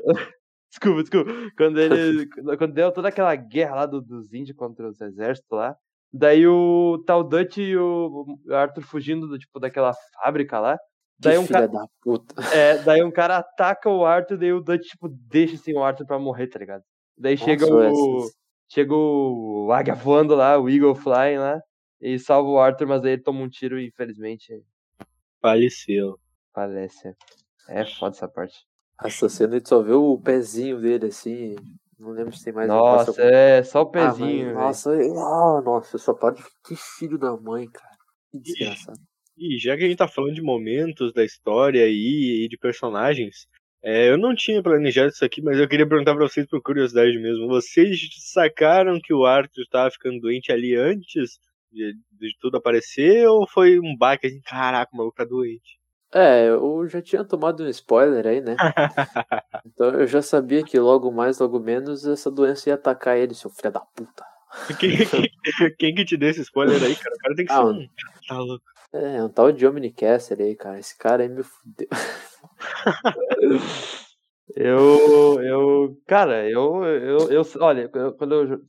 desculpa, 0.72 1.02
desculpa. 1.04 1.32
Quando 1.56 1.80
ele. 1.80 2.28
Quando 2.58 2.74
deu 2.74 2.92
toda 2.92 3.10
aquela 3.10 3.36
guerra 3.36 3.76
lá 3.76 3.86
do- 3.86 4.02
dos 4.02 4.34
índios 4.34 4.58
contra 4.58 4.88
os 4.90 5.00
exércitos 5.00 5.52
lá. 5.52 5.76
Daí 6.12 6.46
o 6.48 7.02
tal 7.06 7.24
Dutch 7.24 7.58
e 7.58 7.78
o 7.78 8.26
Arthur 8.50 8.82
fugindo 8.84 9.28
do, 9.28 9.38
tipo, 9.38 9.60
daquela 9.60 9.94
fábrica 10.16 10.60
lá. 10.60 10.78
Daí 11.20 11.38
um, 11.38 11.46
filha 11.46 11.60
ca... 11.62 11.68
da 11.68 11.86
puta. 12.02 12.36
é, 12.54 12.80
daí 12.80 13.04
um 13.04 13.12
cara 13.12 13.38
ataca 13.38 13.88
o 13.90 14.04
Arthur, 14.04 14.38
daí 14.38 14.52
o 14.52 14.60
Dutch, 14.60 14.88
tipo, 14.88 15.08
deixa 15.08 15.54
assim 15.56 15.74
o 15.74 15.84
Arthur 15.84 16.06
pra 16.08 16.18
morrer, 16.18 16.48
tá 16.48 16.58
ligado? 16.58 16.84
Daí 17.18 17.38
chega 17.38 17.66
Nossa, 17.68 17.94
o. 17.94 18.18
essas- 18.18 18.42
Chega 18.74 18.94
o 18.96 19.70
Águia 19.74 19.94
voando 19.94 20.34
lá, 20.34 20.58
o 20.58 20.70
Eagle 20.70 20.96
Flying 20.96 21.38
lá, 21.38 21.62
e 22.00 22.18
salva 22.18 22.50
o 22.50 22.58
Arthur, 22.58 22.88
mas 22.88 23.04
aí 23.04 23.12
ele 23.12 23.22
toma 23.22 23.42
um 23.42 23.50
tiro 23.50 23.78
e 23.78 23.88
infelizmente 23.88 24.64
Faleceu. 25.42 26.18
falece. 26.54 27.14
É 27.68 27.86
foda 27.86 28.16
essa 28.16 28.28
parte. 28.30 28.66
Essa 29.04 29.28
cena 29.30 29.56
a 29.56 29.58
gente 29.58 29.70
só 29.70 29.82
vê 29.82 29.94
o 29.94 30.18
pezinho 30.20 30.80
dele 30.80 31.08
assim. 31.08 31.56
Não 32.00 32.12
lembro 32.12 32.36
se 32.36 32.44
tem 32.44 32.54
mais 32.54 32.68
Nossa, 32.68 33.22
é 33.22 33.62
só 33.64 33.84
o 33.84 33.86
Ah, 33.88 33.92
mas, 33.94 34.18
pezinho. 34.18 34.54
nossa, 34.54 34.92
ah, 34.92 35.62
nossa, 35.64 35.98
essa 35.98 36.14
parte. 36.14 36.42
Que 36.66 36.76
filho 36.76 37.18
da 37.18 37.36
mãe, 37.38 37.68
cara. 37.70 37.96
Que 38.32 38.40
desgraçado. 38.40 39.00
E 39.38 39.58
já 39.60 39.76
que 39.78 39.84
a 39.84 39.88
gente 39.88 39.98
tá 39.98 40.08
falando 40.08 40.34
de 40.36 40.42
momentos 40.42 41.14
da 41.14 41.24
história 41.24 41.84
aí 41.84 42.44
e 42.44 42.48
de 42.48 42.58
personagens, 42.58 43.48
é, 43.84 44.10
eu 44.10 44.18
não 44.18 44.36
tinha 44.36 44.62
planejado 44.62 45.10
isso 45.10 45.26
aqui, 45.26 45.42
mas 45.42 45.58
eu 45.58 45.68
queria 45.68 45.88
perguntar 45.88 46.16
pra 46.16 46.28
vocês 46.28 46.46
por 46.48 46.62
curiosidade 46.62 47.18
mesmo. 47.20 47.48
Vocês 47.48 48.00
sacaram 48.32 49.00
que 49.02 49.14
o 49.14 49.26
Arthur 49.26 49.66
tava 49.72 49.90
ficando 49.92 50.20
doente 50.20 50.52
ali 50.52 50.76
antes 50.76 51.40
de, 51.72 51.94
de 52.12 52.36
tudo 52.40 52.58
aparecer 52.58 53.28
ou 53.28 53.48
foi 53.48 53.80
um 53.80 53.96
baque 53.98 54.28
assim, 54.28 54.42
caraca, 54.42 54.92
o 54.94 54.98
maluco 54.98 55.16
tá 55.18 55.26
doente? 55.26 55.80
É, 56.14 56.50
eu 56.50 56.88
já 56.88 57.02
tinha 57.02 57.24
tomado 57.24 57.64
um 57.64 57.70
spoiler 57.70 58.26
aí, 58.28 58.42
né? 58.42 58.58
Então 59.66 59.90
eu 59.92 60.08
já 60.08 60.22
sabia 60.22 60.64
que 60.64 60.80
logo 60.80 61.12
mais, 61.12 61.40
logo 61.40 61.60
menos, 61.60 62.06
essa 62.06 62.32
doença 62.32 62.70
ia 62.70 62.76
atacar 62.76 63.18
ele, 63.18 63.34
seu 63.36 63.50
filho 63.50 63.72
da 63.72 63.80
puta. 63.80 64.26
quem, 64.80 64.98
quem- 65.06 65.30
quem 65.78 65.96
que 65.96 66.06
te 66.06 66.18
deu 66.18 66.30
esse 66.30 66.42
spoiler 66.42 66.82
aí, 66.82 66.96
cara? 66.96 67.16
O 67.16 67.20
cara 67.20 67.36
tem 67.36 67.46
que 67.46 67.52
ser 67.54 67.60
Ah, 67.60 67.66
um. 67.66 67.88
Tá 68.28 68.40
louco. 68.40 68.66
É, 68.94 69.24
um 69.24 69.30
tal 69.30 69.52
de 69.52 69.66
Omnicaster 69.68 70.40
aí, 70.40 70.56
cara. 70.56 70.80
Esse 70.80 70.98
cara 70.98 71.24
aí 71.24 71.30
me 71.30 71.44
fudeu. 71.44 71.88
Eu, 74.56 75.40
eu, 75.42 75.98
cara, 76.06 76.50
eu, 76.50 76.84
eu, 76.84 77.32
eu 77.32 77.42
olha, 77.62 77.90
eu- 77.94 78.14
quando 78.14 78.36
eu, 78.36 78.48
jo- 78.48 78.62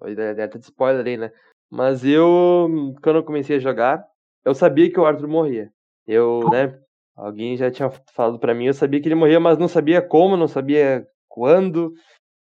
até 0.00 0.46
de 0.46 0.58
spoiler 0.64 1.06
aí, 1.06 1.16
né? 1.16 1.30
Mas 1.70 2.04
eu, 2.04 2.68
quando 3.02 3.16
eu 3.16 3.24
comecei 3.24 3.56
a 3.56 3.60
jogar, 3.60 4.04
eu 4.44 4.54
sabia 4.54 4.90
que 4.90 4.98
o 4.98 5.04
Arthur 5.04 5.28
morria. 5.28 5.70
Eu, 6.06 6.48
né? 6.50 6.78
Alguém 7.16 7.56
já 7.56 7.70
tinha 7.70 7.90
falado 8.14 8.38
pra 8.38 8.54
mim, 8.54 8.66
eu 8.66 8.74
sabia 8.74 9.00
que 9.00 9.08
ele 9.08 9.14
morria, 9.14 9.40
mas 9.40 9.56
não 9.58 9.68
sabia 9.68 10.02
como, 10.02 10.36
não 10.36 10.46
sabia 10.46 11.06
quando, 11.28 11.94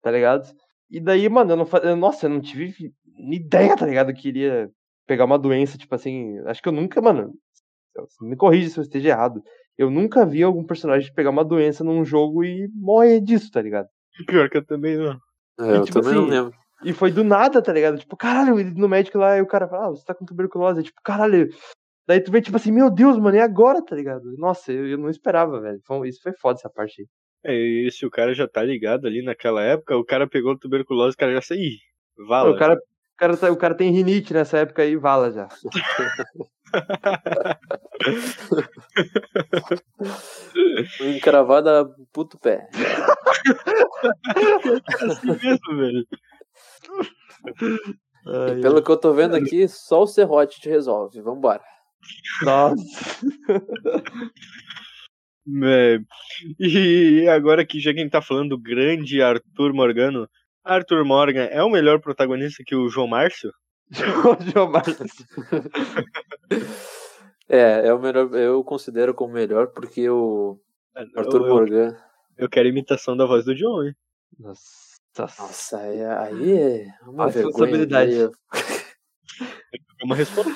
tá 0.03 0.11
ligado? 0.11 0.49
E 0.91 1.01
daí, 1.01 1.29
mano, 1.29 1.53
eu 1.53 1.57
não 1.57 1.67
fa... 1.67 1.79
eu- 1.79 1.97
Nossa, 1.97 2.27
eu 2.27 2.31
não 2.31 2.41
tive 2.41 2.93
ideia, 3.31 3.77
tá 3.77 3.87
ligado? 3.87 4.13
Que 4.13 4.29
iria 4.29 4.71
pegar 5.07 5.25
uma 5.25 5.39
doença, 5.39 5.79
tipo 5.79 5.95
assim. 5.95 6.39
Acho 6.47 6.61
que 6.63 6.69
eu 6.69 6.73
nunca, 6.73 7.01
mano. 7.01 7.33
Me 8.21 8.37
corrija 8.37 8.69
se 8.69 8.79
eu 8.79 8.83
esteja 8.83 9.09
errado. 9.11 9.43
Eu 9.79 9.91
nunca 9.91 10.27
vi 10.27 10.43
algum 10.43 10.65
personagem 10.65 11.13
pegar 11.15 11.31
uma 11.31 11.45
doença 11.45 11.85
num 11.85 12.05
jogo 12.05 12.45
e 12.45 12.69
morrer 12.75 13.21
disso, 13.21 13.51
tá 13.51 13.63
ligado? 13.63 13.89
Pior 14.27 14.49
que 14.49 14.57
eu 14.57 14.65
também 14.65 14.97
não. 14.97 15.19
É, 15.61 15.77
eu 15.77 15.83
tipo 15.85 16.01
também 16.01 16.15
não 16.15 16.23
assim, 16.25 16.31
lembro. 16.31 16.55
E 16.85 16.93
foi 16.93 17.11
do 17.11 17.25
nada, 17.25 17.63
tá 17.63 17.73
ligado? 17.73 17.99
Tipo, 17.99 18.17
caralho, 18.17 18.59
ele 18.59 18.71
no 18.71 18.89
médico 18.89 19.19
lá, 19.19 19.37
e 19.39 19.43
o 19.43 19.47
cara 19.47 19.67
fala, 19.69 19.87
ah, 19.87 19.91
você 19.91 20.05
tá 20.05 20.15
com 20.15 20.25
tuberculose. 20.25 20.83
Tipo, 20.83 21.01
caralho. 21.03 21.49
Daí 22.07 22.21
tu 22.21 22.31
vê, 22.31 22.41
tipo 22.41 22.57
assim, 22.57 22.71
meu 22.71 22.89
Deus, 22.91 23.19
mano, 23.19 23.37
e 23.37 23.41
agora, 23.41 23.85
tá 23.85 23.97
ligado? 23.97 24.23
Nossa, 24.39 24.73
eu, 24.73 24.87
eu 24.87 24.97
não 24.99 25.11
esperava, 25.11 25.61
velho. 25.61 25.81
Foi- 25.85 26.09
Isso 26.09 26.21
foi 26.23 26.33
foda 26.35 26.59
essa 26.59 26.71
parte 26.71 27.03
aí. 27.03 27.09
É, 27.45 27.55
e 27.55 27.91
se 27.91 28.07
o 28.07 28.11
cara 28.11 28.33
já 28.35 28.47
tá 28.49 28.63
ligado 28.63 29.07
ali 29.07 29.23
naquela 29.23 29.63
época, 29.63 29.97
o 29.97 30.05
cara 30.05 30.27
pegou 30.29 30.57
tuberculose, 30.59 31.15
o 31.15 31.19
cara 31.19 31.33
já 31.35 31.43
saiu. 31.43 31.71
Vala. 32.29 32.51
O 32.51 32.57
cara, 32.59 32.75
o, 32.75 32.79
cara 33.17 33.37
tá- 33.37 33.51
o 33.53 33.57
cara 33.57 33.75
tem 33.75 33.91
rinite 33.93 34.33
nessa 34.33 34.59
época 34.59 34.83
aí, 34.83 34.97
vala 34.97 35.31
já. 35.33 35.49
Encravada 41.01 41.89
puto 42.13 42.39
pé. 42.39 42.69
assim 45.11 45.27
mesmo, 45.29 45.77
velho. 45.77 46.07
Ai, 48.27 48.61
pelo 48.61 48.83
que 48.83 48.91
eu 48.91 48.97
tô 48.97 49.13
vendo 49.13 49.37
aqui, 49.37 49.69
só 49.69 50.03
o 50.03 50.07
serrote 50.07 50.61
te 50.61 50.69
resolve. 50.69 51.21
Vambora. 51.21 51.63
Nossa. 52.43 52.83
É, 55.63 56.01
E 56.59 57.29
agora 57.29 57.65
que 57.65 57.79
já 57.79 57.93
que 57.93 58.01
a 58.01 58.03
gente 58.03 58.11
tá 58.11 58.21
falando 58.21 58.51
do 58.51 58.59
grande 58.59 59.23
Arthur 59.23 59.73
Morgano, 59.73 60.29
Arthur 60.65 61.05
Morgan 61.05 61.45
é 61.45 61.63
o 61.63 61.71
melhor 61.71 62.01
protagonista 62.01 62.65
que 62.67 62.75
o 62.75 62.89
João 62.89 63.07
Márcio? 63.07 63.53
João 64.53 64.69
Marcos. 64.69 64.97
É, 67.49 67.87
é 67.87 67.95
o 67.95 68.01
melhor. 68.01 68.35
Eu 68.35 68.65
considero 68.65 69.15
como 69.15 69.35
melhor 69.35 69.69
porque 69.69 70.11
o 70.11 70.59
Arthur 70.97 71.43
eu, 71.43 71.47
eu, 71.47 71.55
Morgan. 71.55 71.97
eu 72.37 72.49
quero 72.49 72.67
imitação 72.67 73.17
da 73.17 73.25
voz 73.25 73.45
do 73.45 73.55
John, 73.55 73.85
hein? 73.85 73.95
Nossa. 74.37 74.97
Nossa, 75.19 75.79
aí 75.79 75.99
é, 75.99 76.13
aí 76.13 76.59
é 76.59 76.95
uma 77.07 77.29
vergonha. 77.29 77.47
responsabilidade. 77.47 78.23
É 78.23 80.05
uma 80.05 80.15
resposta. 80.15 80.51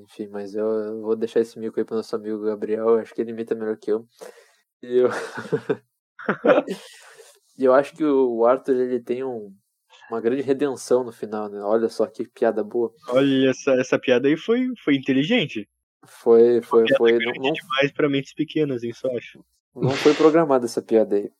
Enfim, 0.00 0.28
mas 0.28 0.54
eu, 0.54 0.66
eu 0.66 1.02
vou 1.02 1.16
deixar 1.16 1.40
esse 1.40 1.58
mico 1.58 1.78
aí 1.78 1.84
pro 1.84 1.96
nosso 1.96 2.14
amigo 2.16 2.44
Gabriel. 2.44 2.98
Acho 2.98 3.14
que 3.14 3.20
ele 3.20 3.30
imita 3.30 3.54
melhor 3.54 3.76
que 3.76 3.90
eu. 3.90 4.06
E 4.82 4.98
eu. 4.98 5.08
eu 7.58 7.74
acho 7.74 7.94
que 7.94 8.04
o 8.04 8.44
Arthur 8.44 8.76
ele 8.76 9.00
tem 9.00 9.22
um, 9.24 9.54
uma 10.10 10.20
grande 10.20 10.42
redenção 10.42 11.04
no 11.04 11.12
final, 11.12 11.48
né? 11.48 11.60
Olha 11.62 11.88
só 11.88 12.06
que 12.06 12.28
piada 12.28 12.62
boa. 12.62 12.92
Olha, 13.08 13.50
essa, 13.50 13.72
essa 13.72 13.98
piada 13.98 14.28
aí 14.28 14.36
foi, 14.36 14.68
foi 14.84 14.96
inteligente. 14.96 15.68
Foi, 16.06 16.60
foi, 16.62 16.84
foi. 16.96 17.12
Não, 17.18 17.32
não, 17.34 17.52
demais 17.52 17.92
pra 17.92 18.08
mentes 18.08 18.34
pequenas, 18.34 18.82
hein, 18.82 18.92
só 18.92 19.08
acho. 19.16 19.44
não 19.74 19.92
foi 19.92 20.14
programada 20.14 20.64
essa 20.64 20.82
piada 20.82 21.16
aí. 21.16 21.30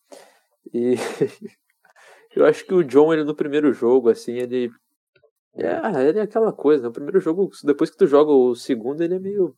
E 0.72 0.94
eu 2.34 2.46
acho 2.46 2.64
que 2.64 2.74
o 2.74 2.84
John, 2.84 3.12
ele 3.12 3.24
no 3.24 3.34
primeiro 3.34 3.72
jogo, 3.72 4.09
assim, 4.09 4.34
ele. 4.34 4.70
É, 5.55 6.09
ele 6.09 6.18
é 6.18 6.22
aquela 6.22 6.53
coisa, 6.53 6.82
né? 6.82 6.88
O 6.88 6.92
primeiro 6.92 7.20
jogo, 7.20 7.50
depois 7.64 7.90
que 7.90 7.96
tu 7.96 8.07
joga 8.07 8.32
o 8.32 8.55
segundo, 8.55 9.03
ele 9.03 9.14
é 9.14 9.18
meio. 9.18 9.55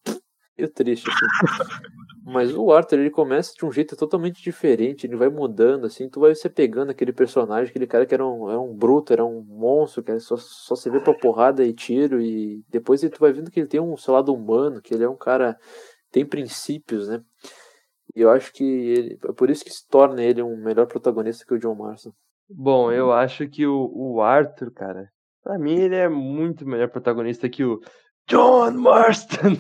meio 0.59 0.71
triste, 0.71 1.09
assim. 1.09 1.27
Mas 2.27 2.55
o 2.55 2.73
Arthur, 2.73 3.01
ele 3.01 3.11
começa 3.11 3.53
de 3.55 3.67
um 3.67 3.71
jeito 3.71 3.95
totalmente 3.97 4.43
diferente, 4.43 5.07
ele 5.07 5.15
vai 5.15 5.29
mudando, 5.29 5.85
assim, 5.85 6.09
tu 6.09 6.21
vai 6.21 6.35
se 6.35 6.49
pegando 6.49 6.91
aquele 6.91 7.13
personagem, 7.13 7.69
aquele 7.69 7.87
cara 7.87 8.07
que 8.07 8.15
era 8.15 8.27
um, 8.27 8.49
era 8.49 8.59
um 8.59 8.75
bruto, 8.75 9.13
era 9.13 9.23
um 9.23 9.43
monstro, 9.43 10.03
que 10.03 10.19
só, 10.19 10.37
só 10.39 10.75
se 10.75 10.89
vê 10.89 11.01
pra 11.01 11.13
porrada 11.13 11.63
e 11.63 11.75
tiro, 11.75 12.23
e 12.23 12.65
depois 12.71 13.03
tu 13.03 13.21
vai 13.21 13.31
vendo 13.31 13.51
que 13.51 13.61
ele 13.61 13.69
tem 13.69 13.79
um 13.79 13.95
seu 13.95 14.15
lado 14.15 14.33
humano, 14.33 14.81
que 14.81 14.95
ele 14.95 15.05
é 15.05 15.09
um 15.09 15.17
cara. 15.17 15.59
tem 16.11 16.25
princípios, 16.25 17.09
né? 17.09 17.23
E 18.17 18.23
eu 18.23 18.31
acho 18.31 18.53
que 18.55 18.65
ele, 18.65 19.19
é 19.23 19.33
por 19.33 19.51
isso 19.51 19.63
que 19.63 19.71
se 19.71 19.87
torna 19.87 20.23
ele 20.23 20.43
um 20.43 20.57
melhor 20.57 20.87
protagonista 20.87 21.45
que 21.45 21.53
o 21.53 21.59
John 21.59 21.75
Marston. 21.75 22.13
Bom, 22.49 22.91
eu 22.91 23.13
acho 23.13 23.47
que 23.49 23.67
o, 23.67 23.91
o 23.93 24.23
Arthur, 24.23 24.73
cara, 24.73 25.11
pra 25.45 25.59
mim 25.59 25.79
ele 25.79 25.95
é 25.95 26.09
muito 26.09 26.67
melhor 26.67 26.89
protagonista 26.89 27.49
que 27.49 27.63
o 27.63 27.79
John 28.29 28.73
Marston. 28.73 29.53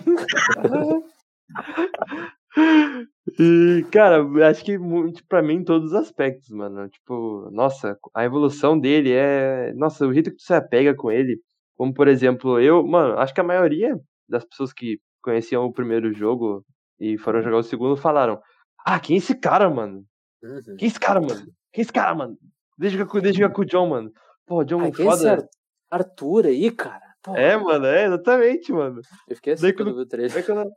e, 3.39 3.85
cara, 3.93 4.17
eu 4.17 4.45
acho 4.45 4.65
que 4.65 4.79
muito 4.79 5.23
pra 5.29 5.43
mim 5.43 5.57
em 5.57 5.65
todos 5.65 5.93
os 5.93 5.95
aspectos, 5.95 6.49
mano. 6.49 6.89
Tipo, 6.89 7.51
nossa, 7.53 7.99
a 8.15 8.25
evolução 8.25 8.79
dele 8.79 9.13
é. 9.13 9.73
Nossa, 9.75 10.07
o 10.07 10.13
jeito 10.13 10.31
que 10.31 10.37
tu 10.37 10.43
se 10.43 10.55
apega 10.55 10.95
com 10.97 11.13
ele. 11.13 11.39
Como, 11.77 11.93
por 11.93 12.09
exemplo, 12.09 12.59
eu, 12.59 12.87
mano, 12.87 13.19
acho 13.19 13.35
que 13.35 13.41
a 13.41 13.45
maioria 13.45 13.99
das 14.29 14.45
pessoas 14.45 14.73
que 14.73 14.99
conheciam 15.23 15.65
o 15.65 15.73
primeiro 15.73 16.13
jogo 16.13 16.65
e 16.99 17.19
foram 17.19 17.43
jogar 17.43 17.59
o 17.59 17.63
segundo 17.63 17.97
falaram: 17.97 18.41
Ah, 18.87 18.99
quem 18.99 19.17
é 19.17 19.19
esse 19.19 19.39
cara, 19.39 19.69
mano? 19.69 20.05
Uhum. 20.43 20.77
Quem 20.79 20.87
é 20.87 20.89
esse 20.89 21.01
cara, 21.01 21.21
mano? 21.21 21.45
Quem 21.73 21.81
é 21.81 21.81
esse 21.83 21.93
cara, 21.93 22.15
mano? 22.15 22.39
Deixa 22.79 22.97
eu 22.97 23.07
deixa 23.07 23.29
eu 23.29 23.43
jogar 23.43 23.55
com 23.55 23.63
o 23.63 23.67
John, 23.67 23.89
mano. 23.89 24.11
Pô, 24.47 24.65
John 24.65 24.81
Ah, 24.81 24.91
quem 24.91 25.07
é 25.07 25.11
foda. 25.11 25.49
Ar- 25.95 26.01
Arthur 26.01 26.47
aí, 26.47 26.71
cara? 26.71 27.03
Pô, 27.23 27.37
É, 27.37 27.57
mano, 27.57 27.87
é, 27.87 28.05
exatamente, 28.07 28.73
mano. 28.73 29.01
Eu 29.29 29.37
fiquei 29.37 29.53
assim 29.55 29.73
quando 29.73 29.95
vi 29.95 30.01
o 30.01 30.07
trailer. 30.07 30.45
Quando... 30.45 30.71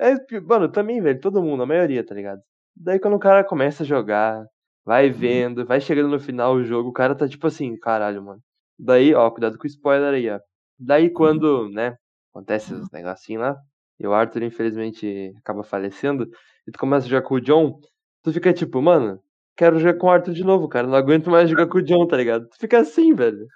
É, 0.00 0.14
mano, 0.40 0.70
também, 0.70 1.00
velho, 1.00 1.20
todo 1.20 1.42
mundo, 1.42 1.62
a 1.62 1.66
maioria, 1.66 2.04
tá 2.04 2.14
ligado? 2.14 2.40
Daí 2.76 2.98
quando 2.98 3.14
o 3.14 3.18
cara 3.20 3.44
começa 3.44 3.82
a 3.82 3.86
jogar, 3.86 4.44
vai 4.84 5.10
vendo, 5.10 5.66
vai 5.66 5.80
chegando 5.80 6.08
no 6.08 6.20
final 6.20 6.54
do 6.54 6.64
jogo, 6.64 6.88
o 6.88 6.92
cara 6.92 7.14
tá 7.14 7.28
tipo 7.28 7.46
assim, 7.46 7.76
caralho, 7.76 8.22
mano. 8.22 8.40
Daí, 8.78 9.14
ó, 9.14 9.30
cuidado 9.30 9.58
com 9.58 9.64
o 9.64 9.66
spoiler 9.66 10.14
aí, 10.14 10.30
ó. 10.30 10.38
Daí 10.78 11.10
quando, 11.10 11.68
né, 11.70 11.96
acontece 12.32 12.72
os 12.72 12.90
negocinhos 12.90 13.42
lá, 13.42 13.56
e 13.98 14.06
o 14.06 14.14
Arthur, 14.14 14.42
infelizmente, 14.44 15.32
acaba 15.38 15.62
falecendo, 15.62 16.26
e 16.66 16.70
tu 16.72 16.78
começa 16.78 17.06
a 17.06 17.10
jogar 17.10 17.26
com 17.26 17.34
o 17.34 17.40
John, 17.40 17.78
tu 18.22 18.32
fica 18.32 18.52
tipo, 18.52 18.80
mano, 18.80 19.20
quero 19.56 19.78
jogar 19.78 19.98
com 19.98 20.06
o 20.06 20.10
Arthur 20.10 20.32
de 20.32 20.44
novo, 20.44 20.68
cara, 20.68 20.86
não 20.86 20.94
aguento 20.94 21.30
mais 21.30 21.50
jogar 21.50 21.66
com 21.66 21.78
o 21.78 21.82
John, 21.82 22.06
tá 22.06 22.16
ligado? 22.16 22.48
Tu 22.48 22.56
fica 22.58 22.78
assim, 22.78 23.12
velho. 23.14 23.46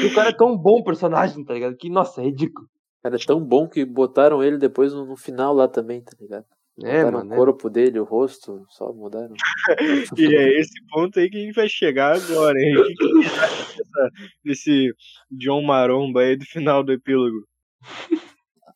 E 0.00 0.06
o 0.06 0.14
cara 0.14 0.30
é 0.30 0.32
tão 0.32 0.56
bom 0.56 0.82
personagem, 0.82 1.44
tá 1.44 1.54
ligado? 1.54 1.76
Que, 1.76 1.90
nossa, 1.90 2.20
é 2.20 2.24
ridículo. 2.24 2.68
Cara, 3.02 3.16
é 3.16 3.18
tão 3.18 3.44
bom 3.44 3.68
que 3.68 3.84
botaram 3.84 4.42
ele 4.42 4.58
depois 4.58 4.92
no, 4.92 5.04
no 5.06 5.16
final 5.16 5.54
lá 5.54 5.68
também, 5.68 6.02
tá 6.02 6.12
ligado? 6.20 6.44
É, 6.82 6.98
botaram 6.98 7.18
mano, 7.18 7.30
o 7.30 7.34
é. 7.34 7.36
corpo 7.36 7.70
dele, 7.70 7.98
o 7.98 8.04
rosto, 8.04 8.64
só 8.70 8.92
mudaram. 8.92 9.34
E 10.16 10.34
é 10.34 10.60
esse 10.60 10.80
ponto 10.88 11.18
aí 11.18 11.28
que 11.28 11.36
a 11.36 11.40
gente 11.40 11.54
vai 11.54 11.68
chegar 11.68 12.16
agora, 12.16 12.58
hein? 12.58 12.76
O 12.76 12.84
que, 12.84 13.20
dessa- 13.22 14.10
desse 14.44 14.92
John 15.30 15.62
Maromba 15.62 16.20
aí 16.20 16.36
do 16.36 16.44
final 16.44 16.82
do 16.82 16.92
epílogo? 16.92 17.46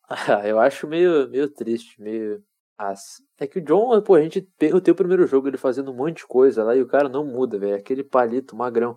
Ah, 0.09 0.47
eu 0.47 0.59
acho 0.59 0.87
meio, 0.87 1.29
meio 1.29 1.49
triste, 1.49 2.01
meio. 2.01 2.43
As... 2.77 3.21
É 3.39 3.47
que 3.47 3.59
o 3.59 3.61
John, 3.61 4.01
pô, 4.01 4.15
a 4.15 4.21
gente 4.21 4.41
tem, 4.57 4.73
o 4.73 4.95
primeiro 4.95 5.25
jogo 5.25 5.47
ele 5.47 5.57
fazendo 5.57 5.91
um 5.91 5.95
monte 5.95 6.17
de 6.17 6.27
coisa 6.27 6.63
lá 6.63 6.75
e 6.75 6.81
o 6.81 6.87
cara 6.87 7.07
não 7.07 7.25
muda, 7.25 7.57
velho. 7.57 7.75
Aquele 7.75 8.03
palito 8.03 8.55
magrão. 8.55 8.95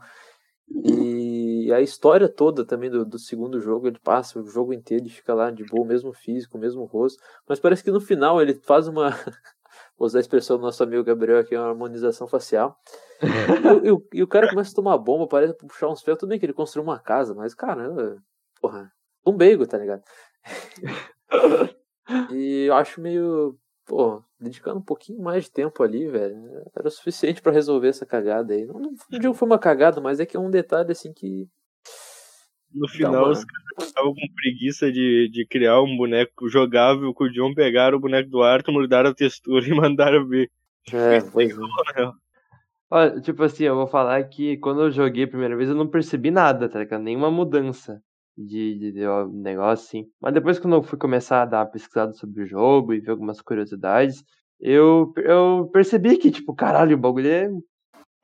E 0.84 1.25
a 1.72 1.80
história 1.80 2.28
toda 2.28 2.64
também 2.64 2.90
do, 2.90 3.04
do 3.04 3.18
segundo 3.18 3.60
jogo, 3.60 3.86
ele 3.88 3.98
passa 3.98 4.38
o 4.38 4.46
jogo 4.46 4.72
inteiro 4.72 5.06
e 5.06 5.10
fica 5.10 5.32
lá 5.34 5.50
de 5.50 5.64
boa, 5.64 5.86
mesmo 5.86 6.12
físico, 6.12 6.58
mesmo 6.58 6.84
rosto. 6.84 7.22
Mas 7.48 7.58
parece 7.60 7.82
que 7.82 7.90
no 7.90 8.00
final 8.00 8.40
ele 8.40 8.54
faz 8.54 8.88
uma. 8.88 9.10
Vou 9.98 10.06
usar 10.06 10.18
a 10.18 10.20
expressão 10.20 10.56
do 10.58 10.62
nosso 10.62 10.82
amigo 10.82 11.02
Gabriel 11.04 11.38
aqui, 11.38 11.56
uma 11.56 11.68
harmonização 11.68 12.26
facial. 12.26 12.76
E, 13.84 13.90
o- 13.90 13.96
e 14.12 14.18
e 14.18 14.22
o 14.22 14.26
cara 14.28 14.48
começa 14.48 14.70
a 14.72 14.74
tomar 14.74 14.98
bomba, 14.98 15.26
parece 15.26 15.54
puxar 15.54 15.88
uns 15.88 16.02
ferros. 16.02 16.20
Tudo 16.20 16.28
bem 16.30 16.38
que 16.38 16.44
ele 16.46 16.52
construiu 16.52 16.84
uma 16.84 16.98
casa, 16.98 17.34
mas, 17.34 17.54
cara, 17.54 18.16
porra, 18.60 18.92
um 19.24 19.32
beigo, 19.36 19.66
tá 19.66 19.78
ligado? 19.78 20.02
E 22.30 22.66
eu 22.66 22.74
acho 22.74 23.00
meio. 23.00 23.58
Pô, 23.84 24.22
dedicando 24.40 24.78
um 24.78 24.82
pouquinho 24.82 25.20
mais 25.22 25.44
de 25.44 25.50
tempo 25.52 25.82
ali, 25.82 26.06
velho. 26.08 26.36
Era 26.74 26.88
o 26.88 26.90
suficiente 26.90 27.40
pra 27.42 27.52
resolver 27.52 27.88
essa 27.88 28.04
cagada 28.04 28.52
aí. 28.54 28.64
Não, 28.66 28.80
não 28.80 28.94
digo 29.10 29.32
que 29.32 29.38
foi 29.38 29.46
uma 29.46 29.58
cagada, 29.58 30.00
mas 30.00 30.18
é 30.20 30.26
que 30.26 30.36
é 30.36 30.40
um 30.40 30.50
detalhe 30.50 30.90
assim 30.92 31.12
que. 31.12 31.48
No 32.76 32.86
dá 32.86 32.92
final, 32.92 33.30
os 33.30 33.44
caras 33.44 33.88
estavam 33.88 34.14
com 34.14 34.34
preguiça 34.34 34.92
de, 34.92 35.30
de 35.30 35.46
criar 35.46 35.80
um 35.80 35.96
boneco 35.96 36.48
jogável 36.48 37.12
com 37.14 37.24
o 37.24 37.30
John, 37.30 37.54
pegaram 37.54 37.96
o 37.96 38.00
boneco 38.00 38.28
do 38.28 38.42
Arthur, 38.42 38.72
mudaram 38.72 39.10
a 39.10 39.14
textura 39.14 39.64
e 39.66 39.74
mandaram 39.74 40.28
ver. 40.28 40.50
É, 40.92 41.20
pois 41.20 41.52
é. 41.52 42.10
Olha, 42.90 43.20
tipo 43.20 43.42
assim, 43.42 43.64
eu 43.64 43.74
vou 43.74 43.86
falar 43.86 44.22
que 44.24 44.58
quando 44.58 44.82
eu 44.82 44.90
joguei 44.90 45.24
a 45.24 45.28
primeira 45.28 45.56
vez 45.56 45.68
eu 45.68 45.74
não 45.74 45.88
percebi 45.88 46.30
nada, 46.30 46.68
tá 46.68 46.78
ligado? 46.78 47.02
Nenhuma 47.02 47.30
mudança 47.30 48.00
de, 48.36 48.78
de, 48.78 48.92
de 48.92 49.00
negócio 49.32 49.86
assim. 49.86 50.06
Mas 50.20 50.34
depois 50.34 50.58
quando 50.58 50.76
eu 50.76 50.82
fui 50.82 50.98
começar 50.98 51.42
a 51.42 51.46
dar 51.46 51.58
uma 51.60 51.70
pesquisada 51.70 52.12
sobre 52.12 52.42
o 52.42 52.46
jogo 52.46 52.92
e 52.92 53.00
ver 53.00 53.10
algumas 53.10 53.40
curiosidades, 53.40 54.22
eu, 54.60 55.12
eu 55.16 55.68
percebi 55.72 56.16
que, 56.16 56.30
tipo, 56.30 56.54
caralho, 56.54 56.96
o 56.96 57.00
bagulho 57.00 57.28
é. 57.28 57.50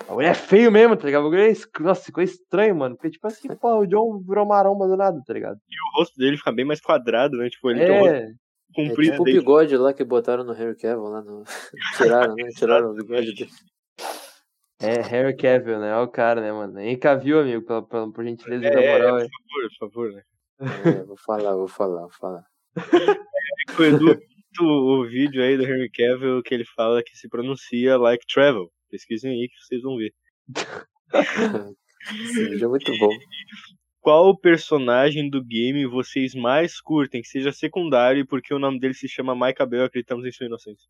O 0.05 0.09
bagulho 0.17 0.27
é 0.27 0.35
feio 0.35 0.71
mesmo, 0.71 0.97
tá 0.97 1.07
ligado? 1.07 1.23
O 1.23 1.25
bagulho 1.25 1.43
é. 1.43 1.51
es- 1.51 1.69
Nossa, 1.81 2.05
ficou 2.05 2.23
estranho, 2.23 2.75
mano. 2.77 2.97
Porque, 2.97 3.11
tipo 3.11 3.27
assim, 3.27 3.49
pô, 3.57 3.79
o 3.81 3.87
John 3.87 4.21
virou 4.27 4.47
maromba 4.47 4.87
do 4.87 4.97
nada, 4.97 5.21
tá 5.27 5.33
ligado? 5.33 5.57
O 5.57 5.99
rosto 5.99 6.17
dele 6.19 6.37
fica 6.37 6.53
bem 6.53 6.65
mais 6.65 6.81
quadrado, 6.81 7.37
né? 7.39 7.49
Tipo, 7.49 7.71
ele 7.71 7.81
tem 7.85 7.91
um 7.93 8.01
rosto 8.01 8.15
É, 8.15 8.19
É 8.27 8.29
comprido. 8.75 9.11
tipo 9.13 9.23
o 9.23 9.25
bigode 9.25 9.77
lá 9.77 9.93
que 9.93 10.05
botaram 10.05 10.45
no 10.45 10.53
Henry 10.55 10.77
Cavill 10.77 11.03
lá 11.05 11.23
no. 11.23 11.43
Tiraram, 12.29 12.35
né? 12.35 12.49
Tiraram 12.57 12.91
o 12.91 12.95
bigode 12.95 13.35
dele. 13.35 13.51
é 14.81 15.01
Harry 15.03 15.37
Cavill, 15.37 15.79
né? 15.79 15.95
Olha 15.95 16.05
o 16.05 16.09
cara, 16.09 16.41
né, 16.41 16.53
mano? 16.53 16.73
Nem 16.75 16.99
Cavill, 16.99 17.41
amigo, 17.41 17.65
pela, 17.65 17.83
pela, 17.87 18.13
por 18.13 18.25
gentileza 18.25 18.65
e 18.65 18.69
É, 18.69 18.75
na 18.75 18.81
moral. 18.93 19.17
por 19.19 19.25
é. 19.25 19.29
favor, 19.29 19.69
por 19.69 19.91
favor, 19.91 20.13
né? 20.13 20.23
É, 21.01 21.05
vou 21.05 21.17
falar, 21.17 21.55
vou 21.55 21.69
falar, 21.69 22.01
vou 22.03 22.11
falar. 22.13 22.45
O 23.79 23.83
Edu, 23.83 24.19
o 24.61 25.05
vídeo 25.09 25.43
aí 25.43 25.57
do 25.57 25.65
Henry 25.65 25.91
Cavill 25.91 26.43
que 26.43 26.55
ele 26.55 26.65
fala 26.65 27.03
que 27.03 27.17
se 27.17 27.29
pronuncia 27.29 27.97
like 27.97 28.25
travel. 28.33 28.71
Pesquisem 28.93 29.33
aí 29.33 29.49
que 29.49 29.57
vocês 29.65 29.83
vão 29.83 29.97
ver. 29.97 30.13
Vídeo 32.35 32.65
é 32.67 32.69
muito 32.69 32.93
bom. 32.99 33.09
Qual 34.01 34.37
personagem 34.37 35.31
do 35.31 35.43
game 35.43 35.87
vocês 35.87 36.35
mais 36.35 36.81
curtem, 36.81 37.23
que 37.23 37.29
seja 37.29 37.51
secundário, 37.53 38.21
e 38.21 38.27
porque 38.27 38.53
o 38.53 38.59
nome 38.59 38.79
dele 38.79 38.93
se 38.95 39.09
chama 39.09 39.35
Mike 39.35 39.65
Bell, 39.65 39.85
acreditamos 39.87 40.27
em 40.27 40.33
sua 40.33 40.47
inocência. 40.47 40.87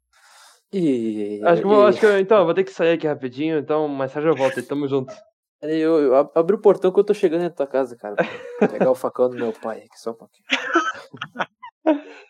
E, 0.72 1.40
Acho 1.44 1.61
que, 1.61 1.66
eu 1.66 1.70
vou- 1.70 1.84
e- 1.84 1.88
acho 1.90 2.00
que 2.00 2.07
eu- 2.07 2.18
então, 2.18 2.44
vou 2.44 2.55
ter 2.55 2.64
que 2.64 2.72
sair 2.72 2.92
aqui 2.94 3.07
rapidinho, 3.07 3.59
então 3.59 3.86
mais 3.86 4.12
tarde 4.12 4.28
eu 4.28 4.34
volto 4.34 4.61
tamo 4.66 4.88
junto. 4.88 5.12
Eu, 5.61 5.98
eu 6.00 6.14
ab- 6.16 6.32
abri 6.34 6.57
o 6.57 6.61
portão 6.61 6.90
que 6.90 6.98
eu 6.98 7.05
tô 7.05 7.14
chegando 7.14 7.42
na 7.42 7.50
tua 7.50 7.66
casa, 7.68 7.94
cara. 7.96 8.16
Pegar 8.59 8.90
o 8.90 8.94
facão 8.96 9.28
do 9.30 9.36
meu 9.36 9.53
pai 9.53 9.78
aqui, 9.80 9.96
só 9.98 10.11
um 10.11 10.14
pouquinho. 10.14 10.44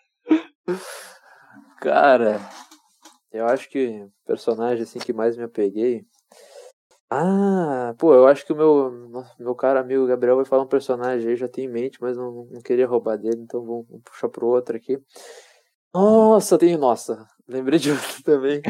Cara, 1.81 2.41
eu 3.33 3.47
acho 3.47 3.69
que 3.69 4.03
o 4.03 4.11
personagem 4.27 4.83
assim 4.83 4.99
que 4.99 5.13
mais 5.13 5.37
me 5.37 5.45
apeguei. 5.45 6.05
Ah, 7.11 7.95
pô, 7.99 8.15
eu 8.15 8.27
acho 8.27 8.45
que 8.47 8.53
o 8.53 8.57
meu, 8.57 9.25
meu 9.39 9.55
cara 9.55 9.81
amigo 9.81 10.07
Gabriel 10.07 10.37
vai 10.37 10.47
falar 10.47 10.63
um 10.63 10.67
personagem 10.69 11.29
aí, 11.29 11.37
já 11.37 11.47
tem 11.47 11.67
em 11.67 11.69
mente, 11.69 11.99
mas 12.01 12.17
não, 12.17 12.47
não 12.51 12.61
queria 12.63 12.87
roubar 12.87 13.19
dele, 13.19 13.37
então 13.43 13.63
vamos, 13.65 13.87
vamos 13.87 14.03
puxar 14.03 14.29
pro 14.31 14.47
outro 14.47 14.77
aqui. 14.77 14.99
Nossa, 15.93 16.57
tem, 16.57 16.75
nossa, 16.79 17.27
lembrei 17.47 17.79
de 17.79 17.91
outro 17.93 18.23
também. 18.25 18.63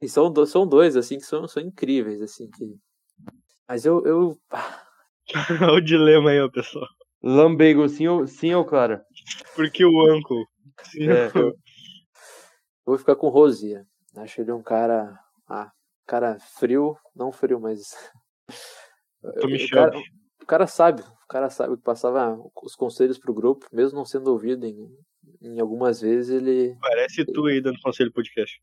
E 0.00 0.08
são, 0.08 0.32
do- 0.32 0.46
são 0.46 0.66
dois, 0.66 0.96
assim, 0.96 1.18
que 1.18 1.26
são, 1.26 1.46
são 1.46 1.62
incríveis, 1.62 2.22
assim, 2.22 2.48
que... 2.50 2.74
Mas 3.68 3.84
eu, 3.84 4.02
eu... 4.06 4.38
Olha 5.60 5.72
o 5.76 5.80
dilema 5.80 6.30
aí, 6.30 6.40
ó, 6.40 6.48
pessoal. 6.48 6.86
Lambeiro, 7.22 7.86
sim 7.88 8.06
ou, 8.08 8.26
sim 8.26 8.54
ou 8.54 8.64
claro? 8.64 9.00
Porque 9.54 9.84
o 9.84 10.16
Uncle. 10.16 10.46
Sim, 10.84 11.10
É. 11.10 11.28
Vou 12.88 12.96
ficar 12.96 13.16
com 13.16 13.26
o 13.26 13.30
Rosia. 13.30 13.86
Acho 14.16 14.40
ele 14.40 14.50
um 14.50 14.62
cara. 14.62 15.20
Ah, 15.46 15.70
cara 16.06 16.38
frio, 16.40 16.96
não 17.14 17.30
frio, 17.30 17.60
mas. 17.60 17.94
Tô 19.38 19.46
me 19.46 19.60
o, 19.62 19.68
cara, 19.68 19.98
o 20.42 20.46
cara 20.46 20.66
sabe, 20.66 21.02
o 21.02 21.28
cara 21.28 21.50
sabe 21.50 21.76
que 21.76 21.82
passava 21.82 22.34
os 22.62 22.74
conselhos 22.74 23.18
pro 23.18 23.34
grupo, 23.34 23.66
mesmo 23.70 23.98
não 23.98 24.06
sendo 24.06 24.28
ouvido 24.28 24.64
em, 24.64 24.88
em 25.42 25.60
algumas 25.60 26.00
vezes, 26.00 26.30
ele, 26.30 26.78
Parece 26.80 27.26
tu 27.26 27.44
aí 27.44 27.60
dando 27.60 27.78
conselho 27.82 28.10
podcast. 28.10 28.58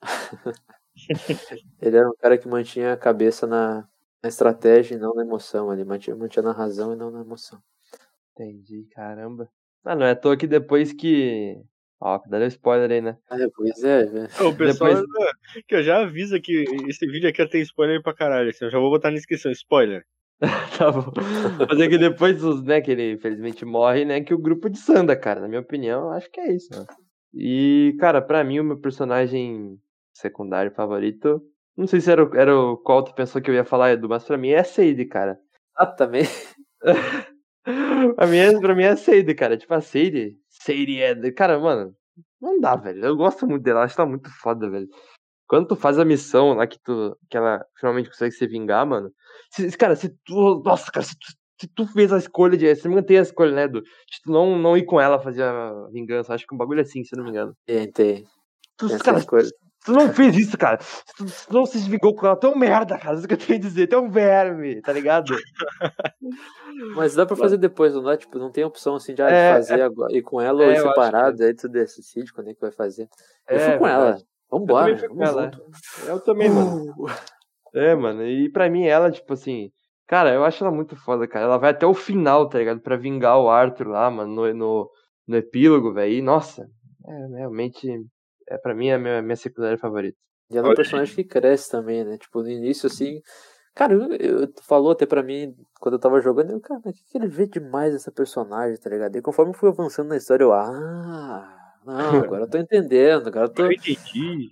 ele 1.78 1.96
era 1.98 2.08
um 2.08 2.16
cara 2.16 2.38
que 2.38 2.48
mantinha 2.48 2.94
a 2.94 2.96
cabeça 2.96 3.46
na, 3.46 3.86
na 4.22 4.30
estratégia 4.30 4.94
e 4.94 4.98
não 4.98 5.12
na 5.12 5.20
emoção. 5.20 5.70
Ele 5.74 5.84
mantinha, 5.84 6.16
mantinha 6.16 6.42
na 6.42 6.52
razão 6.52 6.94
e 6.94 6.96
não 6.96 7.10
na 7.10 7.20
emoção. 7.20 7.62
Entendi, 8.32 8.88
caramba. 8.92 9.46
Ah, 9.84 9.94
não 9.94 10.06
é 10.06 10.12
à 10.12 10.16
toa 10.16 10.38
que 10.38 10.46
depois 10.46 10.90
que. 10.90 11.62
Ó, 12.00 12.20
dá 12.28 12.38
um 12.38 12.44
spoiler 12.46 12.90
aí, 12.90 13.00
né? 13.00 13.16
É, 13.30 13.48
pois 13.54 13.82
é, 13.82 14.04
velho. 14.06 14.28
Ô, 14.40 14.48
O 14.50 14.56
pessoal 14.56 14.94
Depois- 14.94 15.06
que 15.66 15.74
eu 15.74 15.82
já 15.82 16.02
avisa 16.02 16.38
que 16.40 16.64
esse 16.88 17.06
vídeo 17.06 17.28
aqui 17.28 17.44
tem 17.48 17.60
spoiler 17.62 18.02
pra 18.02 18.14
caralho. 18.14 18.50
Assim, 18.50 18.64
eu 18.66 18.70
já 18.70 18.78
vou 18.78 18.90
botar 18.90 19.10
na 19.10 19.16
descrição, 19.16 19.50
spoiler. 19.50 20.04
tá 20.78 20.92
bom. 20.92 21.12
Mas 21.68 21.80
é 21.80 21.88
que 21.88 21.98
depois, 21.98 22.40
né, 22.62 22.80
que 22.80 22.92
ele 22.92 23.12
infelizmente 23.14 23.64
morre, 23.64 24.04
né, 24.04 24.20
que 24.20 24.32
o 24.32 24.38
grupo 24.38 24.70
de 24.70 24.78
Sanda, 24.78 25.16
cara, 25.16 25.40
na 25.40 25.48
minha 25.48 25.60
opinião, 25.60 26.10
acho 26.12 26.30
que 26.30 26.38
é 26.40 26.52
isso. 26.54 26.68
Né? 26.70 26.86
E, 27.34 27.96
cara, 27.98 28.22
pra 28.22 28.44
mim, 28.44 28.60
o 28.60 28.64
meu 28.64 28.78
personagem 28.78 29.76
secundário 30.14 30.70
favorito, 30.70 31.42
não 31.76 31.88
sei 31.88 32.00
se 32.00 32.10
era, 32.12 32.24
o- 32.24 32.36
era 32.36 32.56
o 32.56 32.76
qual 32.76 33.02
tu 33.02 33.12
pensou 33.14 33.42
que 33.42 33.50
eu 33.50 33.54
ia 33.54 33.64
falar, 33.64 33.90
Edu, 33.92 34.08
mas 34.08 34.22
pra 34.24 34.38
mim 34.38 34.50
é 34.50 34.58
a 34.60 34.64
Seide, 34.64 35.04
cara. 35.04 35.36
Ah, 35.76 35.86
também. 35.86 36.22
pra, 38.14 38.26
mim 38.26 38.36
é, 38.36 38.60
pra 38.60 38.74
mim 38.74 38.82
é 38.84 38.88
a 38.90 38.96
Seide, 38.96 39.34
cara. 39.34 39.56
Tipo, 39.56 39.74
a 39.74 39.80
Seide, 39.80 40.36
É... 40.68 41.32
Cara, 41.32 41.58
mano, 41.58 41.94
não 42.40 42.60
dá, 42.60 42.76
velho. 42.76 43.04
Eu 43.04 43.16
gosto 43.16 43.46
muito 43.46 43.62
dela, 43.62 43.82
acho 43.82 43.94
que 43.94 43.96
tá 43.96 44.06
muito 44.06 44.30
foda, 44.30 44.68
velho. 44.70 44.88
Quando 45.48 45.68
tu 45.68 45.76
faz 45.76 45.98
a 45.98 46.04
missão 46.04 46.54
lá 46.54 46.66
que 46.66 46.78
tu 46.78 47.16
que 47.30 47.36
ela 47.36 47.64
finalmente 47.78 48.10
consegue 48.10 48.32
se 48.32 48.46
vingar, 48.46 48.86
mano. 48.86 49.10
Se, 49.50 49.70
cara, 49.76 49.96
se 49.96 50.10
tu. 50.24 50.62
Nossa, 50.64 50.90
cara, 50.92 51.04
se 51.06 51.18
tu, 51.18 51.26
se 51.60 51.68
tu 51.68 51.86
fez 51.86 52.12
a 52.12 52.18
escolha 52.18 52.56
de. 52.56 52.74
Se 52.76 52.88
mantém 52.88 53.18
a 53.18 53.22
escolha, 53.22 53.52
né, 53.52 53.68
do. 53.68 53.80
De 53.80 54.22
tu 54.22 54.30
não, 54.30 54.58
não 54.58 54.76
ir 54.76 54.84
com 54.84 55.00
ela 55.00 55.18
fazer 55.18 55.42
a 55.42 55.88
vingança. 55.90 56.34
Acho 56.34 56.46
que 56.46 56.54
um 56.54 56.58
bagulho 56.58 56.82
assim, 56.82 57.02
se 57.02 57.16
não 57.16 57.24
me 57.24 57.30
engano. 57.30 57.56
Tem, 57.64 57.90
tem. 57.90 58.26
Tu, 58.76 58.88
cara. 58.98 59.20
Tu 59.88 59.92
não 59.94 60.12
fez 60.12 60.36
isso, 60.36 60.58
cara. 60.58 60.76
Tu, 61.16 61.24
tu 61.24 61.54
não 61.54 61.64
se 61.64 61.78
desvingou 61.78 62.14
com 62.14 62.26
ela. 62.26 62.36
Tu 62.36 62.46
é 62.46 62.50
um 62.50 62.58
merda, 62.58 62.98
cara. 62.98 63.16
Isso 63.16 63.26
que 63.26 63.32
eu 63.32 63.38
tenho 63.38 63.58
a 63.58 63.62
dizer. 63.62 63.86
Tu 63.86 63.94
é 63.94 63.98
um 63.98 64.10
verme, 64.10 64.82
tá 64.82 64.92
ligado? 64.92 65.34
Mas 66.94 67.14
dá 67.14 67.24
pra 67.24 67.34
fazer 67.34 67.56
depois, 67.56 67.94
não 67.94 68.02
dá? 68.02 68.14
Tipo, 68.14 68.38
não 68.38 68.52
tem 68.52 68.64
opção 68.64 68.96
assim 68.96 69.14
de, 69.14 69.22
ah, 69.22 69.30
É, 69.30 69.54
fazer 69.54 69.80
agora, 69.80 70.14
ir 70.14 70.20
com 70.20 70.42
ela 70.42 70.62
é, 70.62 70.66
ou 70.66 70.70
eu 70.70 70.72
ir 70.72 70.76
acho 70.78 70.88
separado, 70.88 71.42
aí 71.42 71.54
tu 71.54 71.70
decide 71.70 72.30
quando 72.34 72.50
é 72.50 72.54
que 72.54 72.60
vai 72.60 72.70
fazer. 72.70 73.08
Eu 73.48 73.58
fui 73.58 73.72
É, 73.72 73.78
com 73.78 73.86
ela. 73.88 74.18
Vambora, 74.50 74.90
Eu 74.90 74.98
fui 74.98 75.08
com 75.08 75.14
vamos 75.14 75.30
ela, 75.30 75.44
junto. 75.44 75.62
Eu 76.06 76.20
também, 76.20 76.50
mano. 76.50 76.94
É, 77.74 77.94
mano. 77.94 78.26
E 78.26 78.52
pra 78.52 78.68
mim, 78.68 78.84
ela, 78.84 79.10
tipo 79.10 79.32
assim. 79.32 79.70
Cara, 80.06 80.34
eu 80.34 80.44
acho 80.44 80.62
ela 80.62 80.74
muito 80.74 80.96
foda, 80.96 81.26
cara. 81.26 81.46
Ela 81.46 81.56
vai 81.58 81.70
até 81.70 81.86
o 81.86 81.94
final, 81.94 82.46
tá 82.46 82.58
ligado? 82.58 82.80
Pra 82.80 82.96
vingar 82.96 83.38
o 83.38 83.48
Arthur 83.48 83.88
lá, 83.88 84.10
mano, 84.10 84.34
no, 84.34 84.54
no, 84.54 84.90
no 85.26 85.36
epílogo, 85.36 85.94
velho. 85.94 86.12
E, 86.12 86.20
nossa, 86.22 86.66
é 87.06 87.36
realmente. 87.38 87.86
É, 88.48 88.56
pra 88.58 88.74
mim, 88.74 88.88
é 88.88 88.94
a 88.94 88.98
minha, 88.98 89.22
minha 89.22 89.36
secundária 89.36 89.78
favorita. 89.78 90.16
E 90.50 90.56
ela 90.56 90.68
é 90.68 90.70
um 90.70 90.74
personagem 90.74 91.14
que 91.14 91.24
cresce 91.24 91.70
também, 91.70 92.04
né? 92.04 92.16
Tipo, 92.18 92.42
no 92.42 92.48
início, 92.48 92.86
assim. 92.86 93.20
Cara, 93.74 93.92
eu, 93.92 94.12
eu- 94.14 94.46
tu 94.52 94.64
falou 94.64 94.90
até 94.92 95.06
pra 95.06 95.22
mim 95.22 95.54
quando 95.80 95.94
eu 95.94 96.00
tava 96.00 96.20
jogando, 96.20 96.50
eu, 96.52 96.60
cara, 96.60 96.80
o 96.84 96.92
que, 96.92 97.04
que 97.04 97.18
ele 97.18 97.28
vê 97.28 97.46
demais 97.46 97.94
essa 97.94 98.10
personagem, 98.10 98.76
tá 98.78 98.88
ligado? 98.90 99.14
E 99.16 99.22
conforme 99.22 99.52
eu 99.52 99.56
fui 99.56 99.68
avançando 99.68 100.08
na 100.08 100.16
história, 100.16 100.42
eu, 100.44 100.52
ah, 100.52 101.54
não, 101.84 101.94
agora 102.32 102.42
eu 102.44 102.50
tô 102.50 102.58
entendendo, 102.58 103.28
agora 103.28 103.46
eu 103.46 103.52
tô, 103.52 103.62
Eu 103.66 103.72
entendi. 103.72 104.50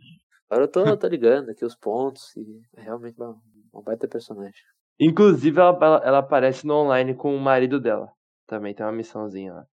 agora 0.49 0.65
eu 0.65 0.69
tô, 0.69 0.97
tô 0.97 1.07
ligando 1.09 1.51
aqui 1.51 1.65
os 1.65 1.75
pontos. 1.75 2.37
E 2.37 2.45
é 2.77 2.83
realmente 2.83 3.17
uma, 3.19 3.37
uma 3.73 3.83
baita 3.83 4.07
personagem. 4.07 4.55
Inclusive, 5.01 5.59
ela, 5.61 5.77
ela, 5.81 6.03
ela 6.05 6.19
aparece 6.19 6.67
no 6.67 6.75
online 6.75 7.15
com 7.15 7.35
o 7.35 7.41
marido 7.41 7.81
dela. 7.81 8.11
Também 8.47 8.75
tem 8.75 8.85
uma 8.87 8.93
missãozinha 8.93 9.53
lá. 9.55 9.67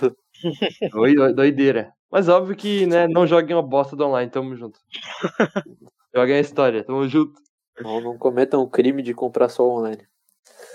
Doi- 0.00 0.12
doi- 1.14 1.34
Doideira. 1.34 1.92
Mas 2.12 2.28
óbvio 2.28 2.54
que, 2.54 2.84
né, 2.86 3.08
não 3.08 3.26
joguem 3.26 3.56
uma 3.56 3.62
bosta 3.62 3.96
do 3.96 4.04
online, 4.04 4.30
tamo 4.30 4.54
junto. 4.54 4.78
Joguem 6.14 6.36
a 6.36 6.40
história, 6.40 6.84
tamo 6.84 7.08
junto. 7.08 7.40
Não, 7.80 8.02
não 8.02 8.18
cometam 8.18 8.60
o 8.60 8.68
crime 8.68 9.02
de 9.02 9.14
comprar 9.14 9.48
só 9.48 9.66
online. 9.66 10.06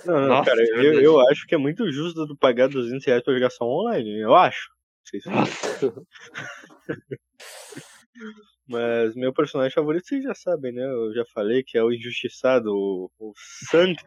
Não, 0.03 0.19
não, 0.19 0.27
Nossa, 0.29 0.49
cara, 0.49 0.59
é 0.63 0.65
eu, 0.83 0.99
eu 0.99 1.29
acho 1.29 1.45
que 1.45 1.53
é 1.53 1.57
muito 1.59 1.91
justo 1.91 2.25
tu 2.27 2.35
pagar 2.35 2.67
200 2.67 3.05
reais 3.05 3.23
pra 3.23 3.35
jogar 3.35 3.51
só 3.51 3.65
online. 3.65 4.19
Eu 4.19 4.33
acho. 4.33 4.69
Não 4.71 5.05
sei 5.05 5.21
se- 5.21 5.29
Mas 8.67 9.15
meu 9.15 9.31
personagem 9.31 9.73
favorito 9.73 10.07
vocês 10.07 10.23
já 10.23 10.33
sabem, 10.33 10.73
né? 10.73 10.83
Eu 10.83 11.13
já 11.13 11.23
falei 11.33 11.63
que 11.63 11.77
é 11.77 11.83
o 11.83 11.93
injustiçado, 11.93 12.73
o, 12.73 13.11
o 13.19 13.31
santo, 13.69 14.03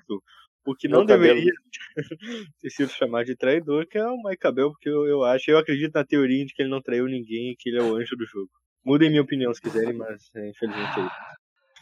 o 0.67 0.75
que 0.75 0.89
não 0.89 1.05
deveria 1.05 1.53
ter 2.61 2.71
sido 2.71 2.91
chamado 2.91 3.25
de 3.27 3.37
traidor, 3.37 3.87
que 3.87 3.99
é 3.99 4.07
o 4.07 4.23
Mike 4.23 4.47
Abel, 4.47 4.71
porque 4.71 4.89
eu, 4.89 5.07
eu 5.07 5.25
acho, 5.25 5.51
eu 5.51 5.59
acredito 5.59 5.93
na 5.95 6.05
teoria 6.05 6.45
de 6.45 6.53
que 6.53 6.63
ele 6.63 6.71
não 6.71 6.83
traiu 6.83 7.07
ninguém 7.07 7.51
e 7.53 7.57
que 7.57 7.71
ele 7.71 7.79
é 7.79 7.83
o 7.83 7.95
anjo 7.97 8.17
do 8.17 8.27
jogo. 8.27 8.51
Mudem 8.85 9.11
minha 9.11 9.23
opinião 9.23 9.53
se 9.53 9.61
quiserem, 9.61 9.95
mas 9.95 10.31
é, 10.35 10.49
infelizmente 10.51 10.99
é 10.99 11.03
isso. 11.03 11.11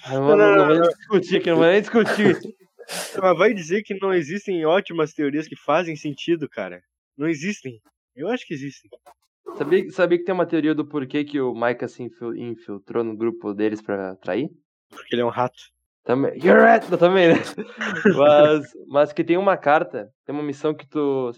Ah, 0.04 0.12
Não, 0.14 0.36
não, 0.36 0.56
não, 0.56 0.66
vou 0.66 0.74
nem 0.78 0.82
discutir 0.88 1.36
aqui, 1.38 1.50
não 1.50 1.56
vou 1.56 1.66
nem 1.66 1.80
discutir. 1.80 2.36
Mas 3.20 3.38
vai 3.38 3.52
dizer 3.54 3.82
que 3.82 3.94
não 4.00 4.12
existem 4.14 4.64
ótimas 4.64 5.12
teorias 5.12 5.46
que 5.46 5.56
fazem 5.56 5.94
sentido, 5.96 6.48
cara. 6.48 6.80
Não 7.16 7.28
existem. 7.28 7.80
Eu 8.16 8.28
acho 8.28 8.46
que 8.46 8.54
existem. 8.54 8.90
Sabia, 9.56 9.90
sabia 9.90 10.18
que 10.18 10.24
tem 10.24 10.34
uma 10.34 10.46
teoria 10.46 10.74
do 10.74 10.86
porquê 10.86 11.24
que 11.24 11.40
o 11.40 11.52
Micah 11.54 11.88
se 11.88 12.02
infil- 12.02 12.34
infiltrou 12.36 13.02
no 13.02 13.16
grupo 13.16 13.52
deles 13.52 13.82
pra 13.82 14.14
trair? 14.16 14.48
Porque 14.90 15.14
ele 15.14 15.22
é 15.22 15.24
um 15.24 15.30
rato. 15.30 15.58
Também. 16.08 16.32
You're 16.42 16.58
right, 16.64 16.90
eu 16.90 16.96
também, 16.96 17.28
né? 17.28 17.34
Mas, 18.16 18.66
mas 18.88 19.12
que 19.12 19.22
tem 19.22 19.36
uma 19.36 19.58
carta, 19.58 20.08
tem 20.24 20.34
uma 20.34 20.42
missão 20.42 20.72
que 20.72 20.88
tu. 20.88 21.30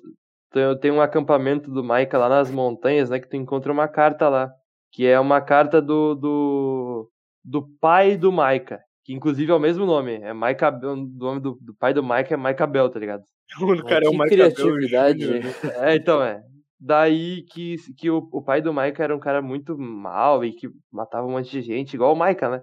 tu- 0.52 0.76
Tem 0.78 0.92
um 0.92 1.00
acampamento 1.00 1.68
do 1.72 1.82
Micah 1.82 2.18
lá 2.18 2.28
nas 2.28 2.52
montanhas, 2.52 3.10
né? 3.10 3.18
Que 3.18 3.28
tu 3.28 3.36
encontra 3.36 3.72
uma 3.72 3.88
carta 3.88 4.28
lá. 4.28 4.48
Que 4.92 5.08
é 5.08 5.18
uma 5.18 5.40
carta 5.40 5.82
do. 5.82 6.14
do, 6.14 7.10
do 7.44 7.66
pai 7.80 8.16
do 8.16 8.30
Micah. 8.30 8.78
Que 9.04 9.12
inclusive 9.12 9.50
é 9.50 9.54
o 9.54 9.58
mesmo 9.58 9.84
nome. 9.84 10.20
É 10.22 10.32
Bell. 10.70 10.92
O 10.92 10.96
nome 10.96 11.40
do, 11.40 11.58
do 11.60 11.74
pai 11.74 11.92
do 11.92 12.02
Micah 12.04 12.34
é 12.34 12.36
Micah 12.36 12.66
Bell, 12.68 12.88
tá 12.88 13.00
ligado? 13.00 13.22
O 13.60 13.84
cara 13.84 14.04
é 14.04 14.08
o 14.08 14.12
que 14.12 14.18
Mike 14.18 14.34
Abel 14.40 14.52
criatividade. 14.54 15.18
Jr. 15.18 15.70
É, 15.82 15.96
então 15.96 16.22
é. 16.22 16.40
Daí 16.78 17.42
que, 17.52 17.74
que 17.98 18.08
o, 18.08 18.18
o 18.32 18.40
pai 18.40 18.62
do 18.62 18.72
Micah 18.72 19.02
era 19.02 19.16
um 19.16 19.18
cara 19.18 19.42
muito 19.42 19.76
mal 19.76 20.44
e 20.44 20.52
que 20.52 20.68
matava 20.92 21.26
um 21.26 21.32
monte 21.32 21.50
de 21.50 21.60
gente, 21.60 21.94
igual 21.94 22.14
o 22.14 22.24
Micah, 22.24 22.48
né? 22.48 22.62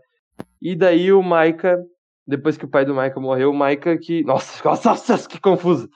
E 0.61 0.73
daí 0.75 1.11
o 1.11 1.21
Micah, 1.21 1.77
depois 2.27 2.57
que 2.57 2.65
o 2.65 2.69
pai 2.69 2.83
do 2.85 2.93
Micah 2.93 3.19
morreu, 3.19 3.51
o 3.51 3.57
Micah 3.57 3.97
que. 3.97 4.23
Nossa, 4.27 4.61
nossa, 4.89 5.29
que 5.29 5.39
confuso! 5.39 5.89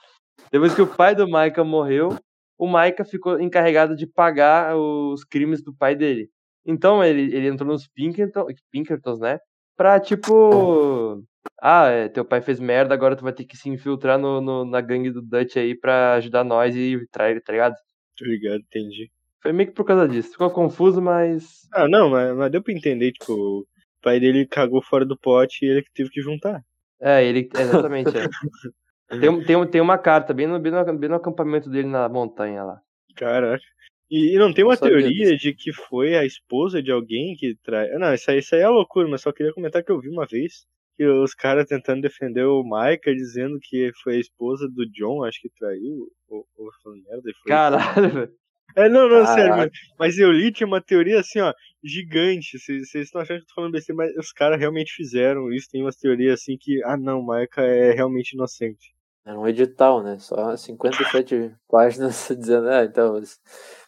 Depois 0.50 0.74
que 0.74 0.82
o 0.82 0.86
pai 0.86 1.14
do 1.14 1.26
Micah 1.26 1.64
morreu, 1.64 2.16
o 2.58 2.66
Micah 2.66 3.04
ficou 3.04 3.40
encarregado 3.40 3.94
de 3.96 4.06
pagar 4.06 4.76
os 4.76 5.24
crimes 5.24 5.62
do 5.62 5.74
pai 5.74 5.94
dele. 5.94 6.28
Então 6.64 7.02
ele, 7.02 7.34
ele 7.34 7.48
entrou 7.48 7.68
nos 7.70 7.88
Pinkerton, 7.88 8.46
Pinkertons, 8.70 9.18
né? 9.20 9.38
Pra 9.76 9.98
tipo. 10.00 11.22
Ah, 11.60 11.86
é, 11.88 12.08
teu 12.08 12.24
pai 12.24 12.40
fez 12.40 12.60
merda, 12.60 12.94
agora 12.94 13.16
tu 13.16 13.22
vai 13.24 13.32
ter 13.32 13.44
que 13.44 13.56
se 13.56 13.68
infiltrar 13.68 14.18
no, 14.18 14.40
no- 14.40 14.64
na 14.64 14.80
gangue 14.80 15.10
do 15.10 15.20
Dutch 15.22 15.56
aí 15.56 15.74
pra 15.78 16.14
ajudar 16.14 16.44
nós 16.44 16.74
e 16.76 17.00
trair, 17.10 17.42
tá 17.42 17.52
ligado? 17.52 17.74
Tô 18.16 18.24
ligado, 18.24 18.60
entendi. 18.60 19.10
Foi 19.42 19.52
meio 19.52 19.68
que 19.68 19.74
por 19.74 19.84
causa 19.84 20.06
disso. 20.06 20.30
Ficou 20.32 20.50
confuso, 20.50 21.02
mas. 21.02 21.66
Ah, 21.72 21.88
não, 21.88 22.10
mas, 22.10 22.36
mas 22.36 22.50
deu 22.52 22.62
pra 22.62 22.72
entender, 22.72 23.10
tipo, 23.12 23.66
pai 24.02 24.20
dele 24.20 24.46
cagou 24.46 24.82
fora 24.82 25.04
do 25.06 25.16
pote 25.16 25.64
e 25.64 25.68
ele 25.68 25.82
que 25.82 25.92
teve 25.92 26.10
que 26.10 26.20
juntar. 26.20 26.60
É, 27.00 27.24
ele. 27.24 27.48
Exatamente, 27.54 28.10
é. 28.16 28.28
Tem, 29.20 29.44
tem, 29.44 29.66
tem 29.66 29.80
uma 29.82 29.98
carta 29.98 30.32
bem 30.32 30.46
no, 30.46 30.58
bem, 30.58 30.72
no, 30.72 30.98
bem 30.98 31.10
no 31.10 31.16
acampamento 31.16 31.68
dele 31.68 31.86
na 31.86 32.08
montanha 32.08 32.64
lá. 32.64 32.80
Caraca. 33.14 33.62
E, 34.10 34.34
e 34.34 34.38
não 34.38 34.54
tem 34.54 34.64
uma 34.64 34.76
teoria 34.76 35.36
de 35.36 35.52
que 35.52 35.70
foi 35.70 36.14
a 36.16 36.24
esposa 36.24 36.82
de 36.82 36.90
alguém 36.90 37.34
que 37.36 37.54
trai. 37.62 37.90
Ah, 37.92 37.98
Não, 37.98 38.14
isso 38.14 38.30
aí, 38.30 38.38
isso 38.38 38.54
aí 38.54 38.62
é 38.62 38.68
loucura, 38.68 39.06
mas 39.08 39.20
só 39.20 39.30
queria 39.30 39.52
comentar 39.52 39.84
que 39.84 39.92
eu 39.92 40.00
vi 40.00 40.08
uma 40.08 40.24
vez 40.26 40.64
que 40.94 41.04
os 41.04 41.34
caras 41.34 41.66
tentando 41.66 42.02
defender 42.02 42.44
o 42.44 42.62
Micah 42.62 43.12
dizendo 43.14 43.58
que 43.60 43.90
foi 44.02 44.16
a 44.16 44.20
esposa 44.20 44.68
do 44.68 44.86
John, 44.90 45.24
acho 45.24 45.40
que 45.40 45.50
traiu, 45.58 46.08
ou, 46.28 46.46
ou 46.56 46.70
merda. 46.94 47.22
foi- 47.22 47.48
Caralho, 47.48 48.10
velho. 48.10 48.32
É, 48.76 48.88
não, 48.88 49.08
não, 49.08 49.26
sério, 49.26 49.50
Caraca. 49.50 49.70
mas, 49.98 50.18
eu 50.18 50.32
li 50.32 50.50
tinha 50.50 50.66
uma 50.66 50.80
teoria 50.80 51.20
assim, 51.20 51.40
ó, 51.40 51.52
gigante. 51.84 52.58
Vocês 52.58 52.94
estão 52.94 53.20
achando 53.20 53.38
que 53.38 53.44
eu 53.44 53.48
tô 53.48 53.54
falando 53.54 53.72
besteira, 53.72 53.96
mas 53.96 54.16
os 54.16 54.32
caras 54.32 54.58
realmente 54.58 54.92
fizeram 54.94 55.52
isso. 55.52 55.68
Tem 55.70 55.82
umas 55.82 55.96
teorias 55.96 56.40
assim 56.40 56.56
que, 56.58 56.82
ah, 56.84 56.96
não, 56.96 57.20
o 57.20 57.26
Micah 57.26 57.62
é 57.62 57.92
realmente 57.92 58.32
inocente. 58.32 58.94
Era 59.24 59.38
um 59.38 59.46
edital, 59.46 60.02
né? 60.02 60.18
Só 60.18 60.56
57 60.56 61.54
páginas 61.68 62.28
dizendo, 62.36 62.68
ah, 62.68 62.84
então, 62.84 63.20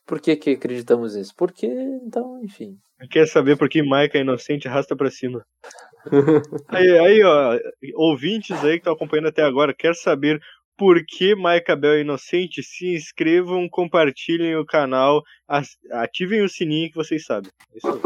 por 0.06 0.20
que 0.20 0.36
que 0.36 0.50
acreditamos 0.50 1.16
nisso? 1.16 1.32
Porque, 1.36 1.66
então, 1.66 2.40
enfim. 2.44 2.76
Quer 3.10 3.26
saber 3.26 3.56
por 3.56 3.68
que 3.68 3.82
Micah 3.82 4.18
é 4.18 4.20
inocente? 4.20 4.68
Arrasta 4.68 4.94
pra 4.94 5.10
cima. 5.10 5.44
Aí, 6.68 6.98
aí, 6.98 7.22
ó, 7.24 7.58
ouvintes 7.94 8.62
aí 8.62 8.72
que 8.72 8.76
estão 8.76 8.92
acompanhando 8.92 9.28
até 9.28 9.42
agora, 9.42 9.72
quer 9.72 9.94
saber 9.94 10.38
por 10.76 11.04
que 11.06 11.34
Micah 11.34 11.76
Bell 11.76 11.94
é 11.94 12.00
inocente? 12.00 12.62
Se 12.62 12.94
inscrevam, 12.94 13.68
compartilhem 13.68 14.56
o 14.56 14.64
canal, 14.64 15.22
ativem 15.92 16.42
o 16.42 16.48
sininho 16.48 16.90
que 16.90 16.96
vocês 16.96 17.24
sabem. 17.24 17.50
É 17.72 17.78
Isso 17.78 17.88
aí. 17.88 18.00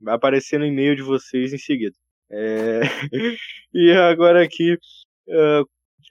Vai 0.00 0.14
aparecer 0.14 0.58
no 0.58 0.66
e-mail 0.66 0.94
de 0.94 1.02
vocês 1.02 1.52
em 1.52 1.58
seguida. 1.58 1.96
É, 2.30 2.80
E 3.74 3.92
agora 3.92 4.42
aqui, 4.42 4.78
ah, 5.30 5.62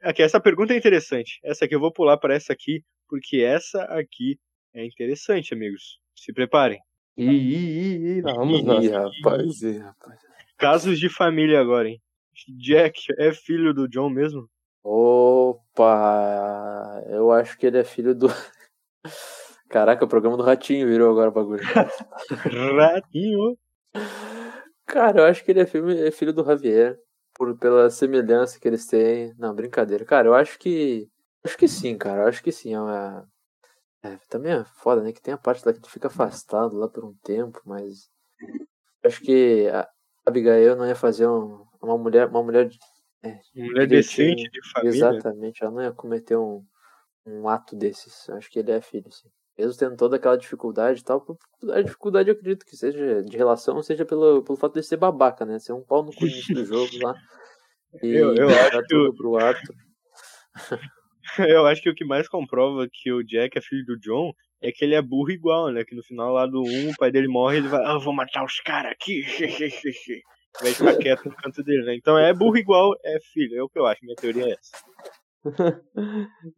aqui, 0.03 0.21
essa 0.21 0.39
pergunta 0.39 0.73
é 0.73 0.77
interessante. 0.77 1.39
Essa 1.43 1.65
aqui 1.65 1.75
eu 1.75 1.79
vou 1.79 1.91
pular 1.91 2.17
para 2.17 2.35
essa 2.35 2.53
aqui, 2.53 2.83
porque 3.09 3.37
essa 3.37 3.83
aqui 3.83 4.37
é 4.73 4.85
interessante, 4.85 5.53
amigos. 5.53 5.99
Se 6.15 6.31
preparem. 6.33 6.79
Ih, 7.17 7.25
ih, 7.25 8.17
ih, 8.17 8.21
vamos 8.21 8.63
nós. 8.63 8.85
Ih, 8.85 8.89
rapaz, 8.89 9.61
ih, 9.61 9.79
rapaz. 9.79 10.19
Casos 10.57 10.99
de 10.99 11.09
família 11.09 11.59
agora, 11.59 11.89
hein? 11.89 11.99
Jack 12.59 12.99
é 13.17 13.33
filho 13.33 13.73
do 13.73 13.87
John 13.87 14.09
mesmo? 14.09 14.47
Opa! 14.89 17.03
Eu 17.07 17.29
acho 17.31 17.57
que 17.57 17.65
ele 17.65 17.77
é 17.77 17.83
filho 17.83 18.15
do. 18.15 18.27
Caraca, 19.69 20.05
o 20.05 20.07
programa 20.07 20.37
do 20.37 20.43
Ratinho 20.43 20.87
virou 20.87 21.11
agora 21.11 21.29
o 21.29 21.33
bagulho. 21.33 21.61
Ratinho. 22.77 23.57
Cara, 24.85 25.19
eu 25.19 25.25
acho 25.25 25.43
que 25.43 25.51
ele 25.51 25.59
é 25.59 25.65
filho, 25.65 25.89
é 25.91 26.09
filho 26.11 26.31
do 26.31 26.43
Javier. 26.45 26.97
Por, 27.35 27.55
pela 27.57 27.89
semelhança 27.89 28.57
que 28.59 28.67
eles 28.67 28.87
têm. 28.87 29.33
Não, 29.37 29.53
brincadeira. 29.53 30.05
Cara, 30.05 30.27
eu 30.29 30.33
acho 30.33 30.57
que. 30.57 31.09
Acho 31.43 31.57
que 31.57 31.67
sim, 31.67 31.97
cara. 31.97 32.23
Eu 32.23 32.27
acho 32.29 32.41
que 32.41 32.51
sim. 32.51 32.73
É 32.73 32.79
uma... 32.79 33.27
é, 34.03 34.17
também 34.29 34.53
é 34.53 34.63
foda, 34.81 35.01
né? 35.03 35.11
Que 35.11 35.21
tem 35.21 35.33
a 35.33 35.37
parte 35.37 35.65
lá 35.65 35.73
que 35.73 35.81
tu 35.81 35.89
fica 35.89 36.07
afastado 36.07 36.77
lá 36.77 36.87
por 36.87 37.03
um 37.03 37.13
tempo, 37.23 37.59
mas. 37.65 38.09
Acho 39.03 39.19
que 39.21 39.67
a 39.69 39.85
Abigail 40.25 40.77
não 40.77 40.87
ia 40.87 40.95
fazer 40.95 41.27
um- 41.27 41.65
uma 41.81 41.97
mulher. 41.97 42.27
Uma 42.29 42.41
mulher. 42.41 42.69
Mulher 43.55 43.87
direitinho. 43.87 44.35
decente 44.35 44.49
de 44.51 44.71
família. 44.71 44.95
Exatamente, 44.97 45.63
ela 45.63 45.71
não 45.73 45.81
ia 45.81 45.91
cometer 45.91 46.37
um, 46.37 46.63
um 47.25 47.47
ato 47.47 47.75
desses. 47.75 48.29
Acho 48.29 48.49
que 48.49 48.59
ele 48.59 48.71
é 48.71 48.81
filho, 48.81 49.11
sim. 49.11 49.27
Mesmo 49.57 49.75
tendo 49.77 49.95
toda 49.97 50.17
aquela 50.17 50.37
dificuldade 50.37 51.01
e 51.01 51.03
tal, 51.03 51.25
a 51.73 51.81
dificuldade 51.81 52.29
eu 52.29 52.35
acredito 52.35 52.63
que 52.65 52.77
seja 52.77 53.23
de 53.23 53.35
relação, 53.35 53.81
seja 53.81 54.05
pelo, 54.05 54.43
pelo 54.43 54.57
fato 54.57 54.73
de 54.75 54.83
ser 54.83 54.97
babaca, 54.97 55.45
né? 55.45 55.57
Ser 55.57 55.73
um 55.73 55.81
pau 55.83 56.03
no 56.03 56.13
cu 56.13 56.25
do 56.25 56.27
jogo 56.65 56.91
lá. 57.01 57.15
E 58.03 58.07
Eu- 58.07 58.35
eu 58.35 58.47
acho 58.49 58.71
que 58.81 58.87
tudo 58.87 59.09
o- 59.09 59.15
pro 59.15 59.37
Arthur. 59.37 59.75
Eu 61.39 61.65
acho 61.67 61.81
que 61.81 61.89
o 61.89 61.93
que 61.95 62.05
mais 62.05 62.27
comprova 62.27 62.87
que 62.91 63.11
o 63.11 63.21
Jack 63.23 63.57
é 63.57 63.61
filho 63.61 63.85
do 63.85 63.99
John 63.99 64.31
é 64.61 64.71
que 64.71 64.83
ele 64.85 64.95
é 64.95 65.01
burro 65.01 65.29
igual, 65.29 65.69
né? 65.71 65.83
Que 65.83 65.93
no 65.95 66.01
final 66.01 66.31
lá 66.33 66.45
do 66.47 66.61
1, 66.63 66.89
o 66.91 66.95
pai 66.97 67.11
dele 67.11 67.27
morre 67.27 67.57
ele 67.57 67.67
vai, 67.67 67.83
ah, 67.83 67.93
eu 67.93 67.99
vou 67.99 68.13
matar 68.13 68.43
os 68.45 68.59
caras 68.61 68.91
aqui. 68.93 69.23
vai 70.61 70.71
ficar 70.73 70.95
quieto 70.97 71.25
no 71.25 71.35
canto 71.35 71.63
dele, 71.63 71.85
né? 71.85 71.95
Então 71.95 72.17
é 72.17 72.33
burro 72.33 72.57
igual, 72.57 72.93
é 73.03 73.19
filho. 73.33 73.57
É 73.57 73.63
o 73.63 73.69
que 73.69 73.79
eu 73.79 73.85
acho, 73.85 74.03
minha 74.03 74.15
teoria 74.15 74.45
é 74.45 74.51
essa. 74.51 74.77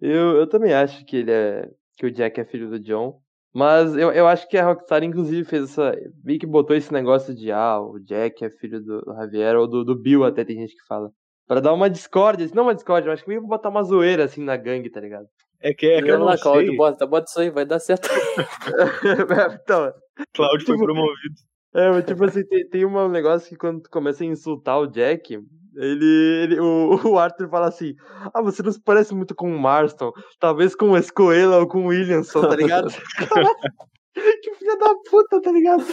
eu, 0.02 0.38
eu 0.38 0.48
também 0.48 0.74
acho 0.74 1.06
que 1.06 1.18
ele 1.18 1.32
é. 1.32 1.70
que 1.98 2.06
o 2.06 2.11
Jack 2.11 2.40
é 2.40 2.45
filho 2.45 2.70
do 2.70 2.80
John. 2.80 3.20
Mas 3.53 3.95
eu, 3.95 4.11
eu 4.11 4.28
acho 4.28 4.48
que 4.48 4.57
a 4.57 4.66
Rockstar, 4.66 5.03
inclusive, 5.03 5.44
fez 5.44 5.64
essa. 5.64 5.91
Meio 6.24 6.40
que 6.40 6.45
botou 6.45 6.76
esse 6.76 6.94
negócio 6.94 7.34
de 7.34 7.52
ah, 7.52 7.80
o 7.80 7.99
Jack 7.99 8.45
é 8.45 8.49
filho 8.49 8.80
do 8.80 9.03
Javier, 9.16 9.56
ou 9.57 9.68
do, 9.68 9.84
do 9.84 9.95
Bill, 9.95 10.24
até 10.24 10.45
tem 10.45 10.57
gente 10.57 10.76
que 10.76 10.86
fala. 10.88 11.10
Pra 11.48 11.60
dar 11.60 11.74
uma 11.74 11.90
discórdia, 11.90 12.48
não 12.53 12.64
uma 12.64 12.76
discórdia, 12.76 13.10
mas 13.10 13.16
acho 13.16 13.24
que 13.24 13.30
meio 13.30 13.41
pra 13.41 13.49
botar 13.49 13.70
uma 13.70 13.82
zoeira 13.82 14.24
assim 14.24 14.44
na 14.44 14.56
gangue, 14.56 14.91
tá 14.91 14.99
ligado? 15.02 15.26
É 15.60 15.74
que, 15.74 15.88
é 15.88 15.99
que 16.02 16.10
eu 16.10 16.20
não 16.20 16.28
lá, 16.28 16.38
sei. 16.38 16.44
Cláudio, 16.44 16.78
bota, 16.78 17.07
bota 17.07 17.26
isso 17.28 17.40
aí, 17.40 17.49
vai 17.49 17.66
dar 17.66 17.80
certo. 17.80 18.07
então, 19.64 19.91
Cláudio 20.34 20.66
foi 20.68 20.76
Tipo- 20.76 20.86
promovido. 20.86 21.36
É, 21.73 21.89
mas 21.89 22.05
tipo 22.05 22.23
assim, 22.23 22.43
tem, 22.45 22.67
tem 22.67 22.85
um 22.85 23.09
negócio 23.09 23.49
que 23.49 23.55
quando 23.55 23.81
tu 23.81 23.89
começa 23.89 24.23
a 24.23 24.27
insultar 24.27 24.79
o 24.79 24.87
Jack, 24.87 25.39
ele, 25.75 26.43
ele- 26.43 26.59
o, 26.59 26.89
o 27.13 27.19
Arthur 27.19 27.49
fala 27.49 27.67
assim, 27.67 27.95
ah, 28.33 28.41
você 28.41 28.61
não 28.63 28.71
se 28.71 28.81
parece 28.81 29.13
muito 29.13 29.35
com 29.35 29.53
o 29.53 29.59
Marston, 29.59 30.11
talvez 30.39 30.75
com 30.75 30.91
o 30.91 30.97
Escoela 30.97 31.57
ou 31.57 31.67
com 31.67 31.85
o 31.85 31.87
Williamson, 31.87 32.41
tá 32.41 32.55
ligado? 32.55 32.87
que 34.41 34.53
filha 34.55 34.77
da 34.77 34.93
puta, 35.09 35.41
tá 35.41 35.51
ligado? 35.51 35.85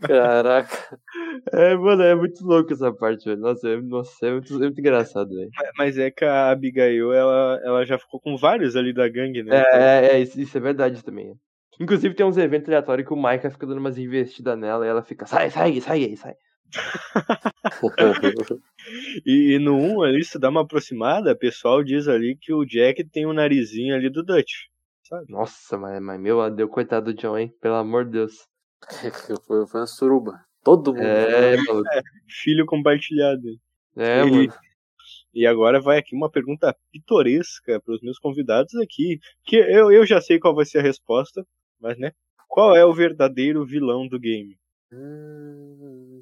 Caraca. 0.00 0.98
É, 1.52 1.74
mano, 1.76 2.02
é 2.02 2.14
muito 2.14 2.42
louco 2.44 2.72
essa 2.72 2.90
parte, 2.92 3.26
velho. 3.26 3.40
Nossa, 3.40 3.68
é, 3.68 3.80
nossa, 3.80 4.26
é 4.26 4.32
muito, 4.32 4.54
é 4.54 4.58
muito 4.58 4.80
engraçado, 4.80 5.28
velho. 5.28 5.50
Mas 5.76 5.98
é 5.98 6.10
que 6.10 6.24
a 6.24 6.50
Abigail, 6.50 7.12
ela, 7.12 7.60
ela 7.62 7.84
já 7.84 7.98
ficou 7.98 8.18
com 8.18 8.36
vários 8.36 8.76
ali 8.76 8.94
da 8.94 9.06
gangue, 9.08 9.42
né? 9.42 9.62
É, 9.72 9.76
é, 9.76 10.12
é, 10.12 10.20
isso, 10.20 10.40
isso 10.40 10.56
é 10.56 10.60
verdade 10.60 11.04
também. 11.04 11.34
Inclusive 11.80 12.14
tem 12.14 12.26
uns 12.26 12.36
eventos 12.36 12.68
aleatórios 12.68 13.08
que 13.08 13.14
o 13.14 13.16
Micah 13.16 13.50
fica 13.50 13.66
dando 13.66 13.78
umas 13.78 13.96
investidas 13.96 14.58
nela 14.58 14.84
e 14.84 14.88
ela 14.88 15.02
fica, 15.02 15.24
sai, 15.24 15.50
sai, 15.50 15.80
sai 15.80 16.04
aí, 16.04 16.16
sai. 16.16 16.34
E, 19.26 19.54
e 19.54 19.58
no 19.58 19.76
1 19.76 20.02
ali, 20.02 20.24
se 20.24 20.38
dá 20.38 20.48
uma 20.48 20.62
aproximada, 20.62 21.32
o 21.32 21.38
pessoal 21.38 21.82
diz 21.82 22.08
ali 22.08 22.36
que 22.36 22.52
o 22.52 22.64
Jack 22.64 23.04
tem 23.04 23.26
o 23.26 23.32
narizinho 23.32 23.94
ali 23.94 24.08
do 24.08 24.22
Dutch. 24.22 24.66
Sabe? 25.02 25.26
Nossa, 25.28 25.76
mas, 25.76 26.00
mas 26.00 26.20
meu, 26.20 26.48
deu 26.50 26.68
coitado 26.68 27.12
do 27.12 27.20
John, 27.20 27.36
hein? 27.36 27.52
Pelo 27.60 27.74
amor 27.74 28.04
de 28.04 28.12
Deus. 28.12 28.46
foi, 29.46 29.66
foi 29.66 29.80
uma 29.80 29.86
suruba. 29.86 30.40
Todo 30.62 30.94
mundo. 30.94 31.04
É, 31.04 31.56
maluco. 31.56 31.88
Filho 32.28 32.66
compartilhado. 32.66 33.48
É, 33.96 34.22
E- 34.22 34.30
mano. 34.30 34.52
E 35.32 35.46
agora 35.46 35.80
vai 35.80 35.98
aqui 35.98 36.14
uma 36.14 36.30
pergunta 36.30 36.76
pitoresca 36.92 37.80
para 37.80 37.94
os 37.94 38.02
meus 38.02 38.18
convidados 38.18 38.74
aqui. 38.76 39.18
Que 39.44 39.56
eu, 39.56 39.90
eu 39.90 40.04
já 40.04 40.20
sei 40.20 40.38
qual 40.38 40.54
vai 40.54 40.64
ser 40.64 40.78
a 40.78 40.82
resposta, 40.82 41.44
mas 41.80 41.98
né? 41.98 42.12
Qual 42.48 42.74
é 42.76 42.84
o 42.84 42.92
verdadeiro 42.92 43.64
vilão 43.64 44.06
do 44.08 44.18
game? 44.18 44.58
Hum, 44.92 46.20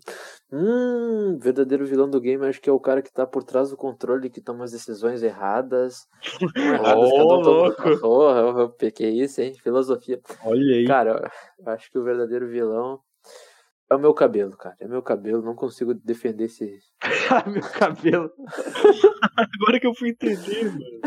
hum, 0.53 1.39
verdadeiro 1.39 1.87
vilão 1.87 2.11
do 2.11 2.21
game, 2.21 2.45
acho 2.47 2.61
que 2.61 2.69
é 2.69 2.73
o 2.73 2.79
cara 2.79 3.01
que 3.01 3.11
tá 3.11 3.27
por 3.27 3.43
trás 3.43 3.71
do 3.71 3.79
controle, 3.79 4.29
que 4.29 4.43
toma 4.43 4.65
as 4.65 4.73
decisões 4.73 5.23
erradas. 5.23 6.07
Erradas, 6.55 7.11
cada 7.11 7.25
um 7.25 7.41
louco. 7.41 7.83
Oh, 8.03 8.65
oh, 8.65 8.69
que 8.91 9.05
é 9.05 9.09
isso, 9.09 9.41
hein? 9.41 9.55
Filosofia. 9.63 10.21
Olha 10.45 10.77
aí. 10.77 10.87
Cara, 10.87 11.31
eu 11.59 11.73
acho 11.73 11.91
que 11.91 11.99
o 11.99 12.05
verdadeiro 12.05 12.47
vilão 12.47 13.01
é 13.91 13.95
o 13.95 13.99
meu 13.99 14.13
cabelo, 14.13 14.55
cara. 14.55 14.77
É 14.81 14.87
meu 14.87 15.03
cabelo, 15.03 15.41
não 15.41 15.55
consigo 15.55 15.95
defender 15.95 16.45
esse. 16.45 16.79
meu 17.51 17.63
cabelo. 17.63 18.31
Agora 19.35 19.81
que 19.81 19.87
eu 19.87 19.95
fui 19.95 20.11
entender, 20.11 20.65
mano. 20.67 21.01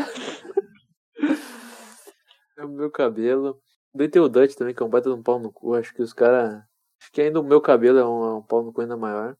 É 2.58 2.64
o 2.64 2.68
meu 2.68 2.90
cabelo. 2.90 3.60
Daí 3.94 4.08
tem 4.08 4.22
o 4.22 4.28
Dutch 4.28 4.54
também, 4.54 4.74
que 4.74 4.82
é 4.82 4.86
um 4.86 4.88
baita 4.88 5.10
de 5.10 5.16
um 5.16 5.22
pau 5.22 5.38
no 5.38 5.52
cu. 5.52 5.74
Acho 5.74 5.94
que 5.94 6.02
os 6.02 6.12
caras. 6.12 6.62
Acho 7.00 7.12
que 7.12 7.20
ainda 7.20 7.40
o 7.40 7.44
meu 7.44 7.60
cabelo 7.60 7.98
é 7.98 8.04
um, 8.06 8.24
é 8.24 8.34
um 8.36 8.42
pau 8.42 8.62
no 8.62 8.72
cu 8.72 8.80
ainda 8.80 8.96
maior. 8.96 9.36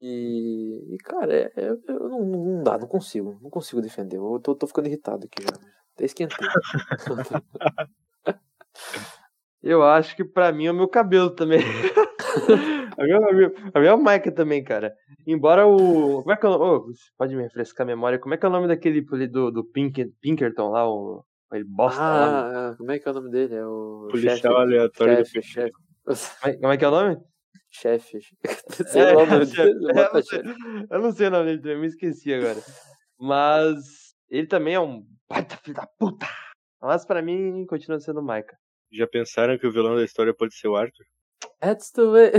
E, 0.00 0.94
e 0.94 0.98
cara, 0.98 1.32
é, 1.34 1.52
é- 1.56 1.70
eu 1.88 2.08
não, 2.08 2.20
não 2.24 2.62
dá, 2.62 2.78
não 2.78 2.88
consigo. 2.88 3.38
Não 3.42 3.50
consigo 3.50 3.82
defender. 3.82 4.16
Eu 4.16 4.40
tô, 4.42 4.54
tô 4.54 4.66
ficando 4.66 4.88
irritado 4.88 5.26
aqui 5.26 5.42
já. 5.42 5.50
Até 5.94 6.04
esquentei. 6.06 6.38
Eu 9.62 9.82
acho 9.82 10.16
que 10.16 10.24
pra 10.24 10.50
mim 10.52 10.66
é 10.66 10.70
o 10.70 10.74
meu 10.74 10.88
cabelo 10.88 11.30
também. 11.30 11.58
a, 12.98 13.04
minha, 13.04 13.18
a, 13.18 13.32
minha, 13.32 13.52
a 13.74 13.98
minha 13.98 14.32
também, 14.32 14.64
cara. 14.64 14.94
Embora 15.26 15.66
o. 15.66 16.22
Como 16.22 16.32
é 16.32 16.36
que 16.36 16.46
é 16.46 16.48
o 16.48 16.58
nome? 16.58 16.94
Você 16.94 17.10
pode 17.18 17.36
me 17.36 17.42
refrescar 17.42 17.84
a 17.84 17.88
memória? 17.88 18.18
Como 18.18 18.32
é 18.34 18.38
que 18.38 18.46
é 18.46 18.48
o 18.48 18.52
nome 18.52 18.68
daquele 18.68 19.02
do, 19.28 19.50
do 19.50 19.64
Pink, 19.64 20.06
Pinkerton 20.20 20.70
lá? 20.70 20.88
O, 20.88 21.22
ele 21.52 21.64
bosta 21.64 22.00
lá. 22.00 22.70
ah, 22.70 22.76
como 22.76 22.90
é 22.92 22.98
que 22.98 23.08
é 23.08 23.10
o 23.10 23.14
nome 23.14 23.30
dele? 23.30 23.54
É 23.54 23.66
o. 23.66 24.08
Policial 24.10 24.36
chefe, 24.36 24.46
aleatório 24.48 25.16
do 25.18 25.24
chefe, 25.26 25.42
chefe. 25.48 25.72
Como 26.04 26.16
é- 26.44 26.56
Como 26.56 26.72
é 26.72 26.76
que 26.76 26.84
é 26.84 26.88
o 26.88 26.90
nome? 26.90 27.16
Chefe. 27.70 28.18
Sei 28.88 29.02
lá 29.14 29.22
o 29.22 29.26
nome 29.26 29.46
chefe. 29.46 29.72
dele. 29.74 29.92
É, 29.98 30.94
eu, 30.94 31.00
não 31.00 31.12
sei, 31.12 31.26
chefe. 31.26 31.26
o 31.26 31.30
nome 31.30 31.56
dele, 31.58 31.74
eu 31.76 31.80
me 31.80 31.86
esqueci 31.86 32.32
agora. 32.34 32.60
Mas 33.18 34.14
ele 34.28 34.46
também 34.46 34.74
é 34.74 34.80
um 34.80 35.04
baita 35.28 35.56
filho 35.58 35.76
da 35.76 35.86
puta. 35.98 36.26
Mas 36.82 37.04
pra 37.04 37.20
mim 37.22 37.66
continua 37.66 38.00
sendo 38.00 38.20
o 38.20 38.22
Micah. 38.22 38.56
Já 38.92 39.06
pensaram 39.06 39.56
que 39.58 39.66
o 39.66 39.72
vilão 39.72 39.94
da 39.96 40.04
história 40.04 40.34
pode 40.34 40.54
ser 40.54 40.68
o 40.68 40.76
Arthur? 40.76 41.04
That's 41.60 41.90
the 41.92 42.02
way. 42.04 42.32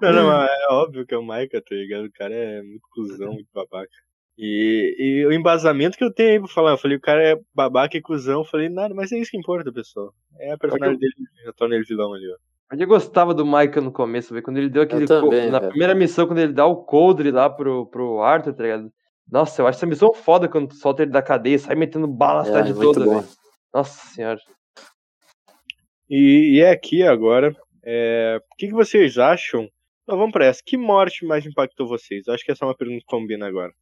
Não, 0.00 0.12
não, 0.12 0.26
mas 0.28 0.50
é 0.50 0.66
óbvio 0.72 1.06
que 1.06 1.14
é 1.14 1.18
o 1.18 1.22
Micah, 1.22 1.60
tá 1.60 1.74
ligado? 1.74 2.04
O 2.04 2.12
cara 2.12 2.34
é 2.34 2.62
muito 2.62 2.86
cuzão, 2.92 3.32
muito 3.32 3.48
babaca. 3.52 3.90
E, 4.42 4.96
e 4.98 5.26
o 5.26 5.32
embasamento 5.32 5.98
que 5.98 6.04
eu 6.04 6.10
tenho 6.10 6.30
aí 6.30 6.38
pra 6.38 6.48
falar, 6.48 6.70
eu 6.70 6.78
falei, 6.78 6.96
o 6.96 7.00
cara 7.00 7.22
é 7.22 7.38
babaca 7.54 7.94
e 7.94 8.00
cuzão, 8.00 8.40
eu 8.40 8.44
falei, 8.44 8.70
nada, 8.70 8.94
mas 8.94 9.12
é 9.12 9.18
isso 9.18 9.30
que 9.30 9.36
importa, 9.36 9.70
pessoal. 9.70 10.14
É 10.38 10.52
a 10.52 10.56
personagem 10.56 10.96
dele 10.96 11.12
que 11.14 11.44
já 11.44 11.52
torna 11.52 11.74
ele 11.74 11.84
vilão 11.84 12.14
ali, 12.14 12.26
ó. 12.26 12.36
Eu 12.74 12.86
gostava 12.86 13.34
do 13.34 13.44
Micah 13.44 13.82
no 13.82 13.92
começo, 13.92 14.32
velho. 14.32 14.42
Quando 14.42 14.56
ele 14.56 14.70
deu 14.70 14.82
aquele. 14.82 15.06
também, 15.06 15.50
na 15.50 15.58
velho. 15.58 15.70
primeira 15.70 15.94
missão, 15.94 16.26
quando 16.26 16.38
ele 16.38 16.54
dá 16.54 16.64
o 16.64 16.84
coldre 16.84 17.30
lá 17.30 17.50
pro, 17.50 17.84
pro 17.86 18.22
Arthur, 18.22 18.54
tá 18.54 18.62
ligado? 18.62 18.90
Nossa, 19.30 19.60
eu 19.60 19.66
acho 19.66 19.76
essa 19.76 19.86
missão 19.86 20.14
foda 20.14 20.48
quando 20.48 20.68
tu 20.68 20.74
solta 20.76 21.02
ele 21.02 21.10
da 21.10 21.20
cadeia, 21.20 21.58
sai 21.58 21.74
metendo 21.76 22.08
bala 22.08 22.40
a 22.40 22.42
É, 22.42 22.46
cidade 22.46 22.72
toda, 22.72 23.04
velho. 23.04 23.28
Nossa 23.74 24.06
senhora. 24.06 24.38
E, 26.08 26.56
e 26.56 26.60
é 26.60 26.70
aqui 26.70 27.02
agora, 27.02 27.54
é, 27.84 28.40
o 28.40 28.56
que, 28.56 28.68
que 28.68 28.72
vocês 28.72 29.18
acham? 29.18 29.68
Não, 30.08 30.16
vamos 30.16 30.32
pra 30.32 30.46
essa. 30.46 30.62
Que 30.64 30.78
morte 30.78 31.26
mais 31.26 31.44
impactou 31.44 31.86
vocês? 31.86 32.26
Acho 32.26 32.44
que 32.44 32.52
essa 32.52 32.64
é 32.64 32.68
uma 32.68 32.76
pergunta 32.76 33.00
que 33.00 33.06
combina 33.06 33.46
agora. 33.46 33.72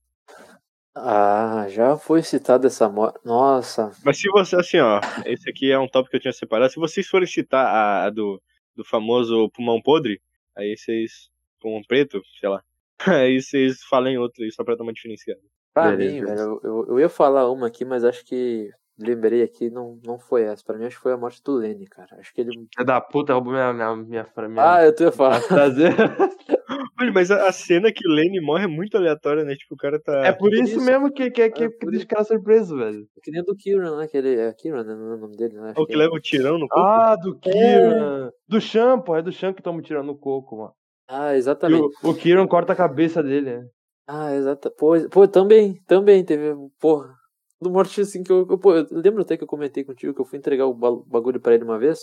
Ah, 1.01 1.67
já 1.69 1.97
foi 1.97 2.23
citada 2.23 2.67
essa 2.67 2.89
morte. 2.89 3.19
Nossa. 3.25 3.93
Mas 4.05 4.19
se 4.19 4.29
você, 4.31 4.57
assim, 4.57 4.79
ó, 4.79 5.01
esse 5.25 5.49
aqui 5.49 5.71
é 5.71 5.79
um 5.79 5.89
tópico 5.89 6.11
que 6.11 6.17
eu 6.17 6.21
tinha 6.21 6.33
separado. 6.33 6.73
Se 6.73 6.79
vocês 6.79 7.07
forem 7.07 7.27
citar 7.27 7.67
a, 7.67 8.07
a 8.07 8.11
do, 8.11 8.41
do 8.77 8.85
famoso 8.85 9.51
pulmão 9.51 9.81
podre, 9.83 10.21
aí 10.57 10.77
vocês. 10.77 11.31
pulmão 11.61 11.83
preto, 11.87 12.21
sei 12.41 12.49
lá. 12.49 12.63
Aí 13.07 13.41
vocês 13.41 13.81
falem 13.85 14.19
outro 14.19 14.43
aí, 14.43 14.51
só 14.51 14.65
pra 14.65 14.75
dar 14.75 14.83
uma 14.83 14.93
diferenciada. 14.93 15.41
Pra 15.73 15.91
Beleza, 15.93 16.15
mim, 16.15 16.25
velho, 16.25 16.61
eu, 16.65 16.87
eu 16.89 16.99
ia 16.99 17.09
falar 17.09 17.49
uma 17.49 17.69
aqui, 17.69 17.85
mas 17.85 18.03
acho 18.03 18.25
que 18.25 18.71
lembrei 18.99 19.43
aqui, 19.45 19.71
não, 19.71 20.01
não 20.05 20.19
foi 20.19 20.43
essa. 20.43 20.65
Pra 20.65 20.77
mim, 20.77 20.85
acho 20.85 20.97
que 20.97 21.03
foi 21.03 21.13
a 21.13 21.17
morte 21.17 21.41
do 21.45 21.53
Lenny, 21.53 21.87
cara. 21.87 22.17
Acho 22.19 22.35
que 22.35 22.41
ele. 22.41 22.51
Filha 22.51 22.85
da 22.85 23.01
puta, 23.01 23.33
roubou 23.33 23.53
minha. 23.53 23.73
minha, 23.73 23.95
minha, 23.95 24.27
minha 24.49 24.63
Ah, 24.65 24.85
eu 24.85 24.93
tô 24.93 25.05
ia 25.05 25.13
falar. 25.13 25.41
trazer. 25.47 25.93
Olha, 27.01 27.13
mas 27.13 27.31
a, 27.31 27.49
a 27.49 27.53
cena 27.53 27.93
que 27.93 28.07
o 28.07 28.11
Lenny 28.11 28.41
morre 28.41 28.65
é 28.65 28.69
muito 28.69 28.97
aleatória, 28.97 29.45
né? 29.45 29.55
Tipo, 29.55 29.75
o 29.75 29.79
cara 29.79 30.01
tá. 30.01 30.27
É 30.27 30.33
por 30.33 30.53
isso 30.53 30.65
isso. 30.77 30.81
mesmo 30.81 31.13
que, 31.13 31.31
que, 31.31 31.51
que, 31.51 31.65
É 31.65 31.69
que 31.69 31.87
deixa 31.87 32.05
o 32.05 32.09
cara 32.09 32.25
surpreso, 32.25 32.77
velho. 32.77 33.07
Que 33.23 33.31
nem 33.31 33.43
do 33.43 33.55
Kieran, 33.57 33.97
né? 33.99 34.07
Que 34.09 34.17
ele, 34.17 34.35
é 34.41 34.53
Kieran, 34.53 34.85
né? 34.85 34.95
Não 34.95 35.13
é 35.13 35.15
o 35.15 35.19
nome 35.19 35.37
dele, 35.37 35.55
né? 35.61 35.75
O 35.77 35.87
que 35.87 35.97
leva 35.97 36.15
o 36.15 36.21
tirão 36.21 36.59
no 36.59 36.69
corpo. 36.69 36.89
Ah, 36.89 37.17
do 37.17 37.39
Kiran. 37.39 38.31
Do 38.49 38.61
Chan, 38.61 39.01
pô. 39.01 39.17
É 39.17 39.23
do 39.23 39.33
Chan 39.33 39.53
que 39.53 39.63
toma 39.63 39.83
tirando 39.83 40.07
no 40.07 40.17
coco, 40.19 40.57
mano. 40.57 40.73
Ah, 41.09 41.35
E 41.35 41.39
exatamente. 41.39 41.83
o, 42.03 42.11
o 42.11 42.15
Kiran 42.15 42.47
corta 42.47 42.73
a 42.73 42.77
cabeça 42.77 43.23
dele, 43.23 43.57
né? 43.59 43.67
Ah, 44.07 44.35
exato. 44.35 44.71
Pô, 44.79 44.93
pô, 45.11 45.29
também, 45.29 45.75
também 45.87 46.25
teve, 46.25 46.55
porra. 46.81 47.15
Do 47.61 47.71
morte 47.71 48.01
assim 48.01 48.23
que 48.23 48.31
eu, 48.31 48.47
eu, 48.49 48.59
pô, 48.59 48.75
eu 48.75 48.87
lembro 48.93 49.23
até 49.23 49.37
que 49.37 49.43
eu 49.43 49.49
comentei 49.49 49.83
contigo 49.85 50.15
que 50.15 50.21
eu 50.21 50.25
fui 50.25 50.39
entregar 50.39 50.67
o 50.67 50.75
ba- 50.75 51.03
bagulho 51.07 51.41
pra 51.41 51.55
ele 51.55 51.65
uma 51.65 51.79
vez. 51.79 51.99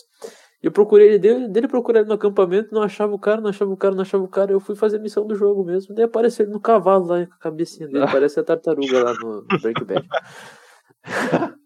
Eu 0.65 0.71
procurei 0.71 1.09
ele, 1.09 1.19
dele, 1.19 1.47
dele 1.47 1.67
procurar 1.67 1.99
ele 1.99 2.09
no 2.09 2.15
acampamento, 2.15 2.73
não 2.73 2.81
achava 2.81 3.13
o 3.13 3.19
cara, 3.19 3.39
não 3.39 3.51
achava 3.51 3.71
o 3.71 3.77
cara, 3.77 3.93
não 3.93 4.01
achava 4.01 4.23
o 4.23 4.27
cara. 4.27 4.51
Eu 4.51 4.59
fui 4.59 4.75
fazer 4.75 4.97
a 4.97 4.99
missão 4.99 5.23
do 5.23 5.35
jogo 5.35 5.63
mesmo. 5.63 5.93
Daí 5.93 6.05
apareceu 6.05 6.43
ele 6.43 6.53
no 6.53 6.59
cavalo 6.59 7.05
lá, 7.05 7.23
com 7.23 7.33
a 7.35 7.37
cabecinha 7.37 7.87
dele, 7.87 8.03
parece 8.11 8.39
a 8.39 8.43
tartaruga 8.43 9.03
lá 9.03 9.13
no, 9.13 9.45
Breaking 9.61 9.85
Bad. 9.85 10.07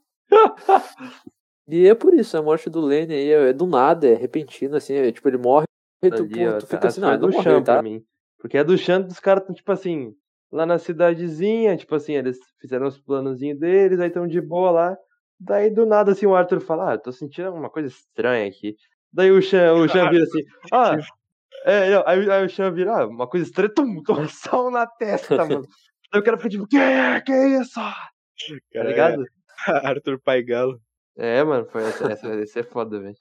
e 1.69 1.87
é 1.87 1.95
por 1.95 2.13
isso, 2.13 2.37
a 2.37 2.41
morte 2.41 2.69
do 2.69 2.81
Lenny 2.81 3.13
aí 3.13 3.31
é, 3.31 3.49
é 3.51 3.53
do 3.53 3.65
nada, 3.65 4.05
é 4.05 4.15
repentina, 4.15 4.75
assim, 4.75 4.95
é, 4.95 5.09
tipo, 5.13 5.29
ele 5.29 5.37
morre 5.37 5.63
e 6.03 6.09
tu, 6.09 6.23
Ali, 6.23 6.33
pô, 6.33 6.41
ó, 6.49 6.57
tu 6.57 6.65
fica 6.65 6.79
tá- 6.79 6.87
assim, 6.89 6.99
foi 6.99 7.09
não, 7.11 7.19
não 7.21 7.29
do 7.29 7.31
morreu, 7.37 7.53
Chan 7.53 7.63
tá? 7.63 7.73
pra 7.75 7.81
mim. 7.81 8.03
Porque 8.37 8.57
é 8.57 8.63
do 8.65 8.77
Chan 8.77 8.99
dos 8.99 9.19
caras, 9.21 9.45
tipo 9.55 9.71
assim, 9.71 10.13
lá 10.51 10.65
na 10.65 10.77
cidadezinha, 10.77 11.77
tipo 11.77 11.95
assim, 11.95 12.15
eles 12.15 12.37
fizeram 12.59 12.85
os 12.85 12.99
planozinhos 12.99 13.57
deles, 13.57 13.97
aí 14.01 14.09
estão 14.09 14.27
de 14.27 14.41
boa 14.41 14.71
lá. 14.71 14.97
Daí 15.39 15.69
do 15.69 15.85
nada, 15.85 16.11
assim, 16.11 16.25
o 16.25 16.35
Arthur 16.35 16.59
fala, 16.59 16.91
ah, 16.91 16.93
eu 16.95 16.99
tô 16.99 17.11
sentindo 17.11 17.53
uma 17.53 17.69
coisa 17.69 17.87
estranha 17.87 18.47
aqui. 18.47 18.75
Daí 19.11 19.31
o 19.31 19.41
Chan, 19.41 19.73
o 19.73 19.87
Chan 19.87 20.09
vira 20.09 20.23
assim, 20.23 20.43
ah, 20.71 20.97
é, 21.65 21.89
não, 21.91 22.03
aí, 22.05 22.29
aí 22.29 22.45
o 22.45 22.49
Chan 22.49 22.71
vira, 22.71 22.93
ah, 22.93 23.07
uma 23.07 23.27
coisa 23.27 23.45
estranha, 23.45 23.73
tum, 23.73 24.01
toma 24.03 24.27
sol 24.27 24.69
na 24.69 24.85
testa, 24.85 25.37
mano. 25.37 25.65
Daí 26.11 26.21
o 26.21 26.23
cara 26.23 26.37
fica 26.37 26.49
tipo, 26.49 26.67
que, 26.67 26.77
que 27.25 27.31
isso? 27.59 27.75
Tá 27.75 27.95
Cara, 28.73 28.89
ligado? 28.89 29.23
é 29.23 29.27
Arthur 29.87 30.19
Pai 30.19 30.41
Galo. 30.43 30.79
É, 31.17 31.43
mano, 31.43 31.65
foi 31.65 31.83
essa, 31.83 32.11
essa, 32.11 32.27
essa 32.27 32.59
é 32.59 32.63
foda, 32.63 32.99
velho. 32.99 33.15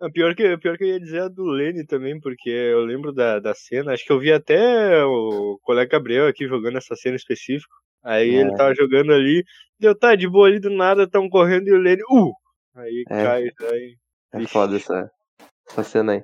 A 0.00 0.10
pior 0.10 0.34
que, 0.34 0.56
pior 0.58 0.76
que 0.76 0.84
eu 0.84 0.88
ia 0.88 1.00
dizer 1.00 1.18
é 1.18 1.20
a 1.22 1.28
do 1.28 1.44
Lenny 1.44 1.86
também, 1.86 2.18
porque 2.20 2.50
eu 2.50 2.80
lembro 2.80 3.12
da, 3.12 3.38
da 3.38 3.54
cena, 3.54 3.92
acho 3.92 4.04
que 4.04 4.12
eu 4.12 4.18
vi 4.18 4.32
até 4.32 5.04
o 5.04 5.58
colega 5.62 5.92
Gabriel 5.92 6.26
aqui 6.26 6.48
jogando 6.48 6.78
essa 6.78 6.96
cena 6.96 7.16
específica. 7.16 7.72
Aí 8.04 8.34
É. 8.34 8.40
ele 8.42 8.54
tava 8.56 8.74
jogando 8.74 9.12
ali, 9.12 9.44
deu, 9.80 9.98
tá 9.98 10.14
de 10.14 10.28
boa 10.28 10.46
ali 10.46 10.60
do 10.60 10.70
nada, 10.70 11.08
tão 11.08 11.28
correndo 11.28 11.68
e 11.68 11.72
o 11.72 11.78
Lenny, 11.78 12.02
uh! 12.10 12.32
Aí 12.76 13.04
É. 13.08 13.22
cai, 13.24 13.50
aí. 13.72 13.96
É 14.32 14.38
Vixe. 14.38 14.52
foda 14.52 14.76
essa, 14.76 15.10
essa 15.70 15.82
cena 15.84 16.12
aí. 16.12 16.22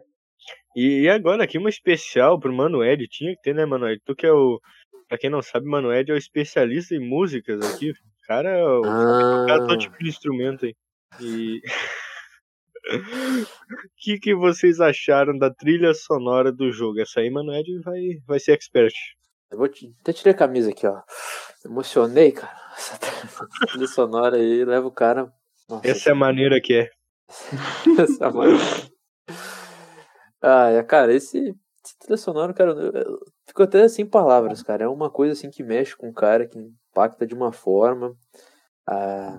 E, 0.77 1.03
e 1.03 1.09
agora 1.09 1.43
aqui 1.45 1.59
uma 1.59 1.69
especial 1.69 2.39
pro 2.39 2.53
Manoel, 2.53 2.97
tinha 3.09 3.35
que 3.35 3.43
ter, 3.43 3.55
né, 3.55 3.65
Manoel? 3.67 3.97
Tu 4.05 4.15
que 4.15 4.27
é 4.27 4.33
o. 4.33 4.61
Pra 5.09 5.19
quem 5.19 5.29
não 5.31 5.43
sabe, 5.43 5.67
Manoel 5.67 6.05
é 6.07 6.13
o 6.13 6.17
especialista 6.17 6.95
em 6.95 7.01
músicas 7.01 7.61
aqui. 7.75 7.91
O 7.91 7.95
cara 8.29 8.51
é 8.51 8.65
o 8.65 8.85
Ah, 8.85 9.45
cara 9.49 9.67
todo 9.67 9.79
tipo 9.79 9.99
de 9.99 10.09
instrumento 10.09 10.67
aí. 10.67 10.75
E. 11.21 11.61
O 12.87 12.91
que, 13.99 14.19
que 14.19 14.35
vocês 14.35 14.81
acharam 14.81 15.37
da 15.37 15.53
trilha 15.53 15.93
sonora 15.95 16.53
do 16.53 16.71
jogo? 16.73 17.01
Essa 17.01 17.21
aí, 17.21 17.31
Manoel 17.31 17.63
vai, 17.85 18.01
vai 18.27 18.39
ser 18.41 18.53
expert. 18.53 18.95
Eu 19.51 19.59
vou 19.59 19.69
te... 19.69 19.95
até 20.01 20.13
tirei 20.13 20.33
a 20.33 20.37
camisa 20.37 20.71
aqui, 20.71 20.87
ó. 20.87 21.03
Emocionei, 21.65 22.33
cara. 22.33 22.59
Essa 22.77 22.99
trilha 23.69 23.87
sonora 23.87 24.37
aí 24.37 24.65
leva 24.65 24.87
o 24.87 24.93
cara. 24.93 25.33
Nossa, 25.69 25.87
Essa 25.87 26.11
é 26.11 26.13
a 26.13 26.17
maneira 26.17 26.61
que 26.61 26.75
é. 26.75 26.91
essa 27.99 28.31
mano. 28.31 28.59
Ah, 30.43 30.71
é, 30.71 30.83
cara, 30.83 31.15
esse, 31.15 31.39
esse 31.85 31.99
trilha 31.99 32.17
sonora, 32.17 32.55
cara, 32.55 32.71
eu, 32.73 33.21
fico 33.47 33.63
até 33.63 33.87
sem 33.89 34.07
palavras, 34.07 34.63
cara. 34.63 34.85
É 34.85 34.89
uma 34.89 35.11
coisa 35.11 35.33
assim 35.33 35.51
que 35.51 35.63
mexe 35.63 35.97
com 35.97 36.09
o 36.09 36.15
cara, 36.15 36.47
que 36.47 36.59
impacta 36.59 37.27
de 37.27 37.35
uma 37.35 37.53
forma. 37.53 38.15
Ah, 38.87 39.37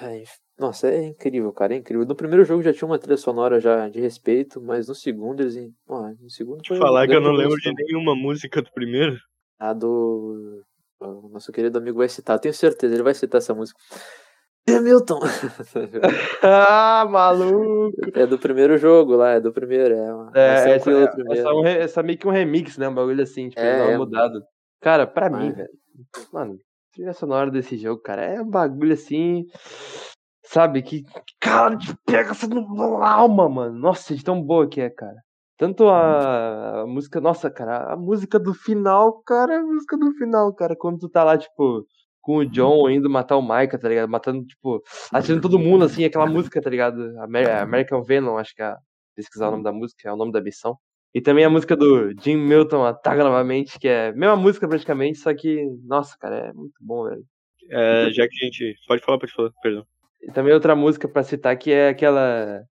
ai, 0.00 0.24
nossa, 0.58 0.88
é 0.88 1.04
incrível, 1.04 1.52
cara, 1.52 1.74
é 1.74 1.78
incrível. 1.78 2.06
No 2.06 2.14
primeiro 2.14 2.44
jogo 2.44 2.62
já 2.62 2.72
tinha 2.72 2.86
uma 2.86 2.98
trilha 2.98 3.16
sonora 3.16 3.60
já 3.60 3.88
de 3.88 4.00
respeito, 4.00 4.60
mas 4.60 4.88
no 4.88 4.94
segundo 4.94 5.40
eles. 5.40 5.56
Ó, 5.88 6.08
no 6.20 6.30
segundo 6.30 6.66
foi 6.66 6.78
falar 6.78 7.06
que 7.06 7.14
eu 7.14 7.20
não 7.20 7.32
lembro 7.32 7.56
de 7.56 7.72
nenhuma 7.72 8.14
música 8.14 8.60
do 8.60 8.70
primeiro. 8.72 9.16
A 9.58 9.72
do. 9.72 10.62
O 11.00 11.28
nosso 11.28 11.52
querido 11.52 11.78
amigo 11.78 11.98
vai 11.98 12.08
citar, 12.08 12.38
tenho 12.38 12.54
certeza, 12.54 12.94
ele 12.94 13.02
vai 13.02 13.14
citar 13.14 13.38
essa 13.38 13.54
música. 13.54 13.78
Hamilton! 14.68 15.20
ah, 16.42 17.06
maluco! 17.08 17.92
é 18.14 18.26
do 18.26 18.38
primeiro 18.38 18.78
jogo 18.78 19.14
lá, 19.16 19.32
é 19.32 19.40
do 19.40 19.52
primeiro, 19.52 19.94
é. 19.94 20.14
uma- 20.14 20.32
É, 20.34 20.70
essa, 20.76 20.90
do 20.90 20.96
essa, 20.98 21.12
primeiro. 21.12 21.48
é 21.48 21.52
um 21.52 21.62
re- 21.62 21.78
essa 21.80 22.02
meio 22.02 22.18
que 22.18 22.26
um 22.26 22.30
remix, 22.30 22.78
né? 22.78 22.88
Um 22.88 22.94
bagulho 22.94 23.22
assim, 23.22 23.48
tipo, 23.50 23.60
É, 23.60 23.92
é. 23.92 23.98
mudada. 23.98 24.42
Cara, 24.80 25.06
pra 25.06 25.28
mim, 25.28 25.48
Mas- 25.48 25.56
velho. 25.56 25.68
Mano, 26.32 26.58
trilha 26.94 27.12
sonora 27.12 27.50
desse 27.50 27.76
jogo, 27.76 28.00
cara, 28.02 28.22
é 28.24 28.40
um 28.40 28.48
bagulho 28.48 28.94
assim. 28.94 29.44
Sabe? 30.46 30.82
Que, 30.82 31.02
cara, 31.40 31.76
te 31.76 31.94
pega 32.06 32.30
essa 32.30 32.46
alma, 33.02 33.48
mano. 33.48 33.78
Nossa, 33.78 34.14
de 34.14 34.22
tão 34.24 34.40
boa 34.42 34.68
que 34.68 34.80
é, 34.80 34.88
cara. 34.90 35.16
Tanto 35.56 35.88
a, 35.88 36.82
a 36.82 36.86
música, 36.86 37.20
nossa, 37.20 37.50
cara, 37.50 37.92
a 37.92 37.96
música 37.96 38.38
do 38.38 38.52
final, 38.52 39.22
cara, 39.22 39.60
a 39.60 39.62
música 39.62 39.96
do 39.96 40.12
final, 40.14 40.52
cara, 40.54 40.74
quando 40.76 40.98
tu 40.98 41.08
tá 41.08 41.22
lá, 41.22 41.38
tipo, 41.38 41.86
com 42.20 42.38
o 42.38 42.44
John 42.46 42.90
indo 42.90 43.08
matar 43.08 43.36
o 43.36 43.42
Micah, 43.42 43.78
tá 43.78 43.88
ligado? 43.88 44.08
Matando, 44.08 44.44
tipo, 44.44 44.82
atirando 45.12 45.42
todo 45.42 45.58
mundo, 45.58 45.84
assim, 45.84 46.04
aquela 46.04 46.26
música, 46.26 46.60
tá 46.60 46.68
ligado? 46.70 47.16
Amer- 47.20 47.48
American 47.62 48.02
Venom, 48.02 48.36
acho 48.36 48.54
que 48.54 48.62
é. 48.62 48.74
Pesquisar 49.14 49.46
o 49.46 49.50
nome 49.52 49.62
da 49.62 49.72
música, 49.72 50.08
é 50.08 50.12
o 50.12 50.16
nome 50.16 50.32
da 50.32 50.40
missão. 50.40 50.76
E 51.14 51.20
também 51.20 51.44
a 51.44 51.50
música 51.50 51.76
do 51.76 52.10
Jim 52.20 52.36
Milton, 52.36 52.84
Ataca 52.84 53.22
Novamente, 53.22 53.78
que 53.78 53.86
é 53.86 54.08
a 54.08 54.12
mesma 54.12 54.34
música 54.34 54.66
praticamente, 54.66 55.18
só 55.18 55.32
que, 55.32 55.64
nossa, 55.84 56.16
cara, 56.18 56.48
é 56.48 56.52
muito 56.52 56.74
bom, 56.80 57.04
velho. 57.04 57.22
É, 57.70 58.10
já 58.10 58.26
que 58.26 58.34
a 58.42 58.44
gente. 58.46 58.74
Pode 58.88 59.02
falar, 59.04 59.18
pode 59.20 59.32
falar, 59.32 59.50
perdão. 59.62 59.86
E 60.20 60.32
também 60.32 60.52
outra 60.52 60.74
música 60.74 61.06
pra 61.06 61.22
citar 61.22 61.56
que 61.56 61.70
é 61.70 61.90
aquela. 61.90 62.64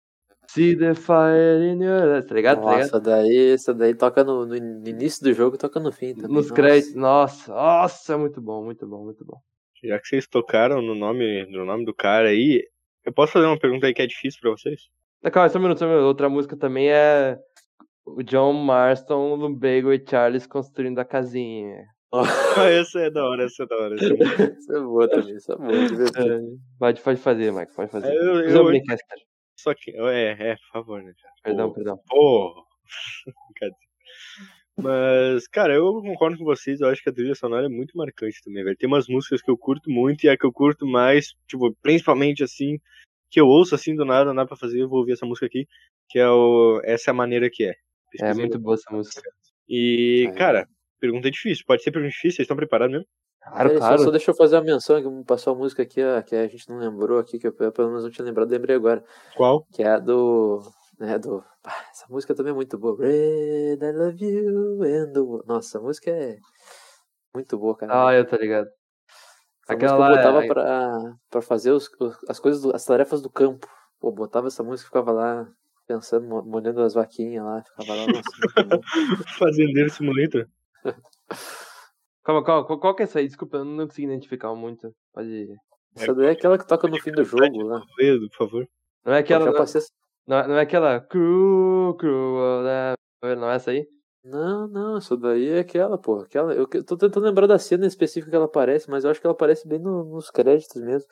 See 0.48 0.76
the 0.76 0.94
fire 0.94 1.62
in 1.64 1.82
your 1.82 2.16
eyes, 2.16 2.26
tá 2.26 2.34
ligado? 2.34 2.60
Tá 2.62 2.70
ligado? 2.70 2.82
Nossa, 2.82 3.00
daí, 3.00 3.52
essa 3.52 3.72
daí 3.72 3.94
toca 3.94 4.22
no, 4.22 4.44
no 4.44 4.56
início 4.56 5.22
do 5.24 5.32
jogo 5.32 5.56
e 5.56 5.58
toca 5.58 5.80
no 5.80 5.90
fim 5.90 6.14
também. 6.14 6.30
Nos 6.30 6.48
nossa. 6.48 6.54
créditos, 6.54 6.94
nossa, 6.94 7.52
nossa, 7.52 8.18
muito 8.18 8.40
bom, 8.40 8.64
muito 8.64 8.86
bom, 8.86 9.04
muito 9.04 9.24
bom. 9.24 9.38
Já 9.82 9.98
que 9.98 10.06
vocês 10.06 10.26
tocaram 10.26 10.82
no 10.82 10.94
nome, 10.94 11.46
no 11.50 11.64
nome 11.64 11.84
do 11.84 11.94
cara 11.94 12.28
aí, 12.28 12.62
eu 13.04 13.12
posso 13.12 13.32
fazer 13.32 13.46
uma 13.46 13.58
pergunta 13.58 13.86
aí 13.86 13.94
que 13.94 14.02
é 14.02 14.06
difícil 14.06 14.40
pra 14.40 14.50
vocês? 14.50 14.82
Ah, 15.24 15.30
Calma, 15.30 15.48
só 15.48 15.58
um 15.58 15.62
minuto, 15.62 15.78
só 15.78 15.86
um 15.86 15.88
minuto. 15.88 16.04
Outra 16.04 16.28
música 16.28 16.56
também 16.56 16.90
é 16.90 17.38
o 18.04 18.22
John 18.22 18.52
Marston, 18.52 19.34
Lumbago 19.34 19.92
e 19.92 20.04
Charles 20.08 20.46
construindo 20.46 20.98
a 20.98 21.04
casinha. 21.04 21.84
Ah, 22.12 22.22
essa 22.68 23.00
é 23.00 23.10
da 23.10 23.24
hora, 23.24 23.44
essa 23.44 23.62
é 23.62 23.66
da 23.66 23.76
hora. 23.76 23.94
Essa 23.94 24.04
é. 24.06 24.56
Isso 24.58 24.72
é 24.76 24.80
boa 24.80 25.08
também, 25.08 25.34
isso 25.36 25.52
é 25.52 25.56
boa. 25.56 25.72
É, 25.72 26.40
pode, 26.78 27.00
pode 27.00 27.20
fazer, 27.20 27.52
Mike, 27.52 27.74
pode 27.74 27.90
fazer. 27.90 28.08
É, 28.08 28.16
eu- 28.16 28.40
eu- 28.40 28.84
cara. 28.84 28.98
Só 29.62 29.74
que. 29.74 29.92
É, 29.92 30.50
é, 30.50 30.56
por 30.56 30.68
favor, 30.72 31.02
né, 31.02 31.12
cara? 31.20 31.34
Perdão, 31.44 31.68
Pô. 31.68 31.74
perdão. 31.74 32.00
Pô! 32.08 32.66
Cadê? 33.56 33.74
Mas, 34.76 35.46
cara, 35.48 35.74
eu 35.74 36.00
concordo 36.00 36.38
com 36.38 36.44
vocês, 36.44 36.80
eu 36.80 36.88
acho 36.88 37.02
que 37.02 37.10
a 37.10 37.12
trilha 37.12 37.34
sonora 37.34 37.66
é 37.66 37.68
muito 37.68 37.96
marcante 37.96 38.42
também, 38.42 38.64
velho. 38.64 38.76
Tem 38.76 38.88
umas 38.88 39.06
músicas 39.06 39.42
que 39.42 39.50
eu 39.50 39.56
curto 39.56 39.90
muito 39.90 40.24
e 40.24 40.28
a 40.28 40.36
que 40.36 40.46
eu 40.46 40.52
curto 40.52 40.86
mais, 40.86 41.34
tipo, 41.46 41.74
principalmente 41.82 42.42
assim, 42.42 42.78
que 43.30 43.38
eu 43.40 43.46
ouço 43.46 43.74
assim 43.74 43.94
do 43.94 44.04
nada, 44.04 44.32
dá 44.34 44.46
pra 44.46 44.56
fazer, 44.56 44.80
eu 44.80 44.88
vou 44.88 45.00
ouvir 45.00 45.12
essa 45.12 45.26
música 45.26 45.46
aqui, 45.46 45.66
que 46.08 46.18
é 46.18 46.28
o 46.28 46.80
Essa 46.84 47.10
é 47.10 47.12
a 47.12 47.14
Maneira 47.14 47.50
que 47.50 47.64
é. 47.64 47.70
É 47.70 47.74
Pesquisei 48.10 48.42
muito 48.44 48.58
boa 48.58 48.74
essa 48.74 48.90
música. 48.90 49.30
E, 49.68 50.26
É. 50.28 50.32
cara, 50.34 50.66
pergunta 50.98 51.30
difícil. 51.30 51.64
Pode 51.66 51.82
ser 51.82 51.90
pergunta 51.92 52.10
difícil, 52.10 52.36
vocês 52.36 52.44
estão 52.44 52.56
preparados 52.56 52.92
mesmo? 52.92 53.08
Claro, 53.42 53.56
Peraí, 53.68 53.72
só- 53.74 53.86
claro. 53.88 54.02
Só, 54.04 54.10
deixa 54.10 54.30
eu 54.30 54.34
fazer 54.36 54.56
uma 54.56 54.62
menção, 54.62 55.02
que 55.02 55.24
passou 55.24 55.54
a 55.54 55.56
música 55.56 55.82
aqui, 55.82 56.02
ó, 56.02 56.22
que 56.22 56.34
a 56.36 56.46
gente 56.46 56.68
não 56.68 56.78
lembrou 56.78 57.18
aqui, 57.18 57.38
que 57.38 57.46
eu 57.46 57.52
pelo 57.52 57.88
menos 57.88 58.04
não 58.04 58.10
tinha 58.10 58.24
lembrado, 58.24 58.50
lembrei 58.50 58.76
agora. 58.76 59.04
Qual? 59.36 59.64
Que 59.72 59.82
é 59.82 59.88
a 59.88 59.98
do. 59.98 60.62
Né, 60.98 61.18
do 61.18 61.42
ah, 61.64 61.84
essa 61.90 62.06
música 62.08 62.34
também 62.34 62.52
é 62.52 62.54
muito 62.54 62.78
boa. 62.78 62.96
Red, 62.98 63.78
I 63.82 63.92
love 63.92 64.24
you 64.24 64.82
and 64.84 65.12
the. 65.12 65.46
Nossa, 65.46 65.78
a 65.78 65.80
música 65.80 66.10
é 66.10 66.36
muito 67.34 67.58
boa, 67.58 67.76
cara. 67.76 68.08
Ah, 68.08 68.14
eu 68.14 68.24
tô 68.24 68.36
ligado. 68.36 68.68
Essa 69.64 69.72
aquela 69.72 69.96
música 69.96 70.12
eu 70.12 70.16
lá 70.16 70.16
botava 70.16 70.44
é- 70.44 70.48
pra, 70.48 71.14
pra 71.30 71.42
fazer 71.42 71.72
os, 71.72 71.90
as 72.28 72.38
coisas, 72.38 72.62
do- 72.62 72.74
as 72.74 72.84
tarefas 72.84 73.20
do 73.20 73.28
campo. 73.30 73.66
Pô, 73.98 74.12
botava 74.12 74.46
essa 74.46 74.62
música 74.62 74.86
e 74.86 74.90
ficava 74.90 75.10
lá 75.12 75.48
pensando, 75.88 76.26
mo- 76.28 76.42
molhando 76.44 76.80
as 76.82 76.94
vaquinhas 76.94 77.44
lá, 77.44 77.62
ficava 77.64 77.94
lá, 77.94 78.06
nossa, 78.06 78.64
bom. 78.64 78.80
Fazendeiro 79.38 79.90
Simulator? 79.90 80.46
Calma, 82.24 82.44
calma, 82.44 82.64
qual, 82.66 82.78
qual 82.78 82.94
que 82.94 83.02
é 83.02 83.04
essa 83.04 83.18
aí? 83.18 83.26
Desculpa, 83.26 83.58
eu 83.58 83.64
não 83.64 83.86
consegui 83.86 84.06
identificar 84.06 84.54
muito. 84.54 84.94
Pode. 85.12 85.48
Essa 85.96 86.14
daí 86.14 86.26
é 86.26 86.30
aquela 86.30 86.56
que 86.56 86.66
toca 86.66 86.86
no 86.88 86.98
fim 87.00 87.10
do 87.12 87.24
jogo. 87.24 87.42
Ledo, 87.98 88.28
por 88.30 88.36
favor. 88.36 88.68
Não 89.04 89.12
é 89.12 89.18
aquela. 89.18 89.46
Não, 89.46 89.64
não 90.26 90.36
é, 90.38 90.48
não 90.48 90.54
é 90.56 90.60
aquela. 90.60 91.00
Cru, 91.00 91.96
cru, 91.98 92.62
né? 92.62 92.94
Não 93.36 93.50
é 93.50 93.56
essa 93.56 93.72
aí? 93.72 93.86
Não, 94.24 94.68
não, 94.68 94.96
essa 94.98 95.16
daí 95.16 95.48
é 95.48 95.58
aquela, 95.58 95.98
pô. 95.98 96.20
Aquela, 96.20 96.54
eu 96.54 96.66
tô 96.84 96.96
tentando 96.96 97.24
lembrar 97.24 97.48
da 97.48 97.58
cena 97.58 97.86
específica 97.86 98.30
que 98.30 98.36
ela 98.36 98.44
aparece, 98.44 98.88
mas 98.88 99.02
eu 99.02 99.10
acho 99.10 99.20
que 99.20 99.26
ela 99.26 99.34
aparece 99.34 99.66
bem 99.66 99.80
no- 99.80 100.04
nos 100.04 100.30
créditos 100.30 100.80
mesmo. 100.80 101.08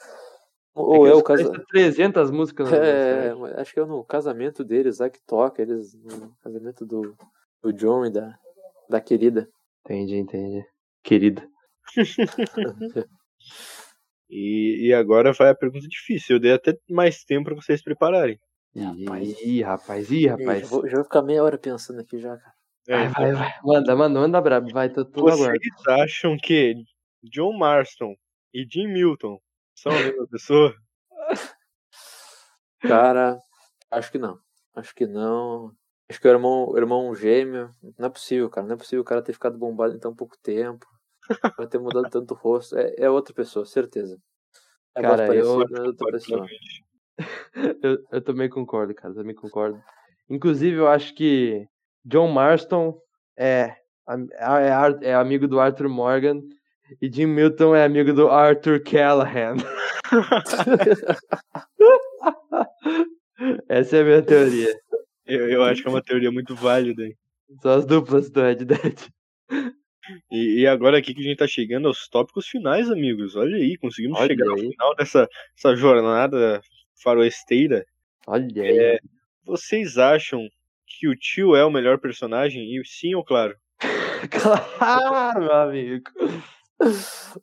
Ou 0.73 1.07
é, 1.09 1.11
que 1.11 1.17
o 1.17 1.23
casamento. 1.23 1.57
têm 1.57 1.65
300 1.67 2.31
músicas 2.31 2.71
no 2.71 2.77
É, 2.79 3.35
mas 3.35 3.59
acho 3.59 3.75
que 3.75 3.81
é 3.81 3.85
no 3.85 4.05
casamento 4.05 4.63
deles 4.63 5.01
lá 5.01 5.11
que 5.11 5.21
toca, 5.27 5.61
eles. 5.61 5.93
No 5.95 6.33
casamento 6.41 6.87
do, 6.87 7.17
do 7.61 7.73
John 7.73 8.07
e 8.07 8.11
da, 8.11 8.39
da 8.89 9.01
querida. 9.01 9.49
Entendi, 9.85 10.17
entendi. 10.17 10.65
Querida. 11.03 11.47
E, 14.33 14.87
e 14.87 14.95
agora 14.95 15.33
vai 15.33 15.49
a 15.51 15.55
pergunta 15.57 15.89
difícil. 15.89 16.37
Eu 16.37 16.41
dei 16.41 16.53
até 16.53 16.73
mais 16.89 17.25
tempo 17.25 17.47
pra 17.47 17.55
vocês 17.57 17.83
prepararem. 17.83 18.39
Rapaz. 18.77 19.41
Ih, 19.43 19.61
rapaz, 19.63 20.09
ih, 20.09 20.19
Ih, 20.19 20.23
Já 20.23 20.37
rapaz. 20.37 20.69
vou, 20.71 20.89
já 20.89 20.95
vou 20.95 21.05
ficar 21.05 21.23
meia 21.23 21.43
hora 21.43 21.59
pensando 21.59 22.01
aqui 22.01 22.21
já, 22.21 22.37
cara. 22.37 22.55
É, 22.89 23.09
Vai, 23.09 23.09
vai, 23.09 23.33
vai. 23.33 23.53
Manda, 23.65 23.97
manda, 23.97 24.21
manda 24.21 24.41
brabo. 24.41 24.71
Vai, 24.71 24.89
tô, 24.89 25.05
tô 25.05 25.23
vocês 25.23 25.41
aguardo. 25.41 25.61
acham 26.03 26.37
que 26.41 26.75
John 27.25 27.59
Marston 27.59 28.15
e 28.55 28.65
Jim 28.71 28.87
Milton 28.87 29.41
são 29.75 29.91
a 29.91 29.99
mesma 29.99 30.29
pessoa? 30.29 30.75
Cara, 32.83 33.37
acho 33.91 34.13
que 34.13 34.19
não. 34.19 34.39
Acho 34.77 34.95
que 34.95 35.07
não. 35.09 35.73
Acho 36.11 36.21
que 36.21 36.27
o 36.27 36.31
irmão, 36.33 36.69
o 36.69 36.77
irmão 36.77 37.15
gêmeo. 37.15 37.71
Não 37.97 38.07
é 38.09 38.11
possível, 38.11 38.51
cara. 38.51 38.67
Não 38.67 38.75
é 38.75 38.77
possível 38.77 39.03
o 39.03 39.05
cara 39.05 39.23
ter 39.23 39.33
ficado 39.33 39.57
bombado 39.57 39.95
em 39.95 39.99
tão 40.01 40.13
pouco 40.13 40.37
tempo. 40.43 40.85
Vai 41.57 41.69
ter 41.69 41.79
mudado 41.79 42.09
tanto 42.11 42.35
o 42.35 42.37
rosto. 42.37 42.77
É, 42.77 42.93
é 42.99 43.09
outra 43.09 43.33
pessoa, 43.33 43.65
certeza. 43.65 44.19
É 44.97 45.03
Cara, 45.03 45.27
voz 45.27 45.39
eu- 45.39 45.63
é 45.63 45.83
outra 45.87 46.07
pessoa. 46.13 46.47
Eu, 47.83 47.99
eu 48.13 48.23
também 48.23 48.49
concordo, 48.49 48.95
cara. 48.95 49.13
Também 49.13 49.35
concordo. 49.35 49.79
Inclusive, 50.31 50.77
eu 50.77 50.89
acho 50.89 51.15
que 51.15 51.67
John 52.03 52.29
Marston 52.29 52.99
é, 53.37 53.77
é, 54.09 55.09
é 55.11 55.15
amigo 55.15 55.47
do 55.47 55.61
Arthur 55.61 55.87
Morgan 55.91 56.41
e 57.03 57.13
Jim 57.13 57.27
Milton 57.27 57.77
é 57.77 57.85
amigo 57.85 58.15
do 58.15 58.31
Arthur 58.31 58.83
Callahan. 58.83 59.57
Essa 63.69 63.99
é 63.99 64.01
a 64.01 64.05
minha 64.05 64.23
teoria. 64.23 64.81
Eu, 65.31 65.49
eu 65.49 65.63
acho 65.65 65.83
que 65.83 65.89
é 65.89 65.91
uma 65.91 66.03
teoria 66.03 66.31
muito 66.31 66.55
válida. 66.55 67.07
hein? 67.07 67.17
São 67.63 67.73
as 67.73 67.87
duplas 67.87 68.31
do 68.31 68.41
Red 68.41 68.57
Dead. 68.65 68.99
E, 70.31 70.61
e 70.61 70.67
agora 70.67 70.99
aqui 70.99 71.15
que 71.15 71.21
a 71.21 71.25
gente 71.25 71.39
tá 71.39 71.47
chegando 71.47 71.87
aos 71.89 72.09
tópicos 72.09 72.47
finais, 72.49 72.91
amigos. 72.91 73.37
Olha 73.37 73.57
aí, 73.57 73.77
conseguimos 73.77 74.19
Olha 74.19 74.27
chegar 74.29 74.49
ao 74.49 74.57
aí. 74.57 74.71
final 74.71 74.95
dessa 74.97 75.29
essa 75.57 75.77
jornada 75.77 76.61
faroesteira. 77.03 77.85
Olha 78.27 78.63
aí. 78.63 78.79
É, 78.79 78.99
vocês 79.45 79.99
acham 79.99 80.49
que 80.87 81.09
o 81.09 81.15
tio 81.17 81.55
é 81.55 81.65
o 81.65 81.71
melhor 81.71 81.99
personagem? 81.99 82.77
E 82.77 82.85
sim 82.85 83.15
ou 83.15 83.25
claro? 83.25 83.57
Claro, 84.31 85.41
meu 85.41 85.53
amigo. 85.55 86.11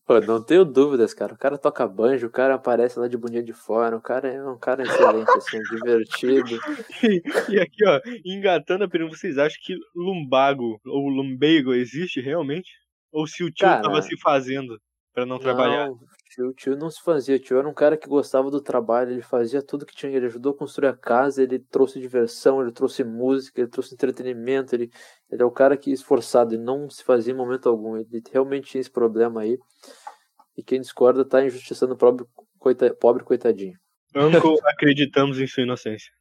Pô, 0.05 0.19
não 0.19 0.43
tenho 0.43 0.65
dúvidas, 0.65 1.13
cara. 1.13 1.33
O 1.33 1.37
cara 1.37 1.57
toca 1.57 1.87
banjo, 1.87 2.27
o 2.27 2.31
cara 2.31 2.55
aparece 2.55 2.99
lá 2.99 3.07
de 3.07 3.17
boninha 3.17 3.43
de 3.43 3.53
fora, 3.53 3.95
o 3.95 4.01
cara 4.01 4.27
é 4.27 4.43
um 4.43 4.57
cara 4.57 4.81
excelente, 4.83 5.29
assim, 5.37 5.61
divertido. 5.63 6.59
E, 7.03 7.21
e 7.55 7.59
aqui, 7.59 7.85
ó, 7.85 8.01
engatando 8.25 8.83
a 8.83 8.87
pergunta, 8.87 9.15
vocês 9.15 9.37
acham 9.37 9.59
que 9.63 9.77
lumbago 9.95 10.81
ou 10.85 11.07
lumbago 11.07 11.73
existe 11.73 12.19
realmente? 12.19 12.71
Ou 13.11 13.27
se 13.27 13.43
o 13.43 13.51
tio 13.51 13.67
Cara, 13.67 13.81
tava 13.81 14.01
se 14.01 14.17
fazendo 14.19 14.79
pra 15.13 15.25
não, 15.25 15.39
trabalhar? 15.39 15.89
Tio, 16.37 16.53
tio 16.53 16.77
não 16.77 16.91
se 16.91 17.01
fazia. 17.01 17.35
O 17.35 17.39
tio 17.39 17.57
era 17.57 17.67
um 17.67 17.73
cara 17.73 17.97
que 17.97 18.07
gostava 18.07 18.51
do 18.51 18.61
trabalho, 18.61 19.11
ele 19.11 19.23
fazia 19.23 19.59
tudo 19.59 19.87
que 19.87 19.95
tinha. 19.95 20.15
Ele 20.15 20.27
ajudou 20.27 20.51
a 20.51 20.55
construir 20.55 20.87
a 20.87 20.95
casa, 20.95 21.41
ele 21.41 21.57
trouxe 21.57 21.99
diversão, 21.99 22.61
ele 22.61 22.71
trouxe 22.71 23.03
música, 23.03 23.59
ele 23.59 23.69
trouxe 23.69 23.95
entretenimento. 23.95 24.75
Ele, 24.75 24.91
ele 25.31 25.41
é 25.41 25.45
o 25.45 25.49
cara 25.49 25.75
que 25.75 25.91
esforçado, 25.91 26.53
ele 26.53 26.61
não 26.61 26.91
se 26.91 27.03
fazia 27.03 27.33
em 27.33 27.35
momento 27.35 27.67
algum. 27.67 27.97
Ele 27.97 28.21
realmente 28.31 28.69
tinha 28.69 28.81
esse 28.81 28.91
problema 28.91 29.41
aí. 29.41 29.57
E 30.55 30.61
quem 30.61 30.79
discorda 30.79 31.25
tá 31.25 31.43
injustiçando 31.43 31.95
o 31.95 31.97
pobre, 31.97 32.23
coita, 32.59 32.93
pobre 32.93 33.23
coitadinho. 33.23 33.73
Uncle, 34.15 34.57
acreditamos 34.65 35.39
em 35.39 35.47
sua 35.47 35.63
inocência. 35.63 36.11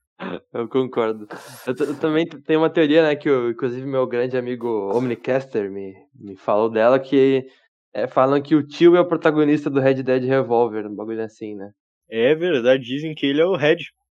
Eu 0.51 0.67
concordo. 0.67 1.29
Eu, 1.67 1.87
eu 1.89 2.01
também 2.01 2.27
tenho 2.27 2.61
uma 2.61 2.71
teoria, 2.71 3.03
né, 3.03 3.15
que 3.15 3.29
o, 3.29 3.51
inclusive 3.51 3.87
meu 3.87 4.07
grande 4.07 4.35
amigo 4.39 4.91
Omnicaster 4.97 5.71
me, 5.71 5.95
me 6.15 6.37
falou 6.37 6.71
dela, 6.71 6.99
que 6.99 7.47
é, 7.97 8.07
falam 8.07 8.43
que 8.43 8.55
o 8.55 8.63
tio 8.63 8.95
é 8.95 9.01
o 9.01 9.09
protagonista 9.09 9.71
do 9.71 9.81
Red 9.81 10.03
Dead 10.03 10.25
Revolver, 10.25 10.87
um 10.87 10.95
bagulho 10.95 11.23
assim, 11.25 11.55
né? 11.55 11.71
É 12.11 12.35
verdade, 12.35 12.85
dizem 12.85 13.15
que 13.15 13.25
ele 13.25 13.41
é 13.41 13.47
o 13.47 13.57
Red, 13.57 13.79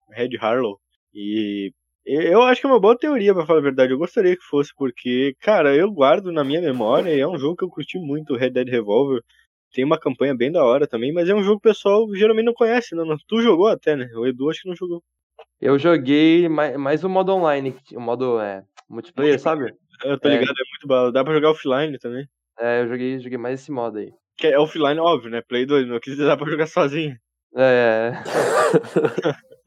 Red 0.10 0.36
Harlow. 0.42 0.80
E 1.14 1.72
eu 2.04 2.42
acho 2.42 2.60
que 2.60 2.66
é 2.66 2.70
uma 2.70 2.80
boa 2.80 2.98
teoria, 2.98 3.36
pra 3.36 3.46
falar 3.46 3.60
a 3.60 3.64
verdade. 3.64 3.92
Eu 3.94 3.98
gostaria 4.00 4.36
que 4.36 4.42
fosse, 4.42 4.72
porque, 4.76 5.36
cara, 5.42 5.76
eu 5.76 5.92
guardo 5.92 6.32
na 6.32 6.44
minha 6.44 6.60
memória 6.60 7.14
e 7.14 7.20
é 7.20 7.28
um 7.28 7.38
jogo 7.38 7.56
que 7.56 7.64
eu 7.64 7.70
curti 7.70 8.00
muito, 8.00 8.34
o 8.34 8.38
Red 8.38 8.50
Dead 8.50 8.68
Revolver. 8.68 9.22
Tem 9.74 9.86
uma 9.86 10.00
campanha 10.00 10.34
bem 10.36 10.52
da 10.52 10.64
hora 10.64 10.88
também, 10.88 11.14
mas 11.14 11.30
é 11.30 11.36
um 11.36 11.44
jogo 11.44 11.60
que 11.62 11.70
o 11.70 11.72
pessoal 11.72 12.08
geralmente 12.16 12.46
não 12.46 12.54
conhece, 12.54 12.96
né? 12.96 13.04
Tu 13.28 13.42
jogou 13.42 13.68
até, 13.68 13.96
né? 13.96 14.10
O 14.16 14.26
Edu 14.26 14.50
acho 14.50 14.62
que 14.64 14.70
não 14.70 14.76
jogou. 14.76 15.04
Eu 15.62 15.78
joguei 15.78 16.50
mais, 16.50 17.04
o 17.04 17.10
modo 17.10 17.34
online, 17.36 17.76
o 17.94 18.00
modo 18.00 18.40
é, 18.40 18.64
multiplayer, 18.90 19.40
sabe? 19.40 19.72
Eu 20.04 20.20
tô 20.20 20.30
É. 20.30 20.32
ligado, 20.32 20.50
é 20.50 20.70
muito 20.72 20.88
bala. 20.88 21.12
Dá 21.12 21.24
pra 21.24 21.34
jogar 21.34 21.52
offline 21.52 21.98
também. 22.00 22.28
É, 22.60 22.82
eu 22.82 22.88
joguei, 22.88 23.20
joguei 23.20 23.38
mais 23.38 23.62
esse 23.62 23.72
modo 23.72 24.00
aí. 24.00 24.12
Que 24.38 24.48
é 24.48 24.60
offline, 24.60 25.00
óbvio, 25.00 25.30
né? 25.30 25.42
Play 25.42 25.66
2, 25.66 25.88
não 25.88 26.00
quis 26.00 26.18
dá 26.18 26.36
pra 26.38 26.50
jogar 26.50 26.68
sozinho. 26.68 27.18
É, 27.56 28.12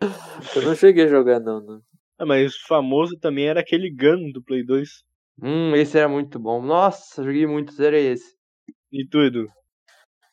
Eu 0.57 0.62
não 0.62 0.75
cheguei 0.75 1.05
a 1.05 1.09
jogar, 1.09 1.41
não. 1.41 1.61
não. 1.61 1.81
Ah, 2.19 2.27
mas 2.27 2.57
famoso 2.57 3.19
também 3.19 3.49
era 3.49 3.61
aquele 3.61 3.91
Gun 3.91 4.31
do 4.33 4.43
Play 4.43 4.65
2. 4.65 5.03
hum, 5.43 5.75
esse 5.75 5.99
era 5.99 6.09
muito 6.09 6.39
bom. 6.39 6.62
Nossa, 6.62 7.23
joguei 7.25 7.47
muito, 7.47 7.73
zerei 7.73 8.12
esse. 8.12 8.37
E 8.93 9.07
tu, 9.07 9.21
Edu? 9.21 9.49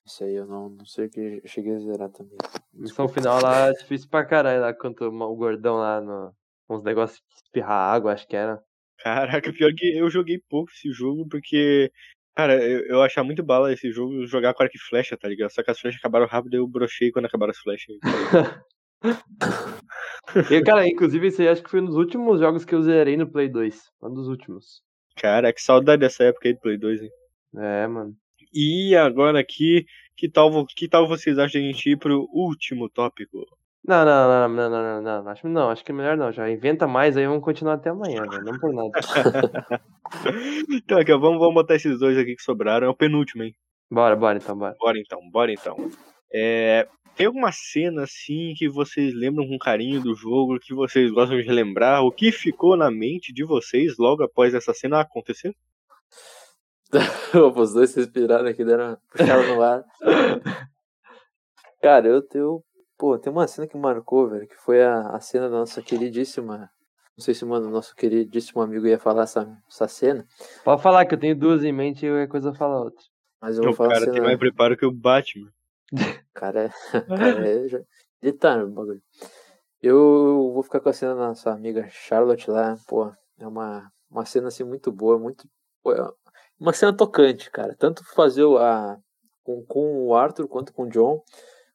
Isso 0.05 0.23
aí 0.23 0.35
eu 0.35 0.45
não, 0.45 0.69
não 0.69 0.85
sei 0.85 1.05
o 1.05 1.09
que 1.09 1.19
eu 1.19 1.41
cheguei 1.47 1.73
a 1.75 1.79
zerar 1.79 2.09
também. 2.09 2.37
Missão 2.73 3.07
final 3.07 3.41
lá, 3.41 3.71
difícil 3.71 4.09
pra 4.09 4.25
caralho, 4.25 4.61
lá 4.61 4.73
contra 4.73 5.07
o 5.07 5.35
gordão 5.35 5.77
lá 5.77 5.99
no. 6.01 6.33
Uns 6.69 6.83
negócios 6.83 7.19
de 7.19 7.35
espirrar 7.35 7.93
água, 7.93 8.13
acho 8.13 8.27
que 8.27 8.35
era. 8.35 8.61
Caraca, 8.99 9.53
pior 9.53 9.71
que 9.75 9.97
eu 9.97 10.09
joguei 10.09 10.39
pouco 10.49 10.71
esse 10.71 10.91
jogo, 10.91 11.27
porque, 11.29 11.91
cara, 12.37 12.63
eu, 12.63 12.85
eu 12.85 13.01
achava 13.01 13.25
muito 13.25 13.43
bala 13.43 13.73
esse 13.73 13.91
jogo 13.91 14.27
jogar 14.27 14.53
com 14.53 14.61
arco 14.61 14.77
e 14.77 14.79
flecha, 14.79 15.17
tá 15.17 15.27
ligado? 15.27 15.49
Só 15.49 15.63
que 15.63 15.71
as 15.71 15.79
flechas 15.79 15.99
acabaram 15.99 16.27
rápido 16.27 16.53
e 16.53 16.57
eu 16.57 16.67
brochei 16.67 17.11
quando 17.11 17.25
acabaram 17.25 17.49
as 17.49 17.57
flechas. 17.57 17.97
E, 20.51 20.61
cara, 20.61 20.87
inclusive, 20.87 21.27
esse 21.27 21.41
aí 21.43 21.47
acho 21.47 21.63
que 21.63 21.69
foi 21.69 21.79
um 21.79 21.85
dos 21.85 21.95
últimos 21.95 22.39
jogos 22.39 22.65
que 22.65 22.73
eu 22.73 22.81
zerei 22.81 23.15
no 23.15 23.31
Play 23.31 23.47
2. 23.47 23.79
Um 24.01 24.13
dos 24.13 24.27
últimos. 24.27 24.81
Cara, 25.15 25.53
que 25.53 25.61
saudade 25.61 26.01
dessa 26.01 26.23
época 26.23 26.47
aí 26.49 26.53
do 26.53 26.59
Play 26.59 26.77
2, 26.77 27.03
hein? 27.03 27.09
É, 27.57 27.87
mano. 27.87 28.13
E 28.53 28.95
agora 28.95 29.39
aqui, 29.39 29.85
que 30.17 30.29
tal, 30.29 30.65
que 30.65 30.89
tal 30.89 31.07
vocês 31.07 31.37
acham 31.37 31.61
de 31.61 31.67
a 31.67 31.71
gente 31.71 31.91
ir 31.91 31.97
pro 31.97 32.27
último 32.33 32.89
tópico? 32.89 33.45
Não, 33.87 34.03
não, 34.03 34.27
não, 34.27 34.49
não, 34.49 34.69
não, 34.69 34.69
não, 34.69 35.01
não, 35.01 35.23
não. 35.23 35.31
Acho, 35.31 35.47
não, 35.47 35.69
acho 35.69 35.85
que 35.85 35.91
é 35.93 35.95
melhor 35.95 36.17
não. 36.17 36.31
Já 36.31 36.49
inventa 36.49 36.85
mais 36.85 37.15
aí, 37.15 37.25
vamos 37.25 37.43
continuar 37.43 37.75
até 37.75 37.89
amanhã, 37.89 38.21
velho. 38.29 38.43
Não 38.43 38.59
por 38.59 38.73
nada. 38.73 38.91
Então, 40.71 40.97
aqui, 40.99 41.11
ó, 41.11 41.17
vamos, 41.17 41.37
vamos 41.37 41.53
botar 41.53 41.75
esses 41.75 41.99
dois 41.99 42.17
aqui 42.17 42.33
que 42.35 42.41
sobraram. 42.41 42.87
É 42.87 42.89
o 42.89 42.95
penúltimo, 42.95 43.43
hein? 43.43 43.53
Bora, 43.91 44.15
bora 44.15 44.37
então, 44.37 44.57
bora. 44.57 44.75
Bora 44.79 44.97
então, 44.97 45.19
bora 45.29 45.51
então. 45.51 45.75
É, 46.33 46.87
tem 47.17 47.25
alguma 47.25 47.51
cena 47.51 48.03
assim 48.03 48.53
que 48.55 48.69
vocês 48.69 49.13
lembram 49.13 49.47
com 49.47 49.57
carinho 49.57 50.01
do 50.01 50.13
jogo, 50.13 50.59
que 50.59 50.73
vocês 50.73 51.11
gostam 51.11 51.37
de 51.37 51.43
relembrar? 51.43 52.03
O 52.03 52.11
que 52.11 52.31
ficou 52.31 52.77
na 52.77 52.91
mente 52.91 53.33
de 53.33 53.43
vocês 53.43 53.97
logo 53.97 54.23
após 54.23 54.53
essa 54.53 54.73
cena 54.73 55.01
acontecer? 55.01 55.53
Os 57.55 57.73
dois 57.73 57.89
se 57.89 58.01
inspiraram 58.01 58.47
aqui, 58.47 58.63
deram 58.63 58.89
uma 58.89 58.99
puxada 59.09 59.47
no 59.47 59.61
ar. 59.61 59.83
Cara, 61.81 62.07
eu 62.07 62.21
tenho. 62.21 62.63
Pô, 62.97 63.17
tem 63.17 63.31
uma 63.31 63.47
cena 63.47 63.67
que 63.67 63.77
marcou, 63.77 64.27
velho, 64.29 64.47
que 64.47 64.55
foi 64.55 64.83
a, 64.83 65.09
a 65.09 65.19
cena 65.19 65.49
da 65.49 65.57
nossa 65.59 65.81
queridíssima. 65.81 66.69
Não 67.17 67.23
sei 67.23 67.33
se 67.33 67.45
mano, 67.45 67.69
nosso 67.69 67.95
queridíssimo 67.95 68.61
amigo 68.61 68.85
ia 68.87 68.99
falar 68.99 69.23
essa, 69.23 69.57
essa 69.67 69.87
cena, 69.87 70.25
Pode 70.63 70.81
falar 70.81 71.05
que 71.05 71.15
eu 71.15 71.19
tenho 71.19 71.35
duas 71.35 71.63
em 71.63 71.71
mente 71.71 72.05
e 72.05 72.09
qualquer 72.09 72.27
coisa 72.27 72.53
fala 72.53 72.83
outra. 72.83 73.03
mas 73.41 73.57
eu 73.57 73.63
vou 73.63 73.71
o 73.73 73.75
falar 73.75 73.89
a 73.89 73.93
cara 73.93 74.05
tem 74.05 74.13
cena. 74.15 74.25
mais 74.25 74.37
preparo 74.39 74.77
que 74.77 74.85
o 74.85 74.91
Batman. 74.91 75.51
Cara, 76.33 76.65
é. 76.65 77.01
cara 77.01 77.85
é 78.21 78.31
tá 78.33 78.57
no 78.57 78.69
bagulho. 78.69 79.01
Eu 79.81 80.51
vou 80.53 80.61
ficar 80.63 80.79
com 80.79 80.89
a 80.89 80.93
cena 80.93 81.15
da 81.15 81.27
nossa 81.29 81.51
amiga 81.51 81.87
Charlotte 81.89 82.49
lá, 82.49 82.77
pô. 82.87 83.11
É 83.39 83.47
uma, 83.47 83.91
uma 84.09 84.25
cena 84.25 84.47
assim 84.49 84.63
muito 84.63 84.91
boa, 84.91 85.17
muito. 85.17 85.47
Pô, 85.83 85.93
é 85.93 86.07
uma 86.59 86.73
cena 86.73 86.95
tocante, 86.95 87.49
cara. 87.51 87.75
Tanto 87.75 88.03
fazer 88.13 88.43
o- 88.43 88.57
a. 88.57 88.97
Com, 89.43 89.63
com 89.65 90.05
o 90.07 90.15
Arthur 90.15 90.47
quanto 90.47 90.73
com 90.73 90.83
o 90.83 90.89
John. 90.89 91.23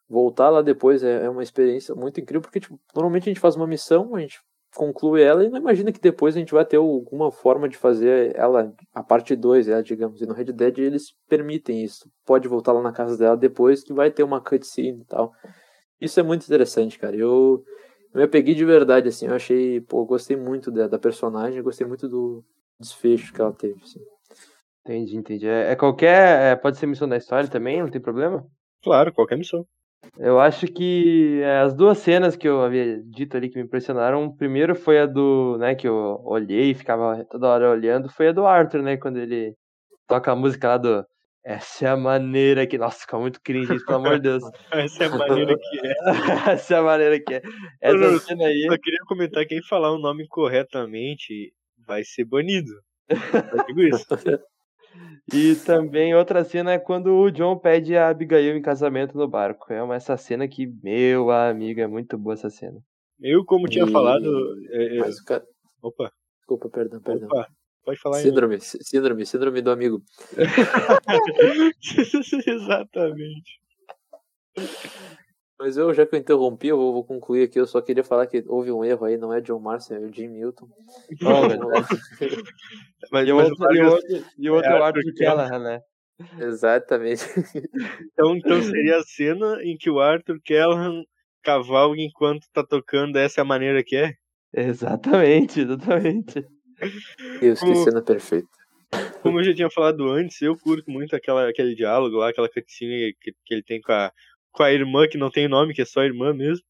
Voltar 0.09 0.51
lá 0.51 0.63
depois 0.63 1.03
é, 1.03 1.25
é 1.25 1.31
uma 1.31 1.43
experiência 1.43 1.95
muito 1.95 2.21
incrível, 2.21 2.43
porque 2.43 2.61
tipo, 2.61 2.79
normalmente 2.95 3.25
a 3.25 3.33
gente 3.33 3.41
faz 3.41 3.57
uma 3.57 3.67
missão, 3.67 4.15
a 4.15 4.21
gente 4.21 4.41
conclui 4.75 5.23
ela 5.23 5.45
e 5.45 5.49
não 5.49 5.59
imagina 5.59 5.93
que 5.93 6.01
depois 6.01 6.35
a 6.35 6.39
gente 6.39 6.53
vai 6.53 6.65
ter 6.65 6.77
alguma 6.77 7.31
forma 7.31 7.69
de 7.69 7.77
fazer 7.77 8.35
ela, 8.37 8.73
a 8.95 9.03
parte 9.03 9.37
2, 9.37 9.69
é, 9.69 9.83
digamos. 9.83 10.21
E 10.21 10.27
no 10.27 10.35
Red 10.35 10.47
Dead 10.47 10.79
eles 10.79 11.15
permitem 11.29 11.83
isso. 11.83 12.11
Pode 12.25 12.49
voltar 12.49 12.73
lá 12.73 12.83
na 12.83 12.93
casa 12.93 13.17
dela 13.17 13.37
depois 13.37 13.83
que 13.83 13.93
vai 13.93 14.11
ter 14.11 14.23
uma 14.23 14.41
cutscene 14.41 15.03
e 15.03 15.05
tal. 15.05 15.33
Isso 16.01 16.19
é 16.19 16.23
muito 16.23 16.45
interessante, 16.45 16.99
cara. 16.99 17.15
Eu, 17.15 17.63
eu 18.13 18.19
me 18.19 18.23
apeguei 18.25 18.55
de 18.55 18.65
verdade, 18.65 19.09
assim. 19.09 19.27
Eu 19.27 19.35
achei, 19.35 19.81
pô, 19.83 20.01
eu 20.03 20.07
gostei 20.07 20.37
muito 20.37 20.71
da, 20.71 20.89
da 20.89 20.99
personagem, 20.99 21.59
eu 21.59 21.65
gostei 21.65 21.87
muito 21.87 22.09
do 22.09 22.43
desfecho 22.81 23.33
que 23.33 23.41
ela 23.41 23.53
teve, 23.53 23.81
assim. 23.83 24.01
Entendi, 24.81 25.17
entendi. 25.17 25.47
É, 25.47 25.73
é 25.73 25.77
qualquer. 25.77 26.53
é, 26.53 26.57
pode 26.57 26.79
ser 26.79 26.87
missão 26.87 27.09
da 27.09 27.17
história 27.17 27.49
também, 27.49 27.81
não 27.81 27.91
tem 27.91 28.01
problema? 28.01 28.45
Claro, 28.83 29.13
qualquer 29.13 29.39
missão. 29.39 29.65
Eu 30.19 30.41
acho 30.41 30.67
que 30.67 31.41
é, 31.43 31.61
as 31.61 31.75
duas 31.75 31.99
cenas 31.99 32.37
que 32.37 32.47
eu 32.47 32.61
havia 32.63 33.03
dito 33.05 33.37
ali 33.37 33.49
que 33.49 33.57
me 33.57 33.65
impressionaram, 33.65 34.35
primeiro 34.35 34.75
foi 34.75 35.01
a 35.01 35.07
do, 35.07 35.57
né, 35.59 35.75
que 35.75 35.89
eu 35.89 36.21
olhei 36.25 36.71
e 36.71 36.75
ficava 36.75 37.25
toda 37.25 37.49
hora 37.49 37.71
olhando, 37.71 38.09
foi 38.11 38.29
a 38.29 38.33
do 38.33 38.47
Arthur, 38.47 38.83
né, 38.83 38.97
quando 38.97 39.19
ele 39.19 39.55
toca 40.07 40.33
a 40.33 40.37
música 40.37 40.69
lá 40.69 40.77
do 40.77 41.07
Essa 41.45 41.87
é 41.87 41.89
a 41.91 41.97
maneira 41.97 42.67
que, 42.67 42.79
nossa, 42.79 43.01
fica 43.01 43.19
muito 43.19 43.41
cringe 43.43 43.75
isso, 43.75 43.87
pelo 43.87 43.99
amor 43.99 44.17
de 44.17 44.23
Deus. 44.23 44.43
Essa 44.73 45.05
é 45.05 45.07
a 45.07 45.11
maneira 45.11 45.57
que 45.57 45.87
é. 45.87 46.53
Essa 46.53 46.75
é 46.75 46.79
a 46.79 46.83
maneira 46.83 47.21
que 47.21 47.35
é. 47.35 47.43
Essa 47.81 47.97
não, 47.97 48.19
cena 48.19 48.47
aí, 48.47 48.67
Só 48.69 48.79
queria 48.79 49.01
comentar, 49.07 49.47
quem 49.47 49.63
falar 49.63 49.93
o 49.93 49.99
nome 49.99 50.27
corretamente 50.29 51.53
vai 51.87 52.05
ser 52.05 52.25
banido. 52.25 52.73
Eu 53.09 53.65
digo 53.67 53.83
isso. 53.83 54.07
e 55.33 55.55
também 55.65 56.15
outra 56.15 56.45
cena 56.45 56.73
é 56.73 56.79
quando 56.79 57.09
o 57.15 57.31
John 57.31 57.57
pede 57.59 57.97
a 57.97 58.09
Abigail 58.09 58.57
em 58.57 58.63
casamento 58.63 59.17
no 59.17 59.29
barco. 59.29 59.73
É 59.73 59.83
uma 59.83 59.95
essa 59.95 60.17
cena 60.17 60.47
que, 60.49 60.67
meu 60.83 61.31
amigo, 61.31 61.81
é 61.81 61.87
muito 61.87 62.17
boa 62.19 62.35
essa 62.35 62.51
cena. 62.51 62.79
Eu, 63.21 63.45
como 63.45 63.69
tinha 63.69 63.85
E- 63.85 63.91
falado. 63.91 64.25
é, 64.71 64.97
é, 64.97 64.99
Mas 64.99 65.19
o 65.19 65.25
cara. 65.25 65.45
Opa, 65.83 66.13
Desculpa, 66.39 66.69
perdão, 66.69 67.01
perdão. 67.01 67.29
opa, 67.29 67.47
pode 67.85 67.99
falar 68.01 68.17
aí. 68.19 68.23
Síndrome, 68.25 68.61
sí- 68.61 68.79
síndrome, 68.83 69.25
síndrome 69.27 69.63
do 69.63 69.71
amigo. 69.71 70.03
Exatamente. 72.47 73.61
Mas 75.63 75.77
eu, 75.77 75.95
já 75.95 76.05
que 76.05 76.17
eu 76.17 76.19
interrompi, 76.19 76.67
eu 76.67 76.77
vou, 76.77 76.93
vou 76.93 77.05
concluir 77.05 77.45
aqui. 77.45 77.57
Eu 77.59 77.69
só 77.69 77.81
queria 77.81 78.03
falar 78.03 78.27
que 78.27 78.43
houve 78.49 78.73
um 78.73 78.85
erro 78.85 79.07
aí, 79.07 79.17
não 79.17 79.33
é 79.33 79.41
John 79.41 79.61
Marston, 79.61 79.95
é 79.95 79.99
o 80.01 80.13
Jim 80.13 80.27
Milton. 80.27 80.69
Oh, 81.23 81.49
verdade. 81.49 81.87
Mas, 83.13 83.29
E 83.29 83.33
o 83.33 83.37
outro, 83.37 83.55
o 83.65 83.73
e 83.73 83.81
o 83.81 83.91
outro, 83.93 84.25
e 84.39 84.51
outro 84.51 84.71
é 84.73 84.83
Arthur 84.83 85.15
Callahan, 85.17 85.59
né? 85.61 85.81
Exatamente. 86.41 87.23
então, 88.13 88.37
então 88.37 88.61
seria 88.61 88.97
a 88.97 89.03
cena 89.05 89.63
em 89.63 89.77
que 89.77 89.89
o 89.89 90.01
Arthur 90.01 90.41
Callahan 90.45 91.05
cavalga 91.45 92.01
enquanto 92.01 92.45
tá 92.53 92.65
tocando 92.67 93.17
Essa 93.17 93.41
é 93.41 93.43
a 93.43 93.45
maneira 93.45 93.85
que 93.85 93.95
é. 93.95 94.15
Exatamente, 94.53 95.61
exatamente. 95.61 96.45
Deus, 97.41 97.61
que 97.61 97.67
Como- 97.67 97.85
cena 97.85 98.03
perfeita. 98.03 98.49
Como 99.23 99.39
eu 99.39 99.45
já 99.45 99.55
tinha 99.55 99.71
falado 99.71 100.11
antes, 100.11 100.43
eu 100.43 100.55
curto 100.59 100.91
muito 100.91 101.15
aquela, 101.15 101.49
aquele 101.49 101.75
diálogo 101.75 102.17
lá, 102.17 102.29
aquela 102.29 102.49
cutscene 102.49 103.15
que, 103.21 103.33
que 103.47 103.55
ele 103.55 103.63
tem 103.63 103.81
com 103.81 103.93
a, 103.93 104.13
com 104.53 104.63
a 104.63 104.73
irmã, 104.73 105.09
que 105.09 105.19
não 105.19 105.31
tem 105.31 105.49
nome, 105.49 105.75
que 105.75 105.83
é 105.83 105.85
só 105.85 106.03
irmã 106.03 106.33
mesmo. 106.33 106.65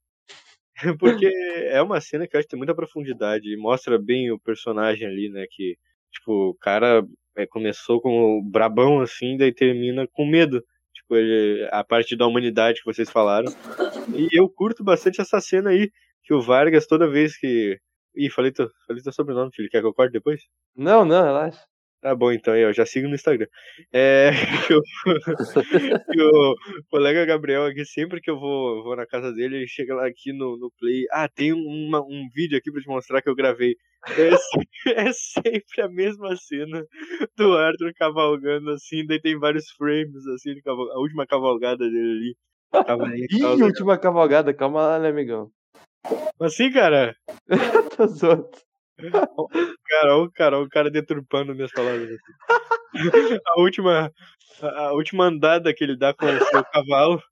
Porque 0.98 1.26
é 1.26 1.80
uma 1.82 2.00
cena 2.00 2.26
que 2.26 2.34
eu 2.34 2.38
acho 2.38 2.46
que 2.46 2.52
tem 2.52 2.58
muita 2.58 2.74
profundidade 2.74 3.52
e 3.52 3.56
mostra 3.56 3.98
bem 3.98 4.30
o 4.30 4.38
personagem 4.38 5.06
ali, 5.06 5.28
né? 5.28 5.46
Que, 5.50 5.76
tipo, 6.12 6.50
o 6.50 6.54
cara 6.54 7.04
é, 7.36 7.46
começou 7.46 8.00
com 8.00 8.38
o 8.38 8.42
brabão 8.42 9.00
assim, 9.00 9.36
daí 9.36 9.52
termina 9.52 10.06
com 10.12 10.26
medo. 10.26 10.64
Tipo, 10.94 11.16
ele, 11.16 11.68
a 11.70 11.84
parte 11.84 12.16
da 12.16 12.26
humanidade 12.26 12.80
que 12.80 12.92
vocês 12.92 13.10
falaram. 13.10 13.52
E 14.14 14.28
eu 14.32 14.48
curto 14.48 14.84
bastante 14.84 15.20
essa 15.20 15.40
cena 15.40 15.70
aí, 15.70 15.90
que 16.22 16.34
o 16.34 16.40
Vargas, 16.40 16.86
toda 16.86 17.08
vez 17.08 17.36
que. 17.36 17.78
Ih, 18.14 18.30
falei 18.30 18.52
teu, 18.52 18.68
falei 18.86 19.02
teu 19.02 19.12
sobrenome, 19.12 19.50
filho. 19.54 19.70
Quer 19.70 19.80
que 19.80 19.86
eu 19.86 19.94
corte 19.94 20.12
depois? 20.12 20.42
Não, 20.76 21.04
não, 21.04 21.22
relaxa. 21.22 21.71
Tá 22.02 22.16
bom, 22.16 22.32
então, 22.32 22.56
eu 22.56 22.72
já 22.72 22.84
sigo 22.84 23.06
no 23.06 23.14
Instagram. 23.14 23.46
É, 23.92 24.30
que 24.66 24.74
o, 24.74 24.82
que 24.82 26.20
o 26.20 26.54
colega 26.90 27.24
Gabriel 27.24 27.64
aqui, 27.66 27.84
sempre 27.84 28.20
que 28.20 28.28
eu 28.28 28.40
vou, 28.40 28.82
vou 28.82 28.96
na 28.96 29.06
casa 29.06 29.32
dele, 29.32 29.58
ele 29.58 29.68
chega 29.68 29.94
lá 29.94 30.08
aqui 30.08 30.32
no, 30.32 30.56
no 30.58 30.68
Play. 30.80 31.06
Ah, 31.12 31.28
tem 31.28 31.52
uma, 31.52 32.00
um 32.00 32.28
vídeo 32.34 32.58
aqui 32.58 32.72
pra 32.72 32.82
te 32.82 32.88
mostrar 32.88 33.22
que 33.22 33.30
eu 33.30 33.36
gravei. 33.36 33.76
É, 34.18 34.30
é 35.08 35.12
sempre 35.12 35.80
a 35.80 35.88
mesma 35.88 36.34
cena 36.34 36.84
do 37.36 37.56
Arthur 37.56 37.92
cavalgando 37.94 38.70
assim, 38.70 39.06
daí 39.06 39.20
tem 39.20 39.38
vários 39.38 39.70
frames, 39.70 40.26
assim, 40.26 40.54
a 40.66 40.98
última 40.98 41.24
cavalgada 41.24 41.88
dele 41.88 42.10
ali. 42.10 42.36
Ih, 43.30 43.62
última 43.62 43.96
cavalgada, 43.96 44.52
calma 44.52 44.82
lá, 44.88 44.98
né, 44.98 45.10
amigão? 45.10 45.52
Assim, 46.40 46.68
cara? 46.72 47.14
Tô 47.96 48.08
zoando. 48.08 48.50
Cara, 49.88 50.16
o 50.18 50.30
cara, 50.30 50.60
o 50.60 50.68
cara 50.68 50.90
deturpando 50.90 51.54
minhas 51.54 51.72
palavras. 51.72 52.18
A 53.46 53.60
última, 53.60 54.12
a, 54.60 54.92
última 54.92 55.24
andada 55.24 55.72
que 55.72 55.82
ele 55.82 55.96
dá 55.96 56.12
com 56.12 56.26
o 56.26 56.44
seu 56.44 56.62
cavalo. 56.64 57.22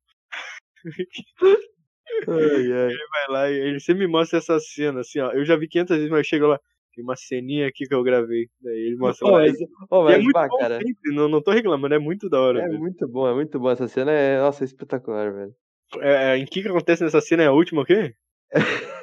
Ai, 2.27 2.73
ai. 2.73 2.93
Ele 2.93 3.07
vai 3.11 3.27
lá 3.29 3.51
e 3.51 3.55
ele 3.55 3.79
sempre 3.79 4.07
me 4.07 4.11
mostra 4.11 4.39
essa 4.39 4.59
cena, 4.59 5.01
assim, 5.01 5.21
ó. 5.21 5.31
Eu 5.33 5.45
já 5.45 5.57
vi 5.57 5.69
500 5.69 5.97
vezes, 5.97 6.11
mas 6.11 6.27
chega 6.27 6.47
lá. 6.47 6.59
Tem 6.95 7.05
uma 7.05 7.15
ceninha 7.15 7.69
aqui 7.69 7.87
que 7.87 7.95
eu 7.95 8.03
gravei. 8.03 8.49
Daí 8.61 8.79
ele 8.79 8.97
mostra 8.97 9.29
oh, 9.29 9.33
lá. 9.33 9.39
Mas, 9.41 9.57
oh, 9.91 10.03
mas, 10.05 10.15
é 10.15 10.19
muito 10.19 10.33
bom 10.33 10.59
cara. 10.59 10.79
Sempre, 10.79 11.15
não, 11.15 11.29
não 11.29 11.43
tô 11.43 11.51
reclamando, 11.51 11.95
é 11.95 11.99
muito 11.99 12.29
da 12.29 12.41
hora. 12.41 12.61
É 12.61 12.67
mesmo. 12.67 12.81
muito 12.81 13.07
bom, 13.07 13.29
é 13.29 13.35
muito 13.35 13.61
bom. 13.61 13.71
Essa 13.71 13.87
cena 13.87 14.11
é, 14.11 14.41
nossa, 14.41 14.65
é 14.65 14.67
espetacular, 14.67 15.33
velho. 15.33 15.55
É, 16.01 16.37
em 16.37 16.47
que 16.47 16.63
que 16.63 16.69
acontece 16.69 17.05
nessa 17.05 17.21
cena? 17.21 17.43
É 17.43 17.47
a 17.47 17.53
última 17.53 17.83
o 17.83 17.85
quê? 17.85 18.15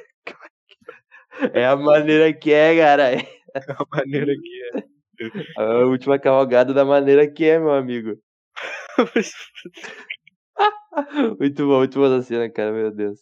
É 1.54 1.66
a 1.66 1.76
maneira 1.76 2.34
que 2.34 2.52
é, 2.52 2.78
cara. 2.78 3.12
É 3.56 3.60
a 3.72 3.86
maneira 3.90 4.34
que 4.36 4.62
é. 4.76 4.84
A 5.58 5.86
última 5.86 6.20
cavalgada 6.20 6.74
da 6.76 6.86
maneira 6.86 7.26
que 7.28 7.46
é, 7.46 7.58
meu 7.58 7.72
amigo. 7.72 8.16
muito 11.40 11.66
bom, 11.66 11.80
muito 11.80 11.98
boa 11.98 12.18
essa 12.18 12.28
cena, 12.28 12.48
cara, 12.52 12.72
meu 12.72 12.92
Deus. 12.92 13.18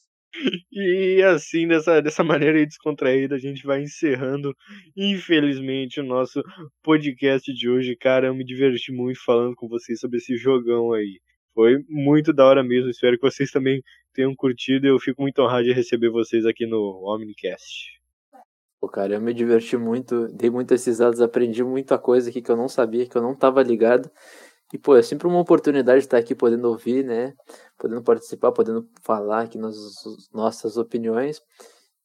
E 0.72 1.22
assim, 1.24 1.68
dessa, 1.68 2.02
dessa 2.02 2.24
maneira 2.24 2.66
descontraída, 2.66 3.36
a 3.36 3.40
gente 3.40 3.66
vai 3.66 3.82
encerrando, 3.82 4.54
infelizmente, 4.96 6.02
o 6.02 6.04
nosso 6.04 6.44
podcast 6.84 7.52
de 7.54 7.70
hoje. 7.70 7.96
Cara, 7.96 8.28
eu 8.28 8.36
me 8.36 8.44
diverti 8.44 8.92
muito 8.92 9.24
falando 9.24 9.56
com 9.56 9.68
vocês 9.68 10.00
sobre 10.00 10.18
esse 10.18 10.36
jogão 10.36 10.92
aí. 10.92 11.22
Foi 11.54 11.78
muito 11.88 12.34
da 12.34 12.46
hora 12.46 12.64
mesmo. 12.64 12.90
Espero 12.90 13.18
que 13.18 13.22
vocês 13.22 13.50
também 13.52 13.82
tenham 14.14 14.36
curtido. 14.36 14.86
Eu 14.86 15.00
fico 15.00 15.22
muito 15.22 15.42
honrado 15.42 15.64
de 15.64 15.74
receber 15.74 16.10
vocês 16.10 16.46
aqui 16.46 16.66
no 16.66 17.02
Omnicast. 17.06 17.96
Pô, 18.86 18.90
cara, 18.90 19.16
eu 19.16 19.20
me 19.20 19.34
diverti 19.34 19.76
muito, 19.76 20.28
dei 20.28 20.48
muitas 20.48 20.86
risadas, 20.86 21.20
aprendi 21.20 21.64
muita 21.64 21.98
coisa 21.98 22.30
aqui 22.30 22.40
que 22.40 22.52
eu 22.52 22.56
não 22.56 22.68
sabia, 22.70 23.10
que 23.10 23.18
eu 23.18 23.22
não 23.22 23.32
estava 23.32 23.64
ligado. 23.64 24.12
E, 24.72 24.78
pô, 24.78 24.95
é 24.95 25.02
sempre 25.02 25.26
uma 25.26 25.40
oportunidade 25.40 26.02
de 26.02 26.06
estar 26.06 26.20
aqui 26.20 26.36
podendo 26.36 26.70
ouvir, 26.70 27.03
né? 27.03 27.34
Podendo 27.80 28.03
participar, 28.03 28.52
podendo 28.52 28.88
falar 29.02 29.41
aqui 29.41 29.57
nas 29.57 29.76
nossas 30.32 30.78
opiniões. 30.78 31.41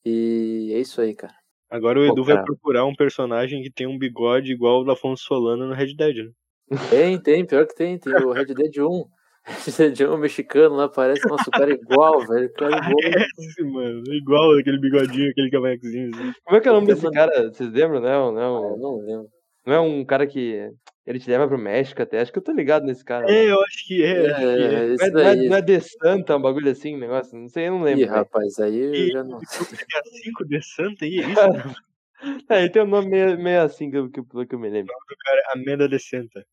E 0.06 0.72
é 0.72 0.78
isso 0.78 1.02
aí, 1.02 1.14
cara. 1.14 1.34
Agora 1.68 2.00
o 2.00 2.04
Edu 2.06 2.14
pô, 2.14 2.24
vai 2.24 2.42
procurar 2.42 2.86
um 2.86 2.94
personagem 2.94 3.62
que 3.62 3.70
tem 3.70 3.86
um 3.86 3.98
bigode 3.98 4.50
igual 4.50 4.80
o 4.80 4.84
da 4.84 4.94
Afonso 4.94 5.24
Solano 5.24 5.66
no 5.66 5.74
Red 5.74 5.94
Dead, 5.94 6.16
né? 6.16 6.78
Tem, 6.88 7.20
tem, 7.20 7.44
pior 7.44 7.66
que 7.66 7.74
tem. 7.74 7.98
Tem 7.98 8.14
o 8.14 8.32
Red 8.32 8.54
Dead 8.54 8.78
1. 8.78 9.04
de 9.94 10.06
um 10.06 10.18
mexicano 10.18 10.76
lá, 10.76 10.88
parece, 10.88 11.26
nossa, 11.26 11.48
o 11.48 11.50
cara 11.52 11.70
é 11.70 11.74
igual, 11.74 12.26
velho. 12.26 12.46
O 12.46 12.52
cara 12.52 12.76
é 12.76 12.78
igual. 12.78 12.94
Parece, 13.36 13.62
mano. 13.64 14.02
Igual 14.12 14.58
aquele 14.58 14.78
bigodinho, 14.78 15.30
aquele 15.30 15.50
cavanhaquezinho. 15.50 16.10
Assim. 16.14 16.32
Como 16.44 16.56
é 16.56 16.60
que 16.60 16.68
é 16.68 16.70
o 16.70 16.74
nome 16.74 16.86
desse 16.86 17.10
cara? 17.10 17.48
Vocês 17.48 17.72
lembram, 17.72 18.00
não? 18.00 18.32
Não, 18.32 18.74
ah, 18.74 18.76
não 18.76 18.96
lembro. 18.98 19.28
Não 19.66 19.74
é 19.74 19.80
um 19.80 20.04
cara 20.04 20.26
que. 20.26 20.70
Ele 21.06 21.18
te 21.18 21.28
leva 21.28 21.48
pro 21.48 21.58
México 21.58 22.00
até. 22.02 22.20
Acho 22.20 22.32
que 22.32 22.38
eu 22.38 22.42
tô 22.42 22.52
ligado 22.52 22.84
nesse 22.84 23.04
cara. 23.04 23.30
É, 23.30 23.50
eu 23.50 23.60
acho 23.62 23.86
que 23.86 24.02
é. 24.02 24.26
é, 24.26 24.94
é 24.94 24.96
não, 24.96 25.04
é, 25.04 25.10
não, 25.10 25.20
é, 25.20 25.36
não 25.36 25.56
é 25.56 25.62
The 25.62 25.80
Santa, 25.80 26.36
um 26.36 26.42
bagulho 26.42 26.70
assim, 26.70 26.96
negócio. 26.96 27.36
Não 27.38 27.48
sei, 27.48 27.68
eu 27.68 27.72
não 27.72 27.82
lembro. 27.82 28.02
Ih, 28.02 28.06
rapaz, 28.06 28.58
aí 28.58 28.78
eu 28.78 28.94
e, 28.94 29.08
já 29.10 29.24
não 29.24 29.40
sei. 29.44 29.78
É 29.94 30.02
5 30.22 30.48
The 30.48 30.60
Santa 30.60 31.04
aí, 31.04 31.18
é 31.18 31.28
isso? 31.28 32.44
é, 32.48 32.60
ele 32.60 32.70
tem 32.70 32.82
um 32.82 32.86
nome 32.86 33.08
meio, 33.08 33.38
meio 33.38 33.62
assim 33.62 33.90
que 33.90 33.96
eu, 33.96 34.10
que, 34.10 34.22
que 34.22 34.54
eu 34.54 34.58
me 34.58 34.70
lembro. 34.70 34.92
O 34.92 34.98
nome 34.98 35.06
do 35.08 35.16
cara 35.16 35.40
é 35.40 35.58
Amenda 35.58 35.88
de 35.88 35.98
Santa. 35.98 36.46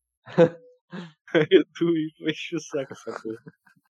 Edu 1.34 1.96
enche 2.28 2.56
o 2.56 2.60
saco 2.60 2.92
essa 2.92 3.12
coisa. 3.20 3.38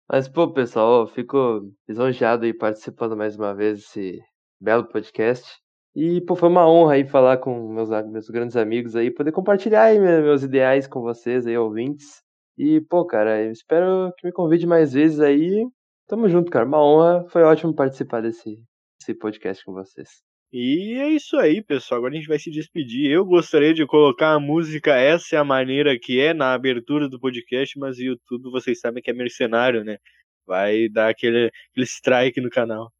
Mas, 0.08 0.28
pô, 0.28 0.52
pessoal, 0.52 1.06
fico 1.06 1.72
lisonjeado 1.88 2.44
aí 2.44 2.52
participando 2.52 3.16
mais 3.16 3.36
uma 3.36 3.54
vez 3.54 3.78
desse 3.78 4.20
belo 4.60 4.84
podcast. 4.84 5.48
E, 5.94 6.20
pô, 6.22 6.36
foi 6.36 6.48
uma 6.48 6.68
honra 6.68 6.94
aí 6.94 7.06
falar 7.06 7.38
com 7.38 7.72
meus, 7.72 7.90
meus 8.10 8.28
grandes 8.28 8.56
amigos 8.56 8.96
aí, 8.96 9.10
poder 9.10 9.32
compartilhar 9.32 9.84
aí 9.84 9.98
meus 9.98 10.42
ideais 10.42 10.86
com 10.86 11.00
vocês 11.00 11.46
aí, 11.46 11.56
ouvintes. 11.56 12.22
E, 12.58 12.80
pô, 12.80 13.06
cara, 13.06 13.42
eu 13.42 13.52
espero 13.52 14.12
que 14.18 14.26
me 14.26 14.32
convide 14.32 14.66
mais 14.66 14.92
vezes 14.92 15.20
aí. 15.20 15.66
Tamo 16.06 16.28
junto, 16.28 16.50
cara. 16.50 16.66
Uma 16.66 16.82
honra. 16.82 17.24
Foi 17.28 17.42
ótimo 17.42 17.74
participar 17.74 18.20
desse, 18.20 18.62
desse 18.98 19.14
podcast 19.14 19.64
com 19.64 19.72
vocês. 19.72 20.29
E 20.52 20.94
é 20.98 21.08
isso 21.10 21.36
aí, 21.36 21.62
pessoal. 21.62 21.98
Agora 21.98 22.14
a 22.14 22.16
gente 22.16 22.26
vai 22.26 22.38
se 22.38 22.50
despedir. 22.50 23.10
Eu 23.10 23.24
gostaria 23.24 23.72
de 23.72 23.86
colocar 23.86 24.32
a 24.34 24.40
música 24.40 24.96
Essa 24.96 25.36
é 25.36 25.38
a 25.38 25.44
Maneira 25.44 25.96
que 25.98 26.20
é 26.20 26.34
na 26.34 26.52
abertura 26.54 27.08
do 27.08 27.20
podcast, 27.20 27.78
mas 27.78 27.98
o 27.98 28.02
YouTube 28.02 28.50
vocês 28.50 28.80
sabem 28.80 29.00
que 29.02 29.10
é 29.10 29.14
mercenário, 29.14 29.84
né? 29.84 29.98
Vai 30.46 30.88
dar 30.88 31.08
aquele, 31.10 31.50
aquele 31.70 31.86
strike 31.86 32.40
no 32.40 32.50
canal. 32.50 32.92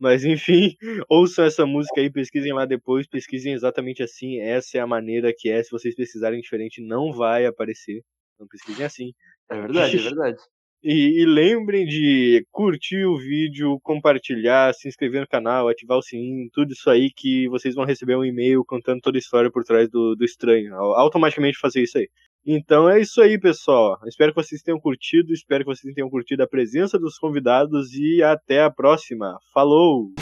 Mas 0.00 0.24
enfim, 0.24 0.76
ouçam 1.08 1.44
essa 1.44 1.64
música 1.64 2.00
aí, 2.00 2.10
pesquisem 2.10 2.52
lá 2.52 2.66
depois, 2.66 3.06
pesquisem 3.06 3.52
exatamente 3.52 4.02
assim. 4.02 4.40
Essa 4.40 4.78
é 4.78 4.80
a 4.80 4.86
maneira 4.86 5.32
que 5.36 5.48
é. 5.48 5.62
Se 5.62 5.70
vocês 5.70 5.94
pesquisarem 5.94 6.40
diferente, 6.40 6.82
não 6.82 7.12
vai 7.12 7.46
aparecer. 7.46 8.02
Não 8.38 8.48
pesquisem 8.48 8.84
assim. 8.84 9.12
É 9.50 9.60
verdade, 9.60 9.96
é 9.96 10.00
verdade. 10.02 10.38
E, 10.82 11.22
e, 11.22 11.26
lembrem 11.26 11.84
de 11.84 12.46
curtir 12.52 13.04
o 13.06 13.16
vídeo, 13.16 13.80
compartilhar, 13.82 14.72
se 14.72 14.88
inscrever 14.88 15.20
no 15.20 15.26
canal, 15.26 15.68
ativar 15.68 15.98
o 15.98 16.02
sininho, 16.02 16.48
tudo 16.52 16.72
isso 16.72 16.88
aí 16.88 17.10
que 17.10 17.48
vocês 17.48 17.74
vão 17.74 17.84
receber 17.84 18.16
um 18.16 18.24
e-mail 18.24 18.64
contando 18.64 19.00
toda 19.00 19.16
a 19.16 19.20
história 19.20 19.50
por 19.50 19.64
trás 19.64 19.88
do, 19.90 20.14
do 20.14 20.24
estranho. 20.24 20.74
Automaticamente 20.74 21.58
fazer 21.58 21.82
isso 21.82 21.98
aí. 21.98 22.08
Então 22.46 22.88
é 22.88 23.00
isso 23.00 23.20
aí, 23.20 23.40
pessoal. 23.40 23.98
Espero 24.06 24.32
que 24.32 24.40
vocês 24.40 24.62
tenham 24.62 24.78
curtido, 24.78 25.32
espero 25.32 25.64
que 25.64 25.74
vocês 25.74 25.92
tenham 25.92 26.08
curtido 26.08 26.44
a 26.44 26.48
presença 26.48 26.96
dos 26.96 27.18
convidados 27.18 27.92
e 27.92 28.22
até 28.22 28.62
a 28.62 28.70
próxima. 28.70 29.36
Falou! 29.52 30.12